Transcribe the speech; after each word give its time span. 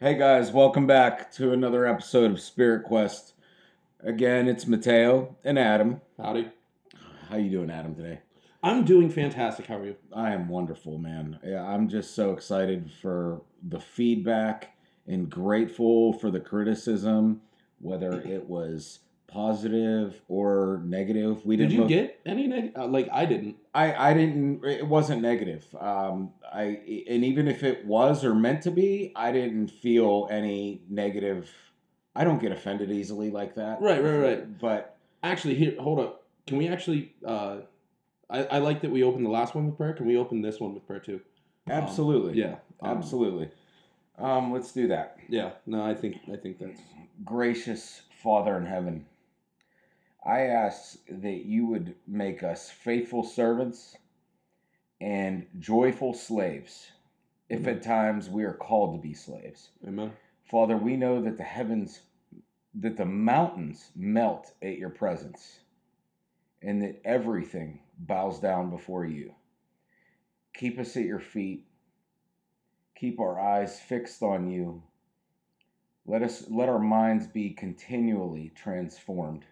Hey 0.00 0.14
guys, 0.18 0.52
welcome 0.52 0.86
back 0.86 1.32
to 1.32 1.52
another 1.52 1.86
episode 1.86 2.30
of 2.30 2.40
Spirit 2.40 2.84
Quest. 2.84 3.32
Again, 4.00 4.46
it's 4.46 4.66
Matteo 4.66 5.36
and 5.42 5.58
Adam. 5.58 6.00
Howdy. 6.18 6.50
How 7.30 7.36
you 7.36 7.50
doing, 7.50 7.70
Adam, 7.70 7.94
today? 7.94 8.20
I'm 8.62 8.84
doing 8.84 9.08
fantastic. 9.10 9.66
How 9.66 9.78
are 9.78 9.86
you? 9.86 9.96
I 10.14 10.32
am 10.32 10.48
wonderful, 10.48 10.98
man. 10.98 11.38
Yeah, 11.44 11.62
I'm 11.62 11.88
just 11.88 12.14
so 12.14 12.32
excited 12.32 12.90
for 13.00 13.40
the 13.66 13.80
feedback 13.80 14.76
and 15.06 15.30
grateful 15.30 16.12
for 16.12 16.30
the 16.30 16.40
criticism, 16.40 17.40
whether 17.80 18.20
it 18.20 18.46
was 18.48 18.98
positive 19.28 20.20
or 20.28 20.82
negative. 20.84 21.44
We 21.46 21.56
Did 21.56 21.70
didn't 21.70 21.72
you 21.74 21.80
look- 21.80 21.88
get 21.88 22.20
any 22.26 22.46
neg- 22.46 22.72
uh, 22.76 22.86
like 22.86 23.08
I 23.12 23.24
didn't. 23.24 23.56
I, 23.82 24.10
I 24.10 24.14
didn't 24.14 24.64
it 24.64 24.86
wasn't 24.86 25.20
negative 25.22 25.64
um 25.78 26.16
i 26.52 26.62
and 27.14 27.22
even 27.30 27.46
if 27.54 27.62
it 27.70 27.84
was 27.84 28.24
or 28.24 28.34
meant 28.34 28.62
to 28.62 28.70
be 28.70 29.12
i 29.14 29.28
didn't 29.38 29.68
feel 29.84 30.28
any 30.30 30.80
negative 30.88 31.50
i 32.14 32.24
don't 32.24 32.40
get 32.40 32.52
offended 32.52 32.90
easily 32.90 33.30
like 33.30 33.54
that 33.56 33.80
Right, 33.80 34.02
right, 34.02 34.18
right. 34.28 34.58
but 34.58 34.92
Actually, 35.22 35.56
here, 35.56 35.74
hold 35.80 35.98
up. 35.98 36.12
Can 36.46 36.56
we 36.58 36.68
actually 36.68 37.12
uh 37.34 37.56
I, 38.30 38.44
I 38.56 38.58
like 38.58 38.80
that 38.82 38.90
we 38.90 39.02
opened 39.02 39.24
the 39.26 39.30
last 39.30 39.54
one 39.56 39.66
with 39.66 39.76
prayer. 39.76 39.92
Can 39.92 40.06
we 40.06 40.16
open 40.16 40.40
this 40.40 40.58
one 40.60 40.72
with 40.74 40.86
prayer 40.86 41.00
too? 41.00 41.20
absolutely 41.68 42.34
Yeah. 42.38 42.56
um, 42.80 42.96
absolutely 42.98 43.48
um 44.18 44.52
let's 44.52 44.70
do 44.72 44.86
that 44.88 45.16
Yeah. 45.28 45.50
No, 45.66 45.84
I 45.84 45.94
think 45.94 46.16
I 46.32 46.36
think 46.36 46.58
that's 46.60 46.80
gracious 47.24 48.02
father 48.22 48.56
in 48.56 48.66
heaven 48.66 49.04
i 50.26 50.40
ask 50.42 50.98
that 51.08 51.44
you 51.44 51.66
would 51.66 51.94
make 52.06 52.42
us 52.42 52.70
faithful 52.70 53.22
servants 53.22 53.96
and 55.00 55.46
joyful 55.58 56.14
slaves 56.14 56.90
if 57.48 57.60
Amen. 57.60 57.76
at 57.76 57.82
times 57.82 58.28
we 58.28 58.44
are 58.44 58.54
called 58.54 58.94
to 58.94 59.08
be 59.08 59.14
slaves 59.14 59.70
Amen. 59.86 60.12
Father, 60.50 60.76
we 60.76 60.96
know 60.96 61.20
that 61.22 61.36
the 61.36 61.42
heavens, 61.42 62.00
that 62.74 62.96
the 62.96 63.04
mountains 63.04 63.90
melt 63.96 64.52
at 64.62 64.78
your 64.78 64.90
presence, 64.90 65.58
and 66.62 66.82
that 66.82 67.00
everything 67.04 67.80
bows 67.98 68.38
down 68.38 68.70
before 68.70 69.04
you. 69.04 69.34
Keep 70.54 70.78
us 70.78 70.96
at 70.96 71.04
your 71.04 71.18
feet. 71.18 71.66
Keep 72.94 73.18
our 73.18 73.40
eyes 73.40 73.80
fixed 73.80 74.22
on 74.22 74.48
you. 74.48 74.82
Let 76.06 76.22
us 76.22 76.44
let 76.48 76.68
our 76.68 76.78
minds 76.78 77.26
be 77.26 77.50
continually 77.50 78.52
transformed, 78.54 79.44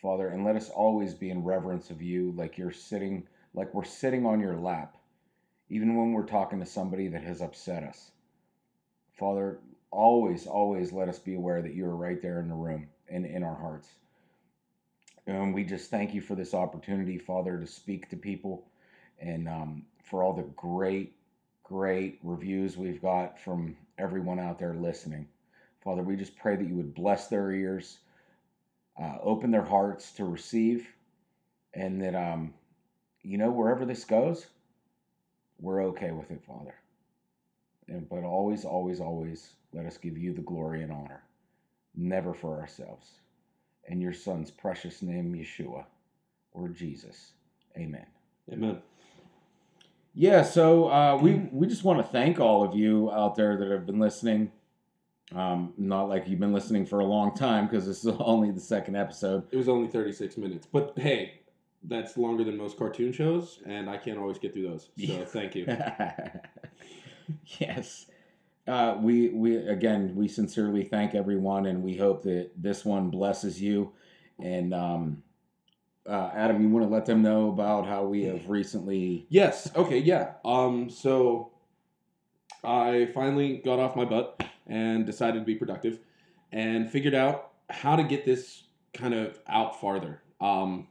Father, 0.00 0.28
and 0.28 0.44
let 0.44 0.56
us 0.56 0.70
always 0.70 1.14
be 1.14 1.30
in 1.30 1.44
reverence 1.44 1.90
of 1.90 2.00
you, 2.00 2.32
like 2.36 2.56
you're 2.56 2.70
sitting, 2.70 3.26
like 3.52 3.74
we're 3.74 3.84
sitting 3.84 4.24
on 4.24 4.40
your 4.40 4.56
lap, 4.56 4.96
even 5.68 5.96
when 5.96 6.12
we're 6.12 6.24
talking 6.24 6.58
to 6.60 6.66
somebody 6.66 7.08
that 7.08 7.22
has 7.22 7.42
upset 7.42 7.82
us. 7.82 8.10
Father, 9.18 9.58
always, 9.90 10.46
always 10.46 10.92
let 10.92 11.08
us 11.08 11.18
be 11.18 11.34
aware 11.34 11.60
that 11.60 11.74
you 11.74 11.84
are 11.84 11.96
right 11.96 12.22
there 12.22 12.40
in 12.40 12.48
the 12.48 12.54
room 12.54 12.88
and 13.08 13.26
in 13.26 13.42
our 13.42 13.54
hearts. 13.54 13.88
And 15.26 15.52
we 15.54 15.64
just 15.64 15.90
thank 15.90 16.14
you 16.14 16.22
for 16.22 16.34
this 16.34 16.54
opportunity, 16.54 17.18
Father, 17.18 17.58
to 17.58 17.66
speak 17.66 18.08
to 18.08 18.16
people 18.16 18.64
and 19.20 19.48
um, 19.48 19.82
for 20.02 20.22
all 20.22 20.32
the 20.32 20.48
great, 20.56 21.14
great 21.62 22.18
reviews 22.22 22.76
we've 22.76 23.02
got 23.02 23.38
from 23.38 23.76
everyone 23.98 24.38
out 24.38 24.58
there 24.58 24.74
listening. 24.74 25.28
Father, 25.84 26.02
we 26.02 26.16
just 26.16 26.36
pray 26.36 26.56
that 26.56 26.66
you 26.66 26.74
would 26.74 26.94
bless 26.94 27.28
their 27.28 27.52
ears, 27.52 27.98
uh, 29.00 29.16
open 29.22 29.50
their 29.50 29.64
hearts 29.64 30.12
to 30.12 30.24
receive, 30.24 30.86
and 31.74 32.00
that, 32.00 32.14
um, 32.14 32.54
you 33.22 33.38
know, 33.38 33.50
wherever 33.50 33.84
this 33.84 34.04
goes, 34.04 34.46
we're 35.58 35.82
okay 35.84 36.10
with 36.12 36.30
it, 36.30 36.42
Father. 36.46 36.74
And, 37.88 38.08
but 38.08 38.24
always, 38.24 38.64
always, 38.64 39.00
always 39.00 39.50
let 39.72 39.86
us 39.86 39.98
give 39.98 40.16
you 40.16 40.32
the 40.32 40.42
glory 40.42 40.82
and 40.82 40.92
honor, 40.92 41.22
never 41.94 42.32
for 42.32 42.58
ourselves. 42.58 43.06
In 43.88 44.00
your 44.00 44.12
Son's 44.12 44.50
precious 44.50 45.02
name, 45.02 45.34
Yeshua, 45.34 45.84
or 46.52 46.68
Jesus. 46.68 47.32
Amen. 47.76 48.06
Amen. 48.52 48.80
Yeah, 50.14 50.42
so 50.42 50.88
uh, 50.90 51.18
we 51.20 51.48
we 51.52 51.66
just 51.68 51.84
want 51.84 52.04
to 52.04 52.12
thank 52.12 52.40
all 52.40 52.64
of 52.64 52.74
you 52.74 53.12
out 53.12 53.36
there 53.36 53.56
that 53.56 53.70
have 53.70 53.86
been 53.86 54.00
listening. 54.00 54.50
Um, 55.34 55.74
not 55.78 56.08
like 56.08 56.28
you've 56.28 56.40
been 56.40 56.52
listening 56.52 56.84
for 56.84 57.00
a 57.00 57.04
long 57.04 57.34
time 57.34 57.66
because 57.66 57.86
this 57.86 58.04
is 58.04 58.12
only 58.20 58.50
the 58.50 58.60
second 58.60 58.96
episode. 58.96 59.44
It 59.52 59.56
was 59.56 59.68
only 59.68 59.88
36 59.88 60.36
minutes, 60.36 60.66
but 60.70 60.92
hey, 60.96 61.40
that's 61.84 62.16
longer 62.16 62.44
than 62.44 62.56
most 62.56 62.76
cartoon 62.76 63.12
shows, 63.12 63.60
and 63.64 63.88
I 63.88 63.96
can't 63.96 64.18
always 64.18 64.38
get 64.38 64.52
through 64.52 64.68
those. 64.68 64.90
So 65.06 65.24
thank 65.24 65.54
you. 65.54 65.66
yes. 67.58 68.06
Uh, 68.66 68.96
we 69.00 69.30
we 69.30 69.56
again 69.56 70.14
we 70.14 70.28
sincerely 70.28 70.84
thank 70.84 71.14
everyone, 71.14 71.66
and 71.66 71.82
we 71.82 71.96
hope 71.96 72.22
that 72.24 72.50
this 72.56 72.84
one 72.84 73.08
blesses 73.08 73.60
you. 73.60 73.92
And 74.38 74.74
um, 74.74 75.22
uh, 76.08 76.30
Adam, 76.34 76.60
you 76.60 76.68
want 76.68 76.86
to 76.86 76.92
let 76.92 77.06
them 77.06 77.22
know 77.22 77.48
about 77.48 77.86
how 77.86 78.04
we 78.04 78.24
have 78.24 78.48
recently. 78.48 79.26
Yes. 79.28 79.70
Okay. 79.74 79.98
Yeah. 79.98 80.32
Um. 80.44 80.90
So 80.90 81.52
I 82.62 83.08
finally 83.14 83.56
got 83.58 83.78
off 83.78 83.96
my 83.96 84.04
butt 84.04 84.42
and 84.70 85.04
decided 85.04 85.40
to 85.40 85.44
be 85.44 85.56
productive, 85.56 85.98
and 86.52 86.90
figured 86.90 87.14
out 87.14 87.50
how 87.68 87.96
to 87.96 88.02
get 88.02 88.24
this 88.24 88.62
kind 88.94 89.12
of 89.12 89.38
out 89.46 89.78
farther. 89.78 90.22
Um. 90.40 90.86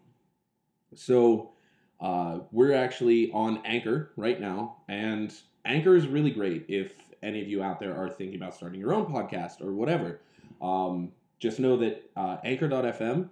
So 0.95 1.51
uh, 1.99 2.39
we're 2.51 2.73
actually 2.73 3.31
on 3.31 3.61
Anchor 3.65 4.11
right 4.15 4.39
now, 4.39 4.77
and 4.87 5.33
Anchor 5.65 5.95
is 5.95 6.07
really 6.07 6.31
great 6.31 6.65
if 6.67 6.93
any 7.21 7.41
of 7.41 7.47
you 7.47 7.61
out 7.61 7.79
there 7.79 7.95
are 7.95 8.09
thinking 8.09 8.37
about 8.37 8.55
starting 8.55 8.79
your 8.79 8.93
own 8.93 9.05
podcast 9.05 9.61
or 9.61 9.73
whatever. 9.73 10.21
Um, 10.61 11.11
just 11.39 11.59
know 11.59 11.77
that 11.77 12.09
uh, 12.15 12.37
Anchor.fm, 12.43 13.29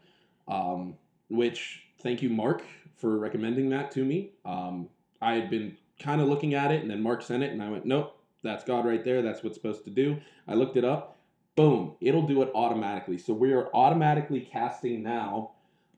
um, 0.47 0.95
which 1.29 1.83
thank 2.01 2.21
you, 2.21 2.29
Mark, 2.29 2.63
for 2.95 3.17
recommending 3.17 3.69
that 3.69 3.91
to 3.91 4.03
me. 4.03 4.31
Um, 4.45 4.89
I 5.21 5.33
had 5.33 5.49
been 5.49 5.77
kind 5.99 6.21
of 6.21 6.27
looking 6.27 6.53
at 6.53 6.71
it, 6.71 6.81
and 6.81 6.91
then 6.91 7.01
Mark 7.01 7.21
sent 7.21 7.43
it, 7.43 7.51
and 7.51 7.61
I 7.61 7.69
went, 7.69 7.85
nope, 7.85 8.16
that's 8.47 8.63
God 8.63 8.85
right 8.85 9.03
there. 9.03 9.21
That's 9.21 9.43
what's 9.43 9.55
supposed 9.55 9.83
to 9.85 9.89
do. 9.89 10.17
I 10.47 10.53
looked 10.53 10.77
it 10.77 10.85
up. 10.85 11.17
Boom, 11.55 11.95
it'll 12.01 12.27
do 12.27 12.43
it 12.43 12.51
automatically. 12.53 13.17
So 13.17 13.33
we 13.33 13.51
are 13.53 13.67
automatically 13.73 14.41
casting 14.41 15.01
now. 15.01 15.51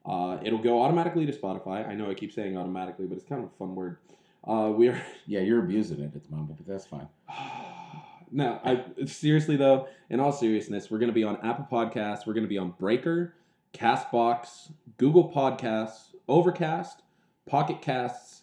Uh, 0.06 0.38
it'll 0.42 0.58
go 0.62 0.82
automatically 0.82 1.26
to 1.26 1.32
Spotify. 1.32 1.86
I 1.86 1.94
know 1.94 2.10
I 2.10 2.14
keep 2.14 2.32
saying 2.32 2.56
automatically, 2.56 3.06
but 3.06 3.18
it's 3.18 3.26
kind 3.26 3.44
of 3.44 3.50
a 3.50 3.56
fun 3.56 3.74
word. 3.74 3.98
Uh, 4.46 4.72
we 4.74 4.88
are 4.88 5.00
Yeah, 5.26 5.40
you're 5.40 5.60
abusing 5.60 6.00
it 6.00 6.14
at 6.14 6.24
the 6.24 6.34
moment, 6.34 6.56
but 6.56 6.66
that's 6.66 6.86
fine. 6.86 7.08
no, 8.32 8.58
I 8.64 8.84
seriously 9.06 9.56
though, 9.56 9.88
in 10.08 10.18
all 10.18 10.32
seriousness, 10.32 10.90
we're 10.90 10.98
gonna 10.98 11.12
be 11.12 11.24
on 11.24 11.36
Apple 11.44 11.66
Podcasts, 11.70 12.26
we're 12.26 12.34
gonna 12.34 12.46
be 12.46 12.58
on 12.58 12.70
Breaker, 12.78 13.34
Castbox, 13.74 14.72
Google 14.96 15.30
Podcasts, 15.30 16.14
Overcast, 16.26 17.02
Pocket 17.46 17.82
Casts, 17.82 18.39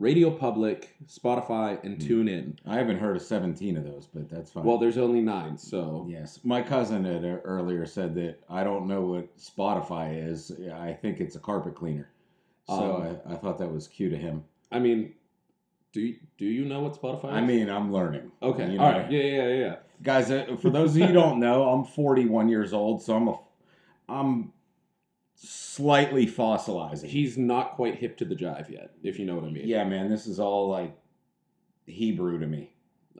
Radio 0.00 0.30
Public, 0.30 0.96
Spotify, 1.06 1.78
and 1.84 2.02
Hmm. 2.02 2.08
TuneIn. 2.08 2.56
I 2.66 2.76
haven't 2.76 2.98
heard 2.98 3.16
of 3.16 3.22
17 3.22 3.76
of 3.76 3.84
those, 3.84 4.06
but 4.06 4.30
that's 4.30 4.50
fine. 4.50 4.64
Well, 4.64 4.78
there's 4.78 4.96
only 4.96 5.20
nine, 5.20 5.58
so 5.58 6.06
Yes, 6.08 6.40
my 6.42 6.62
cousin 6.62 7.04
had 7.04 7.22
earlier 7.44 7.84
said 7.84 8.14
that 8.14 8.38
I 8.48 8.64
don't 8.64 8.86
know 8.86 9.02
what 9.04 9.36
Spotify 9.36 10.26
is. 10.26 10.52
I 10.72 10.94
think 10.94 11.20
it's 11.20 11.36
a 11.36 11.38
carpet 11.38 11.74
cleaner. 11.74 12.08
So 12.66 12.96
Um, 12.96 13.18
I, 13.26 13.34
I 13.34 13.36
thought 13.36 13.58
that 13.58 13.70
was 13.70 13.86
cute 13.88 14.14
of 14.14 14.20
him. 14.20 14.42
I 14.72 14.78
mean, 14.78 15.12
do 15.92 16.00
you, 16.00 16.16
do 16.38 16.46
you 16.46 16.64
know 16.64 16.80
what 16.80 16.94
Spotify 16.94 17.24
is? 17.32 17.34
I 17.34 17.40
mean, 17.42 17.68
I'm 17.68 17.92
learning. 17.92 18.32
okay, 18.42 18.70
you 18.72 18.78
know, 18.78 18.84
all 18.84 18.92
right, 18.92 19.10
yeah, 19.12 19.22
yeah, 19.22 19.48
yeah, 19.48 19.76
guys. 20.02 20.30
uh, 20.30 20.56
For 20.62 20.70
those 20.70 20.92
of 20.92 20.98
you 21.02 21.08
who 21.08 21.12
don't 21.12 21.38
know, 21.40 21.68
I'm 21.68 21.84
41 21.84 22.48
years 22.48 22.72
old, 22.72 23.02
so 23.02 23.16
I'm 23.16 23.28
a, 23.28 23.38
I'm 24.08 24.52
slightly 25.42 26.26
fossilizing. 26.26 27.08
He's 27.08 27.38
not 27.38 27.72
quite 27.72 27.96
hip 27.96 28.18
to 28.18 28.24
the 28.24 28.34
jive 28.34 28.70
yet, 28.70 28.90
if 29.02 29.18
you 29.18 29.24
know 29.24 29.36
what 29.36 29.44
I 29.44 29.48
mean. 29.50 29.66
yeah, 29.66 29.84
man, 29.84 30.10
this 30.10 30.26
is 30.26 30.38
all 30.38 30.68
like 30.68 30.94
Hebrew 31.86 32.38
to 32.38 32.46
me. 32.46 32.72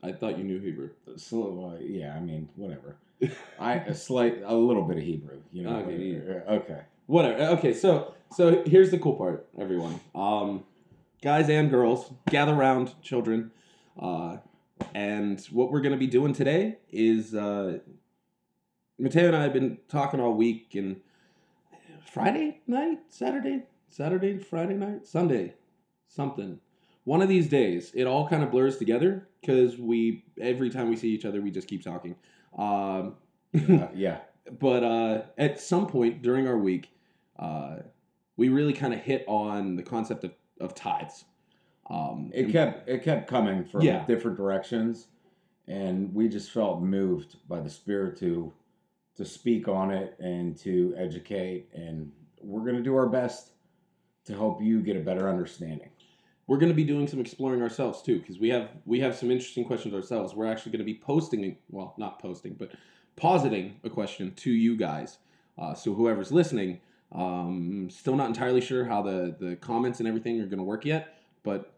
I 0.02 0.12
thought 0.12 0.36
you 0.38 0.44
knew 0.44 0.60
Hebrew. 0.60 0.90
So, 1.16 1.72
uh, 1.74 1.80
yeah, 1.80 2.14
I 2.14 2.20
mean, 2.20 2.50
whatever. 2.56 2.96
I 3.58 3.74
a 3.74 3.94
slight, 3.94 4.42
a 4.44 4.54
little 4.54 4.82
bit 4.82 4.98
of 4.98 5.02
Hebrew, 5.02 5.40
you 5.50 5.62
know. 5.62 5.76
Okay, 5.76 6.20
uh, 6.46 6.52
okay. 6.52 6.80
whatever 7.06 7.42
okay 7.54 7.74
so 7.74 8.14
so 8.32 8.62
here's 8.64 8.90
the 8.90 8.98
cool 8.98 9.14
part 9.14 9.46
everyone 9.58 10.00
um 10.14 10.64
guys 11.22 11.50
and 11.50 11.68
girls 11.68 12.12
gather 12.30 12.54
around 12.54 12.94
children 13.02 13.50
uh 14.00 14.38
and 14.94 15.44
what 15.50 15.70
we're 15.70 15.82
gonna 15.82 15.98
be 15.98 16.06
doing 16.06 16.32
today 16.32 16.78
is 16.90 17.34
uh 17.34 17.78
matteo 18.98 19.26
and 19.26 19.36
i 19.36 19.42
have 19.42 19.52
been 19.52 19.76
talking 19.88 20.18
all 20.20 20.32
week 20.32 20.74
and 20.74 21.00
friday 22.12 22.60
night 22.66 22.98
saturday 23.08 23.62
saturday 23.88 24.38
friday 24.38 24.74
night 24.74 25.06
sunday 25.06 25.54
something 26.08 26.58
one 27.04 27.22
of 27.22 27.28
these 27.28 27.48
days 27.48 27.92
it 27.94 28.04
all 28.06 28.28
kind 28.28 28.42
of 28.42 28.50
blurs 28.50 28.76
together 28.78 29.28
because 29.40 29.78
we 29.78 30.24
every 30.40 30.70
time 30.70 30.88
we 30.88 30.96
see 30.96 31.08
each 31.10 31.24
other 31.24 31.40
we 31.40 31.50
just 31.50 31.68
keep 31.68 31.82
talking 31.82 32.14
um 32.58 33.14
Uh, 33.54 33.88
yeah. 33.94 34.18
but 34.60 34.84
uh, 34.84 35.22
at 35.36 35.60
some 35.60 35.86
point 35.88 36.22
during 36.22 36.46
our 36.46 36.56
week, 36.56 36.90
uh, 37.36 37.78
we 38.36 38.48
really 38.48 38.72
kind 38.72 38.94
of 38.94 39.00
hit 39.00 39.24
on 39.26 39.74
the 39.74 39.82
concept 39.82 40.22
of, 40.22 40.32
of 40.60 40.72
tithes. 40.72 41.24
Um, 41.88 42.30
It 42.32 42.52
kept 42.52 42.88
it 42.88 43.02
kept 43.02 43.28
coming 43.28 43.64
from 43.64 43.82
Yeah. 43.82 44.04
different 44.06 44.36
directions, 44.36 45.08
and 45.66 46.14
we 46.14 46.28
just 46.28 46.52
felt 46.52 46.80
moved 46.80 47.38
by 47.48 47.58
the 47.58 47.68
Spirit 47.68 48.16
to 48.18 48.52
to 49.20 49.26
speak 49.26 49.68
on 49.68 49.90
it 49.90 50.16
and 50.18 50.56
to 50.56 50.94
educate, 50.96 51.68
and 51.74 52.10
we're 52.40 52.64
going 52.64 52.76
to 52.76 52.82
do 52.82 52.96
our 52.96 53.06
best 53.06 53.52
to 54.24 54.32
help 54.32 54.62
you 54.62 54.80
get 54.80 54.96
a 54.96 55.00
better 55.00 55.28
understanding. 55.28 55.90
We're 56.46 56.56
going 56.56 56.72
to 56.72 56.74
be 56.74 56.84
doing 56.84 57.06
some 57.06 57.20
exploring 57.20 57.60
ourselves 57.60 58.00
too, 58.02 58.18
because 58.18 58.38
we 58.38 58.48
have 58.48 58.70
we 58.86 58.98
have 59.00 59.14
some 59.14 59.30
interesting 59.30 59.64
questions 59.64 59.94
ourselves. 59.94 60.34
We're 60.34 60.50
actually 60.50 60.72
going 60.72 60.86
to 60.86 60.92
be 60.92 60.98
posting, 60.98 61.58
well, 61.68 61.94
not 61.98 62.18
posting, 62.18 62.54
but 62.54 62.70
positing 63.16 63.76
a 63.84 63.90
question 63.90 64.32
to 64.36 64.50
you 64.50 64.76
guys. 64.76 65.18
Uh, 65.58 65.74
so 65.74 65.92
whoever's 65.92 66.32
listening, 66.32 66.80
um, 67.12 67.88
still 67.90 68.16
not 68.16 68.28
entirely 68.28 68.62
sure 68.62 68.86
how 68.86 69.02
the 69.02 69.36
the 69.38 69.56
comments 69.56 70.00
and 70.00 70.08
everything 70.08 70.40
are 70.40 70.46
going 70.46 70.58
to 70.58 70.64
work 70.64 70.86
yet, 70.86 71.18
but 71.42 71.74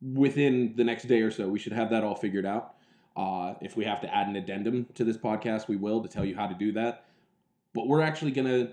within 0.00 0.72
the 0.76 0.84
next 0.84 1.04
day 1.04 1.20
or 1.20 1.30
so, 1.30 1.48
we 1.48 1.58
should 1.58 1.74
have 1.74 1.90
that 1.90 2.02
all 2.02 2.14
figured 2.14 2.46
out. 2.46 2.76
Uh, 3.18 3.54
if 3.60 3.76
we 3.76 3.84
have 3.84 4.00
to 4.00 4.14
add 4.14 4.28
an 4.28 4.36
addendum 4.36 4.86
to 4.94 5.02
this 5.02 5.16
podcast, 5.16 5.66
we 5.66 5.74
will 5.74 6.00
to 6.00 6.08
tell 6.08 6.24
you 6.24 6.36
how 6.36 6.46
to 6.46 6.54
do 6.54 6.70
that. 6.70 7.04
But 7.74 7.88
we're 7.88 8.00
actually 8.00 8.30
going 8.30 8.46
to, 8.46 8.72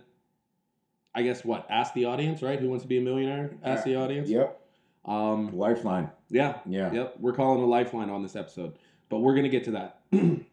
I 1.16 1.24
guess, 1.24 1.44
what 1.44 1.66
ask 1.68 1.96
the 1.96 2.06
audience, 2.06 2.44
right? 2.44 2.60
Who 2.60 2.70
wants 2.70 2.84
to 2.84 2.88
be 2.88 3.00
a 3.00 3.02
millionaire? 3.02 3.52
Ask 3.64 3.86
the 3.86 3.96
audience. 3.96 4.30
Yep. 4.30 4.62
Um, 5.06 5.58
Lifeline. 5.58 6.12
yeah, 6.30 6.60
Yeah. 6.68 6.92
Yep, 6.92 7.16
we're 7.20 7.34
calling 7.34 7.62
a 7.62 7.66
lifeline 7.66 8.10
on 8.10 8.22
this 8.24 8.36
episode, 8.36 8.74
but 9.10 9.20
we're 9.20 9.36
gonna 9.36 9.50
get 9.50 9.64
to 9.66 9.72
that. 9.72 10.02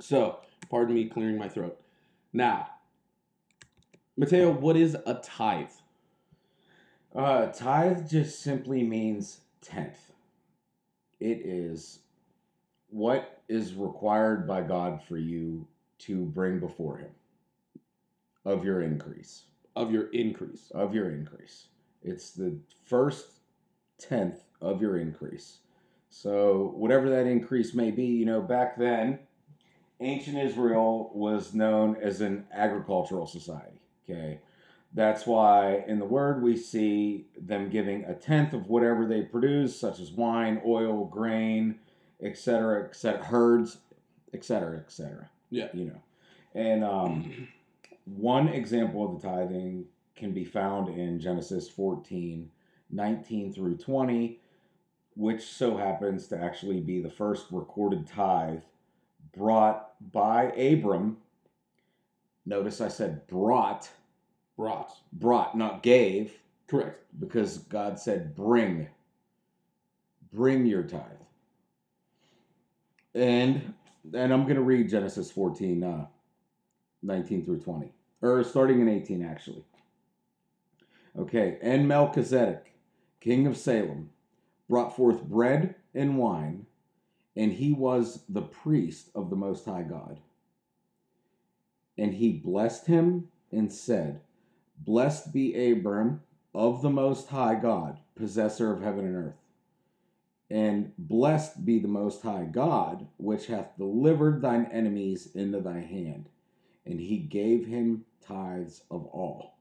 so, 0.00 0.38
pardon 0.70 0.94
me 0.94 1.06
clearing 1.06 1.36
my 1.38 1.48
throat. 1.48 1.78
Now, 2.32 2.68
Matteo, 4.16 4.50
what 4.50 4.76
is 4.76 4.94
a 4.94 5.14
tithe? 5.22 5.68
Uh, 7.14 7.46
tithe 7.48 8.10
just 8.10 8.40
simply 8.40 8.82
means 8.82 9.40
tenth. 9.60 10.12
It 11.20 11.44
is 11.44 11.98
what 12.92 13.42
is 13.48 13.74
required 13.74 14.46
by 14.46 14.60
God 14.60 15.00
for 15.08 15.16
you 15.16 15.66
to 16.00 16.26
bring 16.26 16.60
before 16.60 16.98
Him 16.98 17.10
of 18.44 18.64
your 18.64 18.82
increase. 18.82 19.44
Of 19.74 19.90
your 19.90 20.10
increase. 20.12 20.70
Of 20.74 20.94
your 20.94 21.10
increase. 21.10 21.68
It's 22.02 22.30
the 22.30 22.56
first 22.84 23.26
tenth 23.98 24.40
of 24.60 24.82
your 24.82 24.98
increase. 24.98 25.58
So, 26.10 26.74
whatever 26.76 27.08
that 27.08 27.26
increase 27.26 27.72
may 27.72 27.90
be, 27.90 28.04
you 28.04 28.26
know, 28.26 28.42
back 28.42 28.76
then, 28.76 29.20
ancient 30.00 30.36
Israel 30.36 31.10
was 31.14 31.54
known 31.54 31.96
as 31.96 32.20
an 32.20 32.46
agricultural 32.52 33.26
society. 33.26 33.80
Okay. 34.04 34.40
That's 34.94 35.26
why 35.26 35.84
in 35.86 35.98
the 35.98 36.04
word 36.04 36.42
we 36.42 36.56
see 36.58 37.28
them 37.40 37.70
giving 37.70 38.04
a 38.04 38.14
tenth 38.14 38.52
of 38.52 38.66
whatever 38.66 39.06
they 39.06 39.22
produce, 39.22 39.80
such 39.80 40.00
as 40.00 40.10
wine, 40.10 40.60
oil, 40.66 41.06
grain, 41.06 41.78
etc., 42.22 42.84
etc., 42.84 43.24
herds, 43.24 43.78
etc., 44.32 44.78
etc. 44.78 45.28
Yeah. 45.50 45.68
You 45.74 45.84
know. 45.86 46.02
And 46.54 46.84
um, 46.84 47.48
one 48.04 48.48
example 48.48 49.04
of 49.14 49.20
the 49.20 49.28
tithing 49.28 49.86
can 50.16 50.32
be 50.32 50.44
found 50.44 50.88
in 50.88 51.18
Genesis 51.18 51.68
14, 51.68 52.50
19 52.90 53.52
through 53.52 53.76
20, 53.78 54.38
which 55.16 55.42
so 55.42 55.76
happens 55.76 56.26
to 56.28 56.38
actually 56.38 56.80
be 56.80 57.00
the 57.00 57.10
first 57.10 57.46
recorded 57.50 58.06
tithe 58.06 58.60
brought 59.34 59.92
by 60.12 60.44
Abram. 60.52 61.16
Notice 62.44 62.80
I 62.80 62.88
said 62.88 63.26
brought, 63.26 63.90
Brought. 64.56 64.92
brought, 65.12 65.56
not 65.56 65.82
gave, 65.82 66.32
Correct. 66.66 67.02
because 67.18 67.58
God 67.58 67.98
said 67.98 68.34
bring. 68.34 68.88
Bring 70.32 70.66
your 70.66 70.82
tithe. 70.82 71.21
And 73.14 73.74
and 74.14 74.32
I'm 74.32 74.44
to 74.56 74.62
read 74.62 74.88
Genesis 74.88 75.30
14, 75.30 75.82
uh, 75.84 76.06
19 77.02 77.44
through 77.44 77.60
20. 77.60 77.92
Or 78.20 78.42
starting 78.44 78.80
in 78.80 78.88
18, 78.88 79.24
actually. 79.24 79.64
Okay. 81.18 81.58
And 81.62 81.86
Melchizedek, 81.86 82.74
king 83.20 83.46
of 83.46 83.56
Salem, 83.56 84.10
brought 84.68 84.96
forth 84.96 85.22
bread 85.22 85.74
and 85.94 86.18
wine, 86.18 86.66
and 87.36 87.52
he 87.52 87.72
was 87.72 88.24
the 88.28 88.42
priest 88.42 89.10
of 89.14 89.30
the 89.30 89.36
Most 89.36 89.64
High 89.64 89.82
God. 89.82 90.18
And 91.98 92.14
he 92.14 92.32
blessed 92.32 92.86
him 92.86 93.28
and 93.50 93.72
said, 93.72 94.20
Blessed 94.78 95.32
be 95.32 95.70
Abram 95.70 96.22
of 96.54 96.82
the 96.82 96.90
Most 96.90 97.28
High 97.28 97.54
God, 97.54 97.98
possessor 98.14 98.72
of 98.72 98.82
heaven 98.82 99.04
and 99.04 99.16
earth. 99.16 99.41
And 100.52 100.92
blessed 100.98 101.64
be 101.64 101.78
the 101.78 101.88
Most 101.88 102.22
High 102.22 102.44
God, 102.44 103.06
which 103.16 103.46
hath 103.46 103.78
delivered 103.78 104.42
thine 104.42 104.66
enemies 104.70 105.34
into 105.34 105.60
thy 105.60 105.80
hand. 105.80 106.28
And 106.84 107.00
he 107.00 107.16
gave 107.16 107.66
him 107.66 108.04
tithes 108.20 108.82
of 108.90 109.06
all. 109.06 109.56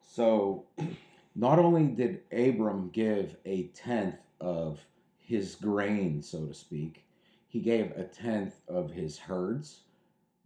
So, 0.00 0.66
not 1.34 1.58
only 1.58 1.88
did 1.88 2.20
Abram 2.30 2.90
give 2.90 3.34
a 3.44 3.64
tenth 3.74 4.20
of 4.40 4.78
his 5.18 5.56
grain, 5.56 6.22
so 6.22 6.46
to 6.46 6.54
speak, 6.54 7.02
he 7.48 7.58
gave 7.58 7.90
a 7.90 8.04
tenth 8.04 8.60
of 8.68 8.92
his 8.92 9.18
herds 9.18 9.80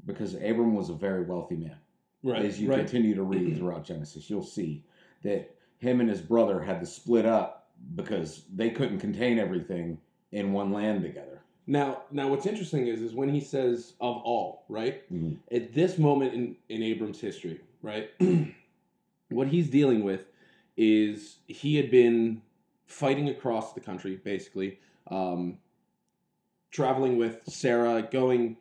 because 0.07 0.33
Abram 0.35 0.75
was 0.75 0.89
a 0.89 0.95
very 0.95 1.25
wealthy 1.25 1.57
man 1.57 1.77
Right. 2.23 2.43
as 2.47 2.59
you 2.59 2.71
right. 2.71 2.79
continue 2.79 3.15
to 3.15 3.23
read 3.23 3.59
throughout 3.59 3.85
Genesis, 3.85 4.31
you'll 4.31 4.43
see 4.43 4.83
that 5.25 5.55
him 5.77 6.01
and 6.01 6.09
his 6.09 6.23
brother 6.23 6.63
had 6.63 6.81
to 6.81 6.87
split 6.87 7.27
up 7.27 7.60
because 7.95 8.45
they 8.55 8.71
couldn't 8.71 8.99
contain 8.99 9.39
everything 9.39 9.99
in 10.33 10.53
one 10.53 10.73
land 10.73 11.03
together. 11.03 11.41
Now, 11.67 12.03
now, 12.11 12.29
what's 12.29 12.47
interesting 12.47 12.87
is, 12.87 13.01
is 13.01 13.15
when 13.15 13.29
he 13.29 13.41
says 13.41 13.95
"of 14.01 14.17
all," 14.17 14.65
right? 14.69 15.09
Mhm. 15.13 15.39
At 15.53 15.73
this 15.73 15.99
moment 15.99 16.35
in 16.35 16.57
in 16.69 16.83
Abram's 16.83 17.21
history, 17.21 17.61
right? 17.83 18.11
what 19.29 19.47
he's 19.49 19.69
dealing 19.69 20.03
with 20.03 20.25
is 20.77 21.39
he 21.47 21.77
had 21.77 21.91
been 21.91 22.43
fighting 22.87 23.29
across 23.29 23.73
the 23.73 23.81
country, 23.81 24.17
basically, 24.17 24.79
um, 25.09 25.59
traveling 26.71 27.17
with 27.19 27.41
Sarah, 27.47 28.03
going 28.11 28.57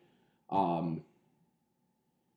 um, 0.50 1.02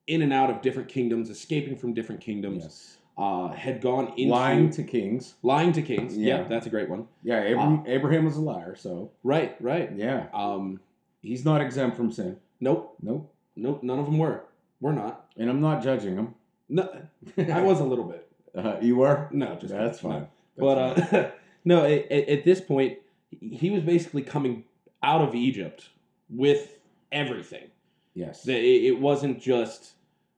in 0.08 0.22
and 0.22 0.34
out 0.34 0.50
of 0.50 0.62
different 0.62 0.90
kingdoms, 0.90 1.30
escaping 1.30 1.76
from 1.78 1.94
different 1.94 2.22
kingdoms. 2.22 2.64
Yes. 2.64 2.98
Uh, 3.18 3.50
had 3.50 3.80
gone 3.80 4.08
into 4.18 4.32
Lying 4.34 4.72
to 4.72 4.84
kings. 4.84 5.36
lying 5.44 5.72
to 5.74 5.84
kings. 5.84 6.18
Yeah. 6.18 6.44
That's 6.44 6.66
a 6.66 6.70
great 6.72 6.90
one. 6.90 7.08
Yeah, 7.24 7.42
Abram, 7.42 7.84
Abraham 7.86 8.26
was 8.26 8.38
a 8.38 8.42
liar, 8.42 8.76
so 8.76 9.12
Right, 9.24 9.56
right. 9.62 9.92
yeah, 9.96 10.28
Um, 10.34 10.80
he's 11.22 11.46
not 11.46 11.62
exempt 11.62 11.96
from 11.96 12.12
sin. 12.12 12.38
nope, 12.60 12.96
Nope. 13.04 13.32
nope. 13.56 13.84
None 13.84 14.00
of 14.00 14.06
them 14.06 14.18
were. 14.18 14.46
We're 14.82 14.94
not. 14.94 15.28
And 15.38 15.48
I'm 15.50 15.62
not 15.62 15.84
judging 15.84 16.16
him. 16.16 16.34
No, 16.70 16.90
I 17.38 17.62
was 17.62 17.80
a 17.80 17.84
little 17.86 18.06
bit. 18.06 18.28
Uh, 18.56 18.78
you 18.82 18.96
were? 18.98 19.28
No, 19.32 19.56
just 19.56 19.74
That's 19.74 20.04
no. 20.04 20.10
fine. 20.10 20.20
That's 20.20 20.30
But 20.58 21.06
fine. 21.10 21.20
uh, 21.26 21.32
no, 21.66 21.86
at, 21.86 22.12
at 22.12 22.46
this 22.46 22.62
point, 22.62 23.00
he 23.42 23.72
was 23.72 23.82
basically 23.82 24.22
coming 24.22 24.66
out 25.02 25.22
of 25.22 25.34
Egypt 25.34 25.90
with 26.30 26.78
everything. 27.12 27.66
yes. 28.14 28.48
It 28.48 29.00
wasn't 29.00 29.42
just, 29.42 29.94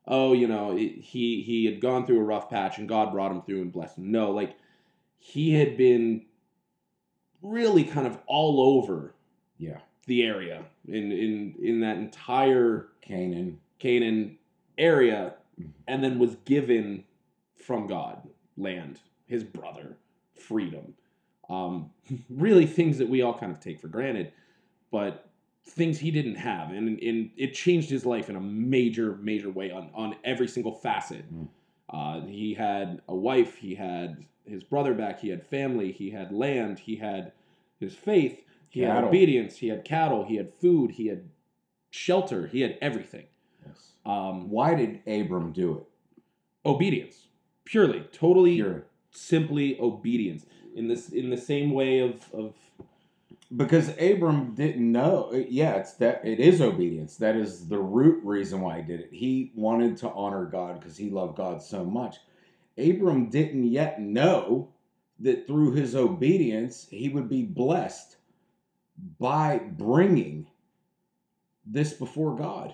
oh, 0.08 0.34
you 0.34 0.48
know, 0.48 0.76
it, 0.78 1.00
he 1.00 1.42
he 1.42 1.66
had 1.66 1.82
gone 1.82 2.06
through 2.06 2.20
a 2.20 2.24
rough 2.24 2.50
patch 2.50 2.78
and 2.78 2.88
God 2.88 3.12
brought 3.12 3.32
him 3.32 3.42
through 3.42 3.62
and 3.62 3.72
blessed 3.72 3.98
him. 3.98 4.12
No, 4.12 4.32
like 4.32 4.56
he 5.18 5.54
had 5.54 5.78
been 5.78 6.26
really 7.42 7.84
kind 7.84 8.08
of 8.08 8.18
all 8.28 8.80
over 8.80 9.14
yeah. 9.58 9.80
the 10.08 10.24
area 10.24 10.64
in 10.88 11.12
in 11.12 11.56
in 11.62 11.80
that 11.82 11.98
entire 11.98 12.88
Canaan. 13.02 13.60
Canaan 13.80 14.38
area, 14.78 15.36
Mhm. 15.60 15.72
and 15.88 16.04
then 16.04 16.18
was 16.20 16.36
given 16.46 17.04
from 17.56 17.88
God 17.88 18.28
land, 18.58 19.00
his 19.28 19.44
brother, 19.44 19.98
freedom. 20.36 20.96
Um, 21.50 21.92
really, 22.30 22.66
things 22.66 22.98
that 22.98 23.10
we 23.10 23.22
all 23.22 23.38
kind 23.38 23.52
of 23.52 23.60
take 23.60 23.80
for 23.80 23.88
granted, 23.88 24.32
but 24.92 25.30
things 25.68 26.00
he 26.00 26.12
didn't 26.12 26.36
have, 26.36 26.70
and, 26.70 27.00
and 27.00 27.32
it 27.38 27.54
changed 27.54 27.90
his 27.90 28.06
life 28.06 28.30
in 28.30 28.36
a 28.36 28.42
major, 28.42 29.16
major 29.22 29.50
way 29.50 29.72
on 29.72 29.90
on 29.94 30.16
every 30.24 30.48
single 30.48 30.74
facet. 30.74 31.26
Mm. 31.34 31.48
Uh, 31.90 32.26
he 32.26 32.54
had 32.54 33.02
a 33.08 33.16
wife, 33.16 33.56
he 33.58 33.76
had 33.76 34.26
his 34.46 34.64
brother 34.64 34.94
back, 34.94 35.20
he 35.20 35.30
had 35.30 35.46
family, 35.46 35.92
he 35.92 36.12
had 36.12 36.32
land, 36.32 36.80
he 36.80 36.96
had 36.96 37.32
his 37.80 37.94
faith, 37.96 38.44
he 38.70 38.82
had 38.82 39.04
obedience, 39.04 39.58
he 39.58 39.68
had 39.68 39.84
cattle, 39.84 40.26
he 40.26 40.36
had 40.36 40.52
food, 40.54 40.92
he 40.92 41.08
had 41.08 41.30
shelter, 41.92 42.48
he 42.48 42.62
had 42.62 42.78
everything. 42.82 43.26
Yes. 43.66 43.92
Um, 44.06 44.50
Why 44.50 44.76
did 44.76 45.02
Abram 45.08 45.52
do 45.52 45.78
it? 45.78 45.86
obedience, 46.66 47.28
purely, 47.64 48.02
totally, 48.12 48.56
Pure. 48.56 48.86
simply 49.12 49.80
obedience. 49.80 50.46
In 50.76 50.88
this, 50.88 51.10
in 51.10 51.30
the 51.30 51.38
same 51.38 51.72
way 51.72 52.00
of 52.00 52.34
of 52.34 52.54
because 53.56 53.90
Abram 54.00 54.54
didn't 54.56 54.92
know. 54.92 55.30
Uh, 55.34 55.44
yeah, 55.50 55.76
it's 55.76 55.94
that 55.94 56.26
it 56.26 56.40
is 56.40 56.62
obedience. 56.62 57.18
That 57.18 57.36
is 57.36 57.68
the 57.68 57.80
root 57.80 58.24
reason 58.24 58.62
why 58.62 58.78
he 58.78 58.84
did 58.84 59.02
it. 59.02 59.10
He 59.12 59.52
wanted 59.56 59.98
to 59.98 60.10
honor 60.12 60.46
God 60.46 60.80
because 60.80 60.98
he 60.98 61.10
loved 61.10 61.38
God 61.38 61.62
so 61.62 61.84
much. 61.84 62.18
Abram 62.78 63.30
didn't 63.30 63.66
yet 63.66 64.02
know 64.02 64.70
that 65.20 65.48
through 65.48 65.72
his 65.72 65.96
obedience 65.96 66.88
he 66.90 67.10
would 67.10 67.30
be 67.30 67.44
blessed 67.44 68.18
by 69.20 69.60
bringing 69.60 70.48
this 71.66 71.94
before 71.94 72.36
God. 72.36 72.74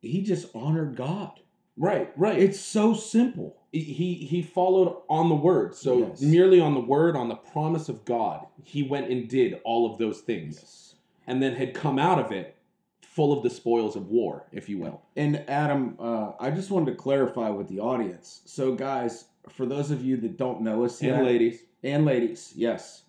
He 0.00 0.22
just 0.22 0.54
honored 0.54 0.96
God. 0.96 1.40
Right, 1.76 2.12
right. 2.16 2.38
It's 2.38 2.60
so 2.60 2.94
simple. 2.94 3.56
he 3.72 4.14
he 4.14 4.40
followed 4.42 5.02
on 5.08 5.28
the 5.28 5.34
word. 5.34 5.74
So 5.74 5.98
Yes. 5.98 6.20
merely 6.20 6.60
on 6.60 6.74
the 6.74 6.80
word, 6.80 7.16
on 7.16 7.28
the 7.28 7.34
promise 7.34 7.88
of 7.88 8.04
God, 8.04 8.46
he 8.62 8.84
went 8.84 9.10
and 9.10 9.28
did 9.28 9.60
all 9.64 9.90
of 9.90 9.98
those 9.98 10.20
things, 10.20 10.58
Yes. 10.60 10.94
and 11.26 11.42
then 11.42 11.54
had 11.56 11.74
come 11.74 11.98
out 11.98 12.20
of 12.20 12.30
it 12.30 12.54
full 13.02 13.32
of 13.32 13.42
the 13.42 13.50
spoils 13.50 13.96
of 13.96 14.08
war, 14.08 14.46
if 14.52 14.68
you 14.68 14.78
will. 14.78 15.00
And 15.16 15.42
Adam, 15.48 15.96
uh, 15.98 16.32
I 16.38 16.50
just 16.52 16.70
wanted 16.70 16.92
to 16.92 16.96
clarify 16.96 17.48
with 17.50 17.66
the 17.68 17.80
audience. 17.80 18.42
So, 18.44 18.74
guys, 18.76 19.24
for 19.48 19.66
those 19.66 19.90
of 19.90 20.04
you 20.04 20.16
that 20.18 20.36
don't 20.36 20.60
know 20.62 20.84
us 20.84 21.02
yet, 21.02 21.16
And 21.16 21.26
ladies, 21.26 21.64
and 21.82 22.04
ladies, 22.04 22.52
yes. 22.56 23.02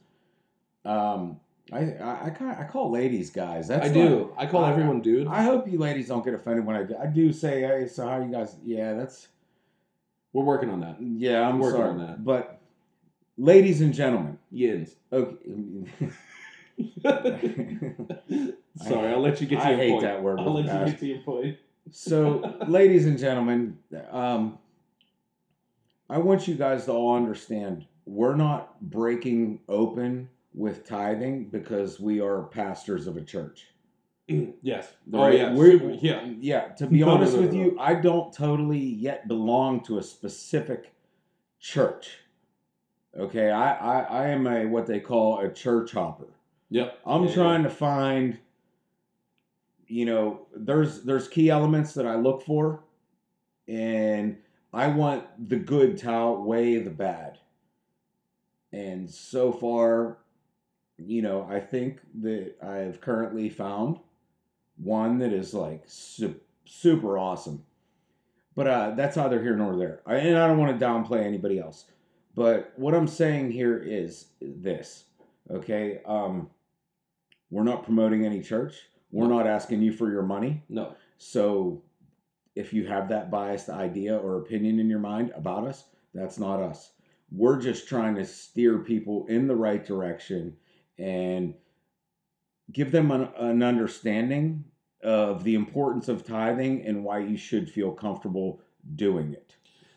Um, 0.83 1.39
I 1.73 1.77
I, 1.93 2.25
I, 2.25 2.29
kinda, 2.29 2.57
I 2.59 2.63
call 2.65 2.91
ladies 2.91 3.29
guys. 3.31 3.67
That's 3.67 3.89
I 3.89 3.93
do. 3.93 4.33
I 4.37 4.45
call 4.45 4.63
I- 4.65 4.71
everyone 4.71 5.01
dude. 5.01 5.27
I 5.27 5.41
hope 5.43 5.67
you 5.67 5.77
ladies 5.79 6.07
don't 6.07 6.23
get 6.23 6.33
offended 6.33 6.65
when 6.65 6.75
I 6.75 6.83
do. 6.83 6.95
I 6.97 7.07
do 7.07 7.31
say, 7.33 7.61
hey, 7.61 7.87
so 7.87 8.07
how 8.07 8.21
you 8.21 8.31
guys? 8.31 8.55
Yeah, 8.63 8.93
that's 8.93 9.27
We're 10.33 10.43
working 10.43 10.69
on 10.69 10.79
that. 10.81 10.97
yeah. 11.01 11.47
I'm 11.47 11.59
Working 11.59 11.79
sorry, 11.79 11.89
on 11.91 11.97
that. 11.99 12.23
but 12.23 12.59
ladies 13.37 13.81
and 13.81 13.93
gentlemen, 13.93 14.37
Yins. 14.51 14.95
okay. 15.11 15.35
Sorry, 18.77 19.07
I'll 19.13 19.21
let 19.21 19.39
you 19.39 19.47
get 19.47 19.59
to 19.61 19.65
I 19.65 19.69
your 19.71 19.77
hate 19.79 19.89
point. 19.91 20.01
that 20.03 20.21
word 20.21 20.39
I'll 20.39 20.53
let 20.53 20.65
you 20.65 20.91
get 20.91 20.99
to 20.99 21.05
your 21.07 21.19
point. 21.19 21.57
So, 21.91 22.57
ladies 22.67 23.05
and 23.05 23.17
gentlemen, 23.17 23.77
um, 24.11 24.57
I 26.09 26.17
want 26.17 26.47
you 26.47 26.55
guys 26.55 26.85
to 26.85 26.91
all 26.91 27.15
understand 27.15 27.85
we're 28.05 28.35
not 28.35 28.79
breaking 28.81 29.61
open 29.69 30.29
with 30.55 30.85
tithing 30.85 31.49
because 31.49 31.99
we 31.99 32.21
are 32.21 32.43
pastors 32.43 33.07
of 33.07 33.17
a 33.17 33.21
church. 33.21 33.67
Mm, 34.29 34.53
yes. 34.61 34.93
The 35.07 35.17
oh 35.17 35.27
yeah. 35.27 35.53
we're- 35.53 35.99
yeah. 36.01 36.25
Yeah, 36.39 36.61
to 36.75 36.87
be 36.87 36.99
No, 37.01 37.09
honest 37.15 37.33
no, 37.35 37.41
with 37.41 37.53
no, 37.53 37.59
you, 37.59 37.77
I 37.79 37.93
don't 37.95 38.33
totally 38.33 38.79
yet 38.79 39.27
belong 39.27 39.81
to 39.83 39.97
a 39.99 40.03
specific 40.03 40.93
church. 41.59 42.19
Okay, 43.17 43.49
I, 43.51 43.75
I, 43.75 43.99
I 44.23 44.27
am 44.29 44.47
a 44.47 44.65
what 44.65 44.87
they 44.87 44.99
call 44.99 45.39
a 45.39 45.51
church 45.51 45.91
hopper. 45.91 46.27
Yep. 46.69 46.99
I'm 47.05 47.25
Yeah, 47.25 47.33
trying 47.33 47.63
to 47.63 47.69
find 47.69 48.39
you 49.87 50.05
know 50.05 50.47
there's 50.55 51.03
there's 51.03 51.27
key 51.27 51.49
elements 51.49 51.93
that 51.93 52.07
I 52.07 52.15
look 52.15 52.41
for 52.43 52.83
and 53.67 54.37
I 54.73 54.87
want 54.87 55.49
the 55.49 55.57
good 55.57 55.97
to 55.99 56.09
outweigh 56.09 56.79
the 56.79 56.89
bad. 56.89 57.37
And 58.73 59.09
so 59.09 59.51
far, 59.53 60.17
you 60.97 61.21
know, 61.21 61.47
I 61.49 61.59
think 61.59 61.99
that 62.21 62.55
I've 62.63 63.01
currently 63.01 63.49
found 63.49 63.99
one 64.77 65.19
that 65.19 65.33
is 65.33 65.53
like 65.53 65.83
su- 65.85 66.39
super 66.65 67.17
awesome. 67.17 67.63
But 68.55 68.67
uh, 68.67 68.91
that's 68.95 69.17
either 69.17 69.41
here 69.41 69.55
nor 69.55 69.75
there. 69.75 70.01
I, 70.05 70.15
and 70.15 70.37
I 70.37 70.47
don't 70.47 70.57
want 70.57 70.79
to 70.79 70.85
downplay 70.85 71.23
anybody 71.23 71.59
else. 71.59 71.85
But 72.35 72.73
what 72.75 72.93
I'm 72.93 73.07
saying 73.07 73.51
here 73.51 73.77
is 73.77 74.27
this, 74.41 75.05
okay? 75.49 76.01
Um, 76.05 76.49
we're 77.49 77.63
not 77.63 77.83
promoting 77.83 78.25
any 78.25 78.41
church. 78.41 78.75
We're 79.11 79.27
not 79.27 79.47
asking 79.47 79.81
you 79.81 79.93
for 79.93 80.11
your 80.11 80.23
money. 80.23 80.63
No. 80.67 80.95
So 81.17 81.81
if 82.55 82.73
you 82.73 82.87
have 82.87 83.09
that 83.09 83.31
biased 83.31 83.69
idea 83.69 84.17
or 84.17 84.37
opinion 84.37 84.79
in 84.79 84.89
your 84.89 84.99
mind 84.99 85.31
about 85.35 85.67
us, 85.67 85.85
that's 86.13 86.39
not 86.39 86.61
us. 86.61 86.91
We're 87.31 87.59
just 87.59 87.87
trying 87.87 88.15
to 88.15 88.25
steer 88.25 88.79
people 88.79 89.25
in 89.27 89.47
the 89.47 89.55
right 89.55 89.85
direction 89.85 90.55
and 90.97 91.53
give 92.71 92.91
them 92.91 93.11
an, 93.11 93.29
an 93.37 93.63
understanding 93.63 94.63
of 95.03 95.43
the 95.43 95.55
importance 95.55 96.07
of 96.07 96.25
tithing 96.25 96.85
and 96.85 97.03
why 97.03 97.19
you 97.19 97.37
should 97.37 97.69
feel 97.69 97.91
comfortable 97.91 98.61
doing 98.95 99.33
it. 99.33 99.55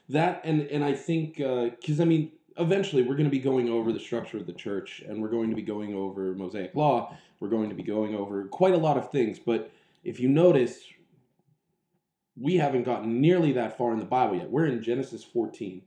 That 0.08 0.40
and 0.44 0.62
and 0.62 0.84
I 0.84 0.94
think 0.94 1.40
uh, 1.40 1.70
because 1.80 2.00
I 2.00 2.04
mean 2.04 2.32
eventually 2.58 3.02
we're 3.02 3.14
going 3.14 3.24
to 3.24 3.30
be 3.30 3.38
going 3.38 3.68
over 3.68 3.92
the 3.92 4.00
structure 4.00 4.36
of 4.36 4.46
the 4.46 4.52
church 4.52 5.02
and 5.06 5.22
we're 5.22 5.28
going 5.28 5.50
to 5.50 5.56
be 5.56 5.62
going 5.62 5.94
over 5.94 6.34
Mosaic 6.34 6.74
law. 6.74 7.16
We're 7.40 7.48
going 7.48 7.68
to 7.68 7.74
be 7.74 7.82
going 7.82 8.14
over 8.14 8.44
quite 8.44 8.74
a 8.74 8.78
lot 8.78 8.96
of 8.96 9.10
things. 9.10 9.38
But 9.38 9.70
if 10.04 10.18
you 10.18 10.28
notice, 10.28 10.80
we 12.36 12.56
haven't 12.56 12.84
gotten 12.84 13.20
nearly 13.20 13.52
that 13.52 13.78
far 13.78 13.92
in 13.92 13.98
the 13.98 14.04
Bible 14.04 14.36
yet. 14.36 14.50
We're 14.50 14.66
in 14.66 14.82
Genesis 14.82 15.24
14. 15.24 15.82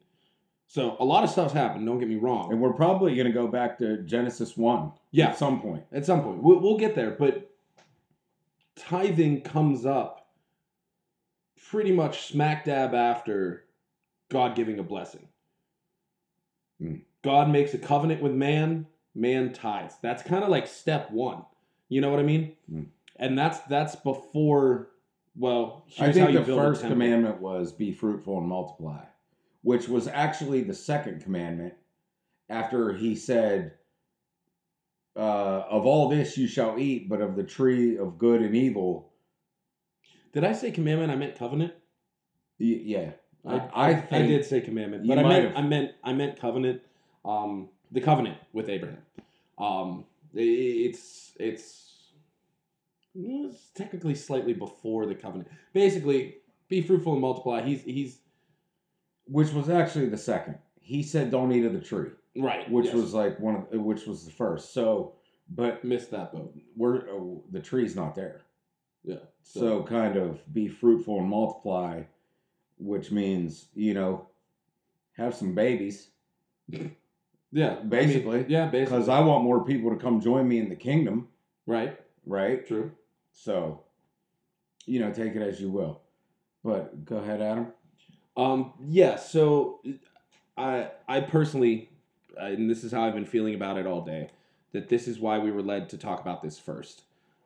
So 0.73 0.95
a 1.01 1.03
lot 1.03 1.25
of 1.25 1.29
stuff's 1.29 1.51
happened. 1.51 1.85
Don't 1.85 1.99
get 1.99 2.07
me 2.07 2.15
wrong. 2.15 2.49
And 2.49 2.61
we're 2.61 2.71
probably 2.71 3.13
going 3.13 3.27
to 3.27 3.33
go 3.33 3.45
back 3.45 3.77
to 3.79 3.97
Genesis 4.03 4.55
1 4.55 4.93
Yeah. 5.11 5.27
at 5.27 5.37
some 5.37 5.59
point. 5.61 5.83
At 5.91 6.05
some 6.05 6.23
point, 6.23 6.41
we'll, 6.41 6.61
we'll 6.61 6.77
get 6.77 6.95
there. 6.95 7.11
But 7.11 7.51
tithing 8.77 9.41
comes 9.41 9.85
up 9.85 10.29
pretty 11.69 11.91
much 11.91 12.27
smack 12.27 12.63
dab 12.63 12.93
after 12.93 13.65
God 14.29 14.55
giving 14.55 14.79
a 14.79 14.83
blessing. 14.83 15.27
Hmm. 16.79 16.95
God 17.21 17.49
makes 17.49 17.73
a 17.73 17.77
covenant 17.77 18.21
with 18.21 18.31
man, 18.31 18.87
man 19.13 19.51
tithes. 19.51 19.95
That's 20.01 20.23
kind 20.23 20.41
of 20.41 20.49
like 20.49 20.67
step 20.67 21.11
one. 21.11 21.43
You 21.89 21.99
know 21.99 22.09
what 22.09 22.21
I 22.21 22.23
mean? 22.23 22.53
Hmm. 22.69 22.83
And 23.17 23.37
that's 23.37 23.59
that's 23.67 23.97
before. 23.97 24.87
Well, 25.35 25.85
I 25.99 26.13
think 26.13 26.31
the 26.31 26.45
first 26.45 26.81
commandment 26.81 27.41
was 27.41 27.73
be 27.73 27.91
fruitful 27.91 28.37
and 28.37 28.47
multiply, 28.47 29.03
which 29.63 29.87
was 29.87 30.07
actually 30.07 30.61
the 30.61 30.73
second 30.73 31.21
commandment 31.23 31.73
after 32.49 32.93
he 32.93 33.15
said, 33.15 33.73
uh, 35.15 35.63
Of 35.69 35.85
all 35.85 36.09
this 36.09 36.37
you 36.37 36.47
shall 36.47 36.77
eat, 36.79 37.09
but 37.09 37.21
of 37.21 37.35
the 37.35 37.43
tree 37.43 37.97
of 37.97 38.17
good 38.17 38.41
and 38.41 38.55
evil. 38.55 39.11
Did 40.33 40.43
I 40.43 40.53
say 40.53 40.71
commandment? 40.71 41.11
I 41.11 41.15
meant 41.15 41.35
covenant. 41.37 41.73
y- 42.59 42.81
yeah. 42.83 43.11
I, 43.45 43.55
I 43.55 43.89
I, 43.91 44.07
I 44.11 44.21
did 44.21 44.45
say 44.45 44.61
commandment, 44.61 45.07
but 45.07 45.17
I 45.17 45.23
meant 45.23 45.45
have. 45.55 45.57
I 45.57 45.67
meant 45.67 45.91
I 46.03 46.13
meant 46.13 46.39
covenant. 46.39 46.81
Um, 47.25 47.69
the 47.91 47.99
covenant 47.99 48.37
with 48.53 48.69
Abraham. 48.69 48.99
Um, 49.57 50.05
it's 50.33 51.31
it's 51.39 52.03
it's 53.15 53.71
technically 53.75 54.13
slightly 54.15 54.53
before 54.53 55.07
the 55.07 55.15
covenant. 55.15 55.49
Basically, 55.73 56.35
be 56.69 56.81
fruitful 56.81 57.13
and 57.13 57.21
multiply. 57.21 57.61
He's 57.63 57.81
he's 57.83 58.19
Which 59.31 59.51
was 59.51 59.69
actually 59.69 60.07
the 60.09 60.17
second. 60.17 60.57
He 60.79 61.03
said, 61.03 61.31
Don't 61.31 61.51
eat 61.51 61.65
of 61.65 61.73
the 61.73 61.79
tree, 61.79 62.09
right, 62.35 62.69
which 62.69 62.87
yes. 62.87 62.95
was 62.95 63.13
like 63.13 63.39
one 63.39 63.55
of, 63.55 63.67
which 63.71 64.05
was 64.05 64.25
the 64.25 64.31
first. 64.31 64.73
So, 64.73 65.13
but 65.49 65.83
missed 65.83 66.11
that 66.11 66.33
boat. 66.33 66.53
we're, 66.75 66.99
uh, 67.09 67.39
the 67.51 67.59
tree's 67.59 67.95
not 67.95 68.15
there. 68.15 68.41
Yeah. 69.03 69.17
So 69.43 69.83
kind 69.83 70.17
of 70.17 70.39
be 70.53 70.67
fruitful 70.67 71.19
and 71.19 71.29
multiply, 71.29 72.03
which 72.77 73.11
means 73.11 73.67
you 73.73 73.93
know 73.93 74.27
have 75.13 75.33
some 75.35 75.55
babies 75.55 76.09
yeah, 77.51 77.71
I 77.71 77.79
mean, 77.79 77.89
basically, 77.89 78.45
yeah, 78.47 78.67
basically. 78.67 78.97
because 78.97 79.09
I 79.09 79.19
want 79.21 79.43
more 79.43 79.63
people 79.63 79.91
to 79.91 79.97
come 79.97 80.21
join 80.21 80.47
me 80.47 80.59
in 80.59 80.69
the 80.69 80.75
kingdom, 80.75 81.27
right, 81.65 81.99
right? 82.25 82.65
true. 82.65 82.91
So, 83.33 83.83
you 84.85 84.99
know, 84.99 85.11
take 85.11 85.35
it 85.35 85.41
as 85.41 85.59
you 85.59 85.69
will. 85.69 86.01
But 86.63 87.05
go 87.05 87.17
ahead, 87.17 87.41
Adam. 87.41 87.67
Um, 88.37 88.73
yeah, 88.87 89.17
so 89.17 89.81
I 90.57 90.89
I 91.07 91.21
personally, 91.21 91.89
and 92.37 92.69
this 92.69 92.83
is 92.83 92.91
how 92.91 93.03
I've 93.03 93.13
been 93.13 93.25
feeling 93.25 93.55
about 93.55 93.77
it 93.77 93.85
all 93.85 94.01
day, 94.01 94.29
that 94.71 94.89
this 94.89 95.07
is 95.07 95.19
why 95.19 95.37
we 95.39 95.51
were 95.51 95.61
led 95.61 95.89
to 95.89 95.97
talk 95.97 96.21
about 96.21 96.41
this 96.41 96.57
first. 96.57 97.03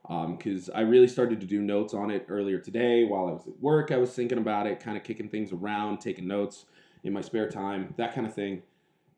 Because 0.07 0.69
I 0.69 0.81
really 0.81 1.07
started 1.07 1.41
to 1.41 1.47
do 1.47 1.59
notes 1.61 1.95
on 1.95 2.11
it 2.11 2.27
earlier 2.29 2.59
today 2.59 3.05
while 3.05 3.27
I 3.27 3.31
was 3.31 3.47
at 3.47 3.59
work. 3.59 3.91
I 3.91 3.97
was 3.97 4.11
thinking 4.13 4.37
about 4.37 4.67
it, 4.67 4.79
kind 4.79 4.95
of 4.95 5.03
kicking 5.03 5.29
things 5.29 5.51
around, 5.51 5.99
taking 5.99 6.27
notes 6.27 6.65
in 7.03 7.11
my 7.11 7.21
spare 7.21 7.49
time, 7.49 7.91
that 7.97 8.13
kind 8.13 8.27
of 8.27 8.33
thing. 8.35 8.61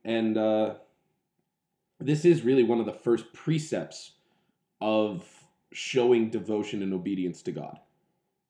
And 0.05 0.37
uh, 0.37 0.75
this 1.99 2.23
is 2.23 2.43
really 2.43 2.63
one 2.63 2.79
of 2.79 2.85
the 2.85 2.93
first 2.93 3.33
precepts 3.33 4.13
of 4.79 5.25
showing 5.73 6.29
devotion 6.29 6.81
and 6.81 6.93
obedience 6.93 7.41
to 7.41 7.51
God 7.51 7.79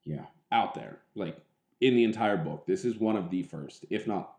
Yeah. 0.03 0.25
out 0.51 0.75
there, 0.75 0.99
like 1.15 1.39
in 1.81 1.95
the 1.95 2.03
entire 2.03 2.37
book. 2.37 2.65
This 2.65 2.85
is 2.85 2.97
one 2.97 3.15
of 3.15 3.29
the 3.29 3.43
first, 3.43 3.85
if 3.89 4.07
not, 4.07 4.33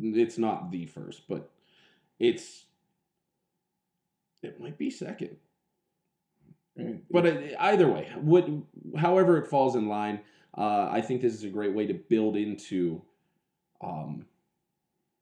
it's 0.00 0.38
not 0.38 0.70
the 0.70 0.86
first, 0.86 1.22
but 1.28 1.50
it's, 2.18 2.64
it 4.42 4.60
might 4.60 4.78
be 4.78 4.90
second. 4.90 5.36
But 7.10 7.26
uh, 7.26 7.36
either 7.60 7.88
way, 7.88 8.10
what, 8.20 8.48
however 8.96 9.36
it 9.38 9.46
falls 9.46 9.76
in 9.76 9.88
line, 9.88 10.20
uh, 10.56 10.88
I 10.90 11.00
think 11.00 11.20
this 11.20 11.34
is 11.34 11.44
a 11.44 11.48
great 11.48 11.74
way 11.74 11.86
to 11.86 11.94
build 11.94 12.36
into, 12.36 13.02
um, 13.80 14.24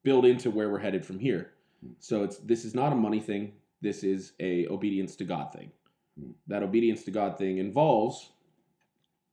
build 0.03 0.25
into 0.25 0.49
where 0.49 0.69
we're 0.69 0.79
headed 0.79 1.05
from 1.05 1.19
here. 1.19 1.51
So 1.99 2.23
it's 2.23 2.37
this 2.37 2.63
is 2.63 2.75
not 2.75 2.93
a 2.93 2.95
money 2.95 3.19
thing. 3.19 3.53
This 3.81 4.03
is 4.03 4.33
a 4.39 4.67
obedience 4.67 5.15
to 5.17 5.23
God 5.23 5.51
thing. 5.51 5.71
Hmm. 6.19 6.31
That 6.47 6.63
obedience 6.63 7.03
to 7.05 7.11
God 7.11 7.37
thing 7.37 7.57
involves 7.57 8.29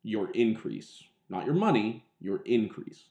your 0.02 0.30
increase, 0.30 1.04
not 1.28 1.44
your 1.44 1.54
money, 1.54 2.04
your 2.20 2.38
increase, 2.44 3.04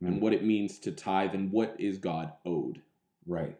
Hmm. 0.00 0.06
and 0.06 0.22
what 0.22 0.32
it 0.32 0.44
means 0.44 0.78
to 0.80 0.92
tithe 0.92 1.34
and 1.34 1.50
what 1.52 1.74
is 1.78 1.98
God 1.98 2.32
owed. 2.44 2.82
Right. 3.26 3.56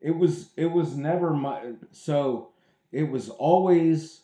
it 0.00 0.12
was 0.16 0.50
it 0.56 0.66
was 0.66 0.96
never 0.96 1.32
my 1.34 1.72
so 1.92 2.50
it 2.92 3.04
was 3.10 3.28
always 3.28 4.22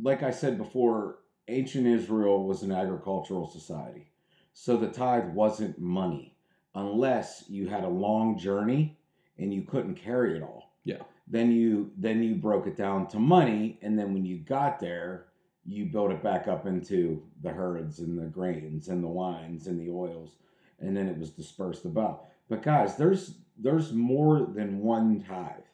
like 0.00 0.22
I 0.22 0.30
said 0.30 0.56
before, 0.58 1.18
ancient 1.48 1.86
Israel 1.86 2.44
was 2.44 2.62
an 2.62 2.72
agricultural 2.72 3.48
society. 3.48 4.10
So 4.52 4.76
the 4.76 4.88
tithe 4.88 5.28
wasn't 5.34 5.78
money 5.78 6.36
unless 6.74 7.44
you 7.48 7.68
had 7.68 7.84
a 7.84 7.88
long 7.88 8.38
journey 8.38 8.96
and 9.38 9.52
you 9.52 9.62
couldn't 9.62 9.94
carry 9.96 10.36
it 10.36 10.42
all. 10.42 10.72
Yeah. 10.84 11.02
Then 11.26 11.50
you 11.52 11.92
then 11.96 12.22
you 12.22 12.34
broke 12.36 12.66
it 12.66 12.76
down 12.76 13.06
to 13.08 13.18
money 13.18 13.78
and 13.82 13.98
then 13.98 14.12
when 14.14 14.24
you 14.24 14.38
got 14.38 14.80
there, 14.80 15.26
you 15.68 15.84
built 15.84 16.10
it 16.10 16.22
back 16.22 16.48
up 16.48 16.66
into 16.66 17.22
the 17.42 17.50
herds 17.50 17.98
and 17.98 18.18
the 18.18 18.26
grains 18.26 18.88
and 18.88 19.04
the 19.04 19.08
wines 19.08 19.66
and 19.66 19.78
the 19.78 19.92
oils 19.92 20.36
and 20.80 20.96
then 20.96 21.08
it 21.08 21.18
was 21.18 21.30
dispersed 21.30 21.84
about. 21.84 22.24
But 22.48 22.62
guys, 22.62 22.96
there's 22.96 23.34
there's 23.58 23.92
more 23.92 24.46
than 24.54 24.80
one 24.80 25.24
tithe. 25.26 25.64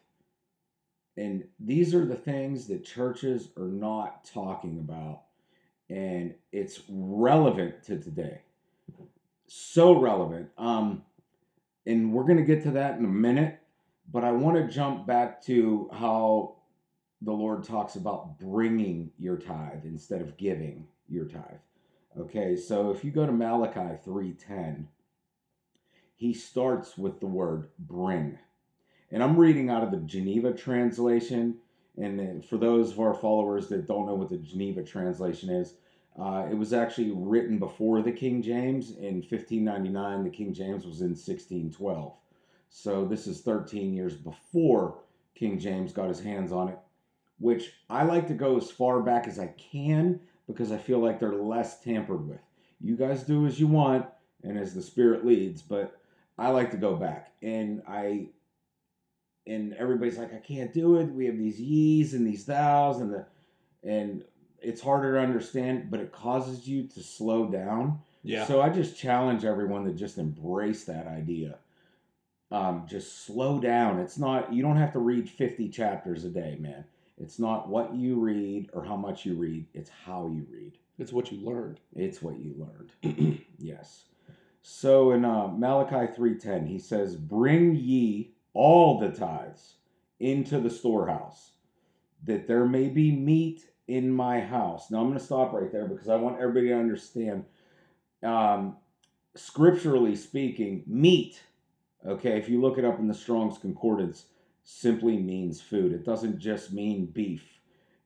And 1.16 1.44
these 1.60 1.94
are 1.94 2.04
the 2.04 2.16
things 2.16 2.66
that 2.68 2.84
churches 2.84 3.50
are 3.56 3.68
not 3.68 4.24
talking 4.24 4.78
about. 4.78 5.22
And 5.88 6.34
it's 6.50 6.80
relevant 6.88 7.84
to 7.84 7.98
today. 7.98 8.40
So 9.46 10.00
relevant. 10.00 10.48
Um, 10.58 11.02
and 11.86 12.12
we're 12.12 12.24
going 12.24 12.38
to 12.38 12.44
get 12.44 12.64
to 12.64 12.72
that 12.72 12.98
in 12.98 13.04
a 13.04 13.08
minute. 13.08 13.60
But 14.10 14.24
I 14.24 14.32
want 14.32 14.56
to 14.56 14.74
jump 14.74 15.06
back 15.06 15.44
to 15.44 15.88
how 15.92 16.56
the 17.24 17.32
Lord 17.32 17.64
talks 17.64 17.96
about 17.96 18.38
bringing 18.38 19.10
your 19.18 19.36
tithe 19.36 19.84
instead 19.84 20.20
of 20.20 20.36
giving 20.36 20.86
your 21.08 21.26
tithe. 21.26 21.60
Okay, 22.18 22.56
so 22.56 22.90
if 22.90 23.04
you 23.04 23.10
go 23.10 23.26
to 23.26 23.32
Malachi 23.32 23.96
3:10, 24.04 24.88
he 26.14 26.32
starts 26.32 26.96
with 26.96 27.20
the 27.20 27.26
word 27.26 27.68
bring. 27.78 28.38
And 29.10 29.22
I'm 29.22 29.36
reading 29.36 29.70
out 29.70 29.82
of 29.82 29.90
the 29.90 29.98
Geneva 29.98 30.52
translation. 30.52 31.58
And 31.96 32.44
for 32.44 32.56
those 32.56 32.92
of 32.92 33.00
our 33.00 33.14
followers 33.14 33.68
that 33.68 33.86
don't 33.86 34.06
know 34.06 34.14
what 34.14 34.28
the 34.28 34.38
Geneva 34.38 34.82
translation 34.82 35.50
is, 35.50 35.76
uh, 36.18 36.46
it 36.50 36.54
was 36.54 36.72
actually 36.72 37.10
written 37.10 37.58
before 37.58 38.02
the 38.02 38.12
King 38.12 38.42
James 38.42 38.90
in 38.90 39.16
1599. 39.16 40.24
The 40.24 40.30
King 40.30 40.52
James 40.52 40.86
was 40.86 41.00
in 41.00 41.10
1612. 41.10 42.12
So 42.68 43.04
this 43.04 43.26
is 43.26 43.40
13 43.40 43.92
years 43.92 44.14
before 44.14 44.98
King 45.34 45.58
James 45.58 45.92
got 45.92 46.08
his 46.08 46.20
hands 46.20 46.52
on 46.52 46.68
it, 46.68 46.78
which 47.38 47.72
I 47.90 48.04
like 48.04 48.28
to 48.28 48.34
go 48.34 48.56
as 48.56 48.70
far 48.70 49.00
back 49.00 49.26
as 49.26 49.38
I 49.38 49.48
can 49.48 50.20
because 50.46 50.72
I 50.72 50.78
feel 50.78 50.98
like 50.98 51.18
they're 51.18 51.34
less 51.34 51.80
tampered 51.80 52.28
with. 52.28 52.40
You 52.80 52.96
guys 52.96 53.22
do 53.22 53.46
as 53.46 53.58
you 53.58 53.66
want 53.66 54.06
and 54.42 54.58
as 54.58 54.74
the 54.74 54.82
Spirit 54.82 55.24
leads, 55.24 55.62
but 55.62 55.98
I 56.38 56.50
like 56.50 56.70
to 56.72 56.76
go 56.76 56.96
back. 56.96 57.32
And 57.42 57.82
I 57.88 58.28
and 59.46 59.74
everybody's 59.74 60.18
like, 60.18 60.32
I 60.32 60.38
can't 60.38 60.72
do 60.72 60.96
it. 60.98 61.12
We 61.12 61.26
have 61.26 61.36
these 61.36 61.60
ye's 61.60 62.14
and 62.14 62.26
these 62.26 62.44
thous 62.44 62.98
and 62.98 63.12
the 63.12 63.26
and 63.82 64.24
it's 64.60 64.80
harder 64.80 65.14
to 65.14 65.20
understand, 65.20 65.90
but 65.90 66.00
it 66.00 66.12
causes 66.12 66.66
you 66.66 66.84
to 66.88 67.02
slow 67.02 67.50
down. 67.50 68.00
Yeah. 68.22 68.46
So 68.46 68.62
I 68.62 68.70
just 68.70 68.98
challenge 68.98 69.44
everyone 69.44 69.84
to 69.84 69.92
just 69.92 70.16
embrace 70.16 70.84
that 70.84 71.06
idea. 71.06 71.58
Um, 72.50 72.86
just 72.88 73.26
slow 73.26 73.60
down. 73.60 73.98
It's 73.98 74.18
not 74.18 74.52
you 74.52 74.62
don't 74.62 74.76
have 74.76 74.92
to 74.92 74.98
read 74.98 75.28
50 75.28 75.68
chapters 75.68 76.24
a 76.24 76.30
day, 76.30 76.56
man. 76.58 76.84
It's 77.18 77.38
not 77.38 77.68
what 77.68 77.94
you 77.94 78.16
read 78.16 78.70
or 78.72 78.84
how 78.84 78.96
much 78.96 79.24
you 79.24 79.34
read, 79.34 79.66
it's 79.72 79.90
how 79.90 80.26
you 80.26 80.46
read. 80.50 80.78
It's 80.98 81.12
what 81.12 81.32
you 81.32 81.44
learned. 81.44 81.80
It's 81.94 82.22
what 82.22 82.38
you 82.38 82.54
learned. 82.56 83.40
yes. 83.58 84.04
So 84.62 85.12
in 85.12 85.24
uh, 85.24 85.48
Malachi 85.48 86.12
3:10, 86.12 86.66
he 86.66 86.78
says, 86.78 87.16
"Bring 87.16 87.74
ye 87.74 88.34
all 88.54 88.98
the 88.98 89.10
tithes 89.10 89.74
into 90.20 90.60
the 90.60 90.70
storehouse, 90.70 91.50
that 92.24 92.46
there 92.46 92.64
may 92.64 92.88
be 92.88 93.10
meat 93.10 93.66
in 93.88 94.10
my 94.10 94.40
house. 94.40 94.90
Now 94.90 95.00
I'm 95.00 95.08
going 95.08 95.18
to 95.18 95.24
stop 95.24 95.52
right 95.52 95.70
there 95.70 95.86
because 95.86 96.08
I 96.08 96.16
want 96.16 96.40
everybody 96.40 96.68
to 96.68 96.78
understand. 96.78 97.44
Um, 98.22 98.76
scripturally 99.34 100.16
speaking, 100.16 100.84
meat, 100.86 101.42
okay, 102.06 102.38
if 102.38 102.48
you 102.48 102.60
look 102.60 102.78
it 102.78 102.84
up 102.84 102.98
in 102.98 103.08
the 103.08 103.14
Strong's 103.14 103.58
Concordance, 103.58 104.26
simply 104.64 105.18
means 105.18 105.60
food. 105.60 105.92
It 105.92 106.04
doesn't 106.04 106.38
just 106.38 106.72
mean 106.72 107.06
beef 107.06 107.44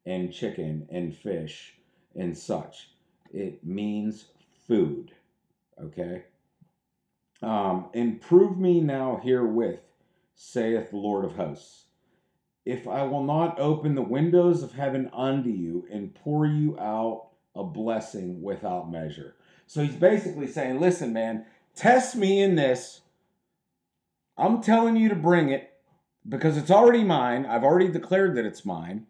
and 0.04 0.32
chicken 0.32 0.88
and 0.90 1.16
fish 1.16 1.74
and 2.14 2.36
such. 2.36 2.90
It 3.32 3.64
means 3.64 4.26
food, 4.66 5.12
okay? 5.80 6.24
Um, 7.40 7.90
and 7.94 8.20
prove 8.20 8.58
me 8.58 8.80
now 8.80 9.20
herewith 9.22 9.80
saith 10.34 10.90
the 10.90 10.96
Lord 10.96 11.24
of 11.24 11.36
hosts. 11.36 11.84
If 12.64 12.86
I 12.86 13.04
will 13.04 13.22
not 13.22 13.58
open 13.60 13.94
the 13.94 14.02
windows 14.02 14.62
of 14.62 14.72
heaven 14.72 15.10
unto 15.12 15.50
you 15.50 15.86
and 15.90 16.14
pour 16.14 16.46
you 16.46 16.78
out 16.78 17.28
a 17.54 17.64
blessing 17.64 18.42
without 18.42 18.90
measure. 18.90 19.36
So 19.66 19.82
he's 19.82 19.94
basically 19.94 20.46
saying, 20.46 20.80
listen, 20.80 21.12
man, 21.12 21.46
test 21.74 22.16
me 22.16 22.40
in 22.40 22.56
this. 22.56 23.00
I'm 24.36 24.62
telling 24.62 24.96
you 24.96 25.08
to 25.08 25.14
bring 25.14 25.50
it 25.50 25.72
because 26.26 26.56
it's 26.56 26.70
already 26.70 27.04
mine. 27.04 27.44
I've 27.46 27.64
already 27.64 27.88
declared 27.88 28.36
that 28.36 28.44
it's 28.46 28.64
mine. 28.64 29.06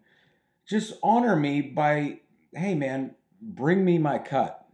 Just 0.67 0.93
honor 1.01 1.35
me 1.35 1.61
by, 1.61 2.19
hey, 2.53 2.75
man, 2.75 3.15
bring 3.41 3.83
me 3.85 3.97
my 3.97 4.17
cut 4.19 4.65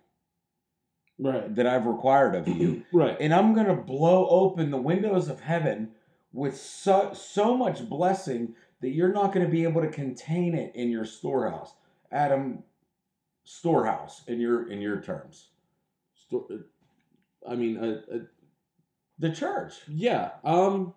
Right. 1.18 1.54
that 1.56 1.66
I've 1.68 1.86
required 1.86 2.36
of 2.36 2.48
you 2.48 2.84
Right. 2.94 3.16
and 3.20 3.34
I'm 3.34 3.54
going 3.54 3.68
to 3.68 3.76
blow 3.76 4.28
open 4.28 4.72
the 4.72 4.78
windows 4.82 5.30
of 5.30 5.40
heaven 5.40 5.92
with 6.34 6.58
so, 6.58 7.14
so 7.14 7.56
much 7.56 7.88
blessing 7.88 8.56
that 8.82 8.90
you're 8.90 9.14
not 9.14 9.32
going 9.34 9.46
to 9.46 9.52
be 9.52 9.64
able 9.64 9.82
to 9.82 9.88
contain 9.88 10.54
it 10.56 10.76
in 10.76 10.90
your 10.90 11.06
storehouse. 11.06 11.74
Adam, 12.12 12.64
storehouse 13.46 14.24
in 14.28 14.40
your 14.42 14.70
in 14.70 14.82
your 14.82 15.00
terms. 15.02 15.50
Sto- 16.16 16.48
I 17.48 17.56
mean, 17.56 17.78
uh, 17.78 18.02
uh, 18.14 18.20
The 19.20 19.32
church. 19.32 19.74
yeah. 19.88 20.32
Um. 20.44 20.94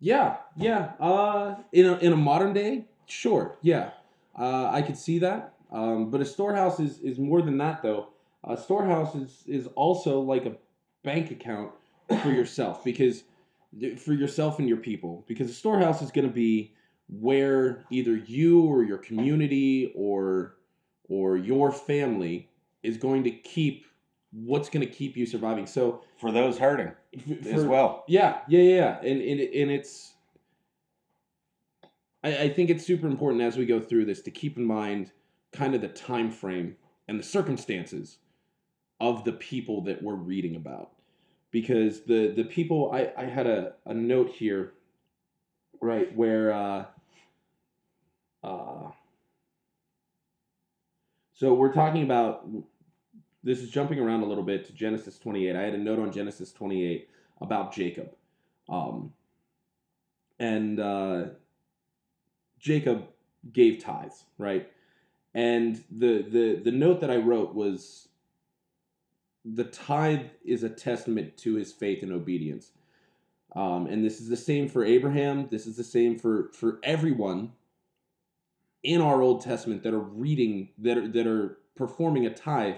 Yeah. 0.00 0.38
Yeah. 0.56 0.92
Uh. 0.98 1.56
In 1.72 1.86
a 1.86 1.96
in 1.98 2.12
a 2.12 2.16
modern 2.16 2.52
day, 2.52 2.86
sure. 3.06 3.58
Yeah. 3.62 3.90
Uh. 4.38 4.70
I 4.70 4.82
could 4.82 4.96
see 4.96 5.18
that. 5.20 5.54
Um. 5.70 6.10
But 6.10 6.20
a 6.20 6.24
storehouse 6.24 6.80
is 6.80 6.98
is 7.00 7.18
more 7.18 7.42
than 7.42 7.58
that, 7.58 7.82
though. 7.82 8.08
A 8.44 8.56
storehouse 8.56 9.14
is 9.14 9.44
is 9.46 9.66
also 9.68 10.20
like 10.20 10.46
a 10.46 10.56
bank 11.02 11.30
account 11.30 11.72
for 12.22 12.30
yourself 12.30 12.82
because 12.82 13.22
for 13.98 14.12
yourself 14.12 14.58
and 14.58 14.68
your 14.68 14.78
people 14.78 15.24
because 15.28 15.48
a 15.48 15.54
storehouse 15.54 16.02
is 16.02 16.10
going 16.10 16.26
to 16.26 16.32
be 16.32 16.74
where 17.08 17.84
either 17.90 18.16
you 18.16 18.64
or 18.64 18.82
your 18.82 18.98
community 18.98 19.92
or 19.94 20.56
or 21.08 21.36
your 21.36 21.70
family 21.72 22.48
is 22.82 22.96
going 22.96 23.24
to 23.24 23.30
keep 23.30 23.84
what's 24.32 24.68
going 24.68 24.86
to 24.86 24.92
keep 24.92 25.16
you 25.16 25.26
surviving 25.26 25.66
so 25.66 26.02
For 26.18 26.30
those 26.30 26.58
hurting 26.58 26.92
f- 27.16 27.46
as 27.46 27.64
well. 27.64 28.04
yeah 28.06 28.38
yeah 28.48 28.60
yeah 28.60 28.74
yeah. 28.74 29.10
and 29.10 29.20
and, 29.20 29.40
and 29.40 29.70
it's 29.70 30.14
I, 32.22 32.36
I 32.44 32.48
think 32.48 32.70
it's 32.70 32.84
super 32.86 33.06
important 33.06 33.42
as 33.42 33.56
we 33.56 33.66
go 33.66 33.80
through 33.80 34.04
this 34.04 34.20
to 34.22 34.30
keep 34.30 34.56
in 34.56 34.64
mind 34.64 35.10
kind 35.52 35.74
of 35.74 35.80
the 35.80 35.88
time 35.88 36.30
frame 36.30 36.76
and 37.08 37.18
the 37.18 37.24
circumstances 37.24 38.18
of 39.00 39.24
the 39.24 39.32
people 39.32 39.82
that 39.82 40.02
we're 40.02 40.14
reading 40.14 40.54
about 40.56 40.90
because 41.50 42.02
the 42.02 42.28
the 42.28 42.44
people 42.44 42.92
i 42.92 43.10
i 43.16 43.24
had 43.24 43.46
a, 43.48 43.72
a 43.86 43.94
note 43.94 44.30
here 44.30 44.74
right 45.82 46.14
where 46.14 46.52
uh 46.52 46.84
uh 48.44 48.90
so 51.32 51.54
we're 51.54 51.72
talking 51.72 52.02
about 52.04 52.46
this 53.42 53.60
is 53.60 53.70
jumping 53.70 53.98
around 53.98 54.22
a 54.22 54.26
little 54.26 54.44
bit 54.44 54.64
to 54.66 54.72
genesis 54.72 55.18
28 55.18 55.56
i 55.56 55.62
had 55.62 55.74
a 55.74 55.78
note 55.78 55.98
on 55.98 56.12
genesis 56.12 56.52
28 56.52 57.08
about 57.40 57.72
jacob 57.72 58.14
um 58.68 59.12
and 60.38 60.80
uh 60.80 61.24
jacob 62.58 63.06
gave 63.52 63.82
tithes 63.82 64.24
right 64.38 64.70
and 65.34 65.84
the 65.90 66.22
the 66.22 66.60
the 66.62 66.72
note 66.72 67.00
that 67.00 67.10
i 67.10 67.16
wrote 67.16 67.54
was 67.54 68.08
the 69.44 69.64
tithe 69.64 70.26
is 70.44 70.62
a 70.62 70.68
testament 70.68 71.36
to 71.38 71.54
his 71.54 71.72
faith 71.72 72.02
and 72.02 72.12
obedience. 72.12 72.72
Um, 73.56 73.86
and 73.86 74.04
this 74.04 74.20
is 74.20 74.28
the 74.28 74.36
same 74.36 74.68
for 74.68 74.84
Abraham. 74.84 75.48
This 75.50 75.66
is 75.66 75.76
the 75.76 75.84
same 75.84 76.18
for 76.18 76.50
for 76.52 76.78
everyone 76.82 77.52
in 78.82 79.00
our 79.00 79.22
Old 79.22 79.42
Testament 79.42 79.82
that 79.82 79.94
are 79.94 79.98
reading 79.98 80.68
that 80.78 80.98
are 80.98 81.08
that 81.08 81.26
are 81.26 81.58
performing 81.74 82.26
a 82.26 82.34
tithe. 82.34 82.76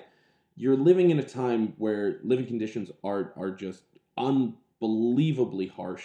You're 0.57 0.77
living 0.77 1.11
in 1.11 1.19
a 1.19 1.23
time 1.23 1.75
where 1.79 2.21
living 2.23 2.47
conditions 2.47 2.91
are 3.03 3.33
are 3.37 3.51
just 3.51 3.83
unbelievably 4.19 5.69
harsh. 5.69 6.05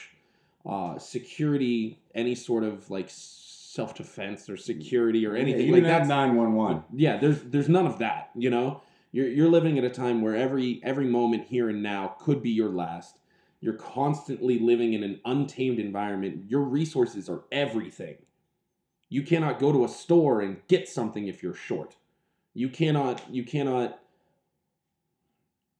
Uh, 0.65 0.99
security, 0.99 1.97
any 2.13 2.35
sort 2.35 2.63
of 2.63 2.89
like 2.89 3.09
self 3.09 3.93
defense 3.93 4.49
or 4.49 4.57
security 4.57 5.25
or 5.25 5.35
anything 5.35 5.67
you 5.67 5.73
like 5.73 5.83
that. 5.83 6.07
nine 6.07 6.35
one 6.35 6.53
one. 6.53 6.83
Yeah, 6.93 7.17
there's 7.17 7.41
there's 7.43 7.69
none 7.69 7.87
of 7.87 7.99
that. 7.99 8.31
You 8.35 8.49
know, 8.49 8.81
you're 9.11 9.27
you're 9.27 9.49
living 9.49 9.77
at 9.77 9.83
a 9.83 9.89
time 9.89 10.21
where 10.21 10.35
every 10.35 10.81
every 10.83 11.05
moment 11.05 11.45
here 11.47 11.69
and 11.69 11.81
now 11.81 12.15
could 12.19 12.41
be 12.41 12.49
your 12.49 12.69
last. 12.69 13.19
You're 13.59 13.75
constantly 13.75 14.59
living 14.59 14.93
in 14.93 15.03
an 15.03 15.19
untamed 15.25 15.79
environment. 15.79 16.45
Your 16.49 16.61
resources 16.61 17.27
are 17.29 17.43
everything. 17.51 18.17
You 19.09 19.23
cannot 19.23 19.59
go 19.59 19.71
to 19.71 19.85
a 19.85 19.89
store 19.89 20.41
and 20.41 20.57
get 20.67 20.87
something 20.89 21.27
if 21.27 21.41
you're 21.41 21.53
short. 21.53 21.95
You 22.53 22.69
cannot. 22.69 23.23
You 23.33 23.43
cannot. 23.43 23.99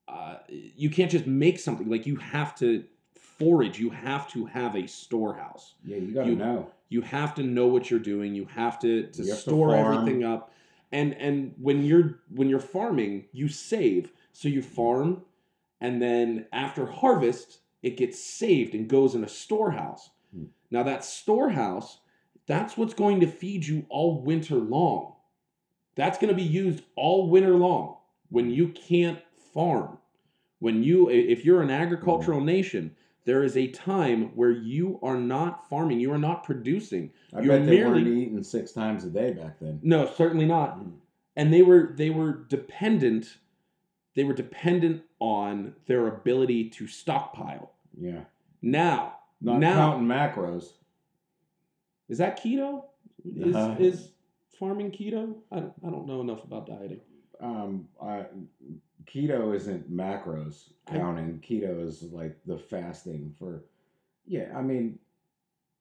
Uh, 0.08 0.38
you 0.50 0.89
can't 0.89 1.12
just 1.12 1.28
make 1.28 1.60
something. 1.60 1.89
Like 1.89 2.06
you 2.06 2.15
have 2.17 2.56
to 2.60 2.84
forage. 3.15 3.80
You 3.80 3.89
have 3.89 4.28
to 4.32 4.46
have 4.46 4.76
a 4.76 4.88
storehouse. 4.88 5.76
Yeah, 5.84 5.98
you 5.98 6.13
gotta 6.13 6.30
You- 6.30 6.36
know. 6.36 6.72
You 6.89 7.02
have 7.02 7.36
to 7.36 7.43
know 7.43 7.67
what 7.67 7.91
you're 7.91 8.00
doing. 8.00 8.34
You 8.34 8.46
have 8.46 8.80
to, 8.80 9.08
to 9.08 9.22
You 9.24 9.30
to 9.32 9.36
store 9.36 9.72
farm. 9.72 9.98
everything 9.98 10.24
up. 10.24 10.54
And 10.93 11.13
and 11.15 11.54
when 11.60 11.84
you're 11.84 12.22
when 12.34 12.48
you're 12.48 12.60
farming, 12.62 13.26
you 13.34 13.50
save. 13.50 14.13
So 14.32 14.48
you 14.48 14.62
farm, 14.62 15.24
and 15.82 16.02
then 16.02 16.46
after 16.54 16.86
harvest, 16.86 17.60
it 17.84 17.98
gets 17.98 18.24
saved 18.24 18.74
and 18.74 18.88
goes 18.88 19.15
in 19.15 19.24
a 19.24 19.28
storehouse. 19.28 20.12
Hmm. 20.34 20.46
Now 20.72 20.84
that 20.84 21.04
storehouse, 21.04 22.00
that's 22.46 22.78
what's 22.78 22.93
going 22.93 23.20
to 23.20 23.28
feed 23.28 23.65
you 23.65 23.86
all 23.89 24.22
winter 24.22 24.56
long. 24.56 25.15
That's 25.96 26.17
going 26.17 26.30
to 26.30 26.36
be 26.36 26.43
used 26.48 26.84
all 26.96 27.30
winter 27.30 27.56
long 27.56 27.98
when 28.30 28.50
you 28.50 28.70
can't 28.70 29.20
farm. 29.54 29.96
When 30.60 30.84
you 30.84 31.10
if 31.10 31.46
you're 31.46 31.62
an 31.62 31.70
agricultural 31.70 32.41
nation, 32.41 32.96
there 33.26 33.43
is 33.43 33.56
a 33.58 33.67
time 33.67 34.36
where 34.36 34.52
you 34.52 35.00
are 35.04 35.17
not 35.17 35.70
farming, 35.70 36.00
you 36.00 36.12
are 36.13 36.17
not 36.17 36.43
producing. 36.43 37.12
I 37.34 37.41
You're 37.41 37.58
bet 37.58 37.65
they 37.67 37.76
merely- 37.78 38.04
weren't 38.04 38.17
eating 38.17 38.43
six 38.43 38.72
times 38.72 39.04
a 39.04 39.10
day 39.10 39.34
back 39.34 39.60
then. 39.60 39.80
No, 39.84 40.10
certainly 40.15 40.46
not. 40.46 40.80
Mm. 40.80 40.93
And 41.36 41.54
they 41.54 41.62
were 41.62 41.93
they 41.96 42.10
were 42.10 42.32
dependent 42.50 43.38
they 44.15 44.24
were 44.24 44.34
dependent 44.34 45.04
on 45.20 45.76
their 45.86 46.08
ability 46.08 46.70
to 46.72 46.88
stockpile. 46.88 47.74
Yeah. 48.00 48.22
Now, 48.63 49.17
Not 49.39 49.60
now 49.60 49.91
counting 49.91 50.08
macros. 50.08 50.72
is 52.10 52.17
that 52.17 52.41
keto? 52.41 52.86
Is 53.24 53.56
Uh-huh. 53.56 53.76
is 53.80 54.12
farming 54.58 54.89
keto? 54.91 55.36
I 55.52 55.60
don't, 55.60 55.74
I 55.86 55.89
don't 55.91 56.08
know 56.08 56.22
enough 56.22 56.43
about 56.43 56.65
dieting. 56.65 57.02
Um, 57.39 57.88
I, 58.02 58.26
keto 59.12 59.56
isn't 59.56 59.91
macros 59.91 60.70
counting. 60.88 61.41
Keto 61.48 61.86
is 61.86 62.04
like 62.04 62.38
the 62.46 62.58
fasting 62.58 63.34
for. 63.38 63.63
Yeah, 64.26 64.52
I 64.56 64.62
mean, 64.62 65.00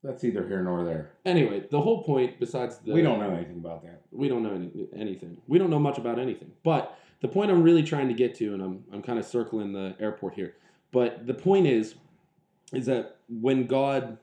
that's 0.03 0.23
either 0.25 0.47
here 0.47 0.62
nor 0.62 0.85
there. 0.85 1.11
Anyway, 1.25 1.65
the 1.71 1.81
whole 1.81 2.03
point 2.05 2.39
besides 2.39 2.79
the 2.79 2.93
we 2.93 3.03
don't 3.03 3.19
know 3.19 3.31
anything 3.31 3.57
about 3.59 3.83
that. 3.83 4.03
we 4.11 4.29
don't 4.29 4.43
know 4.43 4.55
any, 4.55 4.89
anything. 4.97 5.37
We 5.49 5.59
don't 5.59 5.71
know 5.71 5.79
much 5.79 5.99
about 5.99 6.19
anything. 6.19 6.53
But 6.62 6.97
the 7.21 7.29
point 7.29 7.51
I'm 7.51 7.62
really 7.62 7.83
trying 7.83 8.09
to 8.09 8.15
get 8.15 8.35
to, 8.37 8.55
and 8.55 8.62
I'm 8.62 8.85
I'm 8.93 9.03
kind 9.03 9.19
of 9.19 9.25
circling 9.25 9.73
the 9.73 9.97
airport 9.99 10.35
here, 10.35 10.55
but 10.93 11.27
the 11.27 11.35
point 11.35 11.67
is, 11.67 11.97
is 12.73 12.87
that 12.87 13.17
when 13.29 13.67
God 13.67 14.19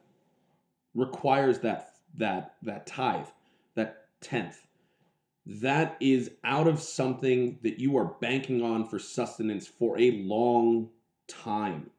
requires 0.96 1.60
that 1.60 1.96
that 2.18 2.56
that 2.62 2.88
tithe, 2.88 3.28
that 3.76 4.06
tenth, 4.22 4.62
that 5.46 5.98
is 6.00 6.32
out 6.44 6.68
of 6.68 6.82
something 6.82 7.60
that 7.64 7.80
you 7.80 7.98
are 7.98 8.16
banking 8.22 8.62
on 8.62 8.86
for 8.86 9.00
sustenance 9.00 9.68
for 9.68 10.00
a 10.00 10.12
long 10.12 10.90
time. 11.28 11.90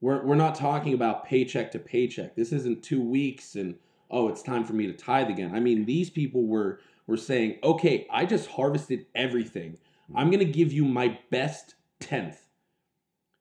We're, 0.00 0.24
we're 0.24 0.36
not 0.36 0.54
talking 0.54 0.94
about 0.94 1.26
paycheck 1.26 1.72
to 1.72 1.78
paycheck. 1.78 2.34
This 2.34 2.52
isn't 2.52 2.82
two 2.82 3.02
weeks 3.02 3.56
and 3.56 3.76
oh, 4.10 4.28
it's 4.28 4.42
time 4.42 4.64
for 4.64 4.72
me 4.72 4.86
to 4.86 4.92
tithe 4.92 5.28
again. 5.28 5.54
I 5.54 5.60
mean, 5.60 5.84
these 5.84 6.10
people 6.10 6.46
were 6.46 6.80
were 7.06 7.16
saying, 7.16 7.58
okay, 7.62 8.06
I 8.10 8.24
just 8.24 8.48
harvested 8.48 9.06
everything. 9.14 9.78
I'm 10.14 10.30
gonna 10.30 10.44
give 10.44 10.72
you 10.72 10.84
my 10.84 11.18
best 11.30 11.74
tenth. 12.00 12.46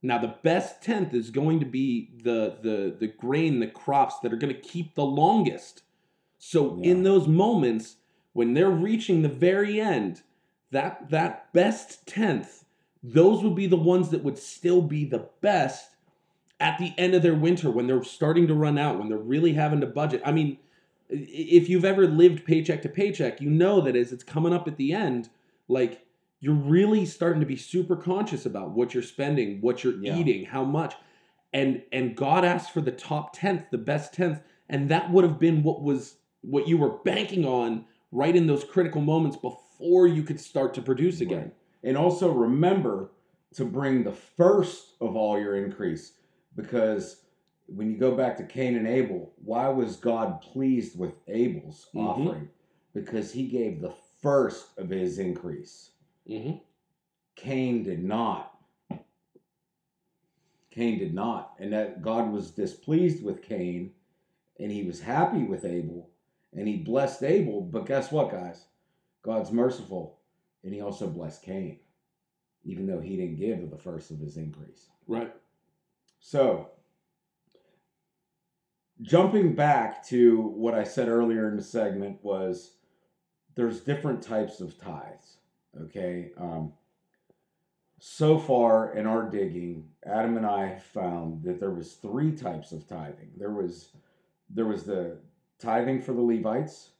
Now, 0.02 0.20
the 0.20 0.36
best 0.44 0.84
tenth 0.84 1.16
is 1.16 1.32
going 1.32 1.60
to 1.62 1.66
be 1.66 2.12
the 2.24 2.58
the 2.62 2.96
the 2.98 3.08
grain, 3.08 3.60
the 3.60 3.68
crops 3.68 4.20
that 4.20 4.34
are 4.34 4.38
gonna 4.38 4.54
keep 4.54 4.96
the 4.96 5.06
longest. 5.06 5.84
So 6.38 6.80
in 6.82 7.04
those 7.04 7.28
moments 7.28 7.98
when 8.36 8.54
they're 8.54 8.70
reaching 8.70 9.22
the 9.22 9.30
very 9.30 9.80
end, 9.80 10.22
that 10.70 11.10
that 11.10 11.54
best 11.54 12.06
tenth, 12.06 12.66
those 13.02 13.42
would 13.42 13.56
be 13.56 13.66
the 13.66 13.78
ones 13.78 14.10
that 14.10 14.26
would 14.26 14.38
still 14.38 14.82
be 14.82 15.06
the 15.06 15.30
best 15.40 15.92
at 16.60 16.78
the 16.78 16.92
end 16.98 17.16
of 17.16 17.22
their 17.22 17.34
winter 17.34 17.72
when 17.72 17.88
they're 17.88 18.04
starting 18.04 18.46
to 18.46 18.54
run 18.54 18.78
out, 18.78 19.00
when 19.00 19.08
they're 19.08 19.18
really 19.18 19.54
having 19.54 19.80
to 19.80 19.88
budget. 19.88 20.22
I 20.26 20.34
mean, 20.34 20.58
if 21.08 21.70
you've 21.70 21.86
ever 21.86 22.08
lived 22.08 22.44
paycheck 22.44 22.82
to 22.82 22.90
paycheck, 22.90 23.40
you 23.40 23.50
know 23.50 23.80
that 23.80 23.96
as 23.96 24.12
it's 24.12 24.24
coming 24.24 24.52
up 24.52 24.68
at 24.68 24.76
the 24.76 24.92
end, 24.92 25.30
like 25.70 26.06
you're 26.42 26.54
really 26.54 27.06
starting 27.06 27.40
to 27.40 27.46
be 27.46 27.56
super 27.56 27.96
conscious 27.96 28.46
about 28.46 28.72
what 28.72 28.94
you're 28.94 29.02
spending, 29.02 29.62
what 29.62 29.82
you're 29.82 29.98
Yeah. 29.98 30.18
eating, 30.18 30.44
how 30.44 30.66
much. 30.66 30.96
And 31.54 31.84
and 31.94 32.18
God 32.18 32.44
asked 32.44 32.72
for 32.74 32.82
the 32.82 32.92
top 32.92 33.32
tenth, 33.32 33.70
the 33.72 33.78
best 33.78 34.14
tenth, 34.14 34.42
and 34.68 34.90
that 34.90 35.10
would 35.10 35.24
have 35.24 35.40
been 35.40 35.64
what 35.64 35.82
was 35.82 36.18
what 36.42 36.68
you 36.68 36.78
were 36.78 36.98
banking 36.98 37.46
on 37.46 37.86
right 38.12 38.36
in 38.36 38.48
those 38.48 38.64
critical 38.64 39.02
moments 39.02 39.38
before 39.38 40.08
you 40.08 40.24
could 40.24 40.40
start 40.40 40.74
to 40.76 40.82
produce 40.82 41.22
again. 41.22 41.40
Right. 41.40 41.54
And 41.84 41.98
also 41.98 42.32
remember 42.32 43.12
to 43.56 43.66
bring 43.66 44.04
the 44.04 44.12
first 44.12 44.96
of 45.02 45.16
all 45.16 45.40
your 45.40 45.56
increase 45.56 46.14
because 46.56 47.22
when 47.68 47.90
you 47.92 47.98
go 47.98 48.16
back 48.16 48.38
to 48.38 48.44
Cain 48.44 48.76
and 48.76 48.88
Abel, 48.88 49.34
why 49.44 49.68
was 49.70 49.96
God 49.96 50.42
pleased 50.42 50.98
with 50.98 51.14
Abel's 51.28 51.90
Mhm. 51.94 52.02
offering? 52.06 52.50
Because 52.94 53.32
he 53.34 53.48
gave 53.48 53.82
the 53.82 53.94
first 54.22 54.78
of 54.78 54.90
his 54.90 55.20
increase. 55.20 55.92
Mm-hmm. 56.28 56.58
Cain 57.36 57.84
did 57.84 58.04
not. 58.04 58.52
Cain 60.72 61.00
did 61.00 61.14
not. 61.14 61.54
And 61.60 61.72
that 61.74 62.02
God 62.02 62.32
was 62.32 62.52
displeased 62.52 63.24
with 63.24 63.42
Cain 63.42 63.94
and 64.60 64.72
he 64.72 64.84
was 64.84 65.02
happy 65.02 65.44
with 65.44 65.66
Abel 65.66 66.10
and 66.56 66.68
he 66.68 66.78
blessed 66.78 67.24
Abel. 67.24 67.62
But 67.62 67.86
guess 67.86 68.12
what, 68.12 68.32
guys? 68.32 68.66
God's 69.24 69.52
merciful 69.52 70.20
and 70.66 70.74
he 70.74 70.82
also 70.82 71.08
blessed 71.08 71.44
Cain, 71.44 71.80
even 72.64 72.88
though 72.88 73.00
he 73.00 73.16
didn't 73.16 73.38
give 73.38 73.70
the 73.70 73.78
first 73.78 74.10
of 74.12 74.20
his 74.20 74.36
increase. 74.36 74.88
Right. 75.08 75.32
So, 76.20 76.72
jumping 79.02 79.54
back 79.54 80.06
to 80.08 80.42
what 80.42 80.74
I 80.74 80.84
said 80.84 81.08
earlier 81.08 81.48
in 81.48 81.56
the 81.56 81.64
segment 81.64 82.18
was 82.24 82.72
there's 83.56 83.82
different 83.82 84.24
types 84.24 84.60
of 84.60 84.78
tithes. 84.80 85.38
Okay. 85.84 86.32
Um, 86.38 86.74
so 88.00 88.40
far 88.40 88.96
in 88.96 89.06
our 89.06 89.30
digging, 89.30 89.88
Adam 90.06 90.36
and 90.36 90.46
I 90.46 90.78
found 90.94 91.44
that 91.44 91.60
there 91.60 91.72
was 91.72 91.94
three 91.94 92.32
types 92.32 92.72
of 92.72 92.88
tithing. 92.88 93.32
There 93.38 93.52
was 93.52 93.90
there 94.50 94.66
was 94.66 94.84
the 94.84 95.18
tithing 95.66 96.02
for 96.02 96.14
the 96.14 96.22
Levites, 96.22 96.92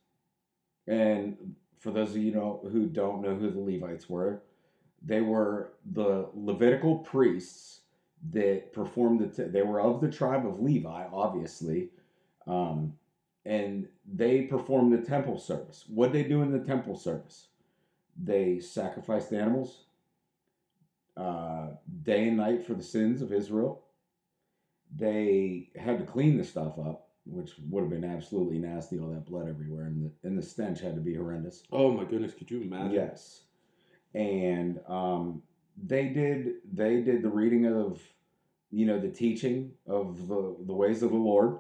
and 0.88 1.56
for 1.80 1.92
those 1.92 2.12
of 2.12 2.18
you 2.18 2.34
know 2.34 2.68
who 2.72 2.88
don't 2.88 3.22
know 3.22 3.36
who 3.36 3.52
the 3.52 3.60
Levites 3.60 4.10
were, 4.10 4.42
they 5.04 5.22
were 5.22 5.74
the 5.94 6.28
Levitical 6.34 6.98
priests 7.00 7.82
that 8.32 8.74
performed 8.74 9.20
the. 9.22 9.28
T- 9.28 9.52
they 9.52 9.62
were 9.62 9.80
of 9.80 10.02
the 10.02 10.12
tribe 10.12 10.48
of 10.48 10.60
Levi, 10.60 11.06
obviously, 11.14 11.90
um, 12.48 12.94
and 13.46 13.88
they 14.12 14.42
performed 14.42 14.92
the 14.94 15.06
temple 15.06 15.38
service. 15.38 15.86
What 15.88 16.12
they 16.12 16.24
do 16.24 16.42
in 16.42 16.52
the 16.52 16.66
temple 16.66 16.98
service? 16.98 17.48
They 18.18 18.60
sacrificed 18.60 19.32
animals 19.32 19.86
uh, 21.18 21.68
day 22.04 22.28
and 22.30 22.38
night 22.38 22.66
for 22.66 22.74
the 22.74 22.84
sins 22.84 23.22
of 23.22 23.32
Israel. 23.32 23.84
They 24.96 25.70
had 25.76 26.00
to 26.00 26.06
clean 26.06 26.38
the 26.38 26.44
stuff 26.44 26.80
up, 26.80 27.05
which 27.26 27.54
would 27.70 27.82
have 27.82 27.90
been 27.90 28.04
absolutely 28.04 28.60
nasty. 28.60 29.00
All 29.00 29.10
that 29.10 29.26
blood 29.26 29.48
everywhere, 29.48 29.86
and 29.86 30.06
the 30.06 30.28
and 30.28 30.38
the 30.38 30.44
stench 30.44 30.80
had 30.80 30.96
to 30.96 31.02
be 31.02 31.16
horrendous. 31.16 31.64
Oh 31.72 31.92
my 31.92 32.04
goodness, 32.04 32.34
could 32.34 32.50
you 32.50 32.62
imagine? 32.62 32.92
Yes, 32.92 33.42
and 34.14 34.80
um, 34.88 35.42
they 35.84 36.08
did 36.10 36.56
they 36.72 37.02
did 37.02 37.22
the 37.22 37.30
reading 37.30 37.66
of 37.66 38.02
you 38.72 38.86
know 38.86 39.00
the 39.00 39.10
teaching 39.10 39.72
of 39.88 40.28
the 40.28 40.56
the 40.66 40.74
ways 40.74 41.04
of 41.04 41.12
the 41.12 41.18
Lord 41.18 41.60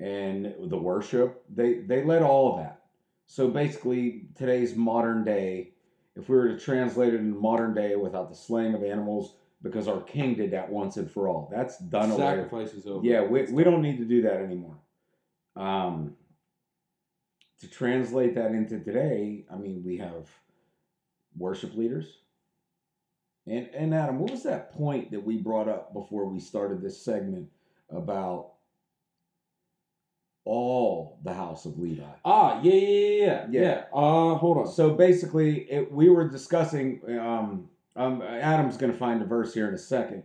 and 0.00 0.54
the 0.68 0.76
worship. 0.76 1.44
They 1.54 1.74
they 1.74 2.04
led 2.04 2.22
all 2.22 2.52
of 2.52 2.58
that. 2.58 2.82
So 3.26 3.48
basically, 3.48 4.26
today's 4.36 4.76
modern 4.76 5.24
day, 5.24 5.72
if 6.14 6.28
we 6.28 6.36
were 6.36 6.48
to 6.48 6.58
translate 6.58 7.14
it 7.14 7.20
in 7.20 7.36
modern 7.36 7.74
day 7.74 7.96
without 7.96 8.28
the 8.28 8.36
slaying 8.36 8.74
of 8.74 8.82
animals, 8.82 9.36
because 9.64 9.88
our 9.88 10.02
king 10.02 10.34
did 10.34 10.52
that 10.52 10.70
once 10.70 10.98
and 10.98 11.10
for 11.10 11.26
all, 11.26 11.48
that's 11.50 11.78
done 11.78 12.10
away. 12.10 12.18
Sacrifice 12.18 12.74
is 12.74 12.86
over. 12.86 13.04
Yeah, 13.04 13.22
we, 13.22 13.44
we 13.44 13.64
don't 13.64 13.82
need 13.82 13.96
to 13.96 14.04
do 14.04 14.22
that 14.22 14.36
anymore. 14.36 14.76
Um, 15.56 16.14
to 17.60 17.68
translate 17.68 18.34
that 18.34 18.52
into 18.52 18.78
today, 18.78 19.46
I 19.50 19.56
mean, 19.56 19.82
we 19.84 19.96
have 19.96 20.28
worship 21.36 21.74
leaders. 21.74 22.18
And 23.46 23.68
and 23.74 23.94
Adam, 23.94 24.18
what 24.18 24.30
was 24.30 24.42
that 24.42 24.72
point 24.72 25.10
that 25.10 25.24
we 25.24 25.38
brought 25.38 25.68
up 25.68 25.94
before 25.94 26.26
we 26.26 26.40
started 26.40 26.82
this 26.82 27.02
segment 27.02 27.48
about 27.90 28.52
all 30.44 31.18
the 31.24 31.32
house 31.32 31.64
of 31.64 31.78
Levi? 31.78 32.02
Ah, 32.24 32.60
yeah, 32.62 32.72
yeah, 32.72 32.88
yeah, 32.88 33.16
yeah. 33.16 33.46
Yeah. 33.50 33.60
yeah. 33.60 33.84
Uh, 33.94 34.34
hold 34.34 34.58
on. 34.58 34.68
So 34.68 34.90
basically, 34.90 35.70
it, 35.70 35.90
we 35.90 36.10
were 36.10 36.28
discussing. 36.28 37.00
Um, 37.18 37.70
um, 37.96 38.22
Adam's 38.22 38.76
going 38.76 38.92
to 38.92 38.98
find 38.98 39.22
a 39.22 39.24
verse 39.24 39.54
here 39.54 39.68
in 39.68 39.74
a 39.74 39.78
second, 39.78 40.24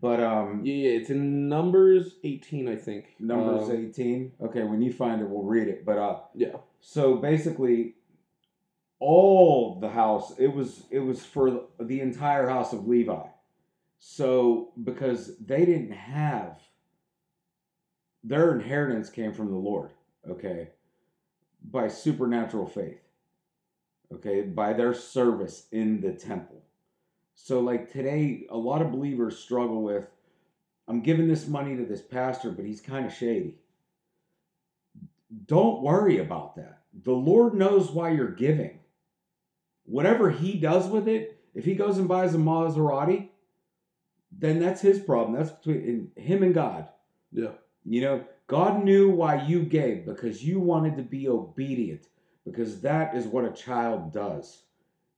But 0.00 0.20
um, 0.22 0.62
Yeah, 0.64 0.90
it's 0.90 1.10
in 1.10 1.48
Numbers 1.48 2.16
18, 2.24 2.68
I 2.68 2.76
think. 2.76 3.14
numbers 3.18 3.68
Um, 3.68 3.76
eighteen. 3.76 4.32
Okay, 4.40 4.62
when 4.64 4.80
you 4.82 4.92
find 4.92 5.20
it, 5.20 5.28
we'll 5.28 5.42
read 5.42 5.68
it. 5.68 5.84
But 5.84 5.98
uh, 5.98 6.20
Yeah. 6.34 6.56
so 6.80 7.16
basically, 7.16 7.96
all 9.00 9.80
the 9.80 9.88
house 9.90 10.32
it 10.38 10.46
was 10.54 10.84
it 10.90 11.00
was 11.00 11.24
for 11.24 11.64
the 11.80 12.00
entire 12.00 12.48
house 12.48 12.72
of 12.72 12.86
Levi. 12.86 13.26
So 13.98 14.72
because 14.82 15.36
they 15.38 15.64
didn't 15.64 15.92
have 15.92 16.60
their 18.24 18.54
inheritance 18.54 19.10
came 19.10 19.32
from 19.32 19.50
the 19.50 19.56
Lord, 19.58 19.90
okay, 20.28 20.70
by 21.64 21.88
supernatural 21.88 22.66
faith, 22.66 23.00
okay, 24.14 24.42
by 24.42 24.72
their 24.72 24.94
service 24.94 25.66
in 25.72 26.00
the 26.00 26.12
temple. 26.12 26.61
So, 27.44 27.58
like 27.58 27.90
today, 27.90 28.46
a 28.50 28.56
lot 28.56 28.82
of 28.82 28.92
believers 28.92 29.36
struggle 29.36 29.82
with 29.82 30.06
I'm 30.86 31.00
giving 31.00 31.26
this 31.26 31.48
money 31.48 31.76
to 31.76 31.84
this 31.84 32.00
pastor, 32.00 32.52
but 32.52 32.64
he's 32.64 32.80
kind 32.80 33.04
of 33.04 33.12
shady. 33.12 33.56
Don't 35.46 35.82
worry 35.82 36.18
about 36.18 36.54
that. 36.54 36.82
The 37.02 37.10
Lord 37.10 37.54
knows 37.54 37.90
why 37.90 38.10
you're 38.10 38.30
giving. 38.30 38.78
Whatever 39.86 40.30
he 40.30 40.56
does 40.56 40.88
with 40.88 41.08
it, 41.08 41.40
if 41.52 41.64
he 41.64 41.74
goes 41.74 41.98
and 41.98 42.06
buys 42.06 42.32
a 42.36 42.38
Maserati, 42.38 43.30
then 44.30 44.60
that's 44.60 44.80
his 44.80 45.00
problem. 45.00 45.36
That's 45.36 45.50
between 45.50 46.12
him 46.14 46.44
and 46.44 46.54
God. 46.54 46.90
Yeah. 47.32 47.52
You 47.84 48.02
know, 48.02 48.24
God 48.46 48.84
knew 48.84 49.10
why 49.10 49.44
you 49.46 49.64
gave 49.64 50.06
because 50.06 50.44
you 50.44 50.60
wanted 50.60 50.96
to 50.96 51.02
be 51.02 51.28
obedient, 51.28 52.06
because 52.44 52.82
that 52.82 53.16
is 53.16 53.26
what 53.26 53.44
a 53.44 53.50
child 53.50 54.12
does. 54.12 54.62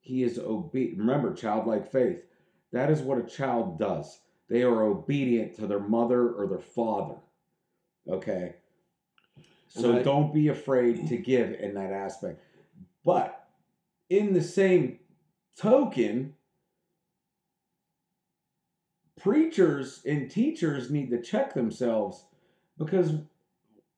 He 0.04 0.22
is 0.22 0.38
obedient. 0.38 0.98
Remember, 0.98 1.32
childlike 1.32 1.90
faith. 1.90 2.22
That 2.72 2.90
is 2.90 3.00
what 3.00 3.18
a 3.18 3.22
child 3.22 3.78
does. 3.78 4.20
They 4.48 4.62
are 4.62 4.82
obedient 4.82 5.56
to 5.56 5.66
their 5.66 5.80
mother 5.80 6.30
or 6.30 6.46
their 6.46 6.60
father. 6.60 7.16
Okay? 8.06 8.56
So 9.68 9.96
I- 9.96 10.02
don't 10.02 10.32
be 10.32 10.48
afraid 10.48 11.08
to 11.08 11.16
give 11.16 11.54
in 11.54 11.74
that 11.74 11.90
aspect. 11.90 12.42
But 13.02 13.48
in 14.10 14.34
the 14.34 14.42
same 14.42 14.98
token, 15.56 16.34
preachers 19.16 20.02
and 20.04 20.30
teachers 20.30 20.90
need 20.90 21.08
to 21.10 21.22
check 21.22 21.54
themselves 21.54 22.26
because 22.76 23.12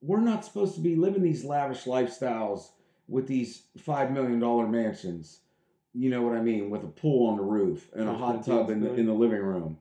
we're 0.00 0.20
not 0.20 0.44
supposed 0.44 0.76
to 0.76 0.80
be 0.80 0.94
living 0.94 1.22
these 1.22 1.44
lavish 1.44 1.84
lifestyles 1.84 2.70
with 3.08 3.26
these 3.26 3.64
five 3.76 4.12
million 4.12 4.38
dollar 4.38 4.68
mansions. 4.68 5.40
You 5.96 6.10
know 6.10 6.22
what 6.22 6.36
I 6.36 6.42
mean? 6.42 6.68
With 6.68 6.84
a 6.84 6.88
pool 6.88 7.28
on 7.30 7.36
the 7.36 7.42
roof 7.42 7.88
and 7.94 8.08
a 8.08 8.12
hot 8.14 8.44
tub 8.44 8.70
in 8.70 8.80
the, 8.80 8.92
in 8.94 9.06
the 9.06 9.14
living 9.14 9.40
room. 9.40 9.78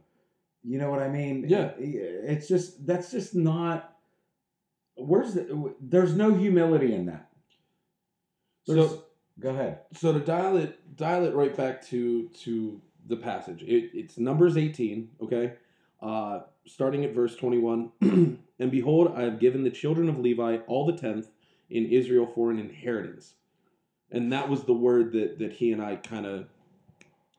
You 0.63 0.77
know 0.79 0.89
what 0.89 1.01
I 1.01 1.09
mean? 1.09 1.45
Yeah. 1.47 1.71
It's 1.77 2.47
just 2.47 2.85
that's 2.87 3.11
just 3.11 3.35
not. 3.35 3.93
Where's 4.95 5.33
the? 5.33 5.75
There's 5.81 6.15
no 6.15 6.33
humility 6.33 6.93
in 6.95 7.05
that. 7.07 7.29
There's, 8.65 8.89
So, 8.89 9.03
go 9.39 9.49
ahead. 9.49 9.79
so 9.93 10.13
to 10.13 10.19
dial 10.19 10.57
it, 10.57 10.95
dial 10.95 11.25
it 11.25 11.35
right 11.35 11.55
back 11.55 11.85
to 11.87 12.29
to 12.29 12.81
the 13.07 13.17
passage. 13.17 13.61
It, 13.63 13.91
it's 13.93 14.17
Numbers 14.17 14.57
18, 14.57 15.09
okay? 15.21 15.53
Uh, 16.01 16.39
starting 16.65 17.03
at 17.05 17.13
verse 17.13 17.35
21. 17.35 17.91
and 18.01 18.71
behold, 18.71 19.13
I 19.15 19.21
have 19.23 19.39
given 19.39 19.63
the 19.63 19.69
children 19.69 20.09
of 20.09 20.17
Levi 20.17 20.57
all 20.67 20.85
the 20.85 20.97
tenth 20.97 21.27
in 21.69 21.85
Israel 21.85 22.25
for 22.33 22.49
an 22.49 22.57
inheritance. 22.57 23.33
And 24.15 24.31
that 24.31 24.49
was 24.49 24.63
the 24.63 24.73
word 24.73 25.11
that, 25.13 25.39
that 25.39 25.51
he 25.53 25.71
and 25.73 25.81
I 25.81 25.97
kind 25.97 26.25
of 26.25 26.47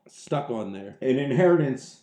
stuck 0.07 0.49
on 0.49 0.71
there. 0.73 0.97
An 1.01 1.17
inheritance 1.17 2.01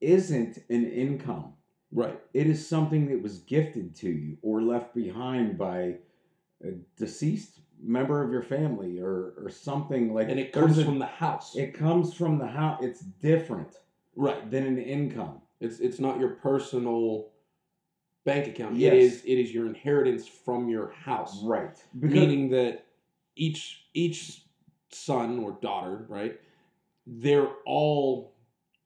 isn't 0.00 0.58
an 0.70 0.84
income. 0.90 1.54
Right. 1.90 2.18
It 2.32 2.46
is 2.46 2.66
something 2.66 3.08
that 3.08 3.20
was 3.20 3.38
gifted 3.40 3.94
to 3.96 4.08
you 4.10 4.38
or 4.42 4.62
left 4.62 4.94
behind 4.94 5.58
by 5.58 5.96
a 6.64 6.70
deceased 6.96 7.58
member 7.84 8.22
of 8.22 8.30
your 8.30 8.42
family 8.42 9.00
or 9.00 9.34
or 9.42 9.50
something 9.50 10.14
like 10.14 10.28
And 10.28 10.38
it 10.38 10.52
comes 10.52 10.78
a- 10.78 10.84
from 10.84 11.00
the 11.00 11.06
house. 11.06 11.56
it 11.56 11.74
comes 11.74 12.14
from 12.14 12.38
the 12.38 12.46
house 12.46 12.80
it's 12.82 13.00
different 13.00 13.74
right. 14.14 14.48
than 14.50 14.64
an 14.64 14.78
income 14.78 15.42
It's 15.60 15.80
it's 15.80 15.98
not 15.98 16.20
your 16.20 16.30
personal 16.36 17.32
bank 18.24 18.46
account. 18.46 18.76
Yes. 18.76 18.92
It 18.92 18.98
is 19.00 19.24
it 19.24 19.38
is 19.40 19.52
your 19.52 19.66
inheritance 19.66 20.28
from 20.28 20.68
your 20.68 20.92
house. 20.92 21.42
right 21.44 21.76
Meaning 21.92 22.50
that 22.50 22.86
each 23.36 23.84
each 23.94 24.42
son 24.90 25.38
or 25.40 25.58
daughter, 25.62 26.04
right? 26.08 26.38
They're 27.06 27.48
all 27.66 28.32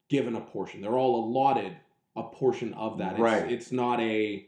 given 0.09 0.35
a 0.35 0.41
portion. 0.41 0.81
They're 0.81 0.97
all 0.97 1.25
allotted 1.25 1.75
a 2.15 2.23
portion 2.23 2.73
of 2.73 2.97
that. 2.99 3.13
It's, 3.13 3.19
Right. 3.19 3.51
It's 3.51 3.71
not 3.71 3.99
a 3.99 4.47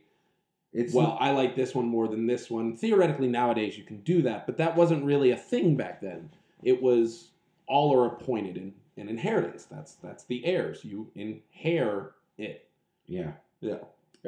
it's 0.72 0.94
well, 0.94 1.18
I 1.20 1.32
like 1.32 1.56
this 1.56 1.74
one 1.74 1.88
more 1.88 2.08
than 2.08 2.28
this 2.28 2.50
one. 2.50 2.78
Theoretically, 2.78 3.28
nowadays 3.28 3.78
you 3.78 3.84
can 3.84 4.02
do 4.02 4.22
that, 4.24 4.46
but 4.46 4.58
that 4.58 4.76
wasn't 4.76 5.04
really 5.04 5.32
a 5.32 5.36
thing 5.38 5.76
back 5.76 6.00
then. 6.02 6.30
It 6.64 6.82
was 6.82 7.30
all 7.68 7.94
are 7.96 8.06
appointed 8.08 8.58
in 8.58 8.74
an 8.98 9.10
inheritance. 9.10 9.66
That's 9.66 9.96
that's 9.96 10.24
the 10.26 10.46
heirs. 10.46 10.84
You 10.84 11.10
inherit 11.16 12.12
it. 12.38 12.68
yeah 13.08 13.32
Yeah. 13.62 13.80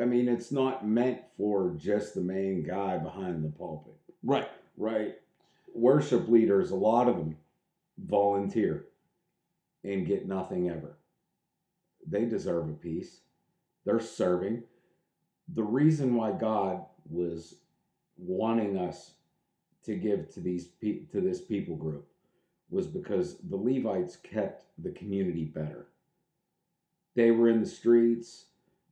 i 0.01 0.05
mean 0.05 0.27
it's 0.27 0.51
not 0.51 0.85
meant 0.87 1.19
for 1.37 1.73
just 1.77 2.13
the 2.15 2.21
main 2.21 2.61
guy 2.63 2.97
behind 2.97 3.43
the 3.43 3.49
pulpit 3.49 3.93
Right. 4.23 4.49
right 4.77 5.15
worship 5.73 6.27
leaders 6.27 6.71
a 6.71 6.75
lot 6.75 7.07
of 7.07 7.17
them 7.17 7.37
volunteer 7.97 8.85
and 9.83 10.05
get 10.05 10.27
nothing 10.27 10.69
ever. 10.69 10.97
They 12.07 12.25
deserve 12.25 12.69
a 12.69 12.73
piece. 12.73 13.21
They're 13.85 13.99
serving. 13.99 14.63
The 15.53 15.63
reason 15.63 16.15
why 16.15 16.31
god 16.31 16.85
was 17.09 17.55
wanting 18.17 18.77
us 18.77 19.13
to 19.83 19.95
give 19.95 20.31
to 20.33 20.39
these 20.39 20.69
to 20.81 21.21
this 21.21 21.41
people 21.41 21.75
group 21.75 22.07
was 22.69 22.87
because 22.87 23.37
the 23.49 23.57
levites 23.57 24.15
kept 24.15 24.65
the 24.77 24.91
community 24.91 25.45
better. 25.45 25.87
They 27.15 27.31
were 27.31 27.49
in 27.49 27.59
the 27.59 27.67
streets. 27.67 28.45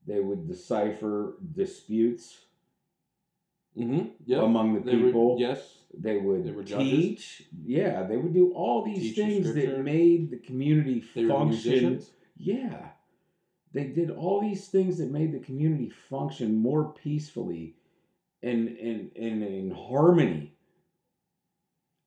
They 0.06 0.20
would 0.20 0.48
decipher 0.48 1.36
disputes 1.54 2.46
Mm-hmm. 3.78 4.08
Yeah. 4.26 4.44
among 4.44 4.74
the 4.76 4.80
They 4.82 4.98
were- 4.98 5.06
people 5.06 5.38
yes. 5.40 5.78
they 5.98 6.18
would 6.18 6.44
They 6.44 6.52
were 6.52 6.64
judges. 6.64 6.90
teach. 6.92 7.44
Yeah, 7.66 8.04
they 8.04 8.18
would 8.18 8.34
do 8.34 8.52
all 8.54 8.84
these 8.84 9.00
Teach 9.00 9.16
things 9.16 9.54
that 9.54 9.84
made 9.84 10.30
the 10.32 10.38
community 10.38 11.04
They 11.16 11.28
function. 11.28 12.02
Yeah, 12.36 12.90
they 13.74 13.86
did 13.86 14.10
all 14.12 14.42
these 14.42 14.68
things 14.70 14.98
that 14.98 15.12
made 15.12 15.32
the 15.34 15.40
community 15.40 15.90
function 15.90 16.56
more 16.58 16.94
peacefully 16.94 17.76
and 18.42 18.68
and 18.70 19.12
and 19.16 19.44
in 19.44 19.72
harmony. 19.72 20.54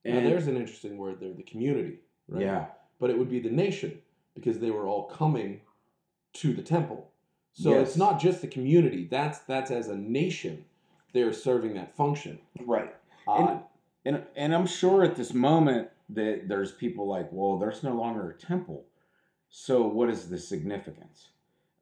Now, 0.05 0.21
there's 0.21 0.49
an 0.49 0.57
interesting 0.57 0.97
word 0.99 1.21
there, 1.21 1.33
the 1.33 1.45
community, 1.45 2.01
right? 2.27 2.43
yeah, 2.43 2.67
But 2.99 3.11
it 3.11 3.19
would 3.19 3.31
be 3.31 3.39
the 3.39 3.51
nation 3.51 4.01
because 4.35 4.59
they 4.59 4.71
were 4.73 4.87
all 4.89 5.05
coming 5.05 5.61
to 6.35 6.53
the 6.53 6.63
temple. 6.63 7.11
So 7.53 7.71
Yes. 7.71 7.89
it's 7.89 7.97
not 7.97 8.19
just 8.21 8.41
the 8.41 8.49
community. 8.49 9.07
That's 9.07 9.39
that's 9.41 9.71
as 9.71 9.89
a 9.89 9.97
nation 9.97 10.65
they're 11.13 11.33
serving 11.33 11.75
that 11.75 11.97
function. 11.97 12.39
right. 12.67 12.95
Uh, 13.27 13.59
And 14.05 14.25
and 14.35 14.55
I'm 14.55 14.67
sure 14.67 15.05
at 15.05 15.15
this 15.17 15.33
moment 15.33 15.89
that 16.09 16.49
there's 16.49 16.73
people 16.73 17.07
like, 17.07 17.29
well, 17.31 17.59
there's 17.59 17.83
no 17.83 17.95
longer 17.95 18.31
a 18.31 18.35
temple. 18.37 18.85
So 19.49 19.87
what 19.87 20.11
is 20.11 20.29
the 20.29 20.39
significance? 20.39 21.29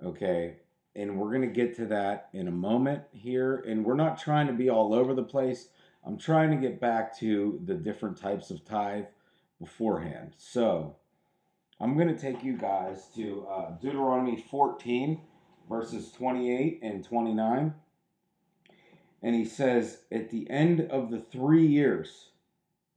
Okay. 0.03 0.57
And 0.95 1.19
we're 1.19 1.33
gonna 1.33 1.47
get 1.47 1.75
to 1.77 1.87
that 1.87 2.29
in 2.33 2.49
a 2.49 2.53
moment 2.53 3.05
here. 3.13 3.65
And 3.67 3.85
we're 3.85 3.95
not 3.95 4.19
trying 4.19 4.49
to 4.49 4.53
be 4.53 4.69
all 4.69 4.93
over 4.93 5.15
the 5.15 5.23
place. 5.23 5.69
I'm 6.05 6.19
trying 6.19 6.51
to 6.51 6.57
get 6.57 6.81
back 6.81 7.17
to 7.19 7.61
the 7.65 7.75
different 7.75 8.17
types 8.19 8.51
of 8.51 8.65
tithe 8.65 9.05
beforehand. 9.61 10.35
So 10.37 10.97
I'm 11.81 11.97
gonna 11.97 12.19
take 12.19 12.43
you 12.45 12.57
guys 12.59 13.07
to 13.15 13.47
uh, 13.49 13.71
Deuteronomy 13.81 14.45
14, 14.51 15.21
verses 15.69 16.13
28 16.13 16.81
and 16.83 17.03
29 17.05 17.75
and 19.23 19.35
he 19.35 19.45
says 19.45 19.99
at 20.11 20.31
the 20.31 20.49
end 20.51 20.81
of 20.91 21.11
the 21.11 21.21
three 21.21 21.67
years 21.67 22.31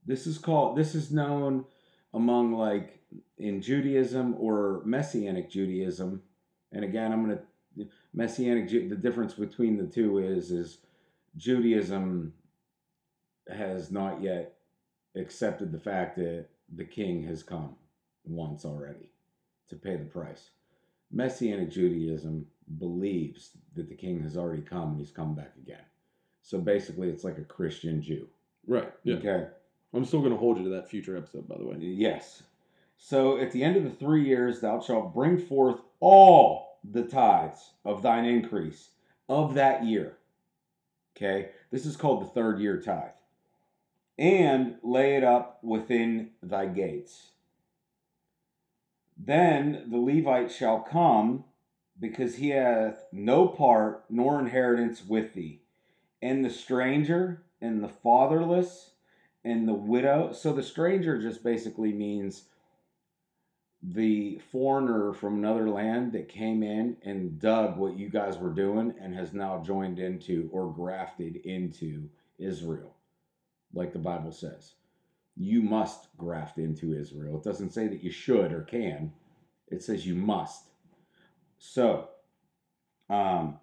this 0.06 0.26
is 0.26 0.38
called 0.38 0.76
this 0.76 0.94
is 0.94 1.10
known 1.10 1.64
among 2.12 2.52
like 2.52 3.00
in 3.38 3.60
judaism 3.60 4.34
or 4.38 4.82
messianic 4.84 5.50
judaism. 5.50 6.22
And 6.72 6.84
again 6.84 7.12
i'm 7.12 7.24
going 7.24 7.38
to 7.38 7.86
messianic 8.12 8.68
the 8.68 8.96
difference 8.96 9.34
between 9.34 9.76
the 9.76 9.86
two 9.86 10.18
is 10.18 10.50
is 10.50 10.78
judaism 11.36 12.32
has 13.48 13.90
not 13.90 14.22
yet 14.22 14.56
accepted 15.16 15.72
the 15.72 15.78
fact 15.78 16.16
that 16.16 16.46
the 16.74 16.84
king 16.84 17.22
has 17.24 17.42
come 17.42 17.76
once 18.24 18.64
already 18.64 19.10
to 19.68 19.76
pay 19.76 19.96
the 19.96 20.04
price. 20.04 20.50
Messianic 21.12 21.70
judaism 21.70 22.46
believes 22.78 23.50
that 23.74 23.88
the 23.88 23.94
king 23.94 24.20
has 24.22 24.36
already 24.36 24.62
come 24.62 24.90
and 24.90 24.98
he's 24.98 25.10
come 25.10 25.34
back 25.34 25.52
again 25.58 25.84
so 26.44 26.60
basically, 26.60 27.08
it's 27.08 27.24
like 27.24 27.38
a 27.38 27.44
Christian 27.44 28.02
Jew. 28.02 28.28
right. 28.68 28.92
Yeah. 29.02 29.16
Okay. 29.16 29.46
I'm 29.94 30.04
still 30.04 30.20
going 30.20 30.32
to 30.32 30.38
hold 30.38 30.58
you 30.58 30.64
to 30.64 30.70
that 30.70 30.90
future 30.90 31.16
episode, 31.16 31.48
by 31.48 31.56
the 31.56 31.64
way. 31.64 31.76
Yes. 31.78 32.42
So 32.98 33.38
at 33.38 33.50
the 33.52 33.64
end 33.64 33.76
of 33.76 33.84
the 33.84 33.90
three 33.90 34.24
years, 34.26 34.60
thou 34.60 34.80
shalt 34.80 35.14
bring 35.14 35.38
forth 35.38 35.80
all 36.00 36.78
the 36.84 37.04
tithes 37.04 37.70
of 37.84 38.02
thine 38.02 38.26
increase 38.26 38.90
of 39.28 39.54
that 39.54 39.84
year. 39.84 40.18
Okay, 41.16 41.50
this 41.70 41.86
is 41.86 41.96
called 41.96 42.22
the 42.22 42.30
third 42.30 42.60
year 42.60 42.80
tithe. 42.80 43.12
And 44.18 44.76
lay 44.82 45.16
it 45.16 45.24
up 45.24 45.64
within 45.64 46.30
thy 46.42 46.66
gates. 46.66 47.30
Then 49.16 49.86
the 49.90 49.96
Levite 49.96 50.52
shall 50.52 50.80
come, 50.80 51.44
because 51.98 52.36
he 52.36 52.50
hath 52.50 53.04
no 53.12 53.46
part 53.46 54.04
nor 54.10 54.38
inheritance 54.40 55.04
with 55.06 55.34
thee, 55.34 55.62
and 56.24 56.42
the 56.42 56.48
stranger, 56.48 57.42
and 57.60 57.84
the 57.84 57.88
fatherless, 57.88 58.92
and 59.44 59.68
the 59.68 59.74
widow. 59.74 60.32
So 60.32 60.54
the 60.54 60.62
stranger 60.62 61.20
just 61.20 61.44
basically 61.44 61.92
means 61.92 62.44
the 63.82 64.40
foreigner 64.50 65.12
from 65.12 65.34
another 65.34 65.68
land 65.68 66.12
that 66.12 66.30
came 66.30 66.62
in 66.62 66.96
and 67.04 67.38
dug 67.38 67.76
what 67.76 67.98
you 67.98 68.08
guys 68.08 68.38
were 68.38 68.54
doing 68.54 68.94
and 68.98 69.14
has 69.14 69.34
now 69.34 69.62
joined 69.62 69.98
into 69.98 70.48
or 70.50 70.72
grafted 70.72 71.36
into 71.44 72.08
Israel, 72.38 72.94
like 73.74 73.92
the 73.92 73.98
Bible 73.98 74.32
says. 74.32 74.72
You 75.36 75.60
must 75.60 76.08
graft 76.16 76.56
into 76.56 76.94
Israel. 76.94 77.36
It 77.36 77.44
doesn't 77.44 77.74
say 77.74 77.86
that 77.86 78.02
you 78.02 78.10
should 78.10 78.50
or 78.50 78.62
can, 78.62 79.12
it 79.68 79.82
says 79.82 80.06
you 80.06 80.14
must. 80.14 80.70
So, 81.58 82.08
um, 83.10 83.58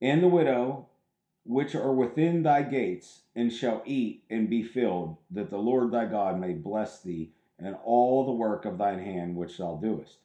and 0.00 0.22
the 0.22 0.28
widow 0.28 0.88
which 1.46 1.74
are 1.74 1.92
within 1.92 2.42
thy 2.42 2.62
gates, 2.62 3.20
and 3.34 3.52
shall 3.52 3.82
eat 3.86 4.24
and 4.28 4.50
be 4.50 4.62
filled, 4.62 5.16
that 5.30 5.50
the 5.50 5.58
Lord 5.58 5.92
thy 5.92 6.06
God 6.06 6.40
may 6.40 6.52
bless 6.52 7.02
thee 7.02 7.32
and 7.58 7.76
all 7.84 8.24
the 8.24 8.32
work 8.32 8.64
of 8.64 8.78
thine 8.78 8.98
hand 8.98 9.36
which 9.36 9.58
thou 9.58 9.76
doest. 9.76 10.18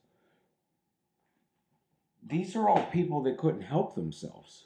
These 2.26 2.56
are 2.56 2.68
all 2.68 2.84
people 2.92 3.24
that 3.24 3.38
couldn't 3.38 3.62
help 3.62 3.96
themselves. 3.96 4.66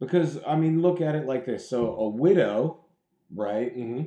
Because, 0.00 0.38
I 0.46 0.56
mean, 0.56 0.80
look 0.80 1.00
at 1.00 1.14
it 1.14 1.26
like 1.26 1.46
this. 1.46 1.68
So, 1.68 1.96
a 1.96 2.08
widow, 2.08 2.78
right? 3.34 3.76
Mm-hmm. 3.76 4.06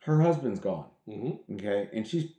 Her 0.00 0.20
husband's 0.20 0.60
gone. 0.60 0.86
Mm-hmm. 1.08 1.54
Okay. 1.54 1.88
And 1.92 2.06
she's 2.06 2.30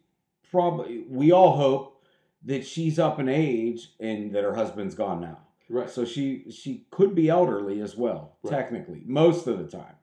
probably, 0.49 1.03
we 1.09 1.31
all 1.31 1.57
hope 1.57 2.03
that 2.45 2.65
she's 2.65 2.99
up 2.99 3.19
in 3.19 3.27
age 3.27 3.91
and 3.99 4.33
that 4.33 4.43
her 4.43 4.55
husband's 4.55 4.95
gone 4.95 5.19
now. 5.19 5.39
Right. 5.69 5.89
So 5.89 6.05
she 6.05 6.49
she 6.51 6.85
could 6.91 7.15
be 7.15 7.29
elderly 7.29 7.81
as 7.81 7.95
well, 7.97 8.37
Right. 8.43 8.51
technically, 8.51 9.03
most 9.05 9.47
of 9.47 9.57
the 9.57 9.67
time. 9.67 9.95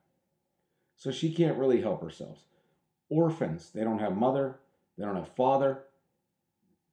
So 0.97 1.11
she 1.11 1.33
can't 1.33 1.57
really 1.57 1.81
help 1.81 2.01
herself. 2.01 2.45
Orphans, 3.09 3.71
they 3.73 3.83
don't 3.83 3.99
have 3.99 4.15
mother, 4.15 4.59
they 4.97 5.05
don't 5.05 5.15
have 5.15 5.29
father, 5.35 5.83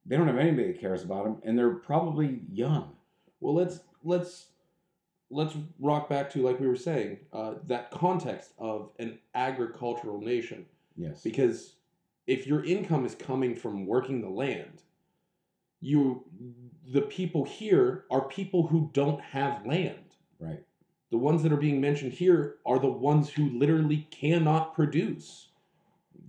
they 0.05 0.17
don't 0.17 0.27
have 0.27 0.37
anybody 0.37 0.71
that 0.71 0.79
cares 0.81 1.03
about 1.03 1.23
them, 1.25 1.37
and 1.43 1.57
they're 1.57 1.75
probably 1.75 2.41
young. 2.51 2.95
Well, 3.39 3.53
let's 3.55 3.79
let's 4.03 4.47
let's 5.29 5.55
rock 5.79 6.09
back 6.09 6.29
to 6.31 6.41
like 6.41 6.59
we 6.59 6.67
were 6.67 6.75
saying 6.75 7.19
uh, 7.33 7.55
that 7.67 7.89
context 7.91 8.51
of 8.57 8.91
an 8.99 9.17
agricultural 9.33 10.19
nation 10.19 10.65
Yes. 10.97 11.21
because 11.23 11.75
if 12.27 12.45
your 12.45 12.63
income 12.65 13.05
is 13.05 13.15
coming 13.15 13.55
from 13.55 13.85
working 13.85 14.21
the 14.21 14.29
land, 14.29 14.81
you 15.79 16.23
the 16.87 17.01
people 17.01 17.45
here 17.45 18.05
are 18.09 18.27
people 18.27 18.67
who 18.67 18.89
don't 18.93 19.21
have 19.21 19.65
land. 19.65 20.15
right. 20.39 20.63
The 21.11 21.17
ones 21.17 21.43
that 21.43 21.51
are 21.51 21.57
being 21.57 21.81
mentioned 21.81 22.13
here 22.13 22.55
are 22.65 22.79
the 22.79 22.87
ones 22.87 23.29
who 23.29 23.49
literally 23.59 24.07
cannot 24.11 24.73
produce. 24.73 25.49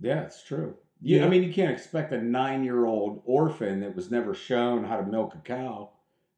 Yeah, 0.01 0.23
it's 0.23 0.43
true. 0.43 0.75
Yeah, 1.01 1.19
Yeah. 1.19 1.25
I 1.25 1.29
mean, 1.29 1.41
you 1.43 1.53
can't 1.53 1.71
expect 1.71 2.11
a 2.11 2.21
nine-year-old 2.21 3.21
orphan 3.25 3.79
that 3.79 3.95
was 3.95 4.11
never 4.11 4.33
shown 4.33 4.83
how 4.83 4.97
to 4.97 5.05
milk 5.05 5.35
a 5.35 5.37
cow 5.37 5.91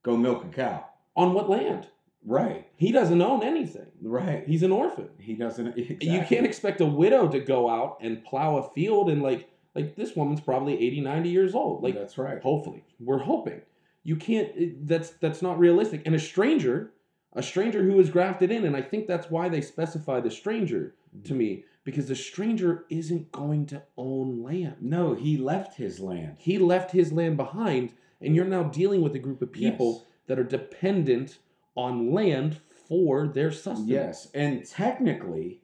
go 0.04 0.16
milk 0.16 0.46
a 0.46 0.48
cow. 0.50 0.86
On 1.16 1.34
what 1.34 1.50
land? 1.50 1.88
Right. 2.24 2.68
He 2.78 2.92
doesn't 2.92 3.22
own 3.22 3.44
anything. 3.44 3.88
Right. 4.02 4.44
He's 4.48 4.64
an 4.64 4.72
orphan. 4.72 5.10
He 5.18 5.34
doesn't. 5.34 5.76
You 6.02 6.22
can't 6.22 6.46
expect 6.46 6.82
a 6.82 6.86
widow 6.86 7.28
to 7.28 7.40
go 7.40 7.70
out 7.70 7.98
and 8.02 8.24
plow 8.24 8.58
a 8.58 8.70
field 8.74 9.10
and 9.10 9.22
like 9.24 9.50
like 9.74 9.96
this 9.96 10.16
woman's 10.16 10.40
probably 10.40 10.74
80 10.76 11.02
90 11.02 11.30
years 11.30 11.56
old 11.56 11.84
like 11.84 11.96
That's 11.96 12.18
right. 12.18 12.42
hopefully 12.42 12.84
we're 13.00 13.20
hoping 13.20 13.62
you 14.06 14.16
can't 14.16 14.88
that's 14.88 15.10
that's 15.20 15.42
not 15.42 15.60
realistic 15.60 16.02
and 16.06 16.16
a 16.16 16.20
stranger 16.20 16.92
a 17.34 17.44
stranger 17.44 17.84
who 17.84 18.00
is 18.00 18.10
grafted 18.10 18.50
in 18.52 18.64
and 18.64 18.78
i 18.78 18.82
think 18.82 19.06
that's 19.08 19.30
why 19.30 19.50
they 19.50 19.60
specify 19.60 20.22
the 20.22 20.32
stranger 20.32 20.96
to 21.24 21.32
mm-hmm. 21.32 21.38
me 21.40 21.64
because 21.84 22.08
the 22.08 22.16
stranger 22.16 22.86
isn't 22.90 23.32
going 23.32 23.66
to 23.68 23.82
own 23.98 24.42
land 24.42 24.76
No, 24.82 25.14
he 25.14 25.38
left 25.38 25.76
his 25.76 26.00
land. 26.00 26.38
he 26.40 26.58
left 26.58 26.92
his 26.92 27.12
land 27.12 27.36
behind 27.38 27.92
and 28.22 28.36
you're 28.36 28.46
now 28.46 28.64
dealing 28.64 29.02
with 29.02 29.16
a 29.16 29.20
group 29.20 29.42
of 29.42 29.52
people 29.52 29.92
Yes. 29.94 30.06
that 30.28 30.40
are 30.40 30.44
dependent 30.44 31.38
on 31.76 32.12
land 32.12 32.60
for 32.88 33.28
their 33.28 33.52
sustenance 33.52 33.90
Yes, 33.90 34.28
and 34.34 34.66
technically, 34.66 35.62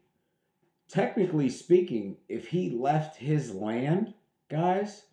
technically 0.89 1.49
speaking, 1.49 2.17
if 2.27 2.47
he 2.47 2.69
left 2.69 3.17
his 3.17 3.53
land, 3.53 4.13
guys 4.49 5.03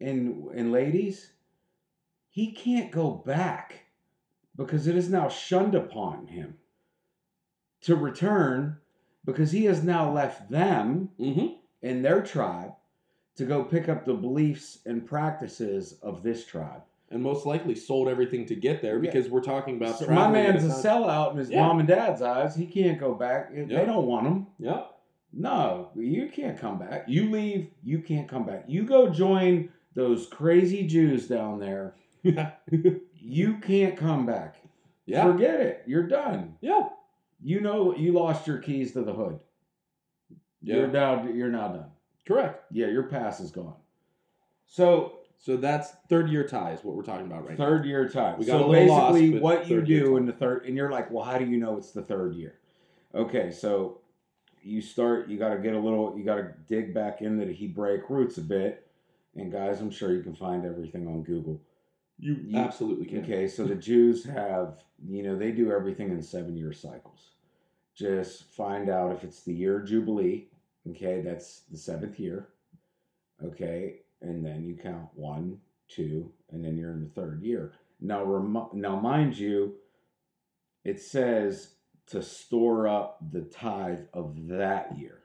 and 0.00 0.48
and 0.54 0.70
ladies, 0.72 1.32
he 2.40 2.52
can't 2.52 2.90
go 2.90 3.10
back 3.10 3.84
because 4.56 4.86
it 4.86 4.96
is 4.96 5.10
now 5.10 5.28
shunned 5.28 5.74
upon 5.74 6.26
him 6.26 6.54
to 7.82 7.94
return 7.94 8.78
because 9.26 9.52
he 9.52 9.66
has 9.66 9.84
now 9.84 10.10
left 10.10 10.50
them 10.50 11.10
mm-hmm. 11.20 11.48
and 11.82 12.02
their 12.02 12.22
tribe 12.22 12.72
to 13.36 13.44
go 13.44 13.62
pick 13.62 13.90
up 13.90 14.06
the 14.06 14.14
beliefs 14.14 14.78
and 14.86 15.06
practices 15.06 15.98
of 16.02 16.22
this 16.22 16.46
tribe. 16.46 16.82
and 17.10 17.22
most 17.22 17.44
likely 17.44 17.74
sold 17.74 18.08
everything 18.08 18.46
to 18.46 18.54
get 18.54 18.80
there 18.80 18.94
Yeah. 18.94 19.10
because 19.10 19.28
we're 19.28 19.42
talking 19.42 19.76
about 19.76 19.98
So 19.98 20.06
my 20.06 20.30
man's 20.30 20.64
a 20.64 20.68
sellout 20.68 21.32
in 21.32 21.38
his 21.38 21.50
Yeah. 21.50 21.66
mom 21.66 21.80
and 21.80 21.88
dad's 21.88 22.22
eyes. 22.22 22.56
He 22.56 22.66
can't 22.66 22.98
go 22.98 23.14
back. 23.14 23.52
They 23.52 23.84
don't 23.84 24.06
want 24.06 24.26
him. 24.28 24.46
Yeah. 24.58 24.84
No, 25.32 25.90
you 25.94 26.28
can't 26.28 26.58
come 26.58 26.78
back. 26.78 27.04
You 27.06 27.28
leave, 27.28 27.72
you 27.82 27.98
can't 27.98 28.28
come 28.28 28.46
back. 28.46 28.64
You 28.66 28.84
go 28.84 29.10
join 29.10 29.70
those 29.94 30.26
crazy 30.28 30.86
Jews 30.86 31.28
down 31.28 31.58
there. 31.58 31.94
Yeah. 32.22 32.52
You 33.22 33.58
can't 33.58 33.98
come 33.98 34.24
back. 34.24 34.56
Yeah. 35.04 35.24
Forget 35.24 35.60
it. 35.60 35.82
You're 35.86 36.06
done. 36.06 36.56
Yeah. 36.62 36.88
You 37.42 37.60
know 37.60 37.94
you 37.94 38.12
lost 38.12 38.46
your 38.46 38.56
keys 38.58 38.92
to 38.92 39.02
the 39.02 39.12
hood. 39.12 39.38
Yeah. 40.62 40.76
You're 40.76 40.88
now 40.88 41.26
you're 41.26 41.50
now 41.50 41.68
done. 41.68 41.90
Correct. 42.26 42.64
Yeah, 42.72 42.86
your 42.86 43.04
pass 43.04 43.40
is 43.40 43.50
gone. 43.50 43.74
So 44.66 45.18
So 45.38 45.58
that's 45.58 45.90
third 46.08 46.30
year 46.30 46.46
tithes, 46.46 46.82
what 46.82 46.96
we're 46.96 47.02
talking 47.02 47.26
about 47.26 47.46
right 47.46 47.58
third 47.58 47.84
year 47.84 48.08
time. 48.08 48.38
We 48.38 48.46
got 48.46 48.60
so 48.60 48.68
lost, 48.68 49.14
basically, 49.14 49.32
but 49.32 49.42
what 49.42 49.68
you 49.68 49.82
do 49.82 50.16
in 50.16 50.24
the 50.24 50.32
third, 50.32 50.64
and 50.64 50.74
you're 50.74 50.90
like, 50.90 51.10
well, 51.10 51.24
how 51.24 51.36
do 51.38 51.44
you 51.44 51.58
know 51.58 51.76
it's 51.76 51.92
the 51.92 52.02
third 52.02 52.34
year? 52.34 52.58
Okay, 53.14 53.50
so 53.50 54.00
you 54.62 54.80
start. 54.80 55.28
You 55.28 55.38
got 55.38 55.50
to 55.54 55.58
get 55.58 55.74
a 55.74 55.78
little. 55.78 56.14
You 56.16 56.24
got 56.24 56.36
to 56.36 56.52
dig 56.68 56.94
back 56.94 57.20
into 57.22 57.44
the 57.44 57.52
Hebraic 57.54 58.08
roots 58.08 58.38
a 58.38 58.42
bit. 58.42 58.86
And 59.36 59.50
guys, 59.52 59.80
I'm 59.80 59.90
sure 59.90 60.12
you 60.12 60.22
can 60.22 60.34
find 60.34 60.64
everything 60.64 61.06
on 61.06 61.22
Google. 61.22 61.60
You, 62.20 62.34
You- 62.34 62.58
absolutely 62.58 63.06
can. 63.06 63.24
Okay, 63.24 63.48
so 63.48 63.64
the 63.64 63.74
Jews 63.74 64.24
have, 64.24 64.84
you 65.08 65.22
know, 65.22 65.36
they 65.36 65.50
do 65.52 65.72
everything 65.72 66.10
in 66.10 66.22
seven 66.22 66.56
year 66.56 66.72
cycles. 66.72 67.30
Just 67.94 68.44
find 68.44 68.88
out 68.88 69.12
if 69.12 69.24
it's 69.24 69.42
the 69.42 69.54
year 69.54 69.80
of 69.80 69.86
Jubilee. 69.88 70.48
Okay, 70.90 71.20
that's 71.22 71.60
the 71.70 71.76
seventh 71.78 72.18
year. 72.20 72.48
Okay, 73.44 74.00
and 74.20 74.44
then 74.44 74.64
you 74.64 74.76
count 74.76 75.08
one, 75.14 75.58
two, 75.88 76.30
and 76.50 76.64
then 76.64 76.76
you're 76.76 76.92
in 76.92 77.02
the 77.02 77.10
third 77.20 77.42
year. 77.42 77.72
Now, 78.00 78.22
rem- 78.24 78.68
now, 78.74 78.98
mind 79.00 79.36
you, 79.38 79.74
it 80.84 81.00
says 81.00 81.74
to 82.06 82.22
store 82.22 82.86
up 82.88 83.18
the 83.32 83.42
tithe 83.42 84.00
of 84.12 84.48
that 84.48 84.98
year, 84.98 85.20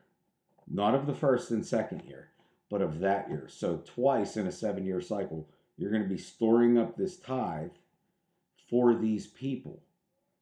not 0.67 0.95
of 0.95 1.07
the 1.07 1.13
first 1.13 1.51
and 1.51 1.65
second 1.65 2.03
year, 2.05 2.29
but 2.69 2.81
of 2.81 2.99
that 2.99 3.29
year. 3.29 3.47
So 3.49 3.81
twice 3.85 4.37
in 4.37 4.47
a 4.47 4.51
seven 4.51 4.85
year 4.85 5.01
cycle, 5.01 5.47
you're 5.77 5.91
going 5.91 6.03
to 6.03 6.09
be 6.09 6.17
storing 6.17 6.77
up 6.77 6.95
this 6.95 7.17
tithe 7.17 7.71
for 8.69 8.95
these 8.95 9.27
people. 9.27 9.81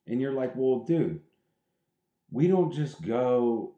And 0.08 0.20
you're 0.22 0.34
like, 0.34 0.54
well, 0.56 0.80
dude, 0.80 1.22
we 2.32 2.48
don't 2.48 2.74
just 2.74 3.02
go 3.02 3.74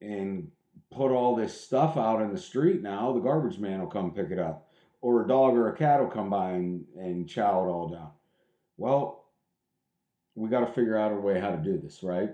and 0.00 0.50
put 0.90 1.12
all 1.12 1.34
this 1.36 1.58
stuff 1.60 1.96
out 1.96 2.22
in 2.22 2.32
the 2.32 2.38
street 2.38 2.82
now. 2.82 3.12
The 3.12 3.20
garbage 3.20 3.58
man 3.58 3.80
will 3.80 3.88
come 3.88 4.12
pick 4.12 4.30
it 4.30 4.38
up. 4.38 4.68
Or 5.02 5.24
a 5.24 5.28
dog 5.28 5.54
or 5.54 5.68
a 5.68 5.76
cat 5.76 6.00
will 6.00 6.10
come 6.10 6.28
by 6.30 6.50
and, 6.52 6.84
and 6.96 7.28
chow 7.28 7.64
it 7.64 7.68
all 7.68 7.88
down. 7.88 8.10
Well, 8.76 9.24
we 10.34 10.48
got 10.48 10.60
to 10.60 10.72
figure 10.72 10.96
out 10.96 11.12
a 11.12 11.16
way 11.16 11.40
how 11.40 11.50
to 11.50 11.56
do 11.56 11.78
this, 11.78 12.02
right? 12.02 12.30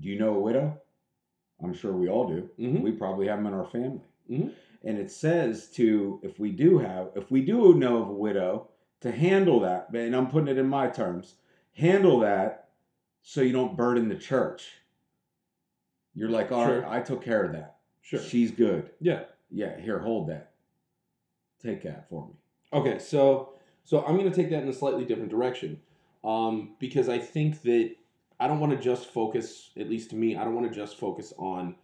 Do 0.00 0.08
you 0.08 0.18
know 0.18 0.34
a 0.34 0.40
widow? 0.40 0.80
I'm 1.62 1.74
sure 1.74 1.92
we 1.92 2.08
all 2.08 2.28
do. 2.28 2.48
Mhm. 2.58 2.82
We 2.82 2.92
probably 2.92 3.28
have 3.28 3.38
them 3.38 3.46
in 3.46 3.54
our 3.54 3.64
family. 3.66 4.02
Mhm. 4.30 4.52
And 4.86 4.98
it 4.98 5.10
says 5.10 5.68
to, 5.72 6.20
if 6.22 6.38
we 6.38 6.52
do 6.52 6.78
have, 6.78 7.10
if 7.16 7.30
we 7.30 7.42
do 7.42 7.74
know 7.74 8.02
of 8.02 8.08
a 8.08 8.12
widow, 8.12 8.68
to 9.00 9.10
handle 9.10 9.60
that, 9.60 9.88
and 9.92 10.14
I'm 10.14 10.28
putting 10.28 10.48
it 10.48 10.58
in 10.58 10.68
my 10.68 10.86
terms, 10.86 11.34
handle 11.74 12.20
that 12.20 12.68
so 13.22 13.40
you 13.40 13.52
don't 13.52 13.76
burden 13.76 14.08
the 14.08 14.14
church. 14.14 14.68
You're 16.14 16.30
like, 16.30 16.50
all 16.52 16.64
right, 16.64 16.74
Sure. 16.74 16.88
I 16.88 17.00
took 17.00 17.22
care 17.22 17.44
of 17.44 17.52
that. 17.52 17.76
Sure. 18.00 18.20
She's 18.20 18.52
good. 18.52 18.90
Yeah. 19.00 19.24
Yeah, 19.50 19.78
here, 19.80 19.98
hold 19.98 20.28
that. 20.28 20.52
Take 21.62 21.82
that 21.82 22.08
for 22.08 22.26
me. 22.28 22.34
Okay, 22.72 22.98
so 22.98 23.52
So 23.84 24.04
I'm 24.04 24.16
going 24.16 24.30
to 24.30 24.34
take 24.34 24.50
that 24.50 24.62
in 24.62 24.68
a 24.68 24.72
slightly 24.72 25.04
different 25.04 25.30
direction 25.30 25.80
um, 26.24 26.74
because 26.78 27.08
I 27.08 27.18
think 27.18 27.62
that 27.62 27.94
I 28.40 28.48
don't 28.48 28.60
want 28.60 28.72
to 28.72 28.78
just 28.78 29.06
focus, 29.06 29.70
at 29.78 29.88
least 29.88 30.10
to 30.10 30.16
me, 30.16 30.36
I 30.36 30.44
don't 30.44 30.54
want 30.54 30.68
to 30.68 30.74
just 30.74 30.98
focus 30.98 31.32
on 31.38 31.76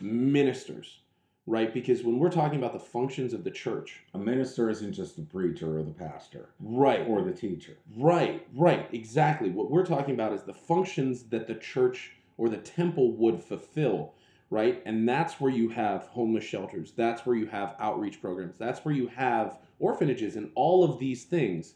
ministers, 0.00 1.00
right? 1.46 1.72
Because 1.72 2.02
when 2.02 2.18
we're 2.18 2.30
talking 2.30 2.58
about 2.58 2.72
the 2.72 2.78
functions 2.78 3.32
of 3.32 3.44
the 3.44 3.50
church, 3.50 4.02
A 4.14 4.18
minister 4.18 4.68
isn't 4.68 4.92
just 4.92 5.16
the 5.16 5.22
preacher 5.22 5.78
or 5.78 5.82
the 5.82 5.92
pastor 5.92 6.48
right, 6.60 7.06
or 7.06 7.22
the 7.22 7.32
teacher. 7.32 7.76
Right, 7.96 8.46
right, 8.54 8.88
exactly. 8.92 9.50
What 9.50 9.70
we're 9.70 9.86
talking 9.86 10.14
about 10.14 10.32
is 10.32 10.42
the 10.42 10.54
functions 10.54 11.24
that 11.24 11.46
the 11.46 11.54
church 11.54 12.12
or 12.36 12.48
the 12.48 12.56
temple 12.58 13.12
would 13.12 13.42
fulfill, 13.42 14.14
right? 14.50 14.82
And 14.84 15.08
that's 15.08 15.40
where 15.40 15.50
you 15.50 15.68
have 15.70 16.02
homeless 16.08 16.44
shelters, 16.44 16.92
that's 16.96 17.24
where 17.24 17.36
you 17.36 17.46
have 17.46 17.76
outreach 17.78 18.20
programs, 18.20 18.58
that's 18.58 18.84
where 18.84 18.94
you 18.94 19.06
have 19.08 19.58
orphanages 19.78 20.36
and 20.36 20.50
all 20.54 20.84
of 20.84 20.98
these 20.98 21.24
things 21.24 21.74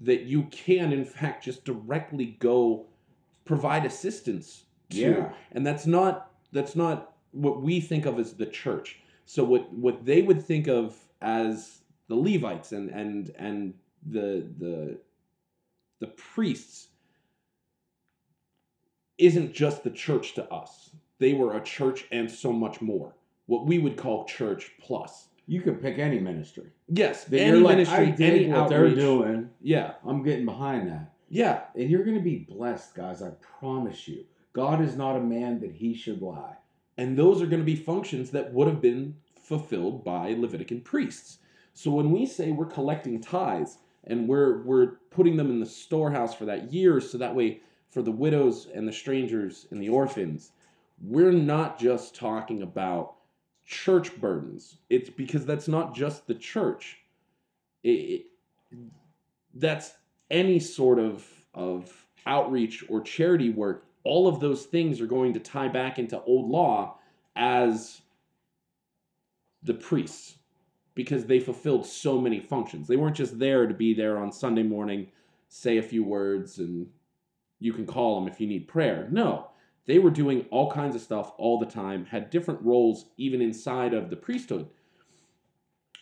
that 0.00 0.22
you 0.22 0.44
can, 0.44 0.92
in 0.92 1.04
fact, 1.04 1.44
just 1.44 1.64
directly 1.64 2.36
go 2.38 2.86
provide 3.44 3.84
assistance 3.84 4.64
to. 4.90 4.96
Yeah. 4.96 5.32
And 5.52 5.66
that's 5.66 5.86
not 5.86 6.30
that's 6.52 6.76
not 6.76 7.14
what 7.32 7.60
we 7.60 7.80
think 7.80 8.06
of 8.06 8.18
as 8.18 8.34
the 8.34 8.46
church. 8.46 9.00
So 9.28 9.44
what 9.44 9.70
what 9.74 10.06
they 10.06 10.22
would 10.22 10.42
think 10.42 10.68
of 10.68 10.96
as 11.20 11.80
the 12.08 12.14
Levites 12.14 12.72
and 12.72 12.88
and 12.88 13.30
and 13.38 13.74
the 14.10 14.46
the 14.58 14.98
the 16.00 16.06
priests 16.06 16.88
isn't 19.18 19.52
just 19.52 19.84
the 19.84 19.90
church 19.90 20.32
to 20.36 20.50
us. 20.50 20.90
They 21.18 21.34
were 21.34 21.58
a 21.58 21.62
church 21.62 22.06
and 22.10 22.30
so 22.30 22.54
much 22.54 22.80
more. 22.80 23.12
What 23.44 23.66
we 23.66 23.78
would 23.78 23.98
call 23.98 24.24
church 24.24 24.72
plus. 24.80 25.28
You 25.46 25.60
could 25.60 25.82
pick 25.82 25.98
any 25.98 26.18
ministry. 26.18 26.70
Yes, 26.88 27.24
That 27.24 27.40
any 27.40 27.58
like, 27.58 27.76
ministry, 27.76 28.14
any 28.26 28.48
what 28.50 28.70
they're 28.70 28.86
outreach. 28.86 28.98
doing. 28.98 29.50
Yeah, 29.60 29.94
I'm 30.06 30.22
getting 30.22 30.44
behind 30.46 30.88
that. 30.88 31.12
yeah, 31.28 31.64
And 31.74 31.90
you're 31.90 32.04
going 32.04 32.16
to 32.18 32.22
be 32.22 32.46
blessed, 32.48 32.94
guys. 32.94 33.22
I 33.22 33.30
promise 33.58 34.06
you. 34.08 34.24
God 34.54 34.80
is 34.82 34.96
not 34.96 35.16
a 35.16 35.20
man 35.20 35.60
that 35.60 35.72
he 35.72 35.94
should 35.94 36.20
lie. 36.22 36.56
And 36.98 37.16
those 37.16 37.40
are 37.40 37.46
going 37.46 37.60
to 37.62 37.66
be 37.66 37.76
functions 37.76 38.30
that 38.32 38.52
would 38.52 38.68
have 38.68 38.82
been 38.82 39.16
fulfilled 39.40 40.04
by 40.04 40.34
Levitican 40.34 40.84
priests. 40.84 41.38
So 41.74 41.90
when 41.92 42.10
we 42.10 42.26
say 42.26 42.52
we're 42.52 42.66
collecting 42.66 43.20
tithes 43.20 43.78
and 44.04 44.28
we're 44.28 44.62
we're 44.64 44.96
putting 45.10 45.36
them 45.36 45.50
in 45.50 45.60
the 45.60 45.66
storehouse 45.66 46.34
for 46.34 46.44
that 46.46 46.72
year, 46.72 47.00
so 47.00 47.18
that 47.18 47.34
way 47.34 47.60
for 47.90 48.02
the 48.02 48.12
widows 48.12 48.68
and 48.74 48.86
the 48.86 48.92
strangers 48.92 49.66
and 49.70 49.80
the 49.82 49.88
orphans, 49.88 50.52
we're 51.02 51.32
not 51.32 51.78
just 51.78 52.14
talking 52.14 52.62
about 52.62 53.14
church 53.64 54.20
burdens. 54.20 54.78
It's 54.90 55.10
because 55.10 55.46
that's 55.46 55.68
not 55.68 55.94
just 55.94 56.26
the 56.26 56.34
church. 56.34 56.98
It, 57.82 57.90
it- 57.90 58.26
that's 59.54 59.92
any 60.30 60.58
sort 60.58 60.98
of 60.98 61.26
of 61.54 62.06
outreach 62.26 62.84
or 62.88 63.00
charity 63.00 63.50
work. 63.50 63.84
All 64.04 64.28
of 64.28 64.40
those 64.40 64.64
things 64.64 65.00
are 65.00 65.06
going 65.06 65.34
to 65.34 65.40
tie 65.40 65.68
back 65.68 65.98
into 65.98 66.20
old 66.22 66.50
law 66.50 66.98
as 67.36 68.00
the 69.62 69.74
priests 69.74 70.36
because 70.94 71.26
they 71.26 71.40
fulfilled 71.40 71.86
so 71.86 72.20
many 72.20 72.40
functions. 72.40 72.88
They 72.88 72.96
weren't 72.96 73.16
just 73.16 73.38
there 73.38 73.66
to 73.66 73.74
be 73.74 73.94
there 73.94 74.18
on 74.18 74.32
Sunday 74.32 74.62
morning, 74.62 75.08
say 75.48 75.78
a 75.78 75.82
few 75.82 76.02
words, 76.02 76.58
and 76.58 76.88
you 77.60 77.72
can 77.72 77.86
call 77.86 78.18
them 78.18 78.32
if 78.32 78.40
you 78.40 78.46
need 78.46 78.66
prayer. 78.68 79.08
No, 79.10 79.50
they 79.86 79.98
were 79.98 80.10
doing 80.10 80.46
all 80.50 80.70
kinds 80.70 80.94
of 80.94 81.00
stuff 81.00 81.32
all 81.38 81.58
the 81.58 81.66
time, 81.66 82.04
had 82.06 82.30
different 82.30 82.62
roles 82.62 83.06
even 83.16 83.40
inside 83.40 83.94
of 83.94 84.10
the 84.10 84.16
priesthood, 84.16 84.68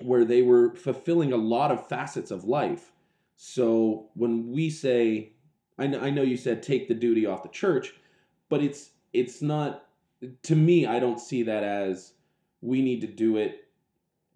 where 0.01 0.25
they 0.25 0.43
were 0.43 0.75
fulfilling 0.75 1.33
a 1.33 1.37
lot 1.37 1.71
of 1.71 1.89
facets 1.89 2.31
of 2.31 2.45
life. 2.45 2.93
So 3.37 4.09
when 4.15 4.51
we 4.51 4.71
say, 4.71 5.33
I 5.79 5.87
know, 5.87 6.01
I 6.01 6.11
know 6.11 6.23
you 6.23 6.37
said 6.37 6.63
take 6.63 6.89
the 6.89 6.95
duty 6.95 7.27
off 7.27 7.43
the 7.43 7.49
church, 7.49 7.95
but 8.49 8.63
it's 8.63 8.91
it's 9.13 9.43
not 9.43 9.87
to 10.43 10.57
me. 10.57 10.87
I 10.87 10.99
don't 11.01 11.21
see 11.21 11.43
that 11.45 11.63
as 11.63 12.13
we 12.63 12.83
need 12.83 13.01
to 13.03 13.07
do 13.07 13.37
it 13.37 13.69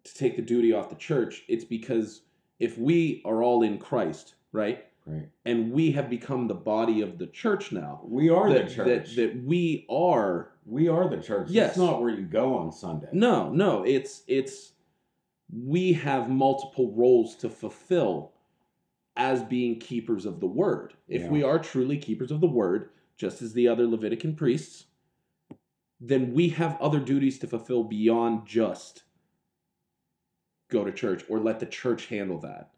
to 0.04 0.14
take 0.14 0.36
the 0.36 0.42
duty 0.42 0.72
off 0.72 0.88
the 0.90 0.96
church. 0.96 1.42
It's 1.48 1.64
because 1.64 2.22
if 2.58 2.76
we 2.78 3.22
are 3.24 3.42
all 3.42 3.62
in 3.62 3.78
Christ, 3.78 4.34
right, 4.52 4.84
Right. 5.06 5.28
and 5.46 5.72
we 5.72 5.90
have 5.92 6.10
become 6.10 6.46
the 6.46 6.54
body 6.54 7.00
of 7.00 7.18
the 7.18 7.26
church 7.28 7.72
now, 7.72 8.02
We 8.04 8.28
are 8.28 8.52
that, 8.52 8.68
the 8.68 8.74
church. 8.74 8.86
That, 8.86 9.16
that 9.16 9.44
we 9.44 9.86
are 9.90 10.52
we 10.66 10.88
are 10.88 11.08
the 11.08 11.22
church. 11.22 11.48
Yes. 11.50 11.70
It's 11.70 11.78
not 11.78 12.00
where 12.02 12.10
you 12.10 12.26
go 12.26 12.54
on 12.56 12.70
Sunday. 12.70 13.08
no, 13.12 13.50
no, 13.50 13.82
it's 13.84 14.22
it's 14.28 14.72
we 15.52 15.92
have 15.94 16.28
multiple 16.30 16.92
roles 16.94 17.34
to 17.36 17.48
fulfill 17.48 18.32
as 19.20 19.42
being 19.42 19.78
keepers 19.78 20.24
of 20.24 20.40
the 20.40 20.46
word. 20.46 20.94
If 21.06 21.22
Yeah. 21.24 21.28
we 21.30 21.42
are 21.42 21.58
truly 21.58 21.98
keepers 21.98 22.30
of 22.30 22.40
the 22.40 22.46
word, 22.48 22.88
just 23.18 23.42
as 23.42 23.52
the 23.52 23.68
other 23.68 23.86
Levitican 23.86 24.34
priests, 24.34 24.86
then 26.00 26.32
we 26.32 26.48
have 26.48 26.80
other 26.80 26.98
duties 26.98 27.38
to 27.40 27.46
fulfill 27.46 27.84
beyond 27.84 28.46
just 28.46 29.02
go 30.70 30.84
to 30.84 30.90
church 30.92 31.22
or 31.28 31.38
let 31.38 31.60
the 31.60 31.66
church 31.66 32.06
handle 32.06 32.38
that. 32.38 32.70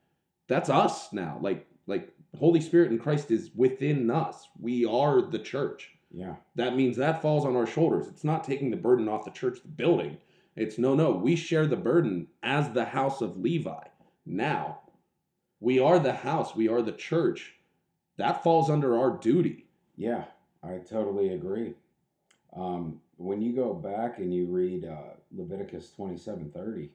That's 0.48 0.68
us 0.68 1.12
now. 1.12 1.38
Like 1.40 1.68
like 1.86 2.12
Holy 2.36 2.60
Spirit 2.60 2.90
and 2.90 3.00
Christ 3.00 3.30
is 3.30 3.54
within 3.54 4.10
us. 4.10 4.48
We 4.58 4.84
are 4.84 5.22
the 5.22 5.38
church 5.38 5.96
Yeah. 6.10 6.36
that 6.56 6.74
means 6.74 6.96
that 6.96 7.22
falls 7.22 7.44
on 7.44 7.54
our 7.54 7.66
shoulders. 7.66 8.08
It's 8.08 8.24
not 8.24 8.42
taking 8.42 8.70
the 8.72 8.76
burden 8.76 9.08
off 9.08 9.24
the 9.24 9.30
church, 9.30 9.62
the 9.62 9.68
building. 9.68 10.16
It's 10.56 10.76
no, 10.76 10.96
no. 10.96 11.12
We 11.12 11.36
share 11.36 11.68
the 11.68 11.76
burden 11.76 12.26
as 12.42 12.72
the 12.72 12.86
house 12.86 13.20
of 13.20 13.36
Levi. 13.36 13.84
Now, 14.26 14.80
we 15.62 15.78
are 15.78 15.98
the 15.98 16.12
house, 16.12 16.54
we 16.54 16.68
are 16.68 16.82
the 16.82 16.92
church. 17.10 17.54
That 18.16 18.42
falls 18.42 18.68
under 18.68 18.98
our 18.98 19.16
duty. 19.16 19.66
Yeah. 19.96 20.24
I 20.64 20.78
totally 20.78 21.30
agree. 21.30 21.74
Um, 22.54 23.00
when 23.16 23.42
you 23.42 23.52
go 23.52 23.74
back 23.74 24.18
and 24.18 24.32
you 24.32 24.46
read 24.46 24.84
uh, 24.84 25.14
Leviticus 25.36 25.90
twenty 25.90 26.16
seven 26.16 26.52
thirty, 26.52 26.90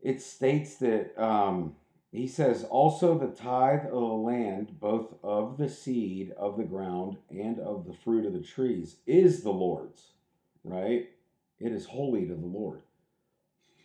it 0.00 0.22
states 0.22 0.76
that 0.76 1.12
um, 1.22 1.76
he 2.10 2.26
says, 2.26 2.64
also 2.64 3.18
the 3.18 3.34
tithe 3.36 3.84
of 3.84 3.90
the 3.92 4.22
land, 4.32 4.80
both 4.80 5.14
of 5.22 5.58
the 5.58 5.68
seed 5.68 6.32
of 6.38 6.56
the 6.56 6.64
ground 6.64 7.18
and 7.28 7.58
of 7.60 7.86
the 7.86 7.92
fruit 7.92 8.24
of 8.24 8.32
the 8.32 8.40
trees, 8.40 8.96
is 9.06 9.42
the 9.42 9.50
Lord's, 9.50 10.12
right? 10.64 11.10
It 11.60 11.72
is 11.72 11.84
holy 11.84 12.24
to 12.28 12.34
the 12.34 12.46
Lord. 12.46 12.80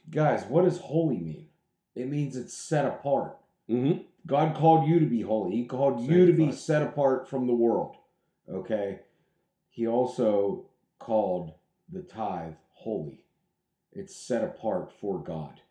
Guys, 0.09 0.45
what 0.45 0.63
does 0.63 0.79
holy 0.79 1.19
mean? 1.19 1.47
It 1.95 2.07
means 2.07 2.37
it's 2.37 2.57
set 2.57 2.85
apart. 2.85 3.35
Mm-hmm. 3.69 4.01
God 4.25 4.55
called 4.55 4.87
you 4.87 4.99
to 4.99 5.05
be 5.05 5.21
holy. 5.21 5.55
He 5.55 5.65
called 5.65 6.01
you 6.01 6.25
to 6.25 6.33
be 6.33 6.51
set 6.51 6.81
apart 6.81 7.29
from 7.29 7.47
the 7.47 7.53
world. 7.53 7.95
Okay? 8.51 8.99
He 9.69 9.87
also 9.87 10.65
called 10.99 11.53
the 11.91 12.01
tithe 12.01 12.53
holy. 12.73 13.25
It's 13.91 14.15
set 14.15 14.43
apart 14.43 14.91
for 14.99 15.19
God. 15.19 15.61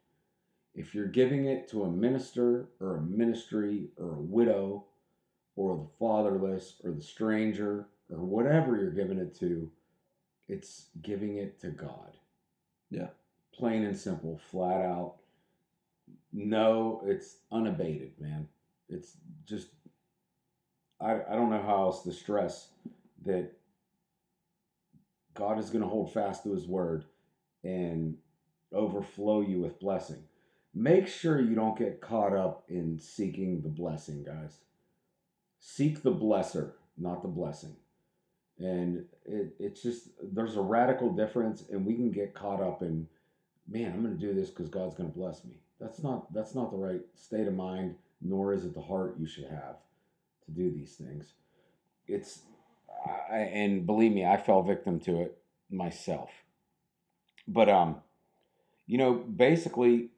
If 0.74 0.94
you're 0.94 1.06
giving 1.06 1.46
it 1.46 1.68
to 1.70 1.84
a 1.84 1.90
minister 1.90 2.68
or 2.80 2.96
a 2.96 3.02
ministry 3.02 3.88
or 3.96 4.14
a 4.14 4.20
widow 4.20 4.86
or 5.56 5.76
the 5.76 5.88
fatherless 5.98 6.80
or 6.84 6.92
the 6.92 7.02
stranger 7.02 7.86
or 8.10 8.18
whatever 8.18 8.76
you're 8.76 8.90
giving 8.90 9.18
it 9.18 9.38
to, 9.40 9.70
it's 10.48 10.86
giving 11.02 11.36
it 11.36 11.60
to 11.60 11.68
God. 11.68 12.16
Yeah. 12.90 13.08
Plain 13.54 13.84
and 13.84 13.96
simple, 13.96 14.40
flat 14.50 14.82
out. 14.82 15.16
No, 16.32 17.02
it's 17.04 17.36
unabated, 17.50 18.12
man. 18.18 18.48
It's 18.88 19.16
just 19.46 19.68
I 21.00 21.20
I 21.30 21.36
don't 21.36 21.50
know 21.50 21.62
how 21.62 21.82
else 21.84 22.02
to 22.04 22.12
stress 22.12 22.68
that 23.24 23.52
God 25.34 25.58
is 25.58 25.70
going 25.70 25.82
to 25.82 25.88
hold 25.88 26.12
fast 26.12 26.44
to 26.44 26.52
his 26.52 26.66
word 26.66 27.04
and 27.64 28.16
overflow 28.72 29.40
you 29.40 29.60
with 29.60 29.80
blessing. 29.80 30.22
Make 30.74 31.06
sure 31.06 31.40
you 31.40 31.54
don't 31.54 31.78
get 31.78 32.00
caught 32.00 32.34
up 32.34 32.64
in 32.68 32.98
seeking 32.98 33.60
the 33.60 33.68
blessing, 33.68 34.24
guys. 34.24 34.58
Seek 35.60 36.02
the 36.02 36.12
blesser, 36.12 36.72
not 36.96 37.22
the 37.22 37.28
blessing. 37.28 37.76
And 38.58 39.04
it, 39.24 39.54
it's 39.58 39.82
just, 39.82 40.08
there's 40.22 40.56
a 40.56 40.62
radical 40.62 41.12
difference, 41.12 41.64
and 41.70 41.84
we 41.84 41.94
can 41.94 42.10
get 42.10 42.34
caught 42.34 42.62
up 42.62 42.82
in, 42.82 43.06
man, 43.68 43.92
I'm 43.92 44.02
going 44.02 44.18
to 44.18 44.26
do 44.26 44.34
this 44.34 44.50
because 44.50 44.68
God's 44.68 44.94
going 44.94 45.10
to 45.10 45.18
bless 45.18 45.44
me. 45.44 45.54
That's 45.80 46.02
not, 46.02 46.32
that's 46.32 46.54
not 46.54 46.70
the 46.70 46.76
right 46.76 47.00
state 47.14 47.46
of 47.46 47.54
mind, 47.54 47.96
nor 48.20 48.52
is 48.52 48.64
it 48.64 48.74
the 48.74 48.82
heart 48.82 49.16
you 49.18 49.26
should 49.26 49.48
have 49.48 49.76
to 50.46 50.50
do 50.52 50.70
these 50.70 50.94
things. 50.94 51.32
It's, 52.06 52.40
I, 53.30 53.38
and 53.38 53.86
believe 53.86 54.12
me, 54.12 54.24
I 54.24 54.36
fell 54.36 54.62
victim 54.62 55.00
to 55.00 55.22
it 55.22 55.38
myself. 55.70 56.30
But, 57.48 57.68
um, 57.68 57.96
you 58.86 58.98
know, 58.98 59.14
basically, 59.14 60.10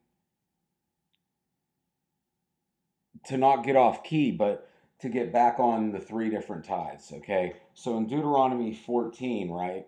to 3.27 3.37
not 3.37 3.65
get 3.65 3.77
off 3.77 4.05
key, 4.05 4.31
but 4.31 4.69
to 5.01 5.09
get 5.09 5.33
back 5.33 5.59
on 5.59 5.93
the 5.93 6.01
three 6.01 6.31
different 6.31 6.65
tithes, 6.65 7.13
okay? 7.13 7.55
So 7.75 7.97
in 7.97 8.07
Deuteronomy 8.07 8.75
14, 8.75 9.51
right? 9.51 9.87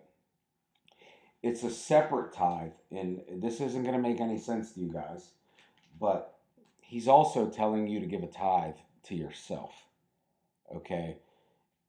It's 1.47 1.63
a 1.63 1.71
separate 1.71 2.33
tithe, 2.33 2.73
and 2.91 3.21
this 3.41 3.61
isn't 3.61 3.83
going 3.83 3.95
to 3.95 4.01
make 4.01 4.19
any 4.19 4.37
sense 4.37 4.73
to 4.73 4.81
you 4.81 4.91
guys, 4.91 5.29
but 5.97 6.37
he's 6.81 7.07
also 7.07 7.47
telling 7.47 7.87
you 7.87 8.01
to 8.01 8.05
give 8.05 8.21
a 8.21 8.27
tithe 8.27 8.75
to 9.03 9.15
yourself. 9.15 9.71
Okay? 10.75 11.19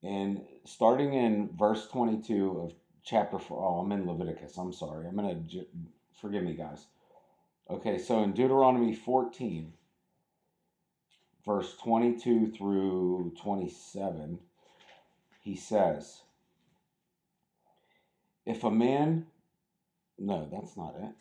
And 0.01 0.43
starting 0.63 1.13
in 1.13 1.49
verse 1.59 1.87
22 1.87 2.57
of 2.57 2.73
chapter 3.03 3.37
4, 3.37 3.61
oh, 3.61 3.79
I'm 3.79 3.91
in 3.91 4.07
Leviticus. 4.07 4.57
I'm 4.57 4.71
sorry. 4.71 5.07
I'm 5.07 5.17
going 5.17 5.45
to, 5.49 5.65
forgive 6.21 6.43
me, 6.43 6.53
guys. 6.53 6.85
Okay, 7.69 7.97
so 7.97 8.23
in 8.23 8.31
Deuteronomy 8.31 8.95
14, 8.95 9.73
verse 11.45 11.75
22 11.83 12.53
through 12.57 13.33
27, 13.41 14.39
he 15.41 15.57
says, 15.57 16.21
If 18.45 18.63
a 18.63 18.71
man, 18.71 19.25
no, 20.19 20.47
that's 20.51 20.75
not 20.77 20.95
it. 21.01 21.11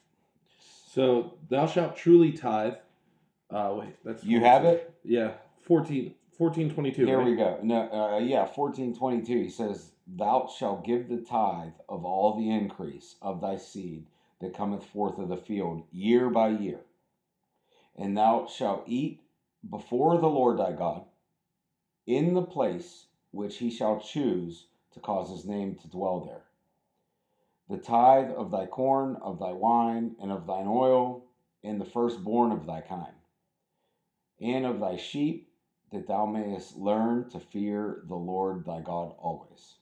So 0.93 1.35
thou 1.49 1.67
shalt 1.67 1.97
truly 1.97 2.33
tithe. 2.33 2.75
Uh, 3.51 3.75
wait, 3.79 3.97
that's 4.05 4.25
You 4.25 4.41
have 4.41 4.65
it? 4.65 4.93
Yeah, 5.05 5.33
14, 5.67 6.15
14 6.37 6.71
22. 6.71 7.07
Here 7.07 7.19
right? 7.19 7.27
we 7.27 7.37
go. 7.37 7.59
No, 7.63 7.89
uh, 7.91 8.19
yeah, 8.19 8.45
fourteen 8.45 8.97
twenty 8.97 9.23
two. 9.23 9.43
He 9.43 9.51
says, 9.51 9.93
"Thou 10.07 10.47
shalt 10.47 10.85
give 10.85 11.09
the 11.09 11.21
tithe 11.21 11.73
of 11.89 12.05
all 12.05 12.37
the 12.37 12.51
increase 12.51 13.17
of 13.21 13.41
thy 13.41 13.57
seed 13.57 14.07
that 14.41 14.55
cometh 14.55 14.85
forth 14.85 15.19
of 15.19 15.29
the 15.29 15.37
field 15.37 15.85
year 15.91 16.31
by 16.31 16.51
year, 16.51 16.81
and 17.97 18.17
thou 18.17 18.47
shalt 18.47 18.85
eat 18.87 19.21
before 19.69 20.19
the 20.19 20.29
Lord 20.29 20.59
thy 20.59 20.73
God 20.73 21.05
in 22.07 22.35
the 22.35 22.43
place 22.43 23.07
which 23.33 23.59
he 23.59 23.71
shall 23.71 24.01
choose 24.01 24.67
to 24.93 25.01
cause 25.01 25.31
his 25.31 25.45
name 25.45 25.75
to 25.75 25.89
dwell 25.89 26.21
there. 26.21 26.45
The 27.69 27.79
tithe 27.79 28.31
of 28.31 28.51
thy 28.51 28.67
corn, 28.67 29.17
of 29.17 29.39
thy 29.39 29.53
wine, 29.53 30.17
and 30.21 30.33
of 30.33 30.47
thine 30.47 30.67
oil, 30.67 31.25
and 31.63 31.81
the 31.81 31.85
firstborn 31.85 32.53
of 32.53 32.67
thy 32.67 32.81
kind, 32.81 33.15
and 34.41 34.65
of 34.65 34.81
thy 34.81 34.97
sheep." 34.97 35.49
that 35.91 36.07
thou 36.07 36.27
mayest 36.27 36.77
learn 36.77 37.29
to 37.31 37.41
fear 37.41 38.03
the 38.09 38.17
Lord 38.17 38.65
thy 38.65 38.81
God 38.81 39.15
always. 39.19 39.77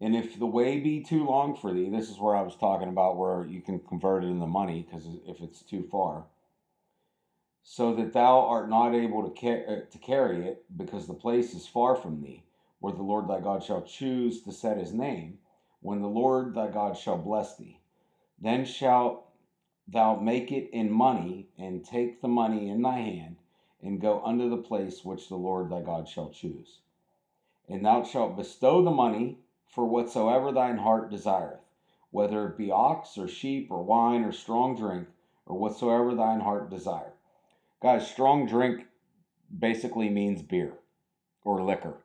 And 0.00 0.16
if 0.16 0.38
the 0.38 0.46
way 0.46 0.80
be 0.80 1.02
too 1.02 1.24
long 1.24 1.54
for 1.54 1.72
thee, 1.72 1.90
this 1.90 2.10
is 2.10 2.18
where 2.18 2.34
I 2.34 2.42
was 2.42 2.56
talking 2.56 2.88
about 2.88 3.18
where 3.18 3.44
you 3.46 3.60
can 3.60 3.80
convert 3.80 4.24
it 4.24 4.28
into 4.28 4.46
money, 4.46 4.82
because 4.82 5.06
if 5.26 5.40
it's 5.40 5.62
too 5.62 5.86
far, 5.90 6.24
so 7.62 7.94
that 7.94 8.14
thou 8.14 8.40
art 8.40 8.70
not 8.70 8.94
able 8.94 9.28
to, 9.28 9.38
ca- 9.38 9.64
uh, 9.66 9.80
to 9.90 9.98
carry 9.98 10.46
it, 10.46 10.64
because 10.74 11.06
the 11.06 11.14
place 11.14 11.54
is 11.54 11.66
far 11.66 11.94
from 11.94 12.22
thee, 12.22 12.42
where 12.80 12.94
the 12.94 13.02
Lord 13.02 13.28
thy 13.28 13.40
God 13.40 13.62
shall 13.62 13.82
choose 13.82 14.42
to 14.42 14.52
set 14.52 14.78
his 14.78 14.94
name, 14.94 15.38
when 15.80 16.00
the 16.02 16.08
Lord 16.08 16.54
thy 16.54 16.68
God 16.68 16.96
shall 16.96 17.18
bless 17.18 17.56
thee. 17.56 17.80
Then 18.38 18.64
shalt 18.64 19.26
thou 19.88 20.16
make 20.16 20.52
it 20.52 20.70
in 20.72 20.90
money, 20.90 21.48
and 21.58 21.84
take 21.84 22.20
the 22.20 22.28
money 22.28 22.68
in 22.68 22.82
thy 22.82 22.98
hand, 22.98 23.36
and 23.82 24.00
go 24.00 24.20
unto 24.24 24.48
the 24.48 24.62
place 24.62 25.04
which 25.04 25.28
the 25.28 25.36
Lord 25.36 25.70
thy 25.70 25.80
God 25.82 26.08
shall 26.08 26.30
choose. 26.30 26.80
And 27.68 27.84
thou 27.84 28.04
shalt 28.04 28.36
bestow 28.36 28.82
the 28.82 28.90
money 28.90 29.38
for 29.66 29.84
whatsoever 29.84 30.52
thine 30.52 30.78
heart 30.78 31.10
desireth, 31.10 31.60
whether 32.10 32.46
it 32.46 32.58
be 32.58 32.70
ox 32.70 33.16
or 33.16 33.28
sheep 33.28 33.70
or 33.70 33.82
wine 33.82 34.24
or 34.24 34.32
strong 34.32 34.76
drink, 34.76 35.08
or 35.46 35.56
whatsoever 35.56 36.14
thine 36.14 36.40
heart 36.40 36.70
desire. 36.70 37.12
Guys, 37.82 38.08
strong 38.08 38.46
drink 38.46 38.86
basically 39.58 40.08
means 40.08 40.42
beer 40.42 40.74
or 41.44 41.64
liquor. 41.64 41.96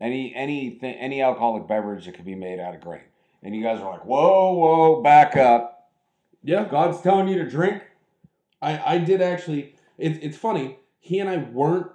Any 0.00 0.34
any 0.34 0.78
any 0.82 1.22
alcoholic 1.22 1.66
beverage 1.66 2.04
that 2.06 2.14
could 2.14 2.24
be 2.24 2.34
made 2.34 2.60
out 2.60 2.74
of 2.74 2.80
grain. 2.80 3.02
And 3.42 3.54
you 3.54 3.62
guys 3.62 3.80
are 3.80 3.90
like, 3.90 4.04
whoa, 4.04 4.52
whoa, 4.52 5.02
back 5.02 5.36
up. 5.36 5.90
Yeah, 6.42 6.64
God's 6.64 7.00
telling 7.00 7.28
you 7.28 7.36
to 7.38 7.48
drink. 7.48 7.82
I, 8.60 8.94
I 8.94 8.98
did 8.98 9.22
actually. 9.22 9.74
It, 9.98 10.22
it's 10.22 10.36
funny. 10.36 10.78
He 10.98 11.18
and 11.18 11.30
I 11.30 11.38
weren't. 11.38 11.88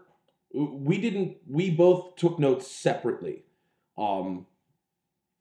We 0.54 1.00
didn't. 1.00 1.38
We 1.48 1.70
both 1.70 2.16
took 2.16 2.40
notes 2.40 2.68
separately. 2.68 3.44
Um, 3.98 4.48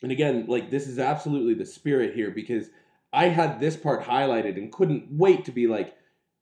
and 0.03 0.13
again, 0.13 0.47
like 0.47 0.71
this 0.71 0.87
is 0.87 0.99
absolutely 0.99 1.55
the 1.55 1.67
spirit 1.67 2.15
here 2.15 2.31
because 2.31 2.69
I 3.13 3.29
had 3.29 3.61
this 3.61 3.77
part 3.77 4.05
highlighted 4.05 4.57
and 4.57 4.73
couldn't 4.73 5.09
wait 5.11 5.45
to 5.47 5.53
be 5.53 5.67
like, 5.67 5.95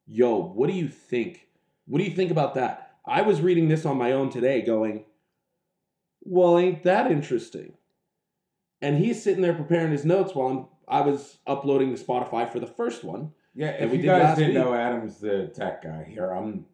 "Yo, 0.06 0.36
what 0.36 0.68
do 0.68 0.74
you 0.74 0.88
think? 0.88 1.46
What 1.86 1.98
do 1.98 2.04
you 2.04 2.14
think 2.14 2.30
about 2.30 2.54
that?" 2.54 2.96
I 3.06 3.22
was 3.22 3.40
reading 3.40 3.68
this 3.68 3.86
on 3.86 3.96
my 3.96 4.12
own 4.12 4.28
today, 4.28 4.60
going, 4.60 5.04
"Well, 6.22 6.58
ain't 6.58 6.82
that 6.84 7.10
interesting?" 7.10 7.74
And 8.80 8.96
he's 8.96 9.22
sitting 9.22 9.42
there 9.42 9.54
preparing 9.54 9.92
his 9.92 10.04
notes 10.04 10.34
while 10.34 10.48
I'm, 10.48 10.66
I 10.86 11.00
was 11.00 11.38
uploading 11.46 11.94
to 11.94 12.02
Spotify 12.02 12.50
for 12.50 12.60
the 12.60 12.66
first 12.66 13.02
one. 13.02 13.32
Yeah, 13.54 13.70
if 13.70 13.90
we 13.90 13.98
you 13.98 14.04
guys 14.04 14.36
didn't 14.38 14.54
week. 14.54 14.64
know, 14.64 14.72
Adam's 14.72 15.18
the 15.18 15.48
tech 15.48 15.82
guy 15.82 16.06
here. 16.08 16.30
I'm, 16.30 16.64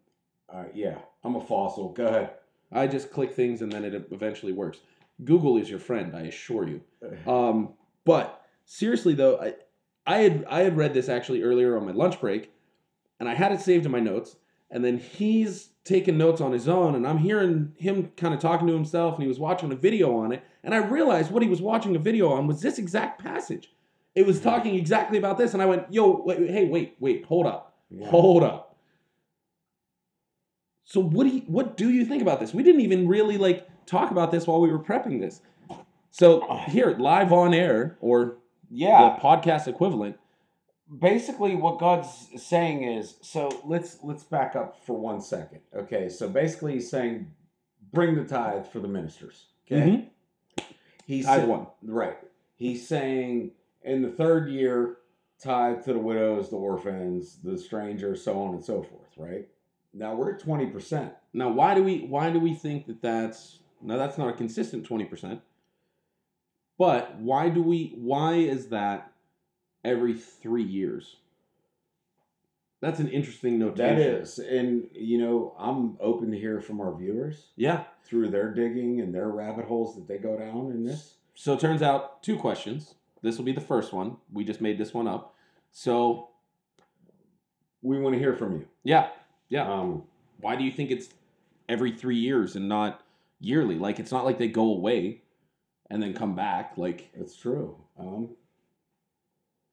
uh, 0.53 0.65
yeah, 0.73 0.99
I'm 1.23 1.35
a 1.35 1.41
fossil. 1.41 1.89
Go 1.89 2.05
ahead. 2.05 2.29
I 2.71 2.85
just 2.85 3.11
click 3.11 3.33
things 3.33 3.61
and 3.61 3.71
then 3.71 3.83
it 3.83 4.07
eventually 4.11 4.51
works. 4.51 4.79
Google 5.23 5.57
is 5.57 5.69
your 5.69 5.79
friend, 5.79 6.15
I 6.15 6.21
assure 6.21 6.67
you. 6.67 6.81
Um, 7.27 7.73
but 8.03 8.45
seriously 8.65 9.15
though, 9.15 9.39
I, 9.39 9.55
I 10.05 10.17
had 10.19 10.45
I 10.47 10.59
had 10.59 10.77
read 10.77 10.93
this 10.93 11.09
actually 11.09 11.41
earlier 11.41 11.77
on 11.77 11.85
my 11.85 11.91
lunch 11.91 12.21
break, 12.21 12.51
and 13.19 13.27
I 13.27 13.33
had 13.33 13.51
it 13.51 13.61
saved 13.61 13.85
in 13.85 13.91
my 13.91 13.99
notes. 13.99 14.35
And 14.71 14.83
then 14.83 14.97
he's 14.97 15.69
taking 15.83 16.17
notes 16.17 16.41
on 16.41 16.51
his 16.51 16.67
own, 16.67 16.95
and 16.95 17.07
I'm 17.07 17.19
hearing 17.19 17.73
him 17.77 18.11
kind 18.17 18.33
of 18.33 18.39
talking 18.39 18.67
to 18.67 18.73
himself, 18.73 19.13
and 19.15 19.21
he 19.23 19.27
was 19.27 19.39
watching 19.39 19.71
a 19.71 19.75
video 19.75 20.17
on 20.17 20.31
it. 20.31 20.43
And 20.63 20.73
I 20.73 20.77
realized 20.77 21.31
what 21.31 21.43
he 21.43 21.49
was 21.49 21.61
watching 21.61 21.95
a 21.95 21.99
video 21.99 22.29
on 22.29 22.47
was 22.47 22.61
this 22.61 22.79
exact 22.79 23.21
passage. 23.23 23.71
It 24.15 24.25
was 24.25 24.41
talking 24.41 24.75
exactly 24.75 25.17
about 25.17 25.37
this, 25.37 25.53
and 25.53 25.61
I 25.61 25.65
went, 25.67 25.93
"Yo, 25.93 26.23
wait, 26.25 26.49
hey, 26.49 26.67
wait, 26.67 26.95
wait, 26.99 27.25
hold 27.25 27.45
up, 27.45 27.75
Yeah. 27.89 28.07
hold 28.07 28.43
up." 28.43 28.75
So 30.85 31.01
what 31.01 31.25
do 31.25 31.29
you 31.35 31.41
what 31.47 31.77
do 31.77 31.89
you 31.89 32.05
think 32.05 32.21
about 32.21 32.39
this? 32.39 32.53
We 32.53 32.63
didn't 32.63 32.81
even 32.81 33.07
really 33.07 33.37
like 33.37 33.67
talk 33.85 34.11
about 34.11 34.31
this 34.31 34.47
while 34.47 34.61
we 34.61 34.71
were 34.71 34.79
prepping 34.79 35.19
this. 35.19 35.41
So 36.11 36.47
here, 36.69 36.95
live 36.97 37.33
on 37.33 37.53
air 37.53 37.97
or 38.01 38.37
yeah, 38.69 39.15
the 39.15 39.21
podcast 39.21 39.67
equivalent. 39.67 40.17
Basically 40.99 41.55
what 41.55 41.79
God's 41.79 42.09
saying 42.37 42.83
is 42.83 43.15
so 43.21 43.49
let's 43.65 43.97
let's 44.03 44.23
back 44.23 44.55
up 44.55 44.83
for 44.85 44.97
one 44.97 45.21
second. 45.21 45.61
Okay, 45.75 46.09
so 46.09 46.29
basically 46.29 46.73
he's 46.73 46.89
saying 46.89 47.31
bring 47.93 48.15
the 48.15 48.23
tithe 48.25 48.67
for 48.67 48.79
the 48.79 48.87
ministers. 48.87 49.45
Okay, 49.65 50.09
Mhm. 50.59 50.65
he's 51.05 51.25
Tithe 51.25 51.47
one. 51.47 51.67
right. 51.83 52.17
He's 52.55 52.87
saying 52.87 53.51
in 53.83 54.01
the 54.01 54.11
third 54.11 54.49
year 54.49 54.97
tithe 55.39 55.83
to 55.85 55.93
the 55.93 55.99
widows, 55.99 56.49
the 56.49 56.55
orphans, 56.57 57.37
the 57.43 57.57
strangers, 57.57 58.23
so 58.23 58.39
on 58.41 58.53
and 58.53 58.63
so 58.63 58.81
forth. 58.83 59.17
Right 59.17 59.47
now 59.93 60.13
we're 60.15 60.33
at 60.35 60.39
twenty 60.39 60.67
percent. 60.67 61.13
Now, 61.33 61.49
why 61.49 61.73
do 61.75 61.83
we 61.83 62.01
why 62.01 62.29
do 62.31 62.39
we 62.39 62.53
think 62.53 62.85
that 62.87 63.01
that's 63.01 63.59
now 63.81 63.97
that's 63.97 64.17
not 64.17 64.29
a 64.29 64.33
consistent 64.33 64.85
twenty 64.85 65.05
percent? 65.05 65.41
But 66.77 67.15
why 67.19 67.49
do 67.49 67.61
we 67.63 67.93
why 67.97 68.35
is 68.35 68.67
that 68.69 69.11
every 69.85 70.13
three 70.13 70.63
years? 70.63 71.17
That's 72.81 72.99
an 72.99 73.07
interesting 73.07 73.57
notation. 73.57 73.97
That 73.97 73.99
is, 73.99 74.37
and 74.37 74.87
you 74.93 75.17
know 75.17 75.55
I'm 75.57 75.97
open 75.99 76.31
to 76.31 76.37
hear 76.37 76.59
from 76.59 76.81
our 76.81 76.93
viewers 76.95 77.47
yeah. 77.55 77.85
through 78.03 78.29
their 78.29 78.53
digging 78.53 78.99
and 79.01 79.15
their 79.15 79.29
rabbit 79.29 79.65
holes 79.65 79.95
that 79.95 80.07
they 80.07 80.17
go 80.17 80.37
down 80.37 80.71
in 80.71 80.83
this. 80.85 81.15
So 81.35 81.53
it 81.53 81.59
turns 81.59 81.81
out 81.81 82.21
two 82.21 82.37
questions. 82.37 82.95
This 83.21 83.37
will 83.37 83.45
be 83.45 83.53
the 83.53 83.61
first 83.61 83.91
one. 83.93 84.17
We 84.31 84.43
just 84.43 84.61
made 84.61 84.77
this 84.77 84.93
one 84.93 85.07
up. 85.07 85.35
So 85.71 86.29
We 87.81 87.99
want 87.99 88.13
to 88.13 88.19
hear 88.19 88.33
from 88.35 88.53
you. 88.53 88.67
yeah, 88.83 89.09
yeah. 89.49 89.71
Um, 89.71 90.03
why 90.39 90.55
do 90.55 90.63
you 90.63 90.71
think 90.71 90.91
it's 90.91 91.09
every 91.67 91.91
three 91.91 92.17
years 92.17 92.55
and 92.55 92.67
not 92.69 93.01
yearly? 93.39 93.75
Like 93.79 93.99
it's 93.99 94.11
not 94.11 94.25
like 94.25 94.37
they 94.37 94.47
go 94.47 94.63
away 94.63 95.21
and 95.89 96.03
then 96.03 96.13
come 96.13 96.35
back. 96.35 96.73
Like 96.77 97.09
it's 97.13 97.35
true. 97.35 97.75
Um, 97.97 98.29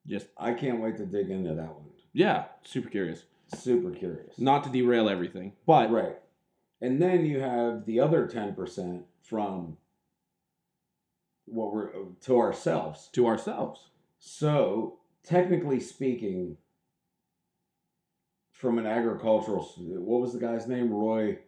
just 0.07 0.27
I 0.37 0.53
can't 0.53 0.81
wait 0.81 0.97
to 0.97 1.05
dig 1.05 1.29
into 1.29 1.53
that 1.55 1.67
one. 1.73 1.85
yeah, 2.13 2.45
super 2.63 2.89
curious. 2.89 3.23
Super 3.55 3.91
curious. 3.91 4.37
Not 4.39 4.63
to 4.63 4.69
derail 4.69 5.07
everything, 5.09 5.53
but 5.65 5.91
right. 5.91 6.17
And 6.81 7.01
then 7.01 7.25
you 7.25 7.39
have 7.39 7.85
the 7.85 7.99
other 7.99 8.27
ten 8.27 8.55
percent 8.55 9.03
from 9.21 9.77
what 11.45 11.73
we're 11.73 11.89
to 12.21 12.39
ourselves. 12.39 13.09
to 13.13 13.27
ourselves. 13.27 13.89
So 14.19 14.99
technically 15.23 15.79
speaking, 15.79 16.57
from 18.51 18.79
an 18.79 18.85
agricultural, 18.87 19.63
what 19.77 20.21
was 20.21 20.33
the 20.33 20.39
guy's 20.39 20.67
name? 20.67 20.91
Roy. 20.91 21.39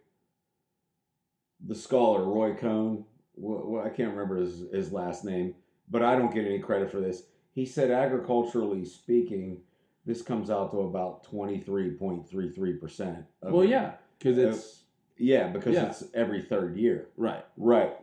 The 1.66 1.74
scholar 1.74 2.22
Roy 2.24 2.54
Cohn. 2.54 3.04
Wh- 3.42 3.84
I 3.84 3.88
can't 3.88 4.10
remember 4.12 4.36
his 4.36 4.64
his 4.72 4.92
last 4.92 5.24
name, 5.24 5.54
but 5.90 6.02
I 6.02 6.16
don't 6.16 6.32
get 6.34 6.44
any 6.46 6.58
credit 6.58 6.90
for 6.90 7.00
this. 7.00 7.22
He 7.56 7.64
said, 7.64 7.90
agriculturally 7.90 8.84
speaking, 8.84 9.62
this 10.04 10.20
comes 10.20 10.50
out 10.50 10.70
to 10.72 10.80
about 10.82 11.24
twenty 11.24 11.58
three 11.58 11.92
point 11.92 12.28
three 12.28 12.50
three 12.52 12.74
percent. 12.74 13.24
Well, 13.42 13.64
yeah, 13.64 13.92
because 14.18 14.36
it's 14.38 14.82
yeah, 15.16 15.48
because 15.48 15.74
Yeah. 15.74 15.86
it's 15.86 16.04
every 16.14 16.42
third 16.42 16.76
year. 16.76 17.08
right. 17.16 17.44
Right. 17.56 17.96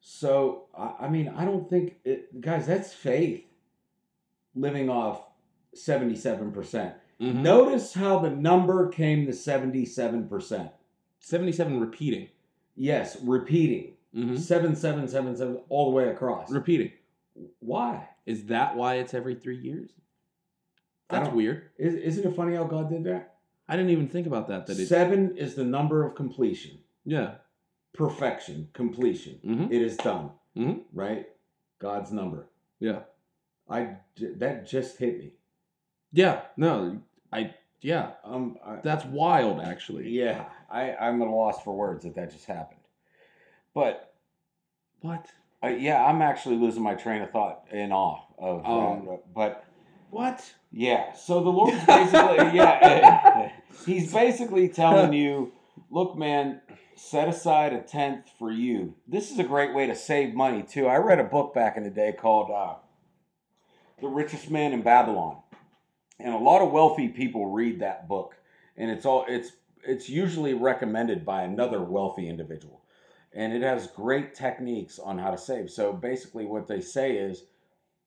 So 0.00 0.66
I, 0.78 0.94
I 1.00 1.08
mean, 1.08 1.28
I 1.36 1.44
don't 1.44 1.68
think 1.68 1.96
it, 2.04 2.40
guys. 2.40 2.68
That's 2.68 2.94
faith 2.94 3.44
living 4.54 4.88
off 4.88 5.24
seventy 5.74 6.14
seven 6.16 6.52
percent. 6.52 6.94
Mhm. 7.20 7.42
Notice 7.42 7.94
how 7.94 8.20
the 8.20 8.30
number 8.30 8.88
came 8.88 9.26
to 9.26 9.32
77%. 9.32 10.70
77 11.20 11.80
repeating. 11.80 12.28
Yes, 12.76 13.20
repeating. 13.22 13.94
Mhm. 14.14 14.36
7777 14.38 15.60
all 15.68 15.90
the 15.90 15.96
way 15.96 16.08
across. 16.08 16.50
Repeating. 16.50 16.90
Why? 17.58 18.08
Is 18.26 18.46
that 18.46 18.76
why 18.76 18.96
it's 18.96 19.14
every 19.14 19.34
three 19.34 19.58
years? 19.58 19.90
That's 21.08 21.32
weird. 21.32 21.70
Is, 21.78 21.94
isn't 21.94 22.26
it 22.32 22.36
funny 22.36 22.54
how 22.56 22.64
God 22.64 22.88
did 22.90 23.04
that? 23.04 23.34
I 23.68 23.76
didn't 23.76 23.90
even 23.90 24.08
think 24.08 24.26
about 24.26 24.48
that. 24.48 24.66
That 24.66 24.78
it. 24.78 24.86
Seven 24.86 25.36
is 25.36 25.54
the 25.54 25.64
number 25.64 26.04
of 26.04 26.14
completion, 26.14 26.78
Yeah. 27.04 27.36
perfection, 27.92 28.68
completion. 28.72 29.38
hmm 29.42 29.64
It 29.72 29.80
is 29.82 29.96
done. 29.96 30.30
Mhm. 30.56 30.82
Right? 30.92 31.28
God's 31.78 32.12
number. 32.12 32.46
Yeah. 32.78 33.00
I 33.68 33.96
j- 34.16 34.34
that 34.34 34.66
just 34.66 34.98
hit 34.98 35.18
me. 35.18 35.32
Yeah. 36.12 36.42
No. 36.56 37.00
I. 37.32 37.54
Yeah. 37.80 38.12
Um, 38.24 38.58
I, 38.64 38.76
That's 38.76 39.04
wild, 39.04 39.60
actually. 39.60 40.08
Yeah, 40.08 40.46
I, 40.70 40.94
I'm 40.94 41.20
at 41.20 41.28
a 41.28 41.30
loss 41.30 41.62
for 41.62 41.74
words 41.76 42.04
that 42.04 42.14
that 42.14 42.30
just 42.32 42.46
happened. 42.46 42.80
But 43.74 44.14
What? 45.00 45.26
Uh, 45.64 45.68
yeah, 45.68 46.04
I'm 46.04 46.22
actually 46.22 46.56
losing 46.56 46.82
my 46.82 46.94
train 46.94 47.22
of 47.22 47.30
thought 47.30 47.64
in 47.72 47.92
awe 47.92 48.20
of 48.38 48.66
Um, 48.66 49.06
that. 49.06 49.34
But 49.34 49.64
What? 50.10 50.54
yeah, 50.70 51.12
so 51.14 51.42
the 51.42 51.50
Lord's 51.50 51.84
basically 51.84 52.36
yeah, 52.58 53.50
he's 53.86 54.12
basically 54.12 54.68
telling 54.68 55.12
you, 55.12 55.52
look, 55.90 56.16
man, 56.16 56.60
set 56.96 57.28
aside 57.28 57.72
a 57.72 57.80
tenth 57.80 58.28
for 58.38 58.50
you. 58.50 58.94
This 59.08 59.30
is 59.30 59.38
a 59.38 59.44
great 59.44 59.74
way 59.74 59.86
to 59.86 59.94
save 59.94 60.34
money 60.34 60.62
too. 60.62 60.86
I 60.86 60.96
read 60.96 61.18
a 61.20 61.24
book 61.24 61.54
back 61.54 61.76
in 61.76 61.82
the 61.84 61.90
day 61.90 62.12
called 62.12 62.50
uh, 62.50 62.74
"The 64.00 64.08
Richest 64.08 64.50
Man 64.50 64.72
in 64.72 64.82
Babylon," 64.82 65.38
and 66.20 66.34
a 66.34 66.38
lot 66.38 66.62
of 66.62 66.70
wealthy 66.72 67.08
people 67.08 67.46
read 67.50 67.80
that 67.80 68.08
book, 68.08 68.36
and 68.76 68.90
it's 68.90 69.04
all 69.06 69.24
it's 69.28 69.52
it's 69.86 70.08
usually 70.08 70.54
recommended 70.54 71.24
by 71.26 71.42
another 71.42 71.82
wealthy 71.82 72.28
individual, 72.28 72.80
and 73.34 73.52
it 73.52 73.62
has 73.62 73.88
great 73.88 74.34
techniques 74.34 74.98
on 74.98 75.18
how 75.18 75.30
to 75.30 75.38
save. 75.38 75.70
So 75.70 75.92
basically, 75.92 76.46
what 76.46 76.66
they 76.68 76.80
say 76.80 77.16
is 77.16 77.44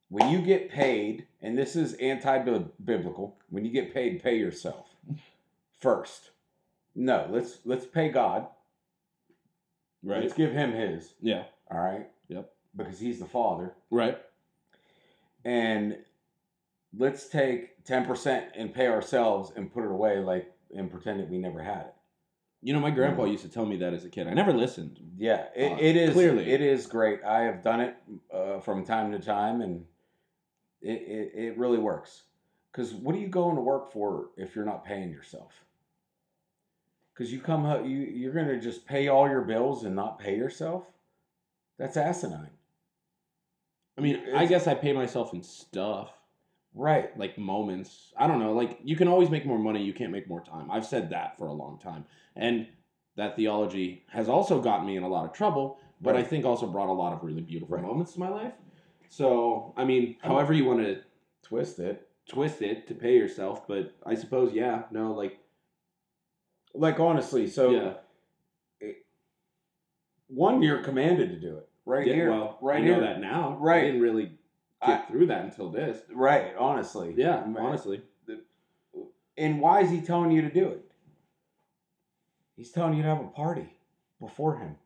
when 0.09 0.29
you 0.31 0.39
get 0.41 0.69
paid, 0.71 1.27
and 1.41 1.57
this 1.57 1.75
is 1.75 1.93
anti-biblical, 1.95 3.35
when 3.49 3.65
you 3.65 3.71
get 3.71 3.93
paid, 3.93 4.23
pay 4.23 4.37
yourself 4.37 4.87
first. 5.79 6.31
No, 6.95 7.27
let's 7.29 7.59
let's 7.65 7.85
pay 7.85 8.09
God. 8.09 8.47
Right. 10.03 10.21
Let's 10.21 10.33
give 10.33 10.51
him 10.53 10.71
his. 10.71 11.13
Yeah. 11.21 11.43
All 11.69 11.79
right. 11.79 12.07
Yep. 12.29 12.49
Because 12.75 12.99
he's 12.99 13.19
the 13.19 13.25
father, 13.25 13.73
Right. 13.91 14.17
and 15.43 15.97
let's 16.97 17.27
take 17.27 17.83
ten 17.83 18.05
percent 18.05 18.45
and 18.55 18.73
pay 18.73 18.87
ourselves 18.87 19.51
and 19.55 19.71
put 19.73 19.83
it 19.83 19.91
away, 19.91 20.19
like 20.19 20.51
and 20.75 20.91
pretend 20.91 21.19
that 21.19 21.29
we 21.29 21.37
never 21.37 21.61
had 21.61 21.81
it. 21.81 21.93
You 22.67 22.73
know, 22.73 22.81
my 22.81 22.91
grandpa 22.91 23.23
used 23.23 23.43
to 23.43 23.49
tell 23.49 23.65
me 23.65 23.77
that 23.77 23.93
as 23.93 24.03
a 24.03 24.09
kid. 24.09 24.27
I 24.27 24.33
never 24.33 24.51
listened. 24.51 24.99
Yeah, 25.17 25.45
it, 25.55 25.71
Uh, 25.71 25.77
it 25.79 25.95
is 25.95 26.11
clearly. 26.11 26.51
it 26.51 26.59
is 26.59 26.85
great. 26.85 27.23
I 27.23 27.43
have 27.43 27.63
done 27.63 27.79
it 27.79 27.95
uh, 28.29 28.59
from 28.59 28.83
time 28.83 29.13
to 29.13 29.19
time, 29.19 29.61
and 29.61 29.85
it 30.81 31.01
it, 31.01 31.31
it 31.33 31.57
really 31.57 31.77
works. 31.77 32.23
Because 32.69 32.93
what 32.93 33.15
are 33.15 33.19
you 33.19 33.29
going 33.29 33.55
to 33.55 33.61
work 33.61 33.89
for 33.93 34.31
if 34.35 34.53
you're 34.53 34.65
not 34.65 34.83
paying 34.83 35.11
yourself? 35.11 35.63
Because 37.13 37.31
you 37.31 37.39
come 37.39 37.63
you 37.85 37.99
you're 37.99 38.33
gonna 38.33 38.59
just 38.59 38.85
pay 38.85 39.07
all 39.07 39.29
your 39.29 39.43
bills 39.43 39.85
and 39.85 39.95
not 39.95 40.19
pay 40.19 40.35
yourself. 40.35 40.83
That's 41.77 41.95
asinine, 41.95 42.57
I 43.97 44.01
mean, 44.01 44.21
I 44.35 44.45
guess 44.45 44.67
I 44.67 44.73
pay 44.73 44.91
myself 44.91 45.33
in 45.33 45.41
stuff, 45.41 46.11
right? 46.77 47.17
like 47.17 47.37
moments. 47.37 48.13
I 48.17 48.27
don't 48.27 48.39
know. 48.39 48.53
Like, 48.53 48.79
you 48.83 48.95
can 48.95 49.07
always 49.07 49.29
make 49.29 49.45
more 49.45 49.57
money. 49.59 49.83
You 49.83 49.93
can't 49.93 50.11
make 50.11 50.27
more 50.29 50.41
time. 50.41 50.69
I've 50.71 50.85
said 50.85 51.09
that 51.09 51.37
for 51.37 51.47
a 51.47 51.53
long 51.53 51.79
time. 51.79 52.05
And 52.35 52.67
that 53.15 53.35
theology 53.35 54.05
has 54.09 54.29
also 54.29 54.61
gotten 54.61 54.85
me 54.85 54.95
in 54.95 55.03
a 55.03 55.07
lot 55.07 55.25
of 55.25 55.33
trouble, 55.33 55.79
but 56.01 56.15
I 56.15 56.23
think 56.23 56.45
also 56.45 56.67
brought 56.67 56.89
a 56.89 56.93
lot 56.93 57.13
of 57.13 57.23
really 57.23 57.41
beautiful 57.41 57.75
Right. 57.77 57.83
moments 57.85 58.13
to 58.13 58.19
my 58.19 58.29
life. 58.29 58.53
So, 59.09 59.73
I 59.75 59.85
mean, 59.85 60.17
however 60.21 60.53
you 60.53 60.65
want 60.65 60.81
to 60.81 61.01
Twist 61.41 61.79
it. 61.79 62.07
twist 62.29 62.61
it 62.61 62.87
to 62.87 62.93
pay 62.93 63.15
yourself, 63.15 63.67
but 63.67 63.95
I 64.05 64.15
suppose, 64.15 64.53
yeah, 64.53 64.83
no, 64.91 65.13
like, 65.13 65.39
Like 66.73 66.99
honestly, 66.99 67.47
so 67.47 67.71
yeah. 67.71 67.93
one, 70.27 70.61
you're 70.61 70.83
commanded 70.83 71.29
to 71.31 71.39
do 71.39 71.57
it 71.57 71.67
right 71.85 72.05
Yeah, 72.05 72.13
here, 72.13 72.31
Well, 72.31 72.57
right 72.61 72.77
I 72.81 72.85
know 72.85 72.93
here, 72.95 73.01
that 73.01 73.19
now. 73.21 73.57
Right. 73.59 73.83
I 73.83 73.85
didn't 73.87 74.01
really 74.01 74.37
get 74.85 75.01
I- 75.01 75.05
through 75.05 75.27
that 75.27 75.45
until 75.45 75.69
this. 75.69 76.01
right. 76.13 76.55
Honestly, 76.57 77.13
Yeah, 77.17 77.43
Man. 77.45 77.57
honestly. 77.57 78.01
And 79.37 79.61
why 79.61 79.81
is 79.81 79.91
he 79.91 80.01
telling 80.01 80.31
you 80.31 80.41
to 80.41 80.49
do 80.51 80.67
it? 80.69 80.91
He's 82.55 82.71
telling 82.71 82.95
you 82.95 83.03
to 83.03 83.09
have 83.09 83.21
a 83.23 83.27
party 83.27 83.71
before 84.19 84.57
him. 84.57 84.77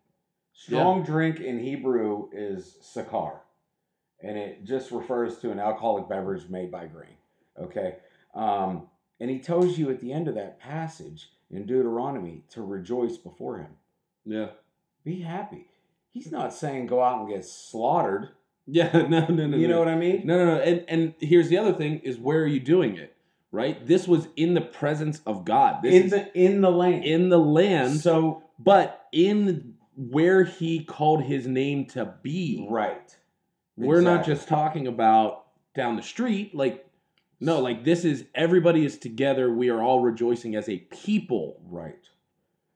Strong 0.54 1.04
drink 1.04 1.40
in 1.40 1.60
Hebrew 1.60 2.28
is 2.34 2.78
sakar, 2.82 3.40
and 4.22 4.38
it 4.38 4.66
just 4.66 4.92
refers 4.92 5.40
to 5.40 5.52
an 5.52 5.60
alcoholic 5.60 6.10
beverage 6.10 6.50
made 6.50 6.70
by 6.70 6.86
grain. 6.88 7.16
Okay, 7.58 7.98
um, 8.34 8.90
and 9.22 9.30
he 9.30 9.40
tells 9.40 9.78
you 9.78 9.90
at 9.90 10.02
the 10.02 10.12
end 10.12 10.28
of 10.28 10.36
that 10.36 10.60
passage 10.60 11.32
in 11.50 11.66
Deuteronomy 11.66 12.44
to 12.50 12.62
rejoice 12.62 13.18
before 13.18 13.58
him. 13.60 13.78
Yeah. 14.26 14.50
Be 15.06 15.22
happy. 15.22 15.68
He's 16.12 16.32
not 16.32 16.54
saying 16.54 16.88
go 16.88 17.02
out 17.02 17.22
and 17.22 17.30
get 17.30 17.46
slaughtered. 17.46 18.30
Yeah, 18.72 18.90
no, 19.10 19.28
no, 19.28 19.48
no. 19.48 19.58
You 19.58 19.68
no. 19.68 19.74
know 19.74 19.80
what 19.80 19.90
I 19.90 19.96
mean? 19.96 20.22
No, 20.26 20.38
no, 20.38 20.56
no. 20.56 20.62
And 20.62 20.86
and 20.88 21.14
here's 21.20 21.50
the 21.50 21.58
other 21.58 21.74
thing: 21.74 22.00
is 22.00 22.18
where 22.18 22.42
are 22.42 22.48
you 22.48 22.60
doing 22.60 22.96
it? 22.98 23.16
Right. 23.52 23.86
This 23.86 24.08
was 24.08 24.30
in 24.38 24.54
the 24.54 24.62
presence 24.62 25.22
of 25.26 25.44
God. 25.44 25.82
This 25.84 25.94
in 25.94 26.10
the 26.10 26.38
in 26.38 26.62
the 26.62 26.72
land. 26.72 27.04
in 27.04 27.30
the 27.30 27.38
land, 27.38 28.00
so 28.00 28.44
but 28.58 29.08
in 29.12 29.74
where 29.98 30.46
He 30.46 30.84
called 30.86 31.24
His 31.24 31.46
name 31.48 31.86
to 31.88 32.14
be. 32.24 32.66
right. 32.70 33.16
We're 33.76 34.02
not 34.02 34.26
just 34.26 34.48
talking 34.48 34.86
about 34.88 35.46
down 35.74 35.96
the 35.96 36.04
street. 36.04 36.54
Like, 36.54 36.86
no, 37.40 37.60
like 37.60 37.84
this 37.84 38.06
is 38.06 38.26
everybody 38.36 38.86
is 38.86 38.98
together. 38.98 39.52
We 39.52 39.70
are 39.70 39.82
all 39.82 40.00
rejoicing 40.02 40.56
as 40.56 40.70
a 40.70 40.78
people. 40.78 41.60
Right. 41.66 42.08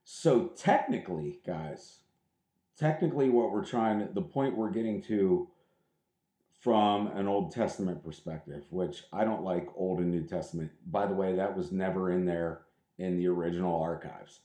So 0.04 0.48
technically, 0.58 1.40
guys, 1.46 2.00
technically 2.78 3.30
what 3.30 3.52
we're 3.52 3.66
trying 3.66 4.08
the 4.14 4.22
point 4.22 4.58
we're 4.58 4.72
getting 4.72 5.02
to 5.04 5.48
from 6.66 7.06
an 7.16 7.28
Old 7.28 7.52
Testament 7.52 8.04
perspective, 8.04 8.64
which 8.72 9.04
I 9.14 9.24
don't 9.24 9.44
like 9.44 9.70
Old 9.76 10.00
and 10.00 10.10
New 10.10 10.24
Testament. 10.24 10.72
By 10.88 11.06
the 11.06 11.14
way, 11.14 11.36
that 11.36 11.56
was 11.56 11.72
never 11.72 12.12
in 12.12 12.26
there 12.26 12.62
in 12.98 13.20
the 13.20 13.28
original 13.28 13.80
archives. 13.80 14.40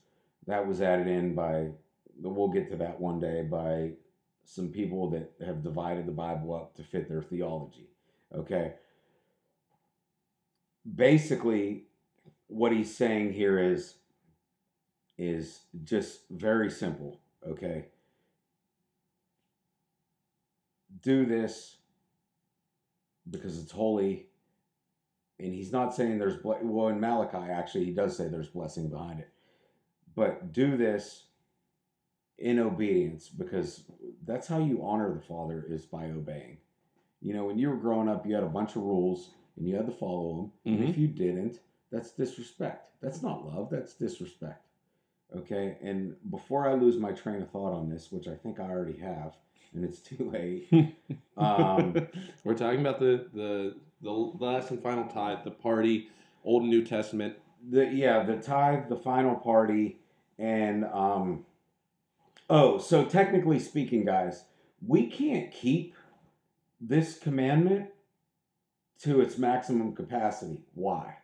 That 0.45 0.67
was 0.67 0.83
added 0.83 1.07
in 1.07 1.33
by, 1.33 1.69
we'll 2.21 2.49
get 2.49 2.69
to 2.69 2.75
that 2.75 3.01
one 3.01 3.19
day, 3.19 3.41
by 3.41 3.93
some 4.45 4.67
people 4.67 5.09
that 5.09 5.31
have 5.43 5.63
divided 5.63 6.05
the 6.05 6.11
Bible 6.11 6.53
up 6.53 6.75
to 6.75 6.83
fit 6.83 7.09
their 7.09 7.23
theology. 7.23 7.89
Okay. 8.35 8.75
Basically, 10.95 11.85
what 12.45 12.71
he's 12.71 12.95
saying 12.95 13.33
here 13.33 13.57
is 13.57 13.95
is 15.17 15.61
just 15.83 16.21
very 16.31 16.69
simple 16.69 17.19
okay 17.47 17.85
do 21.03 21.25
this 21.25 21.77
because 23.29 23.59
it's 23.59 23.71
holy. 23.71 24.27
And 25.39 25.53
he's 25.53 25.71
not 25.71 25.95
saying 25.95 26.17
there's 26.17 26.37
ble- 26.37 26.59
well 26.61 26.89
in 26.89 26.99
malachi 26.99 27.51
actually 27.51 27.85
he 27.85 27.91
does 27.91 28.15
say 28.15 28.27
there's 28.27 28.47
blessing 28.47 28.89
behind 28.89 29.19
it. 29.19 29.29
But 30.15 30.53
do 30.53 30.77
this 30.77 31.25
in 32.37 32.59
obedience 32.59 33.29
because 33.29 33.83
that's 34.25 34.47
how 34.47 34.59
you 34.59 34.83
honor 34.83 35.13
the 35.13 35.21
father 35.21 35.65
is 35.67 35.85
by 35.85 36.05
obeying. 36.05 36.57
You 37.21 37.33
know 37.33 37.45
when 37.45 37.57
you 37.57 37.69
were 37.69 37.77
growing 37.77 38.09
up 38.09 38.25
you 38.25 38.33
had 38.33 38.43
a 38.43 38.47
bunch 38.47 38.75
of 38.75 38.83
rules 38.83 39.31
and 39.57 39.67
you 39.67 39.75
had 39.75 39.85
to 39.85 39.91
follow 39.91 40.35
them 40.35 40.51
and 40.65 40.79
mm-hmm. 40.81 40.89
if 40.89 40.97
you 40.97 41.07
didn't 41.07 41.59
that's 41.91 42.11
disrespect. 42.11 42.89
That's 43.01 43.21
not 43.21 43.45
love 43.45 43.69
that's 43.71 43.93
disrespect. 43.93 44.65
Okay? 45.35 45.77
And 45.81 46.15
before 46.29 46.67
i 46.67 46.73
lose 46.73 46.97
my 46.97 47.11
train 47.11 47.41
of 47.41 47.49
thought 47.49 47.73
on 47.73 47.89
this 47.89 48.11
which 48.11 48.27
i 48.27 48.35
think 48.35 48.59
i 48.59 48.69
already 48.69 48.97
have 48.99 49.35
and 49.73 49.85
it's 49.85 49.99
too 49.99 50.29
late. 50.31 50.67
Um, 51.37 51.95
We're 52.43 52.53
talking 52.53 52.81
about 52.81 52.99
the 52.99 53.25
the 53.33 53.75
the 54.01 54.11
last 54.11 54.69
and 54.69 54.81
final 54.83 55.05
tithe, 55.05 55.39
the 55.43 55.49
party, 55.49 56.09
Old 56.43 56.61
and 56.63 56.69
New 56.71 56.83
Testament. 56.85 57.35
the 57.67 57.85
yeah 57.85 58.23
the 58.23 58.37
tithe 58.37 58.89
the 58.89 58.95
final 58.95 59.35
party 59.35 59.97
and 60.37 60.85
um 60.85 61.45
oh 62.49 62.77
so 62.77 63.05
technically 63.05 63.59
speaking 63.59 64.05
guys 64.05 64.43
we 64.85 65.07
can't 65.07 65.51
keep 65.51 65.95
this 66.79 67.17
commandment 67.17 67.89
to 68.99 69.21
its 69.21 69.37
maximum 69.37 69.95
capacity. 69.95 70.63
Why? 70.75 71.15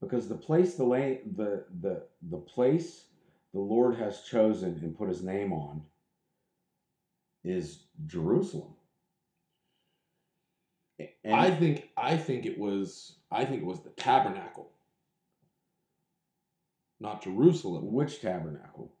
Because 0.00 0.28
the 0.28 0.36
place 0.36 0.74
the 0.74 0.84
la- 0.84 1.22
the 1.36 1.64
the 1.80 2.02
the 2.30 2.38
place 2.38 3.04
the 3.52 3.60
lord 3.60 3.96
has 3.96 4.22
chosen 4.22 4.78
and 4.82 4.96
put 4.96 5.08
his 5.08 5.22
name 5.22 5.52
on 5.52 5.82
is 7.44 7.84
jerusalem 8.06 8.74
and 11.24 11.34
I 11.34 11.50
think 11.50 11.88
I 11.96 12.16
think 12.16 12.44
it 12.46 12.58
was 12.58 13.16
I 13.30 13.44
think 13.44 13.62
it 13.62 13.66
was 13.66 13.80
the 13.80 13.90
tabernacle. 13.90 14.70
not 17.00 17.22
Jerusalem. 17.22 17.92
Which 17.92 18.20
tabernacle? 18.20 18.92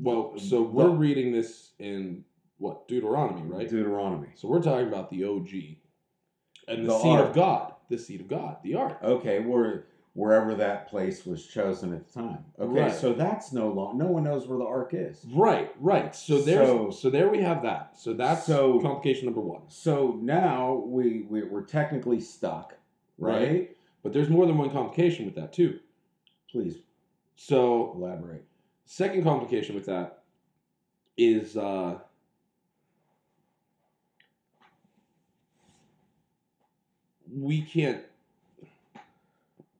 Well, 0.00 0.34
so 0.38 0.62
we're 0.62 0.90
reading 0.90 1.32
this 1.32 1.70
in 1.78 2.24
what 2.58 2.88
Deuteronomy, 2.88 3.42
right? 3.42 3.68
Deuteronomy. 3.68 4.28
So 4.34 4.48
we're 4.48 4.60
talking 4.62 4.88
about 4.88 5.10
the 5.10 5.24
OG 5.24 5.48
and 6.66 6.84
the, 6.84 6.92
The 6.92 6.98
seed 6.98 7.12
ark. 7.12 7.28
of 7.28 7.34
God, 7.34 7.74
the 7.88 7.98
seed 7.98 8.20
of 8.20 8.28
God, 8.28 8.56
the 8.64 8.74
ark. 8.74 8.98
Okay, 9.02 9.38
where 9.40 9.86
wherever 10.18 10.52
that 10.56 10.88
place 10.88 11.24
was 11.24 11.46
chosen 11.46 11.94
at 11.94 12.04
the 12.08 12.12
time. 12.12 12.44
Okay, 12.58 12.80
Right. 12.80 12.92
so 12.92 13.12
that's 13.12 13.52
no 13.52 13.68
long. 13.70 13.96
No 13.98 14.06
one 14.06 14.24
knows 14.24 14.48
where 14.48 14.58
the 14.58 14.64
ark 14.64 14.90
is. 14.92 15.24
Right, 15.32 15.72
right. 15.80 16.12
So 16.12 16.42
there's 16.42 16.66
So- 16.66 16.90
so, 16.90 17.08
there 17.08 17.28
we 17.28 17.40
have 17.40 17.62
that. 17.62 17.96
So 17.96 18.12
that's 18.14 18.44
So- 18.44 18.80
complication 18.80 19.26
number 19.26 19.40
one. 19.40 19.62
So 19.68 20.18
now 20.20 20.74
we, 20.74 21.22
we 21.30 21.44
we're 21.44 21.62
technically 21.62 22.18
stuck, 22.18 22.74
right? 23.16 23.48
Right. 23.48 23.76
But 24.02 24.12
there's 24.12 24.28
more 24.28 24.44
than 24.46 24.58
one 24.58 24.70
complication 24.70 25.24
with 25.24 25.36
that 25.36 25.52
too. 25.52 25.78
Please 26.50 26.78
So 27.36 27.92
elaborate. 27.94 28.44
second 28.86 29.22
complication 29.22 29.76
with 29.76 29.86
that 29.86 30.24
is 31.16 31.56
uh 31.56 31.98
we 37.30 37.62
can't 37.62 38.02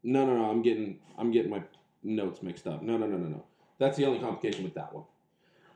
no 0.03 0.27
no 0.27 0.37
no 0.37 0.51
i'm 0.51 0.63
getting 0.63 0.99
i'm 1.19 1.31
getting 1.31 1.51
my 1.51 1.63
notes 2.03 2.43
mixed 2.43 2.67
up 2.67 2.83
no 2.83 2.97
no 2.97 3.07
no 3.07 3.17
no 3.17 3.29
no 3.29 3.45
that's 3.79 3.97
the 3.97 4.05
only 4.07 4.19
complication 4.19 4.65
with 4.65 4.75
that 4.75 4.93
one 4.95 5.05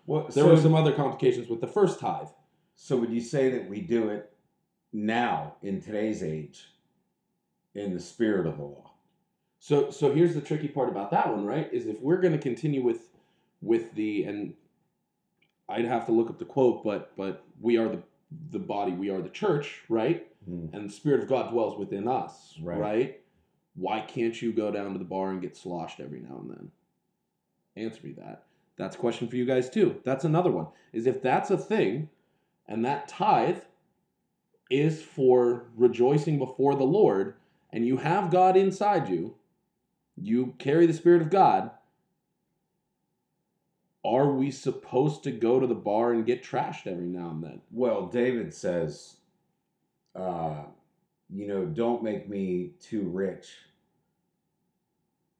Well, 0.06 0.22
there 0.24 0.44
so, 0.44 0.48
were 0.50 0.56
some 0.56 0.74
other 0.74 0.92
complications 0.92 1.48
with 1.48 1.60
the 1.60 1.66
first 1.66 1.98
tithe 2.00 2.28
so 2.76 2.96
would 2.96 3.10
you 3.10 3.20
say 3.20 3.50
that 3.50 3.68
we 3.68 3.80
do 3.80 4.08
it 4.08 4.32
now 4.92 5.54
in 5.62 5.80
today's 5.80 6.22
age, 6.22 6.66
in 7.74 7.92
the 7.94 8.00
spirit 8.00 8.46
of 8.46 8.56
the 8.56 8.62
law? 8.64 8.90
so 9.58 9.90
so 9.90 10.12
here's 10.12 10.34
the 10.34 10.40
tricky 10.40 10.68
part 10.68 10.88
about 10.88 11.10
that 11.10 11.28
one 11.28 11.44
right 11.44 11.68
is 11.72 11.86
if 11.86 12.00
we're 12.00 12.20
going 12.20 12.32
to 12.32 12.38
continue 12.38 12.82
with 12.82 13.08
with 13.60 13.94
the 13.94 14.24
and 14.24 14.54
i'd 15.68 15.84
have 15.84 16.04
to 16.06 16.12
look 16.12 16.28
up 16.30 16.38
the 16.38 16.44
quote 16.44 16.82
but 16.84 17.12
but 17.16 17.44
we 17.60 17.76
are 17.76 17.88
the 17.88 18.02
the 18.50 18.58
body 18.58 18.92
we 18.92 19.10
are 19.10 19.20
the 19.22 19.28
church 19.28 19.82
right 19.88 20.26
Hmm. 20.44 20.66
and 20.72 20.88
the 20.88 20.92
spirit 20.92 21.22
of 21.22 21.28
God 21.28 21.52
dwells 21.52 21.78
within 21.78 22.08
us, 22.08 22.58
Right. 22.60 22.78
right. 22.80 23.20
Why 23.74 24.00
can't 24.00 24.40
you 24.40 24.52
go 24.52 24.70
down 24.70 24.92
to 24.92 24.98
the 24.98 25.04
bar 25.04 25.30
and 25.30 25.40
get 25.40 25.56
sloshed 25.56 26.00
every 26.00 26.20
now 26.20 26.38
and 26.40 26.50
then? 26.50 26.70
Answer 27.76 28.06
me 28.06 28.12
that. 28.18 28.44
That's 28.76 28.96
a 28.96 28.98
question 28.98 29.28
for 29.28 29.36
you 29.36 29.44
guys 29.44 29.70
too. 29.70 30.00
That's 30.04 30.24
another 30.24 30.50
one. 30.50 30.66
Is 30.92 31.06
if 31.06 31.22
that's 31.22 31.50
a 31.50 31.58
thing, 31.58 32.10
and 32.68 32.84
that 32.84 33.08
tithe 33.08 33.60
is 34.70 35.02
for 35.02 35.66
rejoicing 35.76 36.38
before 36.38 36.74
the 36.74 36.84
Lord, 36.84 37.34
and 37.70 37.86
you 37.86 37.98
have 37.98 38.30
God 38.30 38.56
inside 38.56 39.08
you, 39.08 39.36
you 40.16 40.54
carry 40.58 40.86
the 40.86 40.92
Spirit 40.92 41.22
of 41.22 41.30
God. 41.30 41.70
Are 44.04 44.30
we 44.30 44.50
supposed 44.50 45.22
to 45.24 45.30
go 45.30 45.60
to 45.60 45.66
the 45.66 45.74
bar 45.74 46.12
and 46.12 46.26
get 46.26 46.42
trashed 46.42 46.86
every 46.86 47.06
now 47.06 47.30
and 47.30 47.42
then? 47.42 47.60
Well, 47.70 48.06
David 48.06 48.52
says, 48.52 49.16
uh, 50.14 50.64
you 51.34 51.48
know, 51.48 51.64
don't 51.64 52.02
make 52.02 52.28
me 52.28 52.72
too 52.80 53.02
rich 53.02 53.56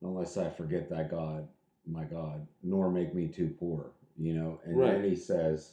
unless 0.03 0.37
I 0.37 0.51
forget 0.51 0.91
thy 0.91 1.05
God, 1.05 1.47
my 1.87 2.05
God, 2.05 2.47
nor 2.63 2.91
make 2.91 3.15
me 3.15 3.29
too 3.29 3.55
poor, 3.59 3.91
you 4.19 4.35
know. 4.35 4.61
And 4.65 4.81
then 4.81 5.05
he 5.05 5.17
says, 5.17 5.73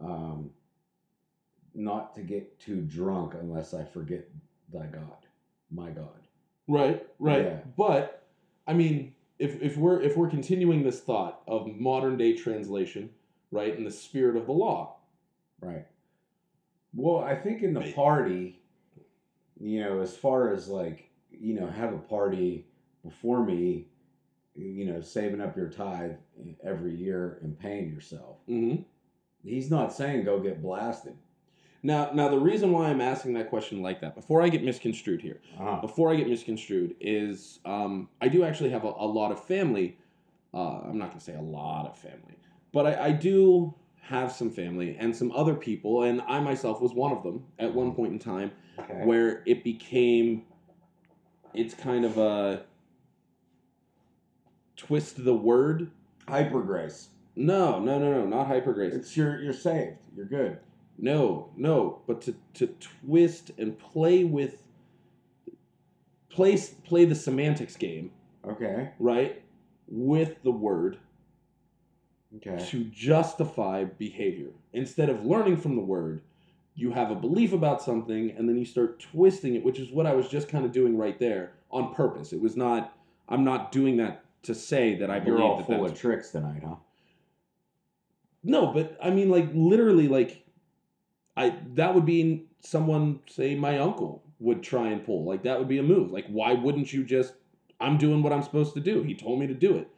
um, 0.00 0.50
not 1.74 2.14
to 2.14 2.22
get 2.22 2.58
too 2.60 2.80
drunk 2.82 3.34
unless 3.40 3.74
I 3.74 3.84
forget 3.84 4.28
thy 4.72 4.86
God, 4.86 5.26
my 5.70 5.90
God. 5.90 6.08
Right, 6.68 7.06
right. 7.18 7.44
Yeah. 7.44 7.58
But 7.76 8.26
I 8.66 8.72
mean, 8.72 9.14
if 9.38 9.60
if 9.62 9.76
we're 9.76 10.00
if 10.02 10.16
we're 10.16 10.30
continuing 10.30 10.82
this 10.82 11.00
thought 11.00 11.42
of 11.46 11.66
modern 11.76 12.16
day 12.16 12.34
translation, 12.34 13.10
right, 13.50 13.76
in 13.76 13.84
the 13.84 13.90
spirit 13.90 14.36
of 14.36 14.46
the 14.46 14.52
law, 14.52 14.96
Right. 15.60 15.86
Well, 16.94 17.22
I 17.22 17.34
think 17.34 17.62
in 17.62 17.74
the 17.74 17.92
party, 17.92 18.55
you 19.60 19.80
know, 19.82 20.00
as 20.00 20.16
far 20.16 20.52
as 20.52 20.68
like, 20.68 21.10
you 21.30 21.54
know, 21.54 21.66
have 21.68 21.92
a 21.92 21.98
party 21.98 22.66
before 23.04 23.44
me, 23.44 23.86
you 24.54 24.84
know, 24.86 25.00
saving 25.00 25.40
up 25.40 25.56
your 25.56 25.68
tithe 25.68 26.12
every 26.64 26.94
year 26.94 27.38
and 27.42 27.58
paying 27.58 27.92
yourself. 27.92 28.36
mm-hmm. 28.48 28.82
He's 29.44 29.70
not 29.70 29.92
saying 29.92 30.24
go 30.24 30.40
get 30.40 30.60
blasted. 30.60 31.14
now 31.82 32.10
now 32.12 32.28
the 32.28 32.38
reason 32.38 32.72
why 32.72 32.88
I'm 32.88 33.00
asking 33.00 33.34
that 33.34 33.48
question 33.48 33.80
like 33.80 34.00
that 34.00 34.14
before 34.16 34.42
I 34.42 34.48
get 34.48 34.64
misconstrued 34.64 35.20
here, 35.22 35.40
Uh-huh. 35.58 35.80
before 35.80 36.10
I 36.12 36.16
get 36.16 36.28
misconstrued 36.28 36.96
is 37.00 37.60
um, 37.64 38.08
I 38.20 38.28
do 38.28 38.42
actually 38.44 38.70
have 38.70 38.84
a, 38.84 38.88
a 38.88 39.06
lot 39.06 39.30
of 39.30 39.44
family. 39.44 39.98
Uh, 40.52 40.80
I'm 40.88 40.98
not 40.98 41.10
gonna 41.10 41.20
say 41.20 41.36
a 41.36 41.40
lot 41.42 41.86
of 41.86 41.96
family, 41.98 42.36
but 42.72 42.86
I, 42.86 43.06
I 43.08 43.12
do 43.12 43.74
have 44.08 44.32
some 44.32 44.50
family 44.50 44.96
and 44.98 45.14
some 45.14 45.32
other 45.32 45.54
people, 45.54 46.02
and 46.04 46.20
I 46.28 46.40
myself 46.40 46.80
was 46.80 46.92
one 46.92 47.12
of 47.12 47.22
them 47.22 47.44
at 47.58 47.72
one 47.74 47.92
point 47.94 48.12
in 48.12 48.18
time. 48.18 48.52
Okay. 48.78 49.00
where 49.04 49.42
it 49.46 49.64
became 49.64 50.42
it's 51.54 51.72
kind 51.72 52.04
of 52.04 52.18
a 52.18 52.62
twist 54.76 55.24
the 55.24 55.34
word 55.34 55.90
Hyper 56.28 56.60
grace. 56.62 57.08
no 57.36 57.78
no 57.80 57.98
no 57.98 58.12
no 58.12 58.26
not 58.26 58.46
hyper 58.48 58.74
grace 58.74 58.92
It's 58.94 59.16
you're 59.16 59.40
you're 59.40 59.54
saved. 59.54 59.96
You're 60.14 60.26
good. 60.26 60.58
no 60.98 61.48
no 61.56 62.02
but 62.06 62.20
to 62.22 62.34
to 62.54 62.66
twist 62.66 63.50
and 63.56 63.78
play 63.78 64.24
with 64.24 64.62
play 66.28 66.58
play 66.84 67.06
the 67.06 67.14
semantics 67.14 67.76
game 67.76 68.10
Okay. 68.46 68.90
right 68.98 69.42
with 69.88 70.42
the 70.42 70.50
word 70.52 70.98
Okay. 72.36 72.62
to 72.70 72.84
justify 72.84 73.84
behavior. 73.84 74.48
Instead 74.72 75.08
of 75.08 75.24
learning 75.24 75.56
from 75.58 75.76
the 75.76 75.82
word 75.82 76.22
you 76.76 76.90
have 76.90 77.10
a 77.10 77.14
belief 77.14 77.52
about 77.52 77.82
something 77.82 78.32
and 78.36 78.48
then 78.48 78.56
you 78.58 78.64
start 78.64 79.00
twisting 79.00 79.54
it 79.54 79.64
which 79.64 79.78
is 79.78 79.90
what 79.90 80.06
i 80.06 80.14
was 80.14 80.28
just 80.28 80.48
kind 80.48 80.64
of 80.64 80.72
doing 80.72 80.96
right 80.96 81.18
there 81.18 81.52
on 81.70 81.92
purpose. 81.94 82.32
It 82.32 82.40
was 82.40 82.56
not 82.56 82.92
i'm 83.28 83.42
not 83.42 83.72
doing 83.72 83.96
that 83.96 84.24
to 84.44 84.54
say 84.54 84.94
that 84.96 85.10
i 85.10 85.18
believe 85.18 85.38
You're 85.38 85.42
all 85.42 85.56
that 85.56 85.66
full 85.66 85.82
that's 85.82 85.92
of 85.92 85.98
tricks 85.98 86.30
tonight, 86.30 86.62
huh? 86.64 86.76
no 88.44 88.72
but 88.72 88.96
i 89.02 89.10
mean 89.10 89.30
like 89.30 89.48
literally 89.52 90.06
like 90.06 90.44
i 91.36 91.56
that 91.74 91.94
would 91.94 92.06
be 92.06 92.46
someone 92.60 93.20
say 93.28 93.54
my 93.54 93.78
uncle 93.78 94.22
would 94.38 94.62
try 94.62 94.88
and 94.88 95.02
pull. 95.04 95.24
Like 95.24 95.44
that 95.44 95.58
would 95.58 95.68
be 95.68 95.78
a 95.78 95.82
move. 95.82 96.10
Like 96.10 96.26
why 96.26 96.52
wouldn't 96.52 96.92
you 96.92 97.04
just 97.04 97.32
i'm 97.80 97.96
doing 97.96 98.22
what 98.22 98.32
i'm 98.32 98.42
supposed 98.42 98.74
to 98.74 98.80
do. 98.80 99.02
He 99.02 99.14
told 99.14 99.40
me 99.40 99.46
to 99.46 99.54
do 99.54 99.76
it 99.76 99.88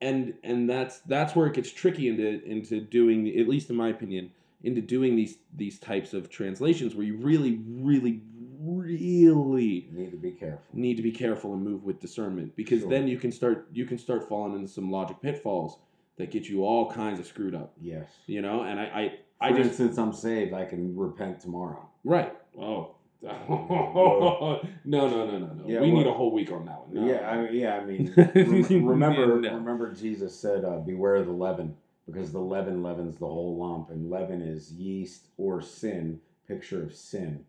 and 0.00 0.34
and 0.42 0.68
that's 0.68 1.00
that's 1.00 1.34
where 1.36 1.46
it 1.46 1.54
gets 1.54 1.70
tricky 1.72 2.08
into 2.08 2.42
into 2.44 2.80
doing 2.80 3.28
at 3.38 3.48
least 3.48 3.70
in 3.70 3.76
my 3.76 3.88
opinion 3.88 4.30
into 4.62 4.80
doing 4.80 5.16
these 5.16 5.38
these 5.56 5.78
types 5.78 6.12
of 6.14 6.28
translations 6.30 6.94
where 6.94 7.04
you 7.06 7.16
really 7.16 7.60
really 7.68 8.22
really 8.62 9.88
need 9.92 10.10
to 10.10 10.16
be 10.16 10.32
careful. 10.32 10.62
need 10.72 10.96
to 10.96 11.02
be 11.02 11.12
careful 11.12 11.54
and 11.54 11.62
move 11.62 11.82
with 11.84 12.00
discernment 12.00 12.54
because 12.56 12.80
Sure. 12.80 12.90
then 12.90 13.08
you 13.08 13.18
can 13.18 13.32
start 13.32 13.68
you 13.72 13.86
can 13.86 13.98
start 13.98 14.28
falling 14.28 14.54
into 14.54 14.68
some 14.68 14.90
logic 14.90 15.16
pitfalls 15.22 15.78
that 16.16 16.30
get 16.30 16.48
you 16.48 16.64
all 16.64 16.90
kinds 16.90 17.18
of 17.18 17.26
screwed 17.26 17.54
up 17.54 17.72
Yes. 17.80 18.06
you 18.26 18.42
know 18.42 18.62
and 18.62 18.78
i 18.78 18.84
i, 18.84 19.08
For 19.38 19.44
I 19.44 19.50
just 19.56 19.68
instance, 19.80 19.98
I'm 19.98 20.12
saved. 20.12 20.52
I 20.52 20.64
can 20.66 20.94
repent 20.96 21.40
tomorrow. 21.40 21.88
right 22.04 22.34
oh 22.60 22.94
no 23.22 24.60
no 24.84 25.08
no 25.08 25.26
no 25.26 25.38
no 25.38 25.64
Yeah, 25.66 25.80
we 25.80 25.90
need 25.90 26.06
a 26.06 26.12
whole 26.12 26.32
week 26.32 26.50
on 26.52 26.64
that 26.64 26.86
one 26.86 26.94
No. 26.94 27.06
Yeah, 27.06 27.28
I 27.28 27.42
mean, 27.42 27.54
yeah, 27.54 27.76
I 27.76 27.84
mean, 27.84 28.12
rem- 28.16 28.86
remember, 28.86 29.38
No. 29.40 29.54
remember, 29.56 29.92
Jesus 29.92 30.34
said, 30.34 30.64
uh, 30.64 30.78
"Beware 30.78 31.16
of 31.16 31.26
the 31.26 31.32
leaven, 31.32 31.76
because 32.06 32.32
the 32.32 32.40
leaven 32.40 32.82
leavens 32.82 33.16
the 33.18 33.26
whole 33.26 33.56
lump, 33.58 33.90
and 33.90 34.08
leaven 34.10 34.40
is 34.40 34.72
yeast 34.72 35.28
or 35.36 35.60
sin, 35.60 36.20
picture 36.48 36.82
of 36.82 36.94
sin. 36.94 37.44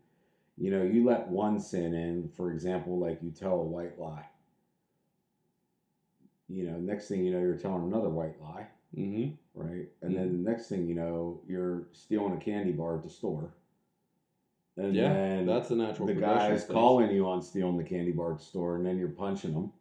You 0.58 0.70
know, 0.70 0.82
you 0.82 1.04
let 1.04 1.28
one 1.28 1.58
sin 1.58 1.94
in, 1.94 2.28
for 2.36 2.52
example, 2.52 2.98
like 2.98 3.22
you 3.22 3.30
tell 3.30 3.54
a 3.54 3.64
white 3.64 3.98
lie. 3.98 4.26
You 6.48 6.64
know, 6.70 6.76
next 6.78 7.08
thing 7.08 7.24
you 7.24 7.32
know, 7.32 7.40
you're 7.40 7.56
telling 7.56 7.84
another 7.84 8.10
white 8.10 8.38
lie, 8.40 8.66
Mhm. 8.94 9.36
right? 9.54 9.88
And 10.02 10.14
then 10.14 10.32
the 10.44 10.50
next 10.50 10.68
thing 10.68 10.86
you 10.86 10.94
know, 10.94 11.40
you're 11.48 11.88
stealing 11.92 12.34
a 12.34 12.40
candy 12.40 12.72
bar 12.72 12.96
at 12.98 13.02
the 13.02 13.08
store. 13.08 13.54
And 14.76 14.94
yeah 14.94 15.12
then 15.12 15.46
that's 15.46 15.68
the 15.68 15.76
natural 15.76 16.06
the 16.08 16.14
guy's 16.14 16.62
things. 16.62 16.72
calling 16.72 17.10
you 17.10 17.28
on 17.28 17.42
stealing 17.42 17.76
the 17.76 17.84
candy 17.84 18.12
bar 18.12 18.38
store, 18.38 18.76
and 18.76 18.86
then 18.86 18.98
you're 18.98 19.08
punching 19.08 19.52
them. 19.52 19.72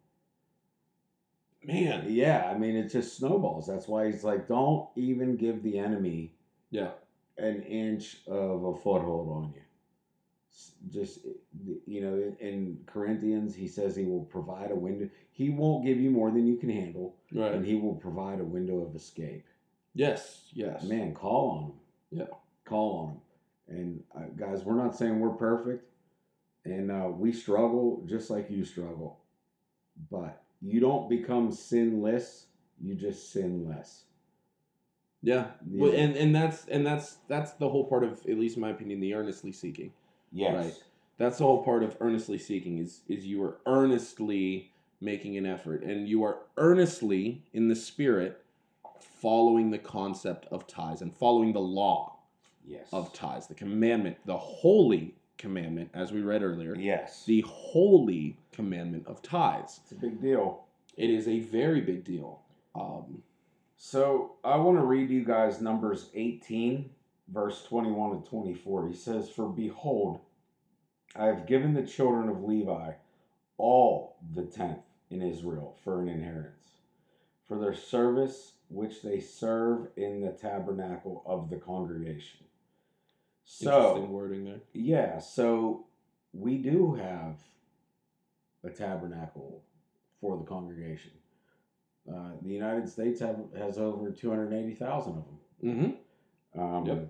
man 1.63 2.05
Yeah, 2.09 2.51
I 2.53 2.57
mean, 2.57 2.75
it 2.75 2.89
just 2.91 3.17
snowballs. 3.17 3.67
That's 3.67 3.87
why 3.87 4.07
he's 4.07 4.23
like, 4.23 4.47
don't 4.47 4.87
even 4.95 5.35
give 5.37 5.63
the 5.63 5.77
enemy 5.79 6.33
yeah 6.71 6.91
an 7.37 7.61
inch 7.63 8.17
of 8.27 8.63
a 8.65 8.73
foothold 8.75 9.29
on 9.29 9.53
you. 9.55 9.61
Just, 10.91 11.25
eh, 11.25 11.73
you 11.87 12.01
know, 12.01 12.13
in- 12.15 12.35
in 12.45 12.83
Corinthians, 12.85 13.55
he 13.55 13.67
says 13.67 13.95
he 13.95 14.03
will 14.05 14.25
provide 14.25 14.71
a 14.71 14.75
window. 14.75 15.09
He 15.31 15.49
won't 15.49 15.85
give 15.85 15.97
you 15.99 16.11
more 16.11 16.29
than 16.31 16.45
you 16.45 16.57
can 16.57 16.69
handle, 16.69 17.15
right 17.33 17.53
and 17.53 17.65
he 17.65 17.75
will 17.75 17.95
provide 17.95 18.41
a 18.41 18.43
window 18.43 18.81
of 18.81 18.93
escape. 18.95 19.45
yes 19.93 20.49
yes 20.53 20.83
Man, 20.83 21.13
call 21.13 21.49
on 21.51 21.63
him. 21.63 21.73
Yeah. 22.11 22.35
Call 22.65 22.97
on 22.99 23.09
him. 23.13 23.21
And 23.71 24.03
uh, 24.15 24.25
guys, 24.35 24.63
we're 24.63 24.75
not 24.75 24.95
saying 24.95 25.19
we're 25.19 25.29
perfect, 25.29 25.85
and 26.65 26.91
uh, 26.91 27.09
we 27.09 27.31
struggle 27.31 28.03
just 28.05 28.29
like 28.29 28.51
you 28.51 28.65
struggle, 28.65 29.19
but 30.11 30.43
you 30.61 30.79
don't 30.79 31.09
become 31.09 31.51
sinless, 31.51 32.45
you 32.81 32.95
just 32.95 33.31
sin 33.31 33.67
less. 33.67 34.03
Yeah. 35.23 35.47
Well, 35.69 35.93
and 35.93 36.15
and 36.15 36.35
that's 36.35 36.65
and 36.67 36.85
that's 36.85 37.17
that's 37.27 37.53
the 37.53 37.69
whole 37.69 37.85
part 37.85 38.03
of 38.03 38.25
at 38.27 38.37
least 38.39 38.55
in 38.55 38.61
my 38.61 38.71
opinion 38.71 38.99
the 38.99 39.13
earnestly 39.13 39.51
seeking. 39.51 39.93
Yes. 40.31 40.55
Right. 40.55 40.83
That's 41.17 41.37
the 41.37 41.43
whole 41.43 41.63
part 41.63 41.83
of 41.83 41.95
earnestly 41.99 42.37
seeking 42.37 42.79
is 42.79 43.01
is 43.07 43.25
you 43.25 43.43
are 43.43 43.57
earnestly 43.65 44.71
making 44.99 45.37
an 45.37 45.45
effort 45.45 45.83
and 45.83 46.07
you 46.07 46.23
are 46.23 46.39
earnestly 46.57 47.43
in 47.53 47.67
the 47.67 47.75
spirit 47.75 48.43
following 49.19 49.71
the 49.71 49.77
concept 49.77 50.45
of 50.51 50.67
tithes 50.67 51.01
and 51.01 51.15
following 51.15 51.53
the 51.53 51.59
law 51.59 52.17
Yes. 52.71 52.87
of 52.93 53.13
tithes, 53.13 53.47
the 53.47 53.53
commandment, 53.55 54.17
the 54.25 54.37
holy 54.37 55.15
commandment 55.37 55.89
as 55.93 56.11
we 56.11 56.21
read 56.21 56.41
earlier. 56.43 56.75
Yes. 56.75 57.25
The 57.25 57.41
holy 57.41 58.37
commandment 58.51 59.07
of 59.07 59.21
tithes. 59.21 59.79
it's 59.83 59.91
a 59.91 59.95
big 59.95 60.21
deal. 60.21 60.65
It 60.97 61.09
is 61.09 61.27
a 61.27 61.39
very 61.39 61.81
big 61.81 62.03
deal. 62.03 62.41
Um, 62.75 63.23
So 63.77 64.33
I 64.43 64.55
want 64.57 64.77
to 64.77 64.85
read 64.85 65.09
you 65.09 65.25
guys 65.25 65.59
Numbers 65.61 66.09
18, 66.13 66.89
verse 67.29 67.63
21 67.65 68.21
to 68.21 68.29
24. 68.29 68.87
He 68.87 68.93
says, 68.93 69.29
For 69.29 69.47
behold, 69.49 70.19
I 71.15 71.25
have 71.25 71.47
given 71.47 71.73
the 71.73 71.83
children 71.85 72.29
of 72.29 72.43
Levi 72.43 72.93
all 73.57 74.17
the 74.33 74.43
tenth 74.43 74.79
in 75.09 75.21
Israel 75.21 75.75
for 75.83 76.01
an 76.01 76.07
inheritance, 76.07 76.69
for 77.47 77.57
their 77.59 77.73
service 77.73 78.53
which 78.69 79.01
they 79.01 79.19
serve 79.19 79.87
in 79.97 80.21
the 80.21 80.31
tabernacle 80.31 81.23
of 81.25 81.49
the 81.49 81.57
congregation. 81.57 82.39
Interesting 83.59 84.03
So, 84.03 84.09
wording 84.09 84.45
there. 84.45 84.61
yeah, 84.73 85.19
so 85.19 85.85
we 86.33 86.57
do 86.57 86.93
have 86.93 87.37
a 88.63 88.69
tabernacle 88.69 89.63
for 90.19 90.37
the 90.37 90.43
congregation. 90.43 91.11
Uh, 92.09 92.31
the 92.41 92.49
United 92.49 92.87
States 92.89 93.19
have, 93.19 93.37
has 93.57 93.77
over 93.77 94.11
280,000 94.11 95.11
of 95.11 95.25
them. 95.25 95.95
Mm-hmm. 96.55 96.61
Um, 96.61 96.85
Yep. 96.85 97.07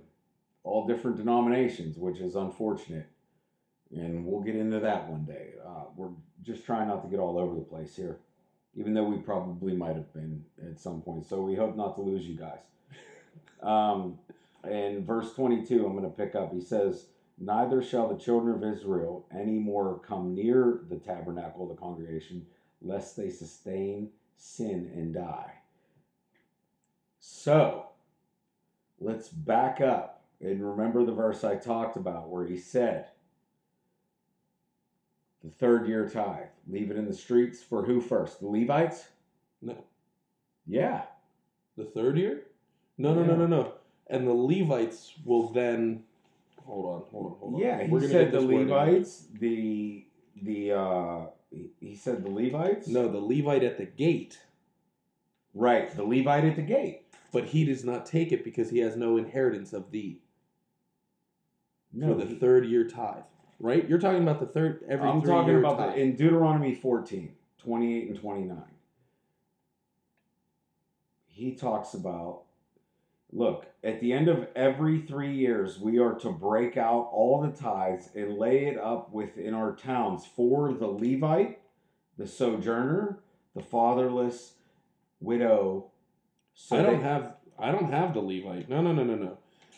All 0.64 0.86
different 0.86 1.18
denominations, 1.18 1.98
which 1.98 2.20
is 2.20 2.36
unfortunate. 2.36 3.08
And 3.96 4.26
we'll 4.26 4.42
get 4.42 4.56
into 4.56 4.80
that 4.80 5.10
one 5.10 5.26
day. 5.26 5.54
Uh, 5.66 5.86
we're 5.96 6.12
just 6.44 6.66
trying 6.66 6.88
not 6.88 7.02
to 7.04 7.10
get 7.10 7.20
all 7.20 7.38
over 7.40 7.56
the 7.56 7.62
place 7.62 7.96
here, 7.96 8.20
even 8.76 8.94
though 8.94 9.04
we 9.04 9.18
probably 9.18 9.76
might 9.76 9.96
have 9.96 10.14
been 10.14 10.44
at 10.70 10.80
some 10.80 11.02
point. 11.02 11.26
So 11.26 11.42
we 11.42 11.56
hope 11.56 11.76
not 11.76 11.96
to 11.96 12.02
lose 12.02 12.26
you 12.26 12.36
guys. 12.38 12.60
Um, 13.64 14.18
and 14.64 15.06
verse 15.06 15.34
22, 15.34 15.86
I'm 15.86 15.98
going 15.98 16.04
to 16.04 16.10
pick 16.10 16.36
up. 16.36 16.54
He 16.54 16.62
says, 16.62 17.08
Neither 17.38 17.82
shall 17.82 18.08
the 18.08 18.24
children 18.24 18.56
of 18.56 18.78
Israel 18.78 19.26
any 19.34 19.58
more 19.58 20.00
come 20.08 20.36
near 20.36 20.82
the 20.90 20.98
tabernacle 20.98 21.64
of 21.64 21.70
the 21.70 21.82
congregation, 21.82 22.46
lest 22.82 23.18
they 23.18 23.30
sustain 23.30 24.10
sin 24.38 24.92
and 24.94 25.14
die. 25.14 25.54
So, 27.20 27.88
let's 29.00 29.30
back 29.30 29.82
up 29.82 30.24
and 30.40 30.64
remember 30.64 31.04
the 31.04 31.14
verse 31.14 31.44
I 31.44 31.56
talked 31.56 31.98
about 31.98 32.30
where 32.30 32.46
he 32.46 32.58
said, 32.58 33.08
the 35.44 35.50
third 35.50 35.88
year 35.88 36.08
tithe, 36.08 36.50
leave 36.68 36.92
it 36.92 36.98
in 36.98 37.08
the 37.08 37.14
streets 37.14 37.64
for 37.64 37.84
who 37.84 38.00
first? 38.00 38.40
The 38.40 38.48
Levites? 38.48 39.06
No. 39.62 39.84
Yeah. 40.68 41.04
The 41.78 41.86
third 41.86 42.18
year? 42.18 42.44
No, 43.00 43.16
no, 43.16 43.24
no, 43.24 43.36
no, 43.36 43.48
no. 43.48 43.74
And 44.12 44.28
the 44.28 44.34
Levites 44.34 45.14
will 45.26 45.50
then. 45.50 46.04
Hold 46.66 46.86
on, 46.86 47.02
hold 47.12 47.26
on, 47.26 47.38
hold 47.40 47.54
on. 47.56 47.60
Yeah, 47.60 47.82
he 47.84 47.90
We're 47.90 48.02
gonna 48.02 48.12
said 48.12 48.32
the 48.32 48.38
this 48.40 48.46
wording 48.46 48.70
right. 48.70 48.88
Levites, 48.90 49.26
the 49.40 50.06
the 50.44 50.72
uh 50.74 51.20
he- 51.80 51.96
said 51.96 52.24
the 52.24 52.30
Levites? 52.30 52.88
No, 52.88 53.08
the 53.08 53.18
Levite 53.20 53.64
at 53.64 53.78
the 53.78 53.86
gate, 53.86 54.40
Right, 55.54 55.90
the 55.96 56.04
Levite 56.04 56.46
at 56.46 56.56
the 56.56 56.62
gate. 56.62 57.02
but 57.32 57.46
he 57.46 57.66
does 57.66 57.84
not 57.84 58.06
take 58.06 58.32
it 58.32 58.44
because 58.44 58.70
he 58.70 58.80
has 58.80 58.96
no 58.96 59.18
inheritance 59.18 59.74
of 59.74 59.90
thee 59.92 60.22
No, 61.92 62.10
for 62.14 62.20
the 62.20 62.26
he- 62.28 62.36
third 62.36 62.66
year 62.68 62.88
tithe. 62.88 63.24
Right? 63.60 63.88
You're 63.88 64.00
talking 64.00 64.24
about 64.24 64.40
the 64.40 64.46
third 64.48 64.84
every 64.90 65.08
I'm 65.10 65.22
talking 65.22 65.58
about 65.58 65.78
tithe. 65.78 65.96
the, 65.96 66.02
in 66.02 66.16
Deuteronomy 66.16 66.74
14, 66.76 67.34
28 67.60 68.08
and 68.10 68.20
29. 68.20 68.58
He 71.28 71.54
talks 71.56 71.94
about 71.94 72.44
look, 73.32 73.66
at 73.84 74.00
the 74.00 74.14
end 74.14 74.28
of 74.28 74.48
every 74.56 75.02
three 75.02 75.34
years, 75.34 75.80
we 75.80 75.98
are 76.00 76.14
to 76.16 76.32
break 76.32 76.78
out 76.78 77.10
all 77.12 77.42
the 77.42 77.52
tithes 77.52 78.10
and 78.16 78.38
lay 78.38 78.66
it 78.66 78.78
up 78.78 79.12
within 79.12 79.54
our 79.54 79.76
towns 79.76 80.26
for 80.26 80.74
the 80.74 80.88
Levite, 80.88 81.60
the 82.18 82.28
sojourner, 82.28 83.20
the 83.56 83.64
fatherless, 83.64 84.54
widow. 85.20 85.92
So 86.54 86.78
I 86.78 86.82
don't 86.84 86.98
they- 86.98 87.04
have 87.04 87.36
I 87.58 87.72
don't 87.72 87.92
have 87.92 88.14
the 88.14 88.22
Levite. 88.22 88.70
No, 88.70 88.82
no, 88.82 88.92
no, 88.92 89.04
no, 89.04 89.16
no. 89.16 89.38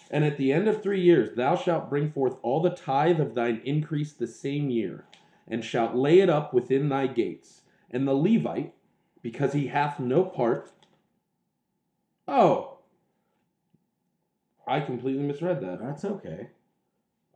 And 0.10 0.24
at 0.24 0.38
the 0.38 0.54
end 0.54 0.68
of 0.68 0.82
three 0.82 1.02
years, 1.02 1.36
thou 1.36 1.56
shalt 1.56 1.90
bring 1.90 2.12
forth 2.12 2.38
all 2.42 2.62
the 2.62 2.70
tithe 2.70 3.20
of 3.20 3.36
thine 3.36 3.62
increase 3.66 4.14
the 4.14 4.28
same 4.28 4.70
year, 4.70 5.06
and 5.48 5.66
shalt 5.66 5.96
lay 5.96 6.20
it 6.20 6.30
up 6.30 6.54
within 6.54 6.88
thy 6.88 7.08
gates. 7.08 7.62
And 7.90 8.08
the 8.08 8.14
Levite, 8.14 8.74
because 9.22 9.54
he 9.54 9.68
hath 9.68 10.00
no 10.00 10.24
part. 10.24 10.72
Oh, 12.28 12.73
I 14.68 14.80
completely 14.80 15.24
misread 15.24 15.62
that. 15.62 15.80
That's 15.82 16.06
okay. 16.06 16.48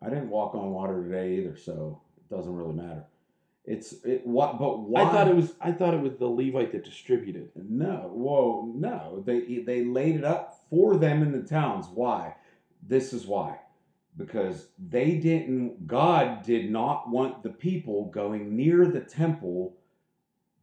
I 0.01 0.09
didn't 0.09 0.29
walk 0.29 0.55
on 0.55 0.71
water 0.71 1.03
today 1.03 1.35
either, 1.35 1.57
so 1.57 2.01
it 2.17 2.33
doesn't 2.33 2.55
really 2.55 2.73
matter. 2.73 3.03
It's 3.65 3.93
it 4.05 4.25
what 4.25 4.57
but 4.57 4.79
why 4.79 5.03
I 5.03 5.11
thought 5.11 5.27
it 5.27 5.35
was 5.35 5.53
I 5.59 5.73
thought 5.73 5.93
it 5.93 5.99
was 5.99 6.15
the 6.15 6.27
Levite 6.27 6.71
that 6.71 6.85
distributed. 6.85 7.49
No, 7.55 8.11
whoa, 8.13 8.71
no. 8.73 9.23
They 9.25 9.59
they 9.59 9.83
laid 9.83 10.15
it 10.15 10.23
up 10.23 10.63
for 10.69 10.95
them 10.95 11.21
in 11.21 11.33
the 11.33 11.45
towns. 11.45 11.87
Why? 11.93 12.35
This 12.81 13.11
is 13.11 13.25
why. 13.25 13.57
Because 14.15 14.67
they 14.79 15.15
didn't 15.15 15.85
God 15.85 16.43
did 16.43 16.71
not 16.71 17.09
want 17.09 17.43
the 17.43 17.49
people 17.49 18.05
going 18.05 18.55
near 18.55 18.85
the 18.85 19.01
temple 19.01 19.75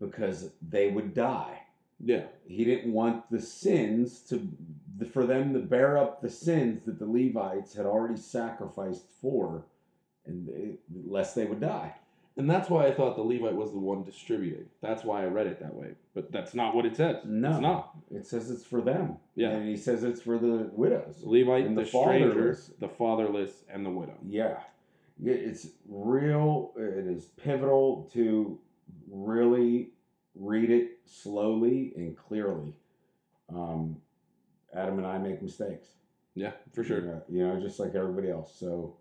because 0.00 0.50
they 0.66 0.88
would 0.90 1.12
die. 1.12 1.60
Yeah. 2.02 2.24
He 2.46 2.64
didn't 2.64 2.92
want 2.92 3.30
the 3.30 3.40
sins 3.40 4.20
to 4.30 4.48
for 5.12 5.26
them 5.26 5.52
to 5.54 5.60
bear 5.60 5.96
up 5.98 6.20
the 6.22 6.30
sins 6.30 6.84
that 6.86 6.98
the 6.98 7.06
Levites 7.06 7.74
had 7.74 7.86
already 7.86 8.16
sacrificed 8.16 9.06
for 9.20 9.64
and 10.26 10.46
they, 10.48 10.76
lest 11.06 11.34
they 11.34 11.44
would 11.44 11.60
die. 11.60 11.94
And 12.36 12.50
that's 12.50 12.68
why 12.68 12.86
I 12.86 12.92
thought 12.92 13.14
the 13.14 13.22
Levite 13.22 13.54
was 13.54 13.70
the 13.72 13.78
one 13.78 14.02
distributing. 14.02 14.66
That's 14.82 15.04
why 15.04 15.22
I 15.22 15.26
read 15.26 15.46
it 15.46 15.60
that 15.60 15.72
way. 15.74 15.90
But 16.14 16.32
that's 16.32 16.52
not 16.52 16.74
what 16.74 16.84
it 16.84 16.96
says. 16.96 17.18
No. 17.24 17.50
It's 17.52 17.60
not. 17.60 17.90
It 18.10 18.26
says 18.26 18.50
it's 18.50 18.64
for 18.64 18.80
them. 18.80 19.18
Yeah. 19.36 19.50
And 19.50 19.68
he 19.68 19.76
says 19.76 20.02
it's 20.02 20.20
for 20.20 20.38
the 20.38 20.68
widows. 20.72 21.20
The 21.22 21.28
Levite, 21.28 21.66
And 21.66 21.78
the, 21.78 21.82
the 21.82 21.88
stranger, 21.88 22.30
fatherless. 22.30 22.70
the 22.80 22.88
fatherless, 22.88 23.52
and 23.72 23.86
the 23.86 23.90
widow. 23.90 24.16
Yeah. 24.26 24.58
Yeah, 25.20 25.34
It's 25.34 25.68
real. 25.88 26.72
It 26.76 27.06
is 27.06 27.26
pivotal 27.40 28.10
to 28.14 28.58
really 29.08 29.90
read 30.34 30.70
it 30.70 30.98
slowly 31.06 31.92
and 31.96 32.16
clearly. 32.16 32.72
Um, 33.48 33.98
Adam 34.74 34.98
and 34.98 35.06
I 35.06 35.18
make 35.18 35.42
mistakes. 35.42 35.88
Yeah, 36.34 36.52
for 36.72 36.82
sure. 36.82 37.00
You 37.00 37.06
know, 37.06 37.22
you 37.28 37.46
know, 37.46 37.60
just 37.60 37.78
like 37.78 37.94
everybody 37.94 38.30
else. 38.30 38.54
So, 38.58 38.96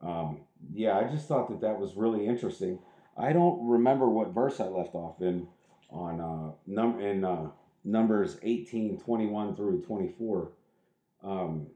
um, 0.00 0.42
yeah, 0.72 0.98
I 0.98 1.04
just 1.04 1.26
thought 1.26 1.48
that 1.48 1.60
that 1.60 1.78
was 1.78 1.96
really 1.96 2.26
interesting. 2.26 2.78
I 3.16 3.32
don't 3.32 3.66
remember 3.66 4.08
what 4.08 4.34
verse 4.34 4.60
I 4.60 4.66
left 4.66 4.94
off 4.94 5.20
in 5.20 5.48
on 5.90 6.20
uh, 6.20 6.52
num 6.66 7.00
in 7.00 7.24
uh, 7.24 7.48
Numbers 7.84 8.38
18, 8.42 9.00
21 9.00 9.56
through 9.56 9.82
24. 9.82 10.52
Um, 11.24 11.66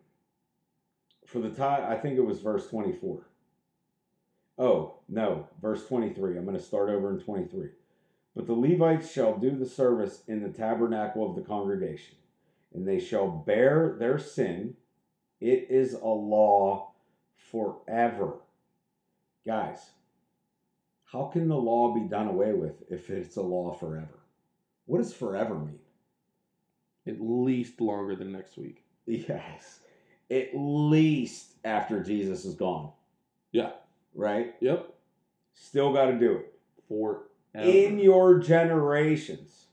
for 1.27 1.41
the 1.41 1.51
time, 1.51 1.91
I 1.91 1.97
think 1.97 2.17
it 2.17 2.25
was 2.25 2.41
verse 2.41 2.69
24. 2.69 3.27
Oh, 4.59 5.01
no, 5.09 5.49
verse 5.61 5.87
23. 5.87 6.39
I'm 6.39 6.45
going 6.45 6.57
to 6.57 6.63
start 6.63 6.89
over 6.89 7.11
in 7.11 7.21
23. 7.21 7.71
But 8.35 8.47
the 8.47 8.55
Levites 8.55 9.11
shall 9.11 9.37
do 9.37 9.51
the 9.51 9.67
service 9.67 10.23
in 10.29 10.43
the 10.43 10.49
tabernacle 10.49 11.29
of 11.29 11.37
the 11.37 11.43
congregation, 11.43 12.17
and 12.77 12.87
they 12.87 13.01
shall 13.01 13.27
bear 13.29 13.97
their 13.99 14.19
sin. 14.19 14.75
It 15.41 15.67
is 15.71 15.95
a 15.95 16.07
law 16.07 16.93
forever. 17.51 18.35
Guys, 19.47 19.91
how 21.05 21.25
can 21.25 21.49
the 21.49 21.57
law 21.57 21.95
be 21.95 22.03
done 22.03 22.29
away 22.29 22.53
with 22.53 22.83
if 22.91 23.09
it's 23.11 23.37
a 23.37 23.43
law 23.43 23.73
forever? 23.73 24.21
What 24.85 24.99
does 24.99 25.13
forever 25.15 25.55
mean? 25.59 25.79
At 27.07 27.21
least 27.21 27.81
longer 27.81 28.15
than 28.15 28.33
next 28.33 28.57
week. 28.57 28.83
Yes. 29.07 29.81
At 30.31 30.49
least 30.55 31.53
after 31.65 32.03
Jesus 32.03 32.45
is 32.45 32.55
gone, 32.55 32.91
Yeah. 33.53 33.71
right? 34.15 34.55
Yep. 34.61 34.93
Still 35.55 35.93
got 35.93 36.07
to 36.07 36.19
do 36.19 36.33
it. 36.39 36.53
Forever. 36.89 37.27
in 37.55 37.99
your 37.99 38.39
generations 38.39 39.66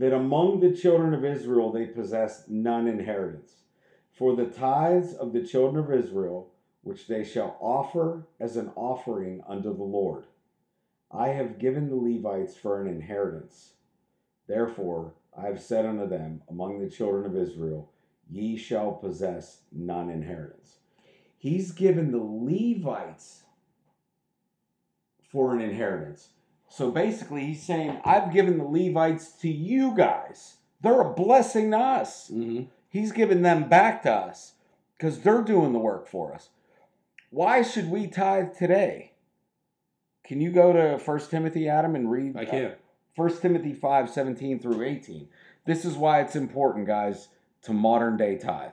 that 0.00 0.14
among 0.14 0.60
the 0.60 0.72
children 0.72 1.12
of 1.12 1.26
Israel 1.26 1.70
they 1.70 1.84
possess 1.84 2.44
none 2.48 2.88
inheritance. 2.88 3.52
For 4.10 4.34
the 4.34 4.46
tithes 4.46 5.12
of 5.12 5.34
the 5.34 5.46
children 5.46 5.84
of 5.84 5.92
Israel, 5.92 6.48
which 6.82 7.06
they 7.06 7.22
shall 7.22 7.58
offer 7.60 8.26
as 8.40 8.56
an 8.56 8.72
offering 8.76 9.42
unto 9.46 9.76
the 9.76 9.82
Lord, 9.84 10.24
I 11.10 11.28
have 11.28 11.58
given 11.58 11.90
the 11.90 11.96
Levites 11.96 12.56
for 12.56 12.80
an 12.80 12.88
inheritance. 12.88 13.74
Therefore, 14.48 15.12
I 15.36 15.48
have 15.48 15.60
said 15.60 15.84
unto 15.84 16.08
them, 16.08 16.40
among 16.48 16.80
the 16.80 16.88
children 16.88 17.26
of 17.26 17.36
Israel, 17.36 17.90
ye 18.30 18.56
shall 18.56 18.92
possess 18.92 19.64
none 19.70 20.08
inheritance. 20.08 20.78
He's 21.36 21.72
given 21.72 22.10
the 22.10 22.18
Levites 22.18 23.42
for 25.30 25.54
an 25.54 25.60
inheritance. 25.60 26.28
So 26.70 26.92
basically, 26.92 27.46
he's 27.46 27.62
saying, 27.64 28.00
I've 28.04 28.32
given 28.32 28.56
the 28.56 28.64
Levites 28.64 29.32
to 29.40 29.50
you 29.50 29.92
guys. 29.94 30.54
They're 30.80 31.00
a 31.00 31.12
blessing 31.12 31.72
to 31.72 31.76
us. 31.76 32.30
Mm-hmm. 32.30 32.62
He's 32.88 33.10
giving 33.10 33.42
them 33.42 33.68
back 33.68 34.04
to 34.04 34.12
us 34.12 34.52
because 34.96 35.18
they're 35.18 35.42
doing 35.42 35.72
the 35.72 35.80
work 35.80 36.08
for 36.08 36.32
us. 36.32 36.50
Why 37.30 37.62
should 37.62 37.90
we 37.90 38.06
tithe 38.06 38.56
today? 38.56 39.12
Can 40.24 40.40
you 40.40 40.52
go 40.52 40.72
to 40.72 41.02
1 41.04 41.20
Timothy, 41.28 41.68
Adam, 41.68 41.96
and 41.96 42.08
read? 42.08 42.36
I 42.36 42.44
can. 42.44 42.74
1 43.16 43.40
Timothy 43.40 43.74
5 43.74 44.08
17 44.08 44.60
through 44.60 44.82
18. 44.82 45.28
This 45.66 45.84
is 45.84 45.96
why 45.96 46.20
it's 46.20 46.36
important, 46.36 46.86
guys, 46.86 47.28
to 47.62 47.72
modern 47.72 48.16
day 48.16 48.38
tithe. 48.38 48.70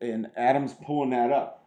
And 0.00 0.30
Adam's 0.36 0.74
pulling 0.74 1.10
that 1.10 1.32
up. 1.32 1.64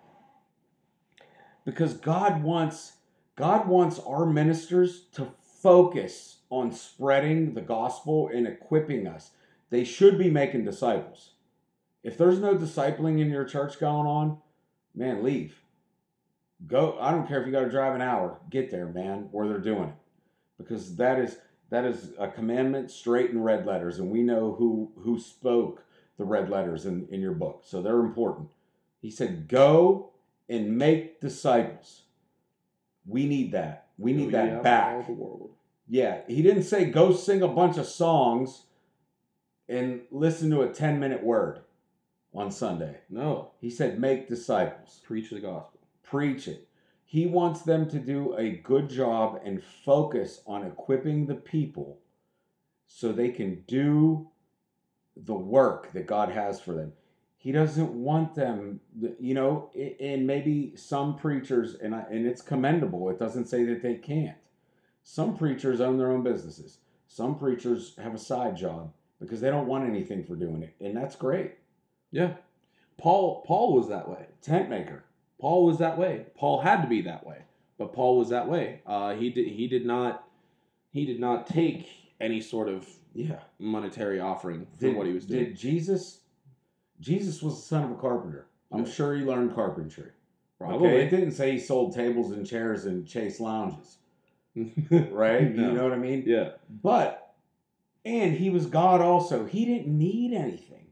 Because 1.65 1.95
God 1.95 2.43
wants 2.43 2.93
God 3.35 3.67
wants 3.67 3.99
our 3.99 4.25
ministers 4.25 5.05
to 5.13 5.27
focus 5.61 6.37
on 6.49 6.71
spreading 6.71 7.53
the 7.53 7.61
gospel 7.61 8.29
and 8.33 8.47
equipping 8.47 9.07
us. 9.07 9.31
They 9.69 9.83
should 9.83 10.17
be 10.17 10.29
making 10.29 10.63
disciples. 10.63 11.31
If 12.03 12.17
there's 12.17 12.39
no 12.39 12.55
discipling 12.55 13.19
in 13.19 13.29
your 13.29 13.45
church 13.45 13.79
going 13.79 14.07
on, 14.07 14.37
man, 14.93 15.23
leave. 15.23 15.59
Go. 16.67 16.97
I 16.99 17.11
don't 17.11 17.27
care 17.27 17.41
if 17.41 17.45
you 17.45 17.51
got 17.51 17.65
to 17.65 17.69
drive 17.69 17.95
an 17.95 18.01
hour. 18.01 18.39
Get 18.49 18.71
there, 18.71 18.87
man, 18.87 19.27
where 19.31 19.47
they're 19.47 19.59
doing 19.59 19.89
it, 19.89 19.95
because 20.57 20.95
that 20.95 21.19
is 21.19 21.37
that 21.69 21.83
is 21.83 22.13
a 22.17 22.29
commandment 22.29 22.91
straight 22.91 23.31
in 23.31 23.43
red 23.43 23.65
letters, 23.65 23.99
and 23.99 24.09
we 24.09 24.21
know 24.21 24.53
who 24.53 24.91
who 24.99 25.19
spoke 25.19 25.83
the 26.17 26.23
red 26.23 26.49
letters 26.49 26.85
in 26.85 27.07
in 27.11 27.19
your 27.19 27.33
book, 27.33 27.63
so 27.65 27.81
they're 27.81 27.99
important. 27.99 28.47
He 29.01 29.11
said, 29.11 29.49
"Go 29.49 30.11
and 30.47 30.77
make 30.77 31.19
disciples." 31.19 32.04
We 33.07 33.25
need 33.27 33.51
that. 33.53 33.87
We 33.97 34.13
need 34.13 34.31
Go 34.31 34.37
that 34.45 34.63
back. 34.63 34.95
all 34.95 35.03
the 35.03 35.11
world. 35.13 35.49
Yeah, 35.87 36.21
he 36.27 36.41
didn't 36.41 36.63
say 36.63 36.85
go 36.85 37.13
sing 37.13 37.41
a 37.43 37.47
bunch 37.47 37.77
of 37.77 37.85
songs 37.85 38.63
and 39.69 40.01
listen 40.11 40.49
to 40.51 40.61
a 40.61 40.69
10 40.73 40.99
minute 40.99 41.23
word 41.23 41.59
on 42.33 42.51
Sunday. 42.51 42.97
No, 43.09 43.51
He 43.61 43.69
said 43.69 43.99
make 43.99 44.27
disciples, 44.27 45.01
preach 45.05 45.29
the 45.29 45.39
gospel. 45.39 45.79
preach 46.03 46.47
it. 46.47 46.67
He 47.05 47.27
wants 47.27 47.61
them 47.61 47.87
to 47.89 47.99
do 47.99 48.35
a 48.35 48.49
good 48.57 48.89
job 48.89 49.39
and 49.45 49.63
focus 49.63 50.41
on 50.47 50.65
equipping 50.65 51.27
the 51.27 51.35
people 51.35 51.99
so 52.87 53.11
they 53.11 53.29
can 53.29 53.63
do 53.67 54.27
the 55.15 55.33
work 55.35 55.93
that 55.93 56.07
God 56.07 56.29
has 56.29 56.59
for 56.59 56.73
them. 56.73 56.91
He 57.45 57.51
doesn't 57.51 57.91
want 57.91 58.33
them, 58.33 58.79
you 59.19 59.35
know, 59.35 59.69
and 59.99 60.25
maybe 60.25 60.75
some 60.75 61.15
preachers, 61.15 61.75
and 61.75 61.93
I, 61.93 62.03
and 62.09 62.25
it's 62.25 62.41
commendable. 62.41 63.07
It 63.11 63.19
doesn't 63.19 63.45
say 63.45 63.63
that 63.65 63.83
they 63.83 63.93
can't. 63.97 64.35
Some 65.03 65.37
preachers 65.37 65.79
own 65.79 65.99
their 65.99 66.11
own 66.11 66.23
businesses. 66.23 66.79
Some 67.07 67.37
preachers 67.37 67.93
have 68.01 68.15
a 68.15 68.17
side 68.17 68.57
job 68.57 68.91
because 69.19 69.41
they 69.41 69.51
don't 69.51 69.67
want 69.67 69.87
anything 69.87 70.23
for 70.23 70.35
doing 70.35 70.63
it, 70.63 70.73
and 70.83 70.97
that's 70.97 71.15
great. 71.15 71.51
Yeah, 72.09 72.33
Paul. 72.97 73.43
Paul 73.45 73.75
was 73.75 73.89
that 73.89 74.09
way. 74.09 74.25
Tent 74.41 74.67
maker. 74.67 75.03
Paul 75.39 75.65
was 75.67 75.77
that 75.77 75.99
way. 75.99 76.25
Paul 76.35 76.61
had 76.61 76.81
to 76.81 76.87
be 76.87 77.01
that 77.03 77.27
way, 77.27 77.43
but 77.77 77.93
Paul 77.93 78.17
was 78.17 78.29
that 78.29 78.49
way. 78.49 78.81
Uh, 78.87 79.13
he 79.13 79.29
did. 79.29 79.49
He 79.49 79.67
did 79.67 79.85
not. 79.85 80.27
He 80.89 81.05
did 81.05 81.19
not 81.19 81.45
take 81.45 81.87
any 82.19 82.41
sort 82.41 82.69
of 82.69 82.89
Yeah. 83.13 83.41
monetary 83.59 84.19
offering 84.19 84.65
for 84.79 84.87
Did, 84.87 84.97
what 84.97 85.05
he 85.05 85.13
was 85.13 85.27
doing. 85.27 85.43
did 85.43 85.55
Jesus? 85.57 86.21
Jesus 86.99 87.41
was 87.41 87.55
the 87.55 87.61
son 87.61 87.83
of 87.83 87.91
a 87.91 87.95
carpenter. 87.95 88.47
I'm 88.71 88.85
sure 88.85 89.15
he 89.15 89.23
learned 89.23 89.55
carpentry. 89.55 90.11
Probably. 90.57 90.87
Okay, 90.87 91.01
it 91.05 91.09
didn't 91.09 91.31
say 91.31 91.51
he 91.51 91.59
sold 91.59 91.93
tables 91.93 92.31
and 92.31 92.47
chairs 92.47 92.85
and 92.85 93.07
chase 93.07 93.39
lounges, 93.39 93.97
right? 94.55 95.53
No. 95.53 95.67
You 95.67 95.73
know 95.73 95.83
what 95.83 95.93
I 95.93 95.97
mean? 95.97 96.23
Yeah. 96.25 96.51
But, 96.69 97.33
and 98.05 98.33
he 98.33 98.49
was 98.49 98.65
God 98.65 99.01
also. 99.01 99.45
He 99.45 99.65
didn't 99.65 99.97
need 99.97 100.33
anything. 100.33 100.87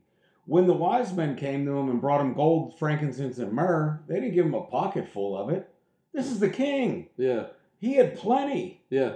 When 0.45 0.67
the 0.67 0.73
wise 0.73 1.13
men 1.13 1.37
came 1.37 1.65
to 1.65 1.77
him 1.77 1.89
and 1.89 2.01
brought 2.01 2.19
him 2.19 2.33
gold, 2.33 2.77
frankincense, 2.77 3.37
and 3.37 3.53
myrrh, 3.53 4.01
they 4.07 4.15
didn't 4.15 4.33
give 4.33 4.45
him 4.45 4.53
a 4.53 4.65
pocket 4.65 5.07
full 5.07 5.37
of 5.37 5.49
it. 5.49 5.69
This 6.13 6.27
is 6.27 6.39
the 6.39 6.49
king. 6.49 7.07
Yeah. 7.17 7.47
He 7.79 7.95
had 7.95 8.17
plenty. 8.17 8.81
Yeah. 8.89 9.15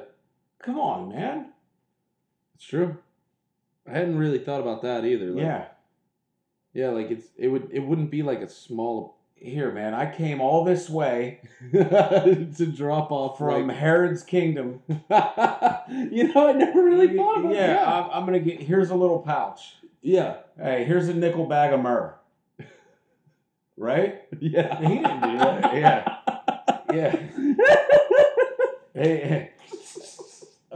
Come 0.59 0.79
on, 0.79 1.09
man. 1.09 1.51
It's 2.55 2.65
true. 2.65 2.97
I 3.85 3.91
hadn't 3.91 4.17
really 4.17 4.39
thought 4.39 4.61
about 4.61 4.81
that 4.83 5.05
either. 5.05 5.27
Like, 5.27 5.43
yeah. 5.43 5.65
Yeah, 6.77 6.89
like 6.89 7.09
it's 7.09 7.25
it 7.35 7.47
would 7.47 7.69
it 7.71 7.79
wouldn't 7.79 8.11
be 8.11 8.21
like 8.21 8.41
a 8.41 8.47
small 8.47 9.17
Here, 9.33 9.71
man. 9.71 9.95
I 9.95 10.13
came 10.15 10.39
all 10.39 10.63
this 10.63 10.87
way 10.87 11.41
to 11.71 12.71
drop 12.75 13.11
off 13.11 13.39
from 13.39 13.67
like- 13.67 13.75
Herod's 13.75 14.21
kingdom. 14.21 14.81
you 14.87 14.97
know, 15.09 16.47
I 16.47 16.51
never 16.53 16.83
really 16.83 17.17
thought 17.17 17.39
about 17.39 17.55
yeah, 17.55 17.67
that. 17.73 17.87
I'm, 17.87 18.09
I'm 18.11 18.25
gonna 18.25 18.39
get. 18.39 18.61
Here's 18.61 18.91
a 18.91 18.95
little 18.95 19.17
pouch. 19.17 19.77
yeah, 20.03 20.35
Hey, 20.55 20.83
here's 20.85 21.07
a 21.09 21.15
nickel 21.15 21.47
bag 21.47 21.73
of 21.73 21.79
myrrh. 21.79 22.13
Right? 23.75 24.21
yeah. 24.39 24.79
He 24.79 24.95
didn't 24.99 25.21
do 25.21 25.37
that. 25.39 25.73
Yeah. 25.73 26.17
Yeah. 26.93 27.19
Hey, 28.93 29.17
hey. 29.27 29.51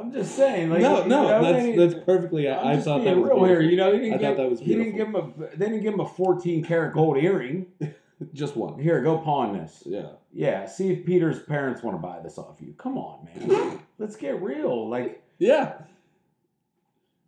I'm 0.01 0.11
just 0.11 0.35
saying. 0.35 0.69
Like, 0.69 0.81
no, 0.81 1.05
no, 1.05 1.23
know, 1.27 1.41
that's 1.43 1.63
they- 1.63 1.75
that's 1.75 1.93
perfectly. 2.05 2.49
I, 2.49 2.73
I 2.73 2.77
thought 2.77 3.03
that 3.03 3.15
was 3.17 3.29
real 3.29 3.45
here. 3.45 3.61
You 3.61 3.77
know, 3.77 3.93
he 3.93 3.99
didn't 3.99 4.13
I 4.13 4.17
give, 4.17 4.27
thought 4.29 4.37
that 4.43 4.49
was 4.49 4.61
beautiful. 4.61 4.83
he 4.85 4.91
didn't 4.91 4.97
give 4.97 5.07
him 5.07 5.15
a. 5.51 5.57
They 5.57 5.65
didn't 5.67 5.81
give 5.83 5.93
him 5.93 5.99
a 5.99 6.07
14 6.09 6.63
karat 6.63 6.93
gold 6.93 7.17
earring. 7.17 7.67
just 8.33 8.55
one. 8.55 8.79
Here, 8.79 9.01
go 9.01 9.17
pawn 9.17 9.57
this. 9.57 9.83
Yeah, 9.85 10.09
Yeah, 10.33 10.65
see 10.65 10.91
if 10.91 11.05
Peter's 11.05 11.41
parents 11.43 11.81
want 11.83 11.97
to 11.97 12.01
buy 12.01 12.19
this 12.23 12.37
off 12.37 12.57
you. 12.61 12.73
Come 12.77 12.97
on, 12.97 13.25
man. 13.25 13.79
Let's 13.97 14.15
get 14.15 14.41
real. 14.41 14.89
Like, 14.89 15.23
yeah. 15.39 15.73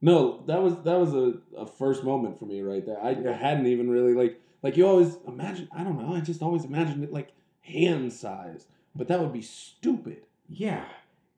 No, 0.02 0.44
that 0.48 0.62
was 0.62 0.76
that 0.84 1.00
was 1.00 1.14
a, 1.14 1.34
a 1.58 1.66
first 1.66 2.04
moment 2.04 2.38
for 2.38 2.46
me 2.46 2.62
right 2.62 2.86
there. 2.86 3.02
I, 3.02 3.12
Yeah. 3.12 3.30
I 3.30 3.34
hadn't 3.34 3.68
even 3.68 3.90
really 3.90 4.14
like 4.14 4.40
like 4.62 4.76
you 4.78 4.86
always 4.86 5.18
imagine. 5.28 5.70
I 5.72 5.84
don't 5.84 5.98
know. 5.98 6.14
I 6.16 6.20
just 6.20 6.42
always 6.42 6.66
imagined 6.66 7.04
it 7.04 7.12
like 7.14 7.30
hand 7.62 8.12
size, 8.12 8.66
but 8.96 9.08
that 9.08 9.20
would 9.22 9.32
be 9.34 9.42
stupid. 9.42 10.26
yeah, 10.50 10.84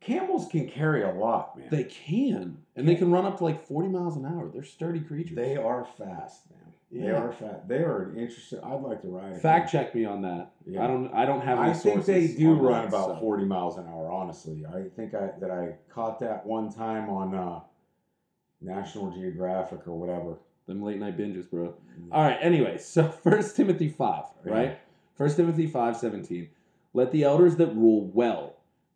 camels 0.06 0.48
can 0.48 0.68
carry 0.70 1.04
a 1.04 1.12
lot, 1.12 1.58
man. 1.58 1.68
They 1.72 1.84
can, 1.86 2.58
and 2.76 2.88
they 2.88 2.96
can 2.96 3.12
run 3.12 3.26
up 3.26 3.38
to 3.40 3.44
like 3.44 3.66
forty 3.66 3.90
miles 3.90 4.16
an 4.18 4.26
hour. 4.26 4.50
They're 4.54 4.64
sturdy 4.64 5.00
creatures. 5.02 5.36
They 5.36 5.56
are 5.58 5.86
fast, 5.98 6.50
man. 6.50 6.60
They 6.92 7.08
Yeah. 7.08 7.22
are 7.24 7.32
fast. 7.34 7.68
They 7.68 7.80
are 7.80 8.04
an 8.04 8.18
interesting. 8.20 8.60
I'd 8.64 8.82
like 8.82 9.02
to 9.02 9.08
ride. 9.10 9.34
a 9.34 9.40
Fact 9.40 9.72
check 9.72 9.94
me 9.96 10.06
on 10.06 10.22
that. 10.22 10.52
Yeah. 10.66 10.84
I 10.84 10.88
don't. 10.88 11.14
I 11.14 11.26
don't 11.26 11.42
have. 11.42 11.60
Any 11.60 11.72
I 11.72 11.74
think 11.74 12.06
they 12.06 12.22
sources 12.28 12.38
do 12.38 12.52
on 12.52 12.60
run 12.60 12.82
that, 12.84 12.88
about 12.90 13.08
so. 13.16 13.20
40 13.20 13.46
miles 13.46 13.78
an 13.78 13.88
hour. 13.88 14.12
Honestly, 14.12 14.66
I 14.66 14.84
think 14.96 15.14
I 15.16 15.32
that 15.40 15.52
I 15.52 15.76
caught 15.90 16.20
that 16.20 16.46
one 16.46 16.72
time 16.72 17.10
on 17.10 17.34
uh, 17.36 17.60
National 18.62 19.12
Geographic 19.12 19.88
or 19.88 19.98
whatever. 20.00 20.38
Them 20.68 20.82
late 20.82 21.00
night 21.00 21.18
binges, 21.18 21.50
bro. 21.50 21.76
All 22.12 22.24
right. 22.24 22.38
Anyway, 22.42 22.78
so 22.78 23.08
First 23.24 23.56
Timothy 23.56 23.90
five, 23.90 24.26
right? 24.44 24.80
First 25.16 25.38
Timothy 25.38 25.68
five 25.68 25.98
seventeen. 25.98 26.50
Let 26.94 27.12
the 27.12 27.24
elders 27.24 27.58
that 27.58 27.76
rule 27.76 28.10
well 28.14 28.55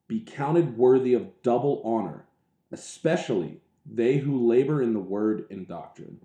be 0.09 0.19
counted 0.19 0.75
worthy 0.75 1.13
of 1.13 1.41
double 1.43 1.81
honor, 1.85 2.25
especially 2.71 3.61
they 3.85 4.17
who 4.17 4.45
labor 4.45 4.81
in 4.81 4.93
the 4.93 4.99
word 4.99 5.45
and 5.49 5.67
doctrine. 5.67 6.19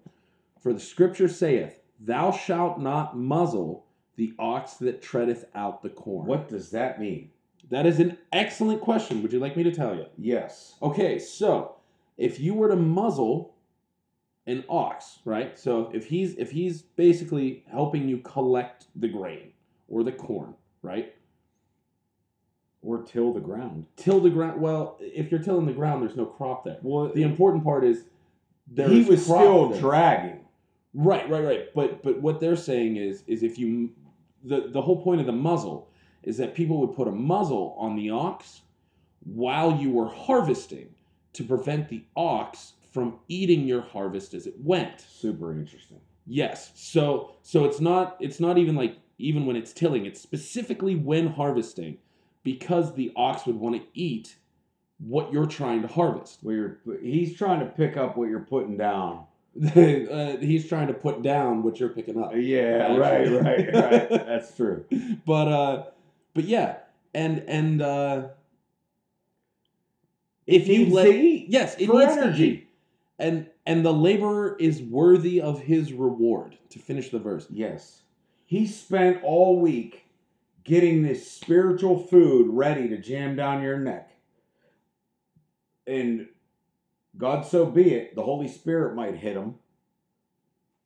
For 0.58 0.72
the 0.72 0.80
Scripture 0.80 1.28
saith, 1.28 1.80
"Thou 2.00 2.32
shalt 2.32 2.80
not 2.80 3.16
muzzle 3.16 3.84
the 4.16 4.32
ox 4.38 4.74
that 4.78 5.02
treadeth 5.02 5.44
out 5.54 5.82
the 5.82 5.90
corn." 5.90 6.26
What 6.26 6.48
does 6.48 6.70
that 6.70 6.98
mean? 6.98 7.30
That 7.68 7.86
is 7.86 8.00
an 8.00 8.18
excellent 8.32 8.80
question. 8.80 9.22
Would 9.22 9.32
you 9.32 9.38
like 9.38 9.56
me 9.56 9.62
to 9.62 9.72
tell 9.72 9.94
you? 9.94 10.06
Yes. 10.16 10.76
Okay, 10.82 11.18
so 11.18 11.76
if 12.16 12.40
you 12.40 12.54
were 12.54 12.68
to 12.68 12.76
muzzle 12.76 13.54
an 14.46 14.64
ox, 14.68 15.20
right? 15.26 15.58
So 15.58 15.90
if 15.92 16.06
he's 16.06 16.34
if 16.36 16.50
he's 16.50 16.82
basically 16.82 17.64
helping 17.70 18.08
you 18.08 18.18
collect 18.18 18.86
the 18.96 19.08
grain 19.08 19.52
or 19.88 20.02
the 20.02 20.12
corn, 20.12 20.54
right? 20.82 21.14
Or 22.84 23.02
till 23.02 23.32
the 23.32 23.40
ground. 23.40 23.86
Till 23.96 24.20
the 24.20 24.30
ground. 24.30 24.60
Well, 24.60 24.98
if 25.00 25.30
you're 25.30 25.40
tilling 25.42 25.66
the 25.66 25.72
ground, 25.72 26.02
there's 26.02 26.16
no 26.16 26.26
crop 26.26 26.64
there. 26.64 26.78
Well, 26.82 27.08
The 27.14 27.22
important 27.22 27.64
part 27.64 27.84
is 27.84 28.04
there's 28.68 28.90
he 28.90 29.02
was 29.04 29.24
still 29.24 29.70
there. 29.70 29.80
dragging. 29.80 30.40
Right, 30.92 31.28
right, 31.28 31.44
right. 31.44 31.74
But 31.74 32.02
but 32.02 32.20
what 32.20 32.40
they're 32.40 32.56
saying 32.56 32.96
is 32.96 33.24
is 33.26 33.42
if 33.42 33.58
you 33.58 33.90
the 34.44 34.68
the 34.72 34.82
whole 34.82 35.02
point 35.02 35.20
of 35.20 35.26
the 35.26 35.32
muzzle 35.32 35.88
is 36.22 36.36
that 36.36 36.54
people 36.54 36.78
would 36.80 36.94
put 36.94 37.08
a 37.08 37.12
muzzle 37.12 37.74
on 37.78 37.96
the 37.96 38.10
ox 38.10 38.62
while 39.24 39.76
you 39.76 39.90
were 39.90 40.08
harvesting 40.08 40.88
to 41.32 41.42
prevent 41.44 41.88
the 41.88 42.04
ox 42.16 42.74
from 42.92 43.18
eating 43.28 43.66
your 43.66 43.80
harvest 43.80 44.34
as 44.34 44.46
it 44.46 44.54
went. 44.62 45.00
Super 45.00 45.52
interesting. 45.52 46.00
Yes. 46.26 46.70
So 46.74 47.32
so 47.42 47.64
it's 47.64 47.80
not 47.80 48.16
it's 48.20 48.40
not 48.40 48.56
even 48.58 48.76
like 48.76 48.98
even 49.18 49.46
when 49.46 49.56
it's 49.56 49.72
tilling, 49.72 50.06
it's 50.06 50.20
specifically 50.20 50.94
when 50.96 51.26
harvesting 51.28 51.98
because 52.44 52.94
the 52.94 53.12
ox 53.16 53.46
would 53.46 53.56
want 53.56 53.74
to 53.76 53.82
eat 53.94 54.36
what 54.98 55.32
you're 55.32 55.46
trying 55.46 55.82
to 55.82 55.88
harvest. 55.88 56.38
Where 56.42 56.78
you're, 56.86 56.98
he's 57.02 57.36
trying 57.36 57.58
to 57.60 57.66
pick 57.66 57.96
up 57.96 58.16
what 58.16 58.28
you're 58.28 58.40
putting 58.40 58.76
down. 58.76 59.24
uh, 59.64 60.36
he's 60.38 60.68
trying 60.68 60.86
to 60.88 60.94
put 60.94 61.22
down 61.22 61.62
what 61.62 61.80
you're 61.80 61.88
picking 61.88 62.22
up. 62.22 62.32
Yeah, 62.34 62.96
right, 62.96 63.20
Actually. 63.22 63.38
right, 63.38 63.74
right. 63.74 64.08
That's 64.26 64.54
true. 64.56 64.84
but 65.26 65.48
uh 65.48 65.84
but 66.34 66.44
yeah 66.44 66.76
and 67.14 67.44
and 67.46 67.80
uh 67.80 68.28
if 70.46 70.66
you 70.68 70.86
let 70.86 71.06
eat 71.06 71.46
yes 71.48 71.76
it 71.78 71.86
for 71.86 72.00
needs 72.00 72.16
energy. 72.16 72.44
eat. 72.44 72.68
and 73.18 73.46
and 73.66 73.84
the 73.84 73.92
laborer 73.92 74.56
is 74.58 74.82
worthy 74.82 75.40
of 75.40 75.60
his 75.60 75.92
reward 75.92 76.58
to 76.70 76.78
finish 76.78 77.10
the 77.10 77.18
verse 77.18 77.46
Yes. 77.50 78.02
He 78.46 78.66
spent 78.66 79.22
all 79.22 79.60
week 79.60 80.03
getting 80.64 81.02
this 81.02 81.30
spiritual 81.30 81.98
food 81.98 82.48
ready 82.50 82.88
to 82.88 82.98
jam 82.98 83.36
down 83.36 83.62
your 83.62 83.78
neck. 83.78 84.10
And 85.86 86.28
God 87.16 87.46
so 87.46 87.66
be 87.66 87.92
it, 87.94 88.14
the 88.14 88.22
Holy 88.22 88.48
Spirit 88.48 88.94
might 88.96 89.16
hit 89.16 89.36
him 89.36 89.56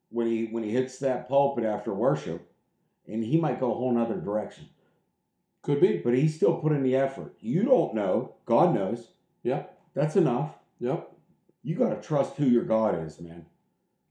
when 0.09 0.27
he 0.27 0.45
when 0.45 0.63
he 0.63 0.71
hits 0.71 0.99
that 0.99 1.29
pulpit 1.29 1.63
after 1.63 1.93
worship, 1.93 2.51
and 3.07 3.23
he 3.23 3.37
might 3.39 3.59
go 3.59 3.71
a 3.71 3.75
whole 3.75 3.93
nother 3.93 4.17
direction. 4.19 4.67
could 5.61 5.79
be 5.79 5.97
But 5.97 6.13
he's 6.15 6.35
still 6.35 6.57
putting 6.57 6.83
the 6.83 6.95
effort. 6.95 7.35
You 7.39 7.63
don't 7.63 7.95
know. 7.95 8.35
God 8.45 8.75
knows. 8.75 9.07
yeah 9.43 9.63
That's 9.93 10.15
enough. 10.17 10.55
yep 10.79 11.11
You 11.63 11.75
gotta 11.75 12.01
trust 12.01 12.35
who 12.35 12.45
your 12.45 12.65
God 12.65 13.01
is, 13.05 13.19
man. 13.21 13.45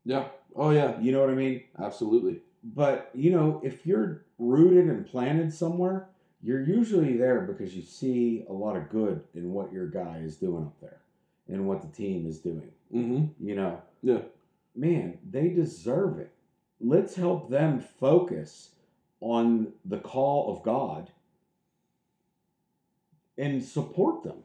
yeah 0.04 0.28
oh 0.56 0.70
yeah 0.70 0.98
You 1.00 1.12
know 1.12 1.20
what 1.20 1.30
I 1.30 1.34
mean? 1.34 1.64
absolutely 1.78 2.40
But 2.64 3.10
you 3.14 3.30
know, 3.30 3.60
if 3.62 3.84
you're 3.86 4.24
rooted 4.38 4.86
and 4.88 5.06
planted 5.06 5.52
somewhere, 5.52 6.08
you're 6.42 6.62
usually 6.62 7.16
there 7.16 7.40
because 7.42 7.74
you 7.74 7.82
see 7.82 8.44
a 8.48 8.52
lot 8.52 8.76
of 8.76 8.88
good 8.90 9.22
in 9.34 9.52
what 9.52 9.72
your 9.72 9.86
guy 9.88 10.18
is 10.24 10.36
doing 10.36 10.64
up 10.64 10.80
there 10.80 11.00
and 11.48 11.66
what 11.66 11.82
the 11.82 11.88
team 11.88 12.26
is 12.26 12.38
doing. 12.38 12.70
mm-hmm 12.94 13.26
You 13.46 13.54
know, 13.56 13.82
yeah 14.02 14.20
man, 14.76 15.18
they 15.28 15.48
deserve 15.48 16.18
it. 16.18 16.32
Let's 16.80 17.16
help 17.16 17.50
them 17.50 17.80
focus 17.80 18.70
on 19.20 19.72
the 19.84 19.98
call 19.98 20.52
of 20.56 20.62
God 20.62 21.10
and 23.36 23.62
support 23.64 24.22
them. 24.22 24.42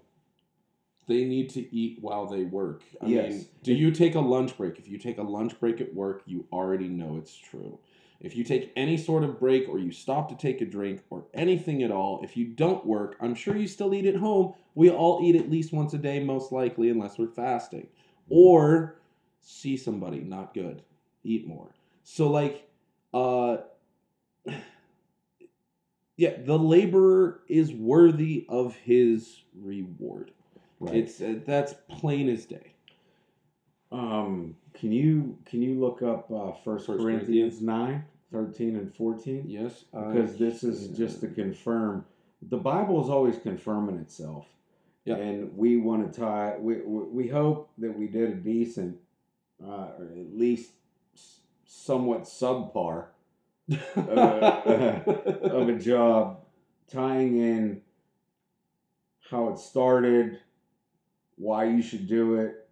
they 1.07 1.25
need 1.25 1.49
to 1.51 1.75
eat 1.75 1.97
while 2.01 2.25
they 2.25 2.43
work 2.45 2.81
i 3.01 3.05
Yes. 3.07 3.31
mean 3.33 3.45
do 3.61 3.73
you 3.73 3.91
take 3.91 4.15
a 4.15 4.19
lunch 4.21 4.55
break 4.57 4.79
if 4.79 4.87
you 4.87 4.97
take 4.97 5.17
a 5.17 5.23
lunch 5.23 5.59
break 5.59 5.81
at 5.81 5.93
work 5.93 6.23
you 6.25 6.45
already 6.51 6.87
know 6.87 7.17
it's 7.17 7.35
true 7.35 7.77
if 8.23 8.35
you 8.37 8.43
take 8.45 8.71
any 8.75 8.97
sort 8.97 9.23
of 9.23 9.39
break 9.39 9.67
or 9.67 9.77
you 9.77 9.91
stop 9.91 10.29
to 10.29 10.35
take 10.35 10.61
a 10.61 10.65
drink 10.65 11.01
or 11.09 11.25
anything 11.33 11.83
at 11.83 11.91
all, 11.91 12.21
if 12.23 12.37
you 12.37 12.45
don't 12.45 12.85
work, 12.85 13.17
I'm 13.21 13.35
sure 13.35 13.55
you 13.55 13.67
still 13.67 13.93
eat 13.93 14.05
at 14.05 14.15
home. 14.15 14.53
We 14.75 14.89
all 14.89 15.19
eat 15.21 15.35
at 15.35 15.51
least 15.51 15.73
once 15.73 15.93
a 15.93 15.97
day, 15.97 16.23
most 16.23 16.51
likely, 16.51 16.89
unless 16.89 17.17
we're 17.19 17.27
fasting. 17.27 17.87
Or 18.29 18.95
see 19.41 19.75
somebody, 19.75 20.21
not 20.21 20.53
good. 20.53 20.81
Eat 21.25 21.45
more. 21.45 21.75
So, 22.03 22.29
like, 22.29 22.67
uh, 23.13 23.57
yeah, 26.15 26.37
the 26.45 26.57
laborer 26.57 27.41
is 27.49 27.73
worthy 27.73 28.45
of 28.47 28.75
his 28.77 29.41
reward. 29.61 30.31
It's 30.87 31.21
uh, 31.21 31.35
that's 31.45 31.73
plain 31.89 32.29
as 32.29 32.45
day. 32.45 32.73
um 33.91 34.55
can 34.73 34.91
you 34.91 35.37
can 35.45 35.61
you 35.61 35.79
look 35.79 36.01
up 36.01 36.29
uh 36.31 36.51
first 36.63 36.87
First 36.87 36.99
Corinthians 37.01 37.61
9, 37.61 38.03
13 38.33 38.75
and 38.75 38.93
14? 38.93 39.45
Yes, 39.47 39.85
I- 39.93 40.11
because 40.11 40.37
this 40.37 40.63
is 40.63 40.87
just 40.97 41.21
to 41.21 41.27
confirm 41.27 42.05
the 42.49 42.57
bible 42.57 43.01
is 43.01 43.09
always 43.09 43.37
confirming 43.37 43.95
itself 43.99 44.45
Yeah. 45.05 45.15
and 45.15 45.55
we 45.57 45.77
want 45.77 46.11
to 46.11 46.19
tie 46.19 46.57
we, 46.59 46.81
we 46.81 47.27
hope 47.29 47.69
that 47.77 47.97
we 47.97 48.07
did 48.07 48.31
a 48.31 48.35
decent 48.35 48.97
uh, 49.63 49.91
or 49.97 50.09
at 50.19 50.35
least 50.35 50.71
somewhat 51.65 52.23
subpar 52.23 53.05
of 53.95 55.69
a 55.69 55.79
job 55.79 56.39
tying 56.91 57.37
in 57.37 57.81
how 59.29 59.47
it 59.49 59.57
started 59.57 60.39
why 61.37 61.63
you 61.65 61.81
should 61.81 62.07
do 62.07 62.35
it 62.35 62.62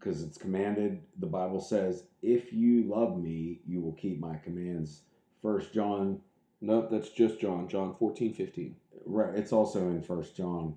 because 0.00 0.22
it's 0.22 0.38
commanded 0.38 1.02
the 1.18 1.26
bible 1.26 1.60
says 1.60 2.04
if 2.22 2.52
you 2.52 2.84
love 2.84 3.22
me 3.22 3.60
you 3.66 3.80
will 3.80 3.92
keep 3.92 4.18
my 4.18 4.36
commands 4.36 5.02
first 5.42 5.72
john 5.72 6.18
nope, 6.60 6.88
that's 6.90 7.10
just 7.10 7.40
John. 7.40 7.68
John 7.68 7.94
14, 7.98 8.34
15. 8.34 8.76
Right. 9.06 9.34
It's 9.34 9.52
also 9.52 9.88
in 9.88 10.02
First 10.02 10.36
John, 10.36 10.76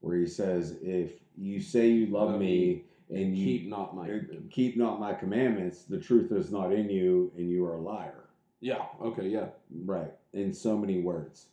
where 0.00 0.16
he 0.16 0.26
says, 0.26 0.78
"If 0.82 1.20
you 1.36 1.60
say 1.60 1.88
you 1.88 2.06
love 2.06 2.30
Love 2.30 2.40
me 2.40 2.84
and 3.10 3.36
you 3.36 3.58
Keep 3.58 3.68
not 3.68 3.96
my 3.96 4.10
uh, 4.10 4.18
keep 4.50 4.76
not 4.76 5.00
my 5.00 5.14
commandments, 5.14 5.84
the 5.84 5.98
truth 5.98 6.32
is 6.32 6.50
not 6.50 6.72
in 6.72 6.88
you, 6.90 7.32
and 7.36 7.50
you 7.50 7.64
are 7.64 7.74
a 7.74 7.80
liar." 7.80 8.28
Yeah. 8.60 8.86
Okay. 9.00 9.28
Yeah. 9.28 9.48
Right. 9.84 10.12
In 10.32 10.52
so 10.52 10.76
many 10.76 11.00
words. 11.00 11.46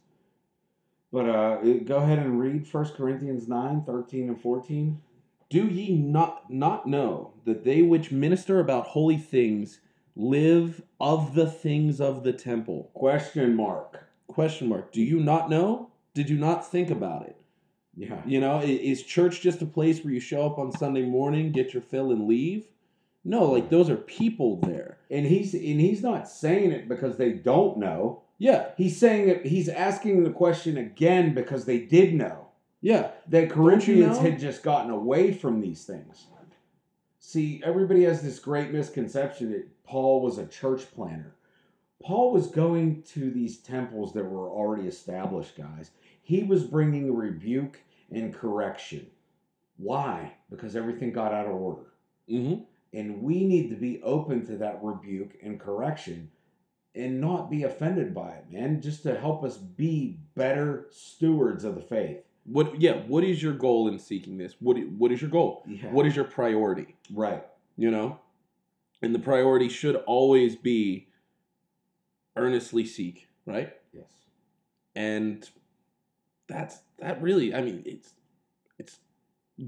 But 1.11 1.29
uh, 1.29 1.61
go 1.85 1.97
ahead 1.97 2.19
and 2.19 2.39
read 2.39 2.67
First 2.67 2.95
Corinthians 2.95 3.47
9, 3.47 3.83
13 3.83 4.29
and 4.29 4.41
14. 4.41 4.99
Do 5.53 5.67
ye 5.67 5.95
not 5.95 6.51
not 6.51 6.87
know 6.87 7.35
that 7.45 7.63
they 7.63 7.83
which 7.83 8.11
minister 8.11 8.59
about 8.59 8.87
holy 8.87 9.17
things 9.17 9.81
live 10.15 10.81
of 10.99 11.35
the 11.35 11.45
things 11.45 12.01
of 12.01 12.23
the 12.23 12.33
temple? 12.33 12.89
Question 12.95 13.55
mark. 13.55 14.03
Question 14.25 14.67
mark. 14.67 14.91
Do 14.91 15.03
you 15.03 15.19
not 15.19 15.51
know? 15.51 15.91
Did 16.15 16.27
you 16.27 16.39
not 16.39 16.67
think 16.67 16.89
about 16.89 17.27
it? 17.27 17.35
Yeah. 17.95 18.19
You 18.25 18.39
know, 18.39 18.61
is 18.61 19.03
church 19.03 19.41
just 19.41 19.61
a 19.61 19.67
place 19.67 20.03
where 20.03 20.11
you 20.11 20.19
show 20.19 20.43
up 20.43 20.57
on 20.57 20.71
Sunday 20.71 21.03
morning, 21.03 21.51
get 21.51 21.71
your 21.71 21.83
fill, 21.83 22.11
and 22.11 22.27
leave? 22.27 22.65
No, 23.23 23.45
like 23.45 23.69
those 23.69 23.91
are 23.91 23.95
people 23.95 24.55
there. 24.55 24.97
And 25.11 25.27
he's 25.27 25.53
and 25.53 25.79
he's 25.79 26.01
not 26.01 26.27
saying 26.27 26.71
it 26.71 26.89
because 26.89 27.17
they 27.17 27.31
don't 27.31 27.77
know. 27.77 28.23
Yeah, 28.39 28.69
He's 28.75 28.97
saying 28.97 29.29
it. 29.29 29.45
He's 29.45 29.69
asking 29.69 30.23
the 30.23 30.31
question 30.31 30.77
again 30.77 31.35
because 31.35 31.65
they 31.65 31.77
did 31.77 32.15
know. 32.15 32.47
Yeah, 32.83 33.11
that 33.29 33.49
Corinthians 33.49 34.17
know? 34.17 34.23
had 34.23 34.39
just 34.39 34.61
gotten 34.61 34.91
away 34.91 35.31
from 35.31 35.61
these 35.61 35.85
things. 35.85 36.27
See, 37.17 37.61
everybody 37.63 38.03
has 38.03 38.21
this 38.21 38.39
great 38.39 38.71
misconception 38.73 39.51
that 39.53 39.83
Paul 39.85 40.21
was 40.21 40.37
a 40.37 40.45
church 40.45 40.91
planter. 40.93 41.33
Paul 42.03 42.33
was 42.33 42.47
going 42.47 43.03
to 43.13 43.31
these 43.31 43.59
temples 43.59 44.11
that 44.13 44.25
were 44.25 44.49
already 44.49 44.89
established, 44.89 45.55
guys. 45.55 45.91
He 46.21 46.43
was 46.43 46.65
bringing 46.65 47.15
rebuke 47.15 47.79
and 48.11 48.33
correction. 48.33 49.07
Why? 49.77 50.33
Because 50.49 50.75
everything 50.75 51.13
got 51.13 51.33
out 51.33 51.47
of 51.47 51.55
order. 51.55 51.93
mm-hmm. 52.29 52.63
And 52.91 53.23
we 53.23 53.45
need 53.45 53.69
to 53.69 53.75
be 53.75 54.03
open 54.03 54.45
to 54.47 54.57
that 54.57 54.83
rebuke 54.83 55.37
and 55.41 55.57
correction 55.57 56.29
and 56.93 57.21
not 57.21 57.49
be 57.49 57.63
offended 57.63 58.13
by 58.13 58.31
it, 58.31 58.51
man, 58.51 58.81
just 58.81 59.03
to 59.03 59.17
help 59.17 59.45
us 59.45 59.55
be 59.55 60.19
better 60.35 60.87
stewards 60.91 61.63
of 61.63 61.75
the 61.75 61.81
faith. 61.81 62.19
What? 62.45 62.79
Yeah. 62.79 62.93
What 63.07 63.23
is 63.23 63.41
your 63.41 63.53
goal 63.53 63.87
in 63.87 63.99
seeking 63.99 64.37
this? 64.37 64.55
What? 64.59 64.77
What 64.97 65.11
is 65.11 65.21
your 65.21 65.29
goal? 65.29 65.63
Yeah. 65.67 65.91
What 65.91 66.05
is 66.05 66.15
your 66.15 66.25
priority? 66.25 66.95
right. 67.13 67.43
You 67.75 67.89
know, 67.89 68.19
and 69.01 69.15
the 69.15 69.19
priority 69.19 69.67
should 69.67 69.95
always 69.95 70.55
be 70.55 71.07
earnestly 72.35 72.85
seek, 72.85 73.27
right? 73.47 73.73
Yes. 73.91 74.11
And 74.95 75.49
that's 76.47 76.79
that 76.99 77.21
really. 77.21 77.53
I 77.53 77.61
mean, 77.61 77.81
it's 77.85 78.13
it's 78.77 78.99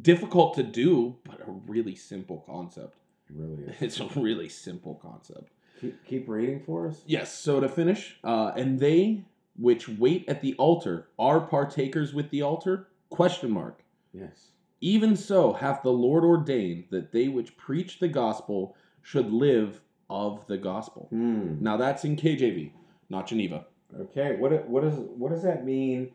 difficult 0.02 0.56
to 0.56 0.64
do, 0.64 1.16
but 1.24 1.42
a 1.42 1.52
really 1.52 1.96
simple 1.96 2.44
concept. 2.46 2.98
It 3.30 3.36
really 3.36 3.64
is. 3.64 3.76
It's 3.82 4.00
a 4.00 4.20
really 4.20 4.50
simple 4.50 4.96
concept. 5.02 5.50
keep, 5.82 6.06
keep 6.06 6.30
reading 6.30 6.62
for 6.64 6.88
us. 6.88 7.02
Yes. 7.08 7.34
So 7.34 7.60
to 7.60 7.68
finish, 7.70 8.18
uh, 8.24 8.52
and 8.56 8.80
they 8.80 9.26
which 9.58 9.88
wait 9.88 10.28
at 10.28 10.42
the 10.42 10.56
altar 10.56 11.08
are 11.18 11.42
partakers 11.42 12.14
with 12.14 12.30
the 12.30 12.42
altar? 12.42 12.88
Question 13.10 13.52
mark. 13.52 13.84
Yes. 14.14 14.52
Even 14.82 15.16
so 15.16 15.54
hath 15.54 15.84
the 15.84 15.92
Lord 15.92 16.24
ordained 16.24 16.86
that 16.92 17.12
they 17.12 17.28
which 17.28 17.58
preach 17.58 18.00
the 18.00 18.08
gospel 18.08 18.76
should 19.02 19.32
live 19.32 19.82
of 20.10 20.46
the 20.48 20.58
gospel. 20.58 21.08
Hmm. 21.10 21.56
Now 21.60 21.78
that's 21.78 22.04
in 22.06 22.16
KJV, 22.16 22.72
not 23.10 23.28
Geneva. 23.28 23.66
Okay. 24.00 24.36
What 24.38 24.68
what 24.68 24.84
does 24.84 24.96
what 24.96 25.32
does 25.32 25.44
that 25.44 25.66
mean? 25.66 26.12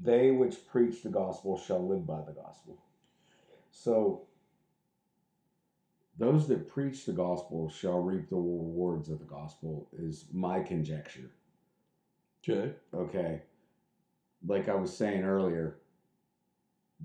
They 0.00 0.30
which 0.30 0.66
preach 0.66 1.02
the 1.02 1.08
gospel 1.08 1.58
shall 1.58 1.86
live 1.86 2.06
by 2.06 2.20
the 2.22 2.32
gospel. 2.32 2.78
So 3.70 4.22
those 6.18 6.48
that 6.48 6.68
preach 6.68 7.04
the 7.04 7.12
gospel 7.12 7.68
shall 7.68 8.00
reap 8.00 8.28
the 8.28 8.36
rewards 8.36 9.08
of 9.08 9.18
the 9.18 9.24
gospel 9.24 9.88
is 9.96 10.26
my 10.32 10.60
conjecture. 10.60 11.30
Okay. 12.42 12.72
Okay. 12.94 13.42
Like 14.46 14.68
I 14.68 14.74
was 14.74 14.96
saying 14.96 15.24
earlier, 15.24 15.76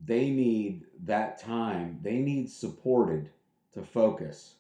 they 0.06 0.30
need 0.30 0.86
that 1.06 1.40
time, 1.40 2.00
they 2.02 2.18
need 2.18 2.50
supported 2.50 3.30
to 3.74 3.82
focus 3.82 4.56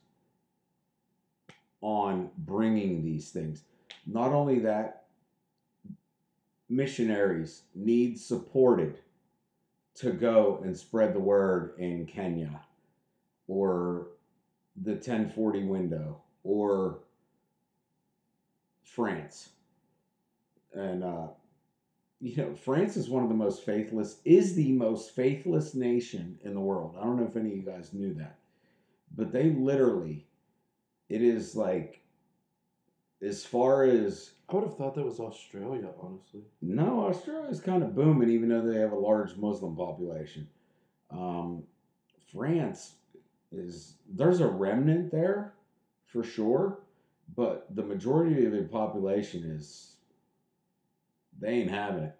on 1.82 2.30
bringing 2.38 3.04
these 3.04 3.30
things. 3.30 3.64
Not 4.06 4.32
only 4.32 4.60
that, 4.60 5.06
missionaries 6.70 7.64
need 7.76 8.20
supported 8.20 9.00
to 9.96 10.12
go 10.12 10.62
and 10.64 10.76
spread 10.76 11.14
the 11.14 11.20
word 11.20 11.76
in 11.78 12.06
Kenya 12.06 12.62
or 13.48 14.08
the 14.82 14.94
1040 14.94 15.66
window 15.66 16.22
or 16.44 17.00
France. 18.84 19.50
And, 20.74 21.04
uh, 21.04 21.28
you 22.20 22.38
know, 22.38 22.56
France 22.56 22.98
is 22.98 23.10
one 23.10 23.24
of 23.24 23.30
the 23.30 23.36
most 23.36 23.66
faithless, 23.66 24.18
is 24.26 24.56
the 24.56 24.72
most 24.72 25.16
faithless 25.16 25.76
nation 25.76 26.40
in 26.44 26.54
the 26.54 26.60
world. 26.60 26.96
I 27.00 27.04
don't 27.04 27.18
know 27.18 27.28
if 27.28 27.36
any 27.36 27.52
of 27.52 27.58
you 27.58 27.64
guys 27.64 27.94
knew 27.94 28.14
that. 28.16 28.40
But 29.16 29.32
they 29.32 29.50
literally, 29.52 30.26
it 31.10 31.22
is 31.22 31.56
like, 31.56 32.02
as 33.22 33.46
far 33.46 33.84
as 33.84 34.32
I 34.50 34.56
would 34.56 34.66
have 34.66 34.78
thought 34.78 34.96
that 34.96 35.06
was 35.06 35.20
Australia, 35.20 35.90
honestly. 36.02 36.42
no, 36.62 37.08
Australia's 37.08 37.62
kind 37.62 37.82
of 37.82 37.96
booming, 37.96 38.30
even 38.30 38.50
though 38.50 38.62
they 38.62 38.80
have 38.80 38.92
a 38.92 38.98
large 38.98 39.36
Muslim 39.38 39.76
population. 39.76 40.48
Um, 41.10 41.64
France 42.34 42.96
is 43.52 43.96
there's 44.10 44.42
a 44.42 44.48
remnant 44.48 45.12
there 45.12 45.54
for 46.06 46.24
sure, 46.24 46.80
but 47.36 47.68
the 47.76 47.84
majority 47.84 48.46
of 48.46 48.52
the 48.52 48.64
population 48.64 49.44
is 49.44 49.93
they 51.44 51.50
ain't 51.50 51.72
having 51.72 52.04
it. 52.06 52.16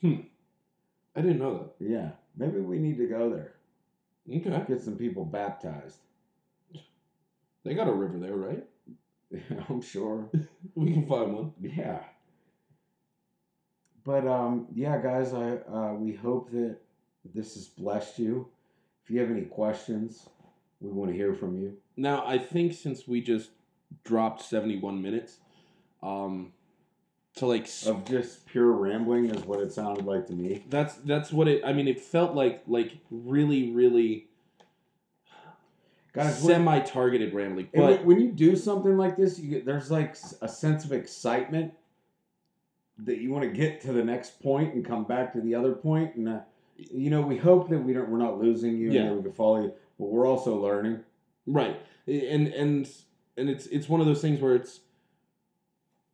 Hmm. 0.00 0.20
I 1.16 1.22
didn't 1.22 1.40
know 1.40 1.58
that. 1.58 1.84
Yeah, 1.84 2.10
maybe 2.36 2.60
we 2.60 2.78
need 2.78 2.98
to 2.98 3.06
go 3.06 3.28
there. 3.28 3.54
Okay. 4.32 4.64
get 4.68 4.80
some 4.80 4.96
people 4.96 5.24
baptized. 5.24 5.98
They 7.64 7.74
got 7.74 7.88
a 7.88 7.92
river 7.92 8.18
there, 8.18 8.36
right? 8.36 8.64
I'm 9.68 9.82
sure. 9.82 10.30
We 10.74 10.92
can 10.92 11.06
find 11.06 11.34
one. 11.34 11.52
Yeah. 11.60 12.00
But 14.04 14.26
um, 14.26 14.68
yeah, 14.72 15.00
guys, 15.02 15.34
I 15.34 15.56
uh, 15.72 15.94
we 15.94 16.14
hope 16.14 16.50
that 16.52 16.76
this 17.34 17.54
has 17.54 17.66
blessed 17.66 18.18
you. 18.18 18.48
If 19.02 19.10
you 19.10 19.18
have 19.20 19.30
any 19.30 19.46
questions, 19.46 20.28
we 20.80 20.90
want 20.90 21.10
to 21.10 21.16
hear 21.16 21.34
from 21.34 21.58
you. 21.58 21.76
Now, 21.96 22.24
I 22.26 22.38
think 22.38 22.72
since 22.72 23.08
we 23.08 23.20
just 23.20 23.50
dropped 24.04 24.42
71 24.42 25.02
minutes, 25.02 25.38
um, 26.02 26.52
to 27.40 27.46
like 27.46 27.68
Of 27.86 28.04
just 28.04 28.46
pure 28.46 28.70
rambling 28.72 29.26
is 29.26 29.42
what 29.44 29.60
it 29.60 29.72
sounded 29.72 30.06
like 30.06 30.26
to 30.28 30.32
me. 30.32 30.64
that's 30.70 30.94
that's 30.96 31.32
what 31.32 31.48
it. 31.48 31.62
I 31.64 31.72
mean, 31.72 31.88
it 31.88 32.00
felt 32.00 32.34
like 32.34 32.62
like 32.66 32.92
really 33.10 33.72
really 33.72 34.26
Guys, 36.12 36.42
semi 36.42 36.80
targeted 36.80 37.32
rambling, 37.34 37.68
but 37.72 38.04
when, 38.04 38.20
you 38.20 38.32
do 38.32 38.56
something 38.56 38.96
like 38.96 39.16
this, 39.16 39.38
you 39.38 39.48
get 39.48 39.64
there's 39.64 39.92
like 39.92 40.16
a 40.42 40.48
sense 40.48 40.84
of 40.84 40.92
excitement 40.92 41.72
that 42.98 43.18
you 43.18 43.30
want 43.30 43.44
to 43.44 43.50
get 43.50 43.80
to 43.82 43.92
the 43.92 44.02
next 44.02 44.42
point 44.42 44.74
and 44.74 44.84
come 44.84 45.04
back 45.04 45.32
to 45.34 45.40
the 45.40 45.54
other 45.54 45.72
point. 45.72 46.16
And 46.16 46.28
uh, 46.28 46.40
you 46.76 47.10
know, 47.10 47.20
we 47.20 47.36
hope 47.36 47.68
that 47.70 47.78
we 47.78 47.92
don't 47.92 48.08
we're 48.08 48.18
not 48.18 48.40
losing 48.40 48.76
you 48.76 48.90
Yeah. 48.90 49.02
and 49.02 49.10
that 49.10 49.14
we 49.16 49.22
can 49.22 49.32
follow 49.32 49.62
you, 49.62 49.72
but 49.98 50.06
we're 50.06 50.26
also 50.26 50.56
learning. 50.56 51.00
Right. 51.46 51.80
And 52.08 52.48
and 52.48 52.90
and 53.36 53.48
it's 53.48 53.66
it's 53.66 53.88
one 53.88 54.00
of 54.00 54.06
those 54.06 54.20
things 54.20 54.40
where 54.40 54.56
it's 54.56 54.80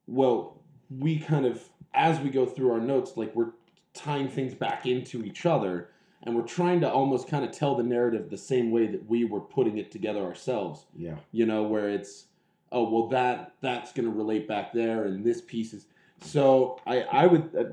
well, 0.07 0.56
we 0.91 1.19
kind 1.19 1.47
of 1.47 1.69
as 1.95 2.21
we 2.21 2.31
go 2.31 2.47
through 2.47 2.73
our 2.73 2.81
notes, 2.81 3.17
like 3.17 3.35
we're 3.35 3.53
tying 3.95 4.29
things 4.29 4.55
back 4.55 4.87
into 4.87 5.25
each 5.25 5.47
other 5.47 5.89
and 6.23 6.35
we're 6.35 6.43
trying 6.43 6.81
to 6.81 6.91
almost 6.91 7.29
kind 7.29 7.45
of 7.45 7.53
tell 7.53 7.75
the 7.75 7.83
narrative 7.83 8.29
the 8.29 8.37
same 8.37 8.71
way 8.71 8.87
that 8.87 9.09
we 9.09 9.25
were 9.25 9.41
putting 9.41 9.79
it 9.79 9.91
together 9.91 10.21
ourselves. 10.21 10.85
Yeah. 10.97 11.17
You 11.33 11.47
know, 11.47 11.63
where 11.65 11.89
it's 11.89 12.27
oh 12.73 12.89
well 12.89 13.09
that 13.09 13.55
that's 13.61 13.93
gonna 13.93 14.11
relate 14.11 14.49
back 14.49 14.73
there 14.73 15.05
and 15.05 15.25
this 15.25 15.41
piece 15.41 15.73
is 15.73 15.87
so 16.21 16.81
I 16.87 17.03
I 17.03 17.27
would 17.27 17.55
uh, 17.57 17.65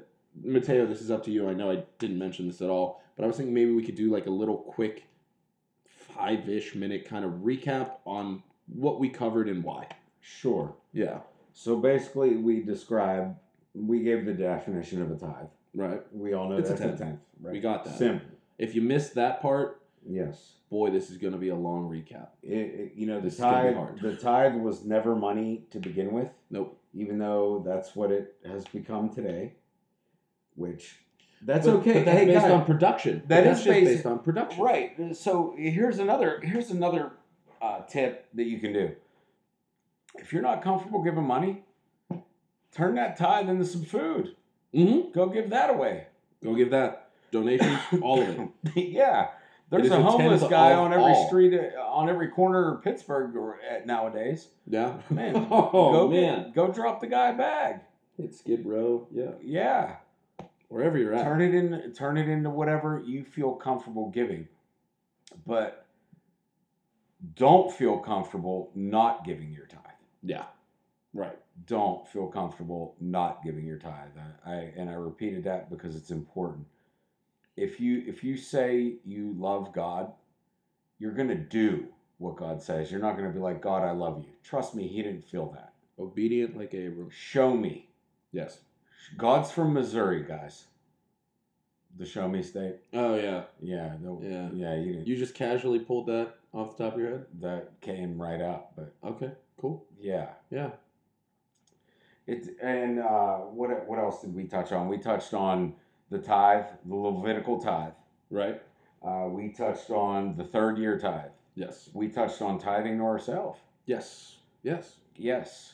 Matteo, 0.41 0.85
this 0.85 1.01
is 1.01 1.11
up 1.11 1.23
to 1.25 1.31
you. 1.31 1.49
I 1.49 1.53
know 1.53 1.71
I 1.71 1.83
didn't 1.99 2.17
mention 2.17 2.47
this 2.47 2.61
at 2.61 2.69
all, 2.69 3.03
but 3.15 3.23
I 3.23 3.27
was 3.27 3.37
thinking 3.37 3.53
maybe 3.53 3.71
we 3.71 3.83
could 3.83 3.95
do 3.95 4.11
like 4.11 4.25
a 4.25 4.31
little 4.31 4.57
quick 4.57 5.05
five 5.85 6.47
ish 6.49 6.75
minute 6.75 7.07
kind 7.07 7.25
of 7.25 7.31
recap 7.31 7.97
on 8.05 8.41
what 8.67 8.99
we 8.99 9.09
covered 9.09 9.49
and 9.49 9.63
why. 9.63 9.87
Sure. 10.21 10.73
Yeah. 10.93 11.19
So 11.53 11.77
basically, 11.77 12.35
we 12.35 12.61
described, 12.61 13.35
we 13.73 14.01
gave 14.01 14.25
the 14.25 14.33
definition 14.33 15.01
of 15.01 15.11
a 15.11 15.15
tithe. 15.15 15.47
Right. 15.75 16.01
We 16.13 16.33
all 16.33 16.49
know 16.49 16.57
It's 16.57 16.69
that's 16.69 16.81
a 16.81 16.85
tenth. 16.87 16.99
tenth. 16.99 17.19
Right? 17.41 17.53
We 17.53 17.59
got 17.59 17.85
that. 17.85 17.97
Simple. 17.97 18.27
If 18.57 18.75
you 18.75 18.81
missed 18.81 19.15
that 19.15 19.41
part, 19.41 19.81
Yes. 20.07 20.53
boy, 20.69 20.89
this 20.89 21.09
is 21.09 21.17
going 21.17 21.33
to 21.33 21.39
be 21.39 21.49
a 21.49 21.55
long 21.55 21.89
recap. 21.89 22.27
It, 22.41 22.51
it- 22.57 22.91
you 22.95 23.05
know, 23.07 23.15
the 23.17 23.21
This 23.25 23.35
is 23.35 23.39
gonna 23.39 23.69
be 23.69 23.73
tithe, 23.73 24.01
the 24.01 24.15
tithe 24.17 24.55
was 24.55 24.83
never 24.85 25.15
money 25.15 25.63
to 25.71 25.79
begin 25.79 26.11
with, 26.11 26.29
Nope. 26.49 26.77
even 26.93 27.17
though 27.19 27.63
that's 27.65 27.95
what 27.95 28.11
it 28.11 28.35
has 28.45 28.65
become 28.65 29.09
today. 29.09 29.53
Which, 30.55 30.99
that's 31.41 31.65
But- 31.65 31.77
okay. 31.77 31.93
But 31.93 32.05
that's 32.05 32.17
hey, 32.19 32.25
based 32.25 32.41
guys, 32.41 32.51
on 32.51 32.65
production. 32.65 33.23
That 33.27 33.47
is 33.47 33.57
just 33.59 33.67
based- 33.69 33.85
based 33.91 34.05
on 34.05 34.19
production. 34.19 34.63
Right. 34.63 35.15
So 35.15 35.55
here's 35.57 35.99
another 35.99 36.39
here's 36.41 36.69
another 36.71 37.11
uh, 37.61 37.81
tip 37.87 38.27
that 38.35 38.43
you 38.43 38.59
can 38.59 38.73
do. 38.73 38.91
If 40.15 40.31
you're 40.31 40.41
not 40.41 40.63
comfortable 40.63 41.03
giving 41.03 41.23
money, 41.23 41.63
turn 42.73 42.95
that 42.95 43.17
tithe 43.17 43.49
into 43.49 43.65
some 43.65 43.83
food. 43.83 44.35
Mm-hmm. 44.73 45.11
Go 45.11 45.27
give 45.27 45.49
that 45.49 45.69
away. 45.69 46.07
Go 46.43 46.55
give 46.55 46.71
that 46.71 47.09
donations, 47.31 47.79
all 48.01 48.21
of 48.21 48.29
it. 48.29 48.49
yeah. 48.75 49.29
There's 49.69 49.89
a 49.89 50.01
homeless 50.01 50.43
guy 50.43 50.73
on 50.73 50.93
every 50.93 51.13
all. 51.13 51.27
street, 51.27 51.59
uh, 51.59 51.79
on 51.81 52.07
every 52.07 52.27
corner 52.27 52.75
of 52.75 52.83
Pittsburgh 52.83 53.33
nowadays. 53.85 54.47
Yeah. 54.67 54.97
Man, 55.09 55.35
oh 55.51 55.91
go 55.91 56.07
man. 56.09 56.51
go 56.53 56.71
drop 56.71 57.01
the 57.01 57.07
guy 57.07 57.29
a 57.29 57.37
bag. 57.37 57.79
Hit 58.17 58.35
Skid 58.35 58.65
Row. 58.65 59.07
Yeah. 59.11 59.31
Yeah, 59.41 59.95
Wherever 60.67 60.97
you're 60.97 61.15
at. 61.15 61.23
turn 61.23 61.41
it 61.41 61.55
in, 61.55 61.93
turn 61.93 62.17
it 62.17 62.29
into 62.29 62.49
whatever 62.51 63.01
you 63.03 63.23
feel 63.23 63.53
comfortable 63.53 64.11
giving, 64.11 64.47
but 65.47 65.85
don't 67.35 67.71
feel 67.71 67.97
comfortable 67.97 68.71
not 68.75 69.25
giving 69.25 69.51
your 69.51 69.65
tithe. 69.65 69.79
Yeah. 70.23 70.45
Right. 71.13 71.37
Don't 71.67 72.07
feel 72.07 72.27
comfortable 72.27 72.95
not 72.99 73.43
giving 73.43 73.65
your 73.65 73.77
tithe. 73.77 74.09
I, 74.45 74.51
I 74.51 74.55
and 74.75 74.89
I 74.89 74.93
repeated 74.93 75.43
that 75.43 75.69
because 75.69 75.95
it's 75.95 76.09
important. 76.11 76.65
If 77.55 77.79
you 77.79 78.03
if 78.07 78.23
you 78.23 78.35
say 78.35 78.95
you 79.05 79.35
love 79.37 79.73
God, 79.73 80.11
you're 80.97 81.11
gonna 81.11 81.35
do 81.35 81.87
what 82.17 82.37
God 82.37 82.63
says. 82.63 82.91
You're 82.91 83.01
not 83.01 83.15
gonna 83.15 83.29
be 83.29 83.39
like 83.39 83.61
God, 83.61 83.83
I 83.83 83.91
love 83.91 84.23
you. 84.23 84.31
Trust 84.43 84.73
me, 84.73 84.87
He 84.87 85.03
didn't 85.03 85.29
feel 85.29 85.51
that. 85.51 85.73
Obedient 85.99 86.57
like 86.57 86.73
Abram. 86.73 87.09
Show 87.11 87.55
me. 87.55 87.89
Yes. 88.31 88.59
God's 89.17 89.51
from 89.51 89.73
Missouri, 89.73 90.23
guys. 90.23 90.65
The 91.97 92.05
Show 92.05 92.27
Me 92.27 92.41
State. 92.41 92.75
Oh 92.93 93.15
yeah. 93.15 93.43
Yeah, 93.61 93.93
the, 94.01 94.17
Yeah. 94.21 94.49
yeah. 94.53 94.75
You 94.75 94.93
didn't. 94.93 95.07
You 95.07 95.15
just 95.15 95.35
casually 95.35 95.79
pulled 95.79 96.07
that 96.07 96.35
off 96.53 96.75
the 96.77 96.85
top 96.85 96.93
of 96.95 96.99
your 96.99 97.09
head. 97.11 97.25
that 97.41 97.79
came 97.81 98.19
right 98.21 98.41
up, 98.41 98.73
but 98.75 98.93
Okay. 99.03 99.31
Cool. 99.57 99.85
yeah. 99.99 100.29
Yeah. 100.49 100.71
It 102.25 102.55
and 102.61 102.99
uh, 102.99 103.37
what 103.39 103.87
what 103.87 103.99
else 103.99 104.21
did 104.21 104.33
we 104.33 104.45
touch 104.45 104.71
on? 104.71 104.87
We 104.87 104.97
touched 104.97 105.33
on 105.33 105.73
the 106.09 106.19
tithe, 106.19 106.65
the 106.85 106.95
Levitical 106.95 107.59
tithe. 107.59 107.93
Right. 108.29 108.61
Uh, 109.05 109.27
we 109.29 109.49
touched 109.49 109.89
on 109.89 110.35
the 110.37 110.43
third 110.45 110.77
year 110.77 110.97
tithe. 110.97 111.31
Yes. 111.55 111.89
We 111.93 112.07
touched 112.07 112.41
on 112.41 112.57
tithing 112.59 112.97
to 112.99 113.03
ourselves. 113.03 113.59
Yes. 113.85 114.37
Yes. 114.63 114.95
Yes, 115.15 115.73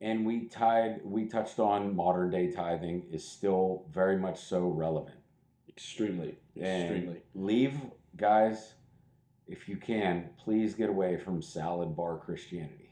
and 0.00 0.24
we 0.24 0.46
tied. 0.46 1.00
We 1.04 1.26
touched 1.26 1.58
on 1.58 1.94
modern 1.94 2.30
day 2.30 2.50
tithing 2.50 3.04
is 3.12 3.22
still 3.22 3.84
very 3.92 4.16
much 4.16 4.40
so 4.40 4.60
relevant. 4.68 5.16
Extremely. 5.76 6.36
And 6.60 6.82
Extremely. 6.82 7.22
leave, 7.34 7.78
guys, 8.16 8.74
if 9.48 9.68
you 9.68 9.76
can, 9.76 10.30
please 10.38 10.74
get 10.74 10.88
away 10.88 11.16
from 11.16 11.42
salad 11.42 11.96
bar 11.96 12.18
Christianity. 12.18 12.90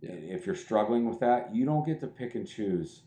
Yeah. 0.00 0.12
If 0.12 0.46
you're 0.46 0.54
struggling 0.54 1.08
with 1.08 1.20
that, 1.20 1.54
you 1.54 1.64
don't 1.64 1.84
get 1.84 2.00
to 2.00 2.06
pick 2.06 2.34
and 2.34 2.46
choose 2.46 3.02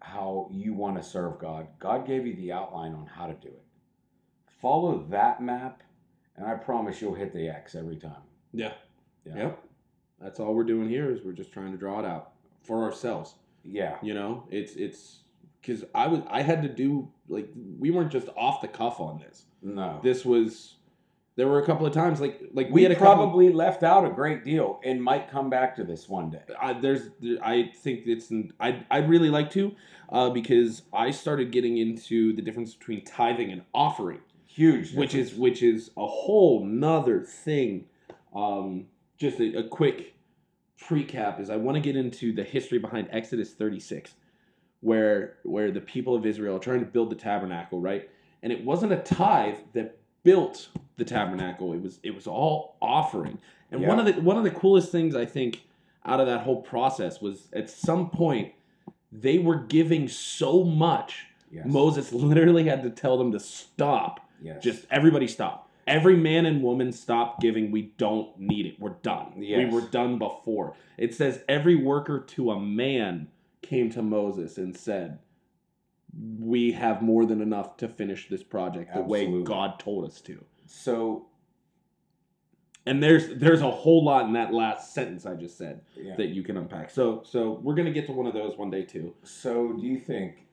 how 0.00 0.48
you 0.52 0.74
want 0.74 0.96
to 0.96 1.02
serve 1.02 1.38
God. 1.38 1.68
God 1.78 2.06
gave 2.06 2.26
you 2.26 2.34
the 2.34 2.52
outline 2.52 2.94
on 2.94 3.06
how 3.06 3.26
to 3.26 3.34
do 3.34 3.48
it. 3.48 3.62
Follow 4.60 5.06
that 5.10 5.42
map, 5.42 5.82
and 6.36 6.46
I 6.46 6.54
promise 6.54 7.00
you'll 7.00 7.14
hit 7.14 7.32
the 7.32 7.48
X 7.48 7.74
every 7.74 7.96
time. 7.96 8.22
Yeah. 8.52 8.72
Yeah. 9.24 9.36
Yep. 9.36 9.64
That's 10.20 10.40
all 10.40 10.54
we're 10.54 10.64
doing 10.64 10.88
here 10.88 11.10
is 11.10 11.22
we're 11.22 11.32
just 11.32 11.52
trying 11.52 11.72
to 11.72 11.78
draw 11.78 11.98
it 12.00 12.04
out 12.06 12.32
for 12.62 12.84
ourselves. 12.84 13.34
Yeah. 13.64 13.96
You 14.02 14.14
know, 14.14 14.44
it's 14.50 14.74
it's 14.76 15.20
because 15.60 15.84
I 15.94 16.06
was 16.06 16.20
I 16.28 16.42
had 16.42 16.62
to 16.62 16.68
do 16.68 17.08
like 17.28 17.48
we 17.78 17.90
weren't 17.90 18.10
just 18.10 18.28
off 18.36 18.60
the 18.60 18.68
cuff 18.68 19.00
on 19.00 19.18
this. 19.18 19.44
No. 19.62 20.00
This 20.02 20.24
was 20.24 20.76
there 21.36 21.48
were 21.48 21.62
a 21.62 21.66
couple 21.66 21.86
of 21.86 21.92
times 21.92 22.20
like 22.20 22.40
like 22.52 22.66
we, 22.66 22.72
we 22.72 22.82
had 22.82 22.92
a 22.92 22.94
couple. 22.94 23.14
probably 23.14 23.52
left 23.52 23.82
out 23.82 24.04
a 24.04 24.10
great 24.10 24.44
deal 24.44 24.80
and 24.84 25.02
might 25.02 25.30
come 25.30 25.48
back 25.48 25.76
to 25.76 25.84
this 25.84 26.08
one 26.08 26.30
day. 26.30 26.42
I, 26.60 26.74
there's 26.74 27.08
I 27.42 27.70
think 27.76 28.02
it's 28.06 28.32
I 28.58 28.84
I'd 28.90 29.08
really 29.08 29.30
like 29.30 29.50
to 29.52 29.74
uh, 30.10 30.30
because 30.30 30.82
I 30.92 31.10
started 31.10 31.50
getting 31.50 31.78
into 31.78 32.34
the 32.34 32.42
difference 32.42 32.74
between 32.74 33.04
tithing 33.04 33.52
and 33.52 33.62
offering. 33.74 34.20
Huge. 34.46 34.94
which 34.94 35.14
is 35.14 35.32
which 35.34 35.62
is 35.62 35.90
a 35.96 36.06
whole 36.06 36.64
nother 36.64 37.22
thing. 37.22 37.86
Um, 38.34 38.86
just 39.16 39.38
a, 39.38 39.60
a 39.60 39.68
quick 39.68 40.14
recap 40.88 41.40
is 41.40 41.50
I 41.50 41.56
want 41.56 41.76
to 41.76 41.80
get 41.80 41.94
into 41.94 42.32
the 42.32 42.42
history 42.42 42.78
behind 42.78 43.08
Exodus 43.12 43.52
36, 43.52 44.14
where 44.80 45.36
where 45.44 45.70
the 45.70 45.80
people 45.80 46.14
of 46.14 46.24
Israel 46.26 46.56
are 46.56 46.60
trying 46.60 46.80
to 46.80 46.86
build 46.86 47.10
the 47.10 47.16
tabernacle, 47.16 47.80
right? 47.80 48.08
and 48.42 48.52
it 48.52 48.64
wasn't 48.64 48.92
a 48.92 48.96
tithe 48.96 49.58
that 49.74 49.98
built 50.22 50.68
the 50.96 51.04
tabernacle. 51.04 51.72
It 51.72 51.82
was 51.82 51.98
it 52.02 52.14
was 52.14 52.26
all 52.26 52.76
offering. 52.80 53.38
And 53.70 53.86
one 53.86 53.98
of 53.98 54.06
the 54.06 54.20
one 54.20 54.36
of 54.36 54.44
the 54.44 54.50
coolest 54.50 54.90
things 54.90 55.14
I 55.14 55.26
think 55.26 55.62
out 56.04 56.20
of 56.20 56.26
that 56.26 56.40
whole 56.40 56.62
process 56.62 57.20
was 57.20 57.48
at 57.52 57.68
some 57.70 58.10
point 58.10 58.52
they 59.12 59.38
were 59.38 59.56
giving 59.56 60.08
so 60.08 60.64
much 60.64 61.26
Yes. 61.50 61.66
Moses 61.66 62.12
literally 62.12 62.64
had 62.64 62.82
to 62.84 62.90
tell 62.90 63.18
them 63.18 63.32
to 63.32 63.40
stop. 63.40 64.20
Yes. 64.40 64.62
Just 64.62 64.86
everybody 64.90 65.26
stop. 65.26 65.68
Every 65.86 66.16
man 66.16 66.46
and 66.46 66.62
woman 66.62 66.92
stop 66.92 67.40
giving. 67.40 67.72
We 67.72 67.92
don't 67.98 68.38
need 68.38 68.66
it. 68.66 68.78
We're 68.78 68.90
done. 69.02 69.32
Yes. 69.38 69.58
We 69.58 69.64
were 69.64 69.86
done 69.88 70.18
before. 70.18 70.74
It 70.96 71.14
says 71.14 71.42
every 71.48 71.74
worker 71.74 72.20
to 72.20 72.52
a 72.52 72.60
man 72.60 73.28
came 73.62 73.90
to 73.90 74.02
Moses 74.02 74.58
and 74.58 74.76
said, 74.76 75.18
"We 76.38 76.72
have 76.72 77.02
more 77.02 77.26
than 77.26 77.40
enough 77.40 77.76
to 77.78 77.88
finish 77.88 78.28
this 78.28 78.42
project 78.42 78.94
the 78.94 79.02
way 79.02 79.42
God 79.42 79.78
told 79.78 80.04
us 80.06 80.20
to." 80.22 80.44
so. 80.66 81.26
And 82.86 83.02
there's 83.02 83.38
there's 83.38 83.60
a 83.60 83.70
whole 83.70 84.02
lot 84.02 84.24
in 84.24 84.32
that 84.32 84.54
last 84.54 84.94
sentence 84.94 85.26
I 85.26 85.34
just 85.34 85.58
said 85.58 85.82
Yeah. 85.96 86.16
that 86.16 86.28
you 86.28 86.42
can 86.42 86.56
unpack. 86.56 86.88
So 86.90 87.22
so 87.24 87.60
we're 87.62 87.74
gonna 87.74 87.90
get 87.92 88.06
to 88.06 88.12
one 88.12 88.26
of 88.26 88.32
those 88.32 88.56
one 88.56 88.70
day 88.70 88.84
too. 88.84 89.14
So, 89.22 89.74
do 89.74 89.82
you 89.86 89.98
think 89.98 90.46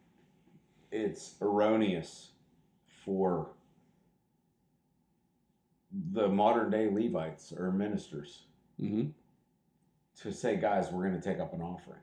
it's 0.91 1.35
erroneous 1.41 2.31
for 3.05 3.51
the 6.11 6.27
modern 6.27 6.69
day 6.69 6.89
Levites 6.89 7.53
or 7.53 7.71
ministers 7.71 8.43
Mm-hmm. 8.79 9.07
to 10.21 10.31
say, 10.31 10.55
guys, 10.57 10.91
we're 10.91 11.07
going 11.07 11.19
to 11.19 11.21
take 11.27 11.39
up 11.39 11.53
an 11.53 11.61
offering? 11.63 11.97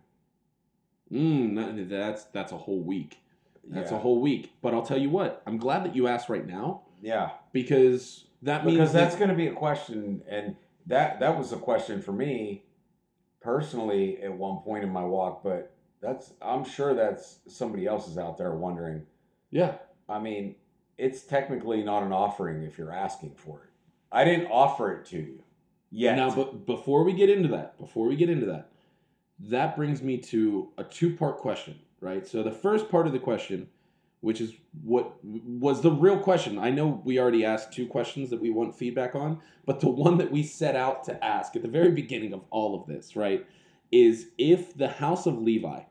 Mm, 1.13 1.89
that's 1.89 2.25
that's 2.25 2.53
a 2.53 2.57
whole 2.57 2.81
week. 2.81 3.19
That's 3.67 3.91
yeah. 3.91 3.97
a 3.97 4.01
whole 4.01 4.21
week. 4.21 4.53
But 4.63 4.75
I'll 4.75 4.83
tell 4.85 4.99
you 4.99 5.11
what, 5.11 5.43
I'm 5.47 5.57
glad 5.59 5.85
that 5.85 5.97
you 5.97 6.07
asked 6.07 6.29
right 6.29 6.47
now 6.47 6.83
Yeah. 7.01 7.31
because 7.53 8.27
that 8.43 8.65
means 8.67 8.77
Because 8.79 8.93
that's 8.93 9.15
that, 9.15 9.19
going 9.19 9.31
to 9.31 9.37
be 9.37 9.47
a 9.47 9.53
question. 9.55 10.23
And 10.29 10.57
that, 10.87 11.21
that 11.21 11.39
was 11.39 11.53
a 11.53 11.57
question 11.57 12.03
for 12.03 12.13
me 12.13 12.63
personally 13.41 14.21
at 14.23 14.33
one 14.33 14.59
point 14.59 14.85
in 14.85 14.91
my 14.91 15.05
walk. 15.05 15.43
But 15.43 15.73
that's, 16.03 16.33
I'm 16.43 16.65
sure 16.65 16.95
that's 16.95 17.39
somebody 17.47 17.87
else 17.87 18.09
is 18.09 18.19
out 18.19 18.37
there 18.39 18.55
wondering. 18.55 19.07
yeah. 19.51 19.77
I 20.07 20.19
mean, 20.19 20.57
it's 20.99 21.23
technically 21.23 21.83
not 21.83 22.03
an 22.03 22.13
offering 22.13 22.63
if 22.63 22.77
you're 22.77 22.93
asking 22.93 23.35
for 23.37 23.63
it. 23.65 23.71
I 24.13 24.25
didn't 24.25 24.49
offer 24.49 24.93
it 24.93 25.07
to 25.07 25.17
you 25.17 25.43
Yeah. 25.91 26.15
Now, 26.15 26.35
but 26.35 26.67
before 26.67 27.05
we 27.05 27.15
get 27.15 27.31
into 27.31 27.49
that, 27.49 27.79
before 27.79 28.07
we 28.07 28.15
get 28.17 28.29
into 28.29 28.45
that, 28.47 28.69
that 29.39 29.77
brings 29.77 30.03
me 30.03 30.19
to 30.19 30.73
a 30.79 30.85
two-part 30.85 31.39
question, 31.39 31.79
right? 32.01 32.27
So 32.27 32.43
the 32.43 32.53
first 32.53 32.89
part 32.89 33.07
of 33.07 33.13
the 33.13 33.19
question, 33.19 33.69
which 34.21 34.41
is 34.41 34.55
what 34.83 35.17
was 35.23 35.83
the 35.83 35.91
real 35.91 36.19
question. 36.19 36.59
I 36.59 36.71
know 36.71 37.03
we 37.05 37.19
already 37.19 37.45
asked 37.45 37.73
two 37.73 37.87
questions 37.87 38.31
that 38.31 38.41
we 38.41 38.51
want 38.51 38.75
feedback 38.75 39.15
on, 39.15 39.41
but 39.67 39.81
the 39.81 39.91
one 39.91 40.19
that 40.19 40.31
we 40.31 40.43
set 40.43 40.77
out 40.77 41.05
to 41.05 41.25
ask 41.25 41.57
at 41.57 41.63
the 41.63 41.69
very 41.69 41.91
beginning 41.91 42.33
of 42.33 42.43
all 42.51 42.81
of 42.81 42.87
this, 42.87 43.17
right, 43.17 43.47
is 43.93 44.29
if 44.39 44.77
the 44.77 44.89
house 44.89 45.27
of 45.27 45.43
Levi, 45.43 45.83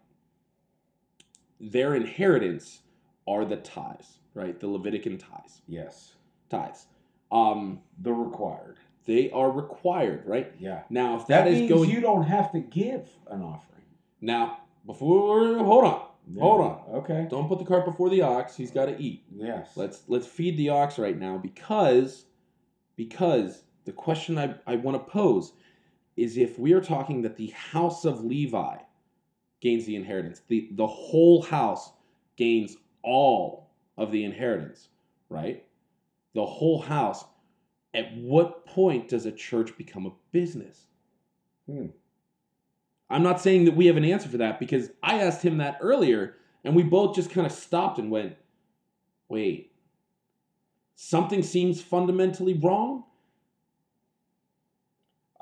their 1.59 1.95
inheritance 1.95 2.81
are 3.27 3.45
the 3.45 3.57
tithes, 3.57 4.19
right? 4.33 4.59
The 4.59 4.67
Levitican 4.67 5.19
tithes, 5.19 5.61
yes. 5.67 6.13
tithes. 6.49 6.87
Um, 7.31 7.81
The 8.01 8.13
required. 8.13 8.77
They 9.05 9.29
are 9.31 9.51
required, 9.51 10.23
right? 10.25 10.53
Yeah. 10.59 10.83
Now, 10.89 11.15
if 11.19 11.27
That, 11.27 11.45
that 11.45 11.47
is 11.51 11.59
means 11.61 11.71
going 11.71 11.89
you 11.89 12.01
don't 12.01 12.23
have 12.23 12.51
to 12.53 12.59
give 12.59 13.09
an 13.29 13.41
offering. 13.41 13.83
now, 14.21 14.59
before 14.85 15.57
hold 15.63 15.83
on, 15.85 16.01
Hold 16.39 16.61
on. 16.61 16.79
Okay. 16.95 17.27
don't 17.29 17.49
put 17.49 17.59
the 17.59 17.65
cart 17.65 17.83
before 17.85 18.09
the 18.09 18.21
ox. 18.21 18.55
He's 18.55 18.71
got 18.71 18.85
to 18.85 18.97
eat. 19.01 19.23
Yes. 19.35 19.71
Let's 19.75 20.03
let's 20.07 20.25
feed 20.27 20.55
the 20.57 20.69
ox 20.69 20.97
right 20.97 21.17
now 21.19 21.37
because 21.37 22.25
because 22.95 23.63
the 23.85 23.91
question 23.91 24.37
I, 24.37 24.55
I 24.65 24.77
want 24.77 24.95
to 24.95 25.11
pose 25.11 25.51
is 26.15 26.37
if 26.37 26.57
we 26.57 26.71
are 26.73 26.79
talking 26.81 27.21
that 27.23 27.35
the 27.35 27.47
house 27.47 28.05
of 28.05 28.23
Levi 28.23 28.77
gains 29.59 29.85
the 29.85 29.95
inheritance, 29.97 30.41
the 30.47 30.69
the 30.71 30.87
whole 30.87 31.41
house 31.41 31.91
gains 32.37 32.77
all 33.03 33.69
of 33.97 34.11
the 34.11 34.23
inheritance, 34.23 34.87
right? 35.29 35.65
The 36.35 36.45
whole 36.45 36.81
house. 36.81 37.25
At 37.93 38.15
what 38.15 38.65
point 38.65 39.09
does 39.09 39.25
a 39.25 39.31
church 39.31 39.77
become 39.77 40.05
a 40.05 40.11
business? 40.31 40.87
Hmm. 41.67 41.87
I'm 43.09 43.23
not 43.23 43.39
saying 43.39 43.65
that 43.65 43.75
we 43.75 43.85
have 43.85 43.97
an 43.97 44.05
answer 44.05 44.27
for 44.27 44.37
that 44.37 44.59
because 44.59 44.89
I 45.03 45.19
asked 45.19 45.43
him 45.43 45.57
that 45.57 45.77
earlier 45.81 46.35
and 46.63 46.75
we 46.75 46.83
both 46.83 47.15
just 47.15 47.29
kind 47.29 47.45
of 47.45 47.53
stopped 47.53 47.99
and 47.99 48.09
went, 48.09 48.35
wait, 49.29 49.71
something 50.95 51.43
seems 51.43 51.81
fundamentally 51.81 52.53
wrong? 52.53 53.03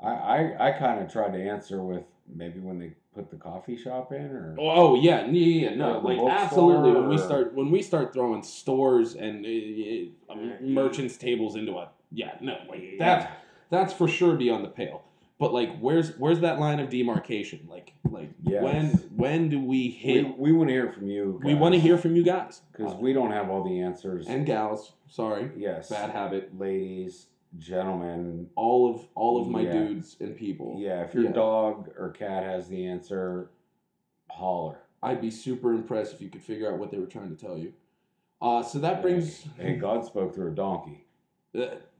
I 0.00 0.10
I, 0.10 0.68
I 0.68 0.78
kind 0.78 1.02
of 1.02 1.10
tried 1.10 1.32
to 1.32 1.42
answer 1.42 1.82
with 1.82 2.04
maybe 2.26 2.60
when 2.60 2.78
they 2.78 2.92
put 3.14 3.30
the 3.30 3.36
coffee 3.36 3.76
shop 3.76 4.12
in 4.12 4.26
or 4.26 4.56
Oh 4.58 4.94
yeah, 4.94 5.26
yeah, 5.26 5.70
yeah, 5.70 5.74
no, 5.74 5.98
like 6.00 6.18
absolutely. 6.18 6.92
When 6.92 7.08
we 7.08 7.18
start 7.18 7.54
when 7.54 7.70
we 7.70 7.82
start 7.82 8.12
throwing 8.12 8.42
stores 8.42 9.14
and 9.14 9.46
uh, 9.46 10.32
uh, 10.32 10.36
merchants 10.60 11.16
tables 11.16 11.56
into 11.56 11.78
a 11.78 11.88
yeah, 12.12 12.34
no, 12.40 12.56
like 12.68 12.80
Yeah. 12.82 12.96
that's 12.98 13.32
that's 13.70 13.92
for 13.92 14.06
sure 14.08 14.36
beyond 14.36 14.64
the 14.64 14.68
pale. 14.68 15.02
But 15.38 15.52
like, 15.52 15.76
where's 15.80 16.16
where's 16.18 16.40
that 16.40 16.60
line 16.60 16.78
of 16.78 16.88
demarcation? 16.90 17.66
Like 17.68 17.94
like 18.08 18.30
Yes. 18.42 18.62
when 18.62 18.86
when 19.16 19.48
do 19.48 19.58
we 19.58 19.66
we, 19.66 19.90
hit? 19.90 20.38
we 20.38 20.52
want 20.52 20.68
to 20.68 20.74
hear 20.74 20.92
from 20.92 21.08
you. 21.08 21.40
We, 21.42 21.54
want 21.54 21.74
to 21.74 21.80
hear 21.80 21.98
from 21.98 22.14
you 22.14 22.22
guys 22.22 22.60
because 22.70 22.94
we 22.94 23.12
don't 23.12 23.32
have 23.32 23.50
all 23.50 23.64
the 23.64 23.80
answers. 23.80 24.26
and 24.28 24.46
gals. 24.46 24.92
Sorry, 25.08 25.50
yes, 25.56 25.88
bad 25.90 26.10
habit. 26.10 26.56
ladies, 26.58 27.26
gentlemen. 27.58 28.48
All 28.54 28.94
of 28.94 29.06
all 29.14 29.40
of 29.42 29.48
my 29.48 29.62
Yeah. 29.62 29.72
dudes 29.72 30.16
and 30.20 30.36
people. 30.36 30.76
Yeah, 30.78 31.02
if 31.02 31.12
your 31.14 31.24
Yeah. 31.24 31.32
dog 31.32 31.90
or 31.98 32.10
cat 32.10 32.44
has 32.44 32.68
the 32.68 32.86
answer, 32.86 33.50
holler. 34.30 34.78
I'd 35.02 35.20
be 35.20 35.30
super 35.32 35.72
impressed 35.74 36.14
if 36.14 36.20
you 36.22 36.28
could 36.28 36.42
figure 36.42 36.70
out 36.72 36.78
what 36.78 36.90
they 36.92 36.98
were 36.98 37.06
trying 37.06 37.34
to 37.34 37.46
tell 37.46 37.58
you. 37.58 37.72
Uh, 38.40 38.62
so 38.62 38.78
that 38.78 39.02
brings. 39.02 39.44
Hey, 39.58 39.74
God 39.74 40.04
spoke 40.04 40.34
through 40.34 40.48
a 40.52 40.54
donkey. 40.54 41.04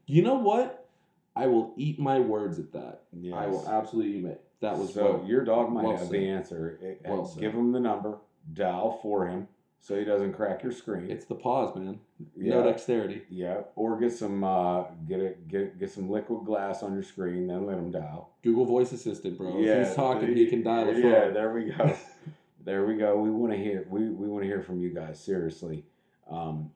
You 0.05 0.21
know 0.21 0.35
what? 0.35 0.87
I 1.35 1.47
will 1.47 1.73
eat 1.77 1.99
my 1.99 2.19
words 2.19 2.59
at 2.59 2.71
that. 2.73 3.01
Yes. 3.11 3.33
I 3.35 3.47
will 3.47 3.67
absolutely 3.67 4.17
admit 4.17 4.41
that 4.61 4.77
was 4.77 4.93
so 4.93 5.17
well. 5.19 5.25
your 5.27 5.43
dog 5.43 5.71
might 5.71 5.83
well 5.83 5.97
have 5.97 6.01
said. 6.07 6.11
the 6.11 6.29
answer. 6.29 6.77
It- 6.81 7.01
Well 7.05 7.23
give 7.39 7.51
said. 7.51 7.59
him 7.59 7.71
the 7.71 7.79
number, 7.79 8.17
dial 8.53 8.99
for 9.01 9.27
him, 9.27 9.47
so 9.81 9.97
he 9.97 10.05
doesn't 10.05 10.33
crack 10.33 10.61
your 10.61 10.71
screen. 10.71 11.09
It's 11.09 11.25
the 11.25 11.35
pause, 11.35 11.75
man. 11.75 11.99
yeah, 12.37 12.55
No 12.55 12.63
dexterity. 12.63 13.23
yeah. 13.29 13.61
Or 13.75 13.99
get 13.99 14.11
some 14.13 14.43
uh, 14.43 14.83
get 15.07 15.19
it 15.21 15.47
get 15.47 15.79
get 15.79 15.89
some 15.89 16.09
liquid 16.09 16.45
glass 16.45 16.83
on 16.83 16.93
your 16.93 17.03
screen, 17.03 17.47
then 17.47 17.65
let 17.65 17.77
him 17.79 17.89
dial. 17.91 18.29
Google 18.43 18.65
Voice 18.65 18.91
Assistant, 18.91 19.37
bro. 19.37 19.57
if 19.59 19.87
he's 19.87 19.95
talking, 19.95 20.35
he 20.35 20.45
can 20.47 20.61
dial 20.61 20.85
the 20.85 20.93
phone. 21.01 21.11
Yeah, 21.11 21.29
there 21.31 21.51
we 21.51 21.65
go. 21.71 21.95
there 22.63 22.85
we 22.85 22.95
go. 22.95 23.17
We 23.19 23.31
want 23.31 23.53
to 23.53 23.57
hear 23.57 23.87
we, 23.89 24.07
we 24.09 24.27
want 24.27 24.43
to 24.43 24.47
hear 24.47 24.61
from 24.61 24.79
you 24.79 24.89
guys 24.93 25.19
seriously. 25.19 25.83
Um, 26.29 26.69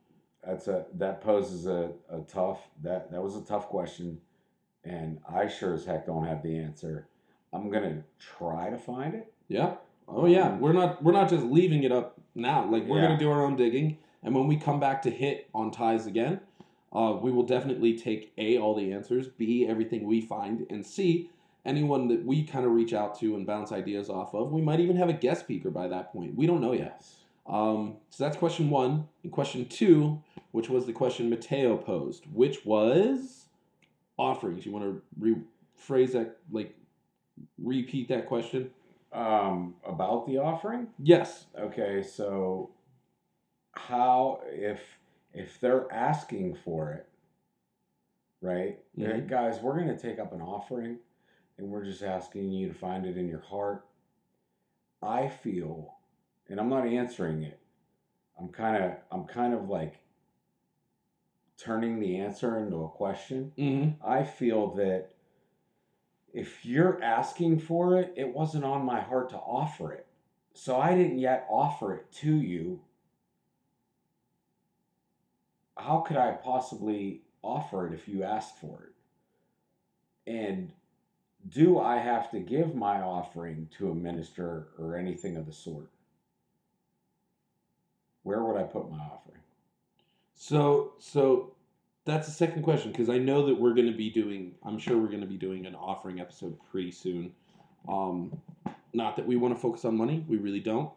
that's 0.48 0.66
a 0.66 0.86
that 0.94 1.20
poses 1.20 1.66
a, 1.66 1.90
a 2.10 2.20
tough 2.20 2.60
that 2.82 3.10
that 3.12 3.22
was 3.22 3.36
a 3.36 3.42
tough 3.42 3.68
question, 3.68 4.20
and 4.82 5.18
I 5.28 5.46
sure 5.46 5.74
as 5.74 5.84
heck 5.84 6.06
don't 6.06 6.24
have 6.26 6.42
the 6.42 6.58
answer. 6.58 7.06
I'm 7.52 7.70
gonna 7.70 8.02
try 8.18 8.70
to 8.70 8.78
find 8.78 9.14
it. 9.14 9.32
Yeah. 9.48 9.74
Oh 10.08 10.24
yeah. 10.26 10.48
Um, 10.48 10.60
We're 10.60 10.72
not 10.72 11.02
we're 11.02 11.12
not 11.12 11.28
just 11.28 11.44
leaving 11.44 11.82
it 11.84 11.92
up 11.92 12.18
now. 12.34 12.64
Like 12.70 12.86
we're 12.86 12.96
Yeah. 12.96 13.08
gonna 13.08 13.18
do 13.18 13.30
our 13.30 13.44
own 13.44 13.56
digging, 13.56 13.98
and 14.22 14.34
when 14.34 14.46
we 14.46 14.56
come 14.56 14.80
back 14.80 15.02
to 15.02 15.10
hit 15.10 15.48
on 15.54 15.70
tithes 15.70 16.06
again, 16.06 16.40
uh, 16.94 17.18
we 17.20 17.30
will 17.30 17.42
definitely 17.42 17.98
take 17.98 18.32
a 18.38 18.56
all 18.56 18.74
the 18.74 18.90
answers, 18.92 19.28
b 19.28 19.66
everything 19.66 20.06
we 20.06 20.22
find, 20.22 20.66
and 20.70 20.84
c 20.86 21.28
anyone 21.66 22.08
that 22.08 22.24
we 22.24 22.42
kind 22.42 22.64
of 22.64 22.72
reach 22.72 22.94
out 22.94 23.18
to 23.18 23.36
and 23.36 23.46
bounce 23.46 23.70
ideas 23.72 24.08
off 24.08 24.34
of. 24.34 24.50
We 24.50 24.62
might 24.62 24.80
even 24.80 24.96
have 24.96 25.10
a 25.10 25.12
guest 25.12 25.40
speaker 25.40 25.70
by 25.70 25.88
that 25.88 26.10
point. 26.10 26.34
We 26.34 26.46
don't 26.46 26.62
know 26.62 26.72
yet. 26.72 27.04
Um, 27.46 27.96
so 28.10 28.24
that's 28.24 28.36
question 28.36 28.70
one. 28.70 29.08
And 29.22 29.32
question 29.32 29.66
two, 29.66 30.22
which 30.52 30.68
was 30.68 30.86
the 30.86 30.92
question 30.92 31.28
Matteo 31.30 31.76
posed, 31.76 32.24
which 32.32 32.64
was 32.64 33.46
offerings. 34.18 34.64
You 34.66 34.72
want 34.72 34.84
to 34.84 35.02
rephrase 35.78 36.12
that, 36.12 36.36
like 36.50 36.74
repeat 37.58 38.08
that 38.08 38.26
question? 38.26 38.70
Um, 39.12 39.74
about 39.86 40.26
the 40.26 40.38
offering. 40.38 40.88
Yes. 40.98 41.46
Okay, 41.58 42.02
so 42.02 42.70
how 43.72 44.40
if 44.46 44.80
if 45.32 45.60
they're 45.60 45.90
asking 45.92 46.56
for 46.64 46.90
it, 46.92 47.08
right? 48.40 48.78
Mhm. 48.98 49.28
Guys, 49.28 49.60
we're 49.60 49.74
going 49.78 49.94
to 49.94 49.96
take 49.98 50.18
up 50.18 50.32
an 50.32 50.40
offering 50.42 50.98
and 51.56 51.68
we're 51.68 51.84
just 51.84 52.02
asking 52.02 52.50
you 52.50 52.68
to 52.68 52.74
find 52.74 53.06
it 53.06 53.16
in 53.16 53.28
your 53.28 53.40
heart. 53.40 53.84
I 55.02 55.28
feel 55.28 55.94
and 56.48 56.58
I'm 56.58 56.68
not 56.68 56.86
answering 56.86 57.42
it. 57.42 57.58
I'm 58.38 58.48
kind 58.48 58.82
of 58.82 58.92
I'm 59.10 59.24
kind 59.24 59.54
of 59.54 59.68
like 59.68 60.00
turning 61.58 62.00
the 62.00 62.16
answer 62.18 62.58
into 62.58 62.84
a 62.84 62.88
question. 62.88 63.52
Mm-hmm. 63.58 64.08
I 64.08 64.22
feel 64.24 64.74
that 64.76 65.10
if 66.32 66.64
you're 66.64 67.02
asking 67.02 67.60
for 67.60 67.98
it, 67.98 68.14
it 68.16 68.28
wasn't 68.28 68.64
on 68.64 68.84
my 68.84 69.00
heart 69.00 69.30
to 69.30 69.36
offer 69.36 69.92
it. 69.92 70.06
So 70.54 70.78
I 70.78 70.94
didn't 70.94 71.18
yet 71.18 71.46
offer 71.48 71.94
it 71.94 72.12
to 72.20 72.34
you. 72.34 72.80
how 75.78 76.00
could 76.00 76.16
I 76.16 76.32
possibly 76.32 77.22
offer 77.42 77.86
it 77.86 77.94
if 77.94 78.08
you 78.08 78.24
asked 78.24 78.58
for 78.58 78.84
it? 78.84 80.30
And 80.30 80.72
do 81.48 81.78
I 81.78 81.98
have 81.98 82.30
to 82.32 82.40
give 82.40 82.74
my 82.74 83.00
offering 83.00 83.68
to 83.78 83.90
a 83.90 83.94
minister 83.94 84.68
or 84.78 84.96
anything 84.96 85.36
of 85.36 85.46
the 85.46 85.52
sort? 85.52 85.88
Where 88.24 88.42
would 88.42 88.56
I 88.60 88.64
put 88.64 88.90
my 88.90 88.98
offering? 88.98 89.37
So, 90.40 90.92
so 91.00 91.54
that's 92.04 92.28
the 92.28 92.32
second 92.32 92.62
question 92.62 92.92
because 92.92 93.10
I 93.10 93.18
know 93.18 93.44
that 93.46 93.54
we're 93.56 93.74
going 93.74 93.90
to 93.90 93.96
be 93.96 94.08
doing. 94.08 94.54
I'm 94.64 94.78
sure 94.78 94.96
we're 94.96 95.08
going 95.08 95.20
to 95.20 95.26
be 95.26 95.36
doing 95.36 95.66
an 95.66 95.74
offering 95.74 96.20
episode 96.20 96.56
pretty 96.70 96.92
soon. 96.92 97.32
Um, 97.88 98.40
not 98.94 99.16
that 99.16 99.26
we 99.26 99.34
want 99.36 99.54
to 99.54 99.60
focus 99.60 99.84
on 99.84 99.96
money, 99.96 100.24
we 100.28 100.36
really 100.36 100.60
don't. 100.60 100.90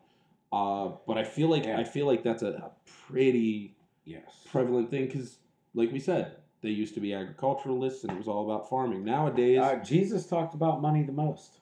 Uh, 0.54 0.92
but 1.08 1.18
I 1.18 1.24
feel 1.24 1.50
like 1.50 1.66
Yeah. 1.66 1.80
I 1.80 1.84
feel 1.84 2.06
like 2.06 2.24
that's 2.24 2.44
a, 2.44 2.50
a 2.50 2.72
pretty 3.08 3.76
Yes. 4.06 4.46
prevalent 4.52 4.92
thing 4.92 5.08
because, 5.08 5.38
like 5.74 5.92
we 5.92 6.00
said, 6.00 6.36
they 6.62 6.70
used 6.70 6.94
to 6.94 7.00
be 7.00 7.14
agriculturalists 7.14 8.04
and 8.04 8.12
it 8.12 8.18
was 8.18 8.28
all 8.28 8.46
about 8.46 8.70
farming. 8.70 9.04
Nowadays, 9.04 9.60
Uh, 9.60 9.78
Jesus 9.78 10.28
talked 10.28 10.54
about 10.54 10.82
money 10.82 11.02
the 11.04 11.12
most. 11.12 11.60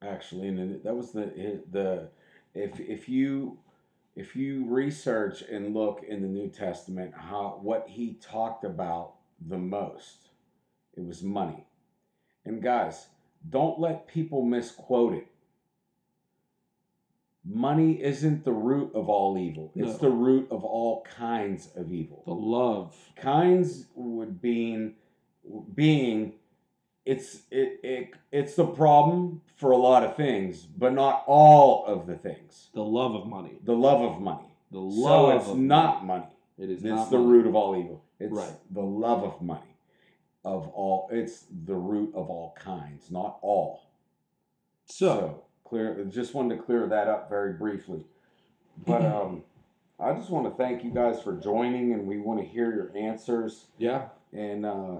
Actually, 0.00 0.48
and 0.48 0.58
then 0.58 0.80
that 0.82 0.94
was 0.96 1.12
the 1.12 1.60
the 1.70 2.08
if 2.54 2.80
if 2.80 3.08
you 3.08 3.58
if 4.16 4.36
you 4.36 4.64
research 4.66 5.42
and 5.42 5.74
look 5.74 6.02
in 6.06 6.22
the 6.22 6.28
New 6.28 6.48
Testament 6.48 7.12
how 7.16 7.58
what 7.62 7.86
he 7.88 8.14
talked 8.14 8.64
about 8.64 9.14
the 9.46 9.58
most, 9.58 10.28
it 10.96 11.04
was 11.04 11.22
money. 11.22 11.66
And 12.44 12.62
guys, 12.62 13.08
don't 13.48 13.80
let 13.80 14.06
people 14.06 14.42
misquote 14.42 15.14
it. 15.14 15.26
Money 17.46 18.02
isn't 18.02 18.44
the 18.44 18.52
root 18.52 18.92
of 18.94 19.08
all 19.10 19.36
evil. 19.36 19.70
It's 19.74 19.98
the 19.98 20.08
root 20.08 20.48
of 20.50 20.64
all 20.64 21.04
kinds 21.16 21.68
of 21.76 21.92
evil 21.92 22.22
the 22.26 22.32
love. 22.32 22.94
kinds 23.16 23.86
would 23.94 24.40
being 24.40 24.94
being 25.74 26.34
it's 27.06 27.42
it, 27.50 27.80
it 27.82 28.10
it's 28.32 28.54
the 28.54 28.66
problem 28.66 29.40
for 29.56 29.70
a 29.72 29.76
lot 29.76 30.02
of 30.04 30.16
things 30.16 30.62
but 30.62 30.92
not 30.92 31.22
all 31.26 31.84
of 31.86 32.06
the 32.06 32.14
things. 32.16 32.68
The 32.74 32.82
love 32.82 33.14
of 33.14 33.26
money. 33.26 33.58
the 33.64 33.74
love 33.74 34.00
of 34.02 34.20
money. 34.20 34.48
The 34.70 34.80
love. 34.80 35.32
so 35.32 35.36
it's 35.38 35.48
of 35.50 35.58
not 35.58 36.04
money. 36.04 36.26
It 36.58 36.70
is 36.70 36.84
it's 36.84 37.08
the 37.10 37.18
money. 37.18 37.30
root 37.30 37.46
of 37.46 37.54
all 37.54 37.76
evil. 37.76 38.04
It's 38.18 38.32
Right. 38.32 38.54
the 38.70 38.82
love 38.82 39.22
of 39.22 39.42
money. 39.42 39.76
Of 40.44 40.68
all 40.68 41.08
it's 41.12 41.44
the 41.64 41.74
root 41.74 42.12
of 42.14 42.30
all 42.30 42.54
kinds 42.58 43.10
not 43.10 43.38
all. 43.42 43.82
So, 44.86 45.44
clear 45.64 46.04
just 46.04 46.34
wanted 46.34 46.56
to 46.56 46.62
clear 46.62 46.86
that 46.86 47.08
up 47.08 47.28
very 47.28 47.52
briefly. 47.54 48.04
But 48.86 49.04
um 49.14 49.42
i 50.00 50.12
just 50.12 50.28
want 50.28 50.44
to 50.44 50.50
thank 50.62 50.82
you 50.82 50.90
guys 50.90 51.22
for 51.22 51.34
joining 51.36 51.92
and 51.92 52.06
we 52.06 52.18
want 52.18 52.40
to 52.40 52.46
hear 52.46 52.74
your 52.74 52.90
answers. 52.96 53.66
Yeah, 53.78 54.08
and 54.32 54.66
uh, 54.66 54.96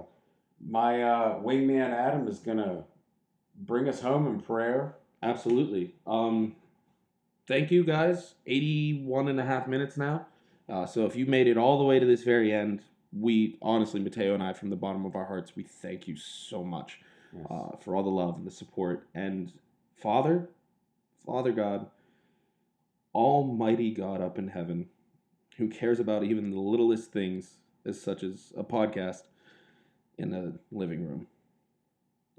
my 0.67 1.03
uh, 1.03 1.39
wingman 1.39 1.91
Adam 1.93 2.27
is 2.27 2.39
gonna 2.39 2.83
bring 3.57 3.87
us 3.87 4.01
home 4.01 4.27
in 4.27 4.39
prayer. 4.41 4.95
absolutely. 5.23 5.93
Um, 6.05 6.55
thank 7.47 7.71
you 7.71 7.83
guys. 7.83 8.33
81 8.47 9.27
and 9.29 9.39
a 9.39 9.45
half 9.45 9.67
minutes 9.67 9.95
now. 9.97 10.25
Uh, 10.67 10.85
so 10.85 11.05
if 11.05 11.15
you 11.15 11.25
made 11.27 11.47
it 11.47 11.57
all 11.57 11.77
the 11.77 11.83
way 11.83 11.99
to 11.99 12.05
this 12.05 12.23
very 12.23 12.51
end, 12.51 12.81
we 13.17 13.57
honestly, 13.61 13.99
Matteo 14.01 14.33
and 14.33 14.41
I, 14.43 14.51
from 14.53 14.69
the 14.71 14.75
bottom 14.75 15.05
of 15.05 15.15
our 15.15 15.25
hearts, 15.25 15.55
we 15.55 15.63
thank 15.63 16.07
you 16.07 16.17
so 16.17 16.63
much 16.63 16.99
Yes. 17.35 17.45
uh, 17.49 17.75
for 17.77 17.95
all 17.95 18.03
the 18.03 18.09
love 18.09 18.37
and 18.37 18.47
the 18.47 18.51
support. 18.51 19.07
And 19.13 19.51
Father, 20.01 20.49
Father 21.25 21.51
God, 21.51 21.87
Almighty 23.13 23.91
God 23.91 24.21
up 24.21 24.37
in 24.37 24.49
heaven, 24.49 24.87
who 25.57 25.69
cares 25.69 25.99
about 25.99 26.23
even 26.23 26.51
the 26.51 26.59
littlest 26.59 27.11
things, 27.11 27.59
as 27.85 28.01
such 28.01 28.23
as 28.23 28.51
a 28.57 28.63
podcast 28.63 29.23
in 30.17 30.33
a 30.33 30.53
living 30.75 31.07
room. 31.07 31.27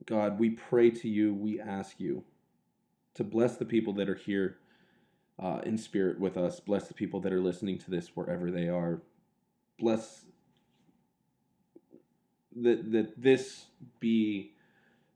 God, 0.05 0.39
we 0.39 0.51
pray 0.51 0.90
to 0.90 1.09
you, 1.09 1.35
we 1.35 1.61
ask 1.61 1.98
you 1.98 2.24
to 3.15 3.24
bless 3.24 3.57
the 3.57 3.65
people 3.65 3.93
that 3.94 4.09
are 4.09 4.15
here 4.15 4.59
uh, 5.39 5.61
in 5.65 5.77
spirit 5.78 6.19
with 6.19 6.36
us, 6.36 6.61
bless 6.61 6.89
the 6.89 6.94
people 6.94 7.20
that 7.20 7.32
are 7.32 7.40
listening 7.40 7.78
to 7.78 7.90
this 7.90 8.11
wherever 8.15 8.51
they 8.51 8.69
are. 8.69 9.01
Bless 9.78 10.24
that 12.57 12.90
that 12.93 13.20
this 13.20 13.66
be 14.01 14.53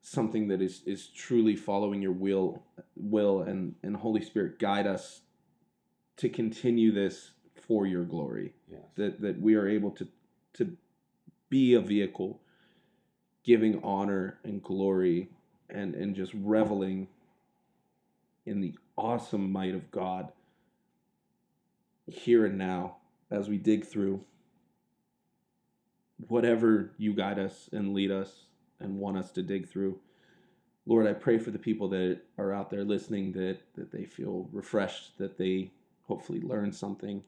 something 0.03 0.49
that 0.49 0.61
is 0.61 0.83
is 0.87 1.09
truly 1.09 1.57
following 1.57 2.03
your 2.03 2.13
will 2.13 2.63
will 2.97 3.43
and 3.43 3.75
and 3.83 3.97
holy 3.97 4.21
spirit 4.23 4.59
guide 4.59 4.87
us 4.87 5.23
to 6.17 6.29
continue 6.29 6.93
this 6.93 7.31
for 7.55 7.87
your 7.87 8.05
glory 8.05 8.53
yes. 8.71 8.81
that 8.97 9.21
that 9.21 9.41
we 9.41 9.55
are 9.55 9.69
able 9.69 9.91
to 9.91 10.07
to 10.53 10.77
be 11.49 11.75
a 11.75 11.81
vehicle 11.81 12.41
giving 13.45 13.83
honor 13.83 14.39
and 14.45 14.63
glory 14.63 15.29
and 15.69 15.95
and 15.95 16.15
just 16.15 16.33
reveling 16.35 17.09
in 18.47 18.61
the 18.61 18.75
awesome 18.97 19.51
might 19.51 19.75
of 19.75 19.91
God 19.91 20.33
here 22.07 22.45
and 22.47 22.59
now 22.59 22.97
as 23.31 23.49
we 23.49 23.57
dig 23.57 23.85
through 23.87 24.21
whatever 26.29 26.91
you 26.99 27.15
guide 27.15 27.39
us 27.39 27.69
and 27.73 27.95
lead 27.95 28.11
us 28.11 28.45
and 28.81 28.99
want 28.99 29.17
us 29.17 29.31
to 29.33 29.43
dig 29.43 29.69
through. 29.69 29.99
Lord, 30.87 31.07
I 31.07 31.13
pray 31.13 31.39
for 31.39 31.51
the 31.51 31.59
people 31.59 31.89
that 31.91 32.21
are 32.39 32.53
out 32.53 32.71
there 32.71 32.85
listening 32.85 33.33
that 33.33 33.59
that 33.77 33.93
they 33.93 34.05
feel 34.05 34.49
refreshed, 34.53 35.19
that 35.19 35.39
they 35.39 35.71
hopefully 36.09 36.41
learn 36.41 36.73
something, 36.73 37.23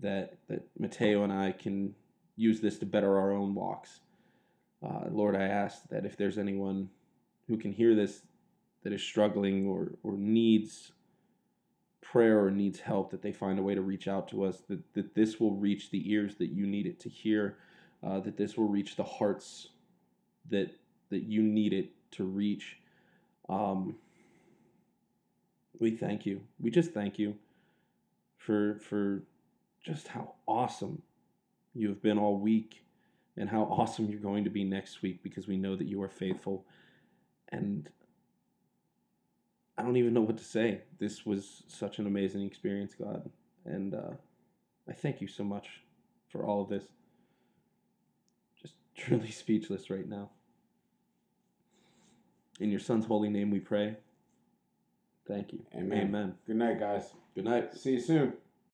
that 0.00 0.36
that 0.48 0.66
Matteo 0.78 1.24
and 1.24 1.32
I 1.32 1.52
can 1.52 1.94
use 2.36 2.60
this 2.60 2.78
to 2.78 2.86
better 2.86 3.18
our 3.18 3.32
own 3.32 3.54
walks. 3.54 4.00
Uh, 4.82 5.08
Lord, 5.10 5.36
I 5.36 5.44
ask 5.44 5.88
that 5.90 6.04
if 6.04 6.16
there's 6.16 6.38
anyone 6.38 6.90
who 7.48 7.56
can 7.56 7.72
hear 7.72 7.94
this 7.94 8.22
that 8.82 8.92
is 8.92 9.02
struggling 9.02 9.66
or 9.66 9.92
or 10.02 10.16
needs 10.16 10.92
prayer 12.00 12.44
or 12.44 12.50
needs 12.50 12.80
help, 12.80 13.10
that 13.10 13.22
they 13.22 13.32
find 13.32 13.58
a 13.58 13.62
way 13.62 13.74
to 13.74 13.80
reach 13.80 14.06
out 14.08 14.28
to 14.28 14.44
us, 14.44 14.58
that, 14.68 14.80
that 14.94 15.14
this 15.14 15.40
will 15.40 15.52
reach 15.52 15.90
the 15.90 16.12
ears 16.12 16.34
that 16.36 16.48
you 16.48 16.66
need 16.66 16.86
it 16.86 17.00
to 17.00 17.08
hear, 17.08 17.56
uh, 18.02 18.20
that 18.20 18.36
this 18.36 18.56
will 18.56 18.68
reach 18.68 18.96
the 18.96 19.04
hearts 19.04 19.68
that 20.50 20.76
that 21.10 21.22
you 21.22 21.42
need 21.42 21.72
it 21.72 21.90
to 22.10 22.24
reach. 22.24 22.78
Um, 23.48 23.96
we 25.78 25.90
thank 25.90 26.26
you. 26.26 26.40
We 26.60 26.70
just 26.70 26.92
thank 26.92 27.18
you 27.18 27.36
for 28.36 28.78
for 28.80 29.22
just 29.82 30.08
how 30.08 30.34
awesome 30.46 31.02
you 31.74 31.88
have 31.88 32.02
been 32.02 32.18
all 32.18 32.36
week 32.38 32.84
and 33.36 33.48
how 33.48 33.62
awesome 33.62 34.08
you're 34.10 34.20
going 34.20 34.44
to 34.44 34.50
be 34.50 34.64
next 34.64 35.02
week 35.02 35.22
because 35.22 35.48
we 35.48 35.56
know 35.56 35.76
that 35.76 35.86
you 35.86 36.02
are 36.02 36.08
faithful 36.08 36.66
and 37.48 37.88
I 39.76 39.82
don't 39.82 39.96
even 39.96 40.14
know 40.14 40.20
what 40.20 40.38
to 40.38 40.44
say. 40.44 40.82
This 40.98 41.24
was 41.24 41.62
such 41.66 41.98
an 41.98 42.06
amazing 42.06 42.42
experience, 42.42 42.94
God. 42.94 43.30
And 43.64 43.94
uh, 43.94 44.12
I 44.88 44.92
thank 44.92 45.20
you 45.20 45.28
so 45.28 45.44
much 45.44 45.68
for 46.28 46.44
all 46.44 46.62
of 46.62 46.68
this. 46.68 46.84
Just 48.60 48.74
truly 48.96 49.30
speechless 49.30 49.90
right 49.90 50.08
now. 50.08 50.30
In 52.60 52.70
your 52.70 52.80
son's 52.80 53.06
holy 53.06 53.30
name 53.30 53.50
we 53.50 53.60
pray. 53.60 53.96
Thank 55.26 55.52
you. 55.52 55.64
Amen. 55.74 56.08
Amen. 56.08 56.34
Good 56.46 56.56
night, 56.56 56.78
guys. 56.78 57.10
Good 57.34 57.44
night. 57.44 57.74
See 57.74 57.92
you 57.92 58.00
soon. 58.00 58.34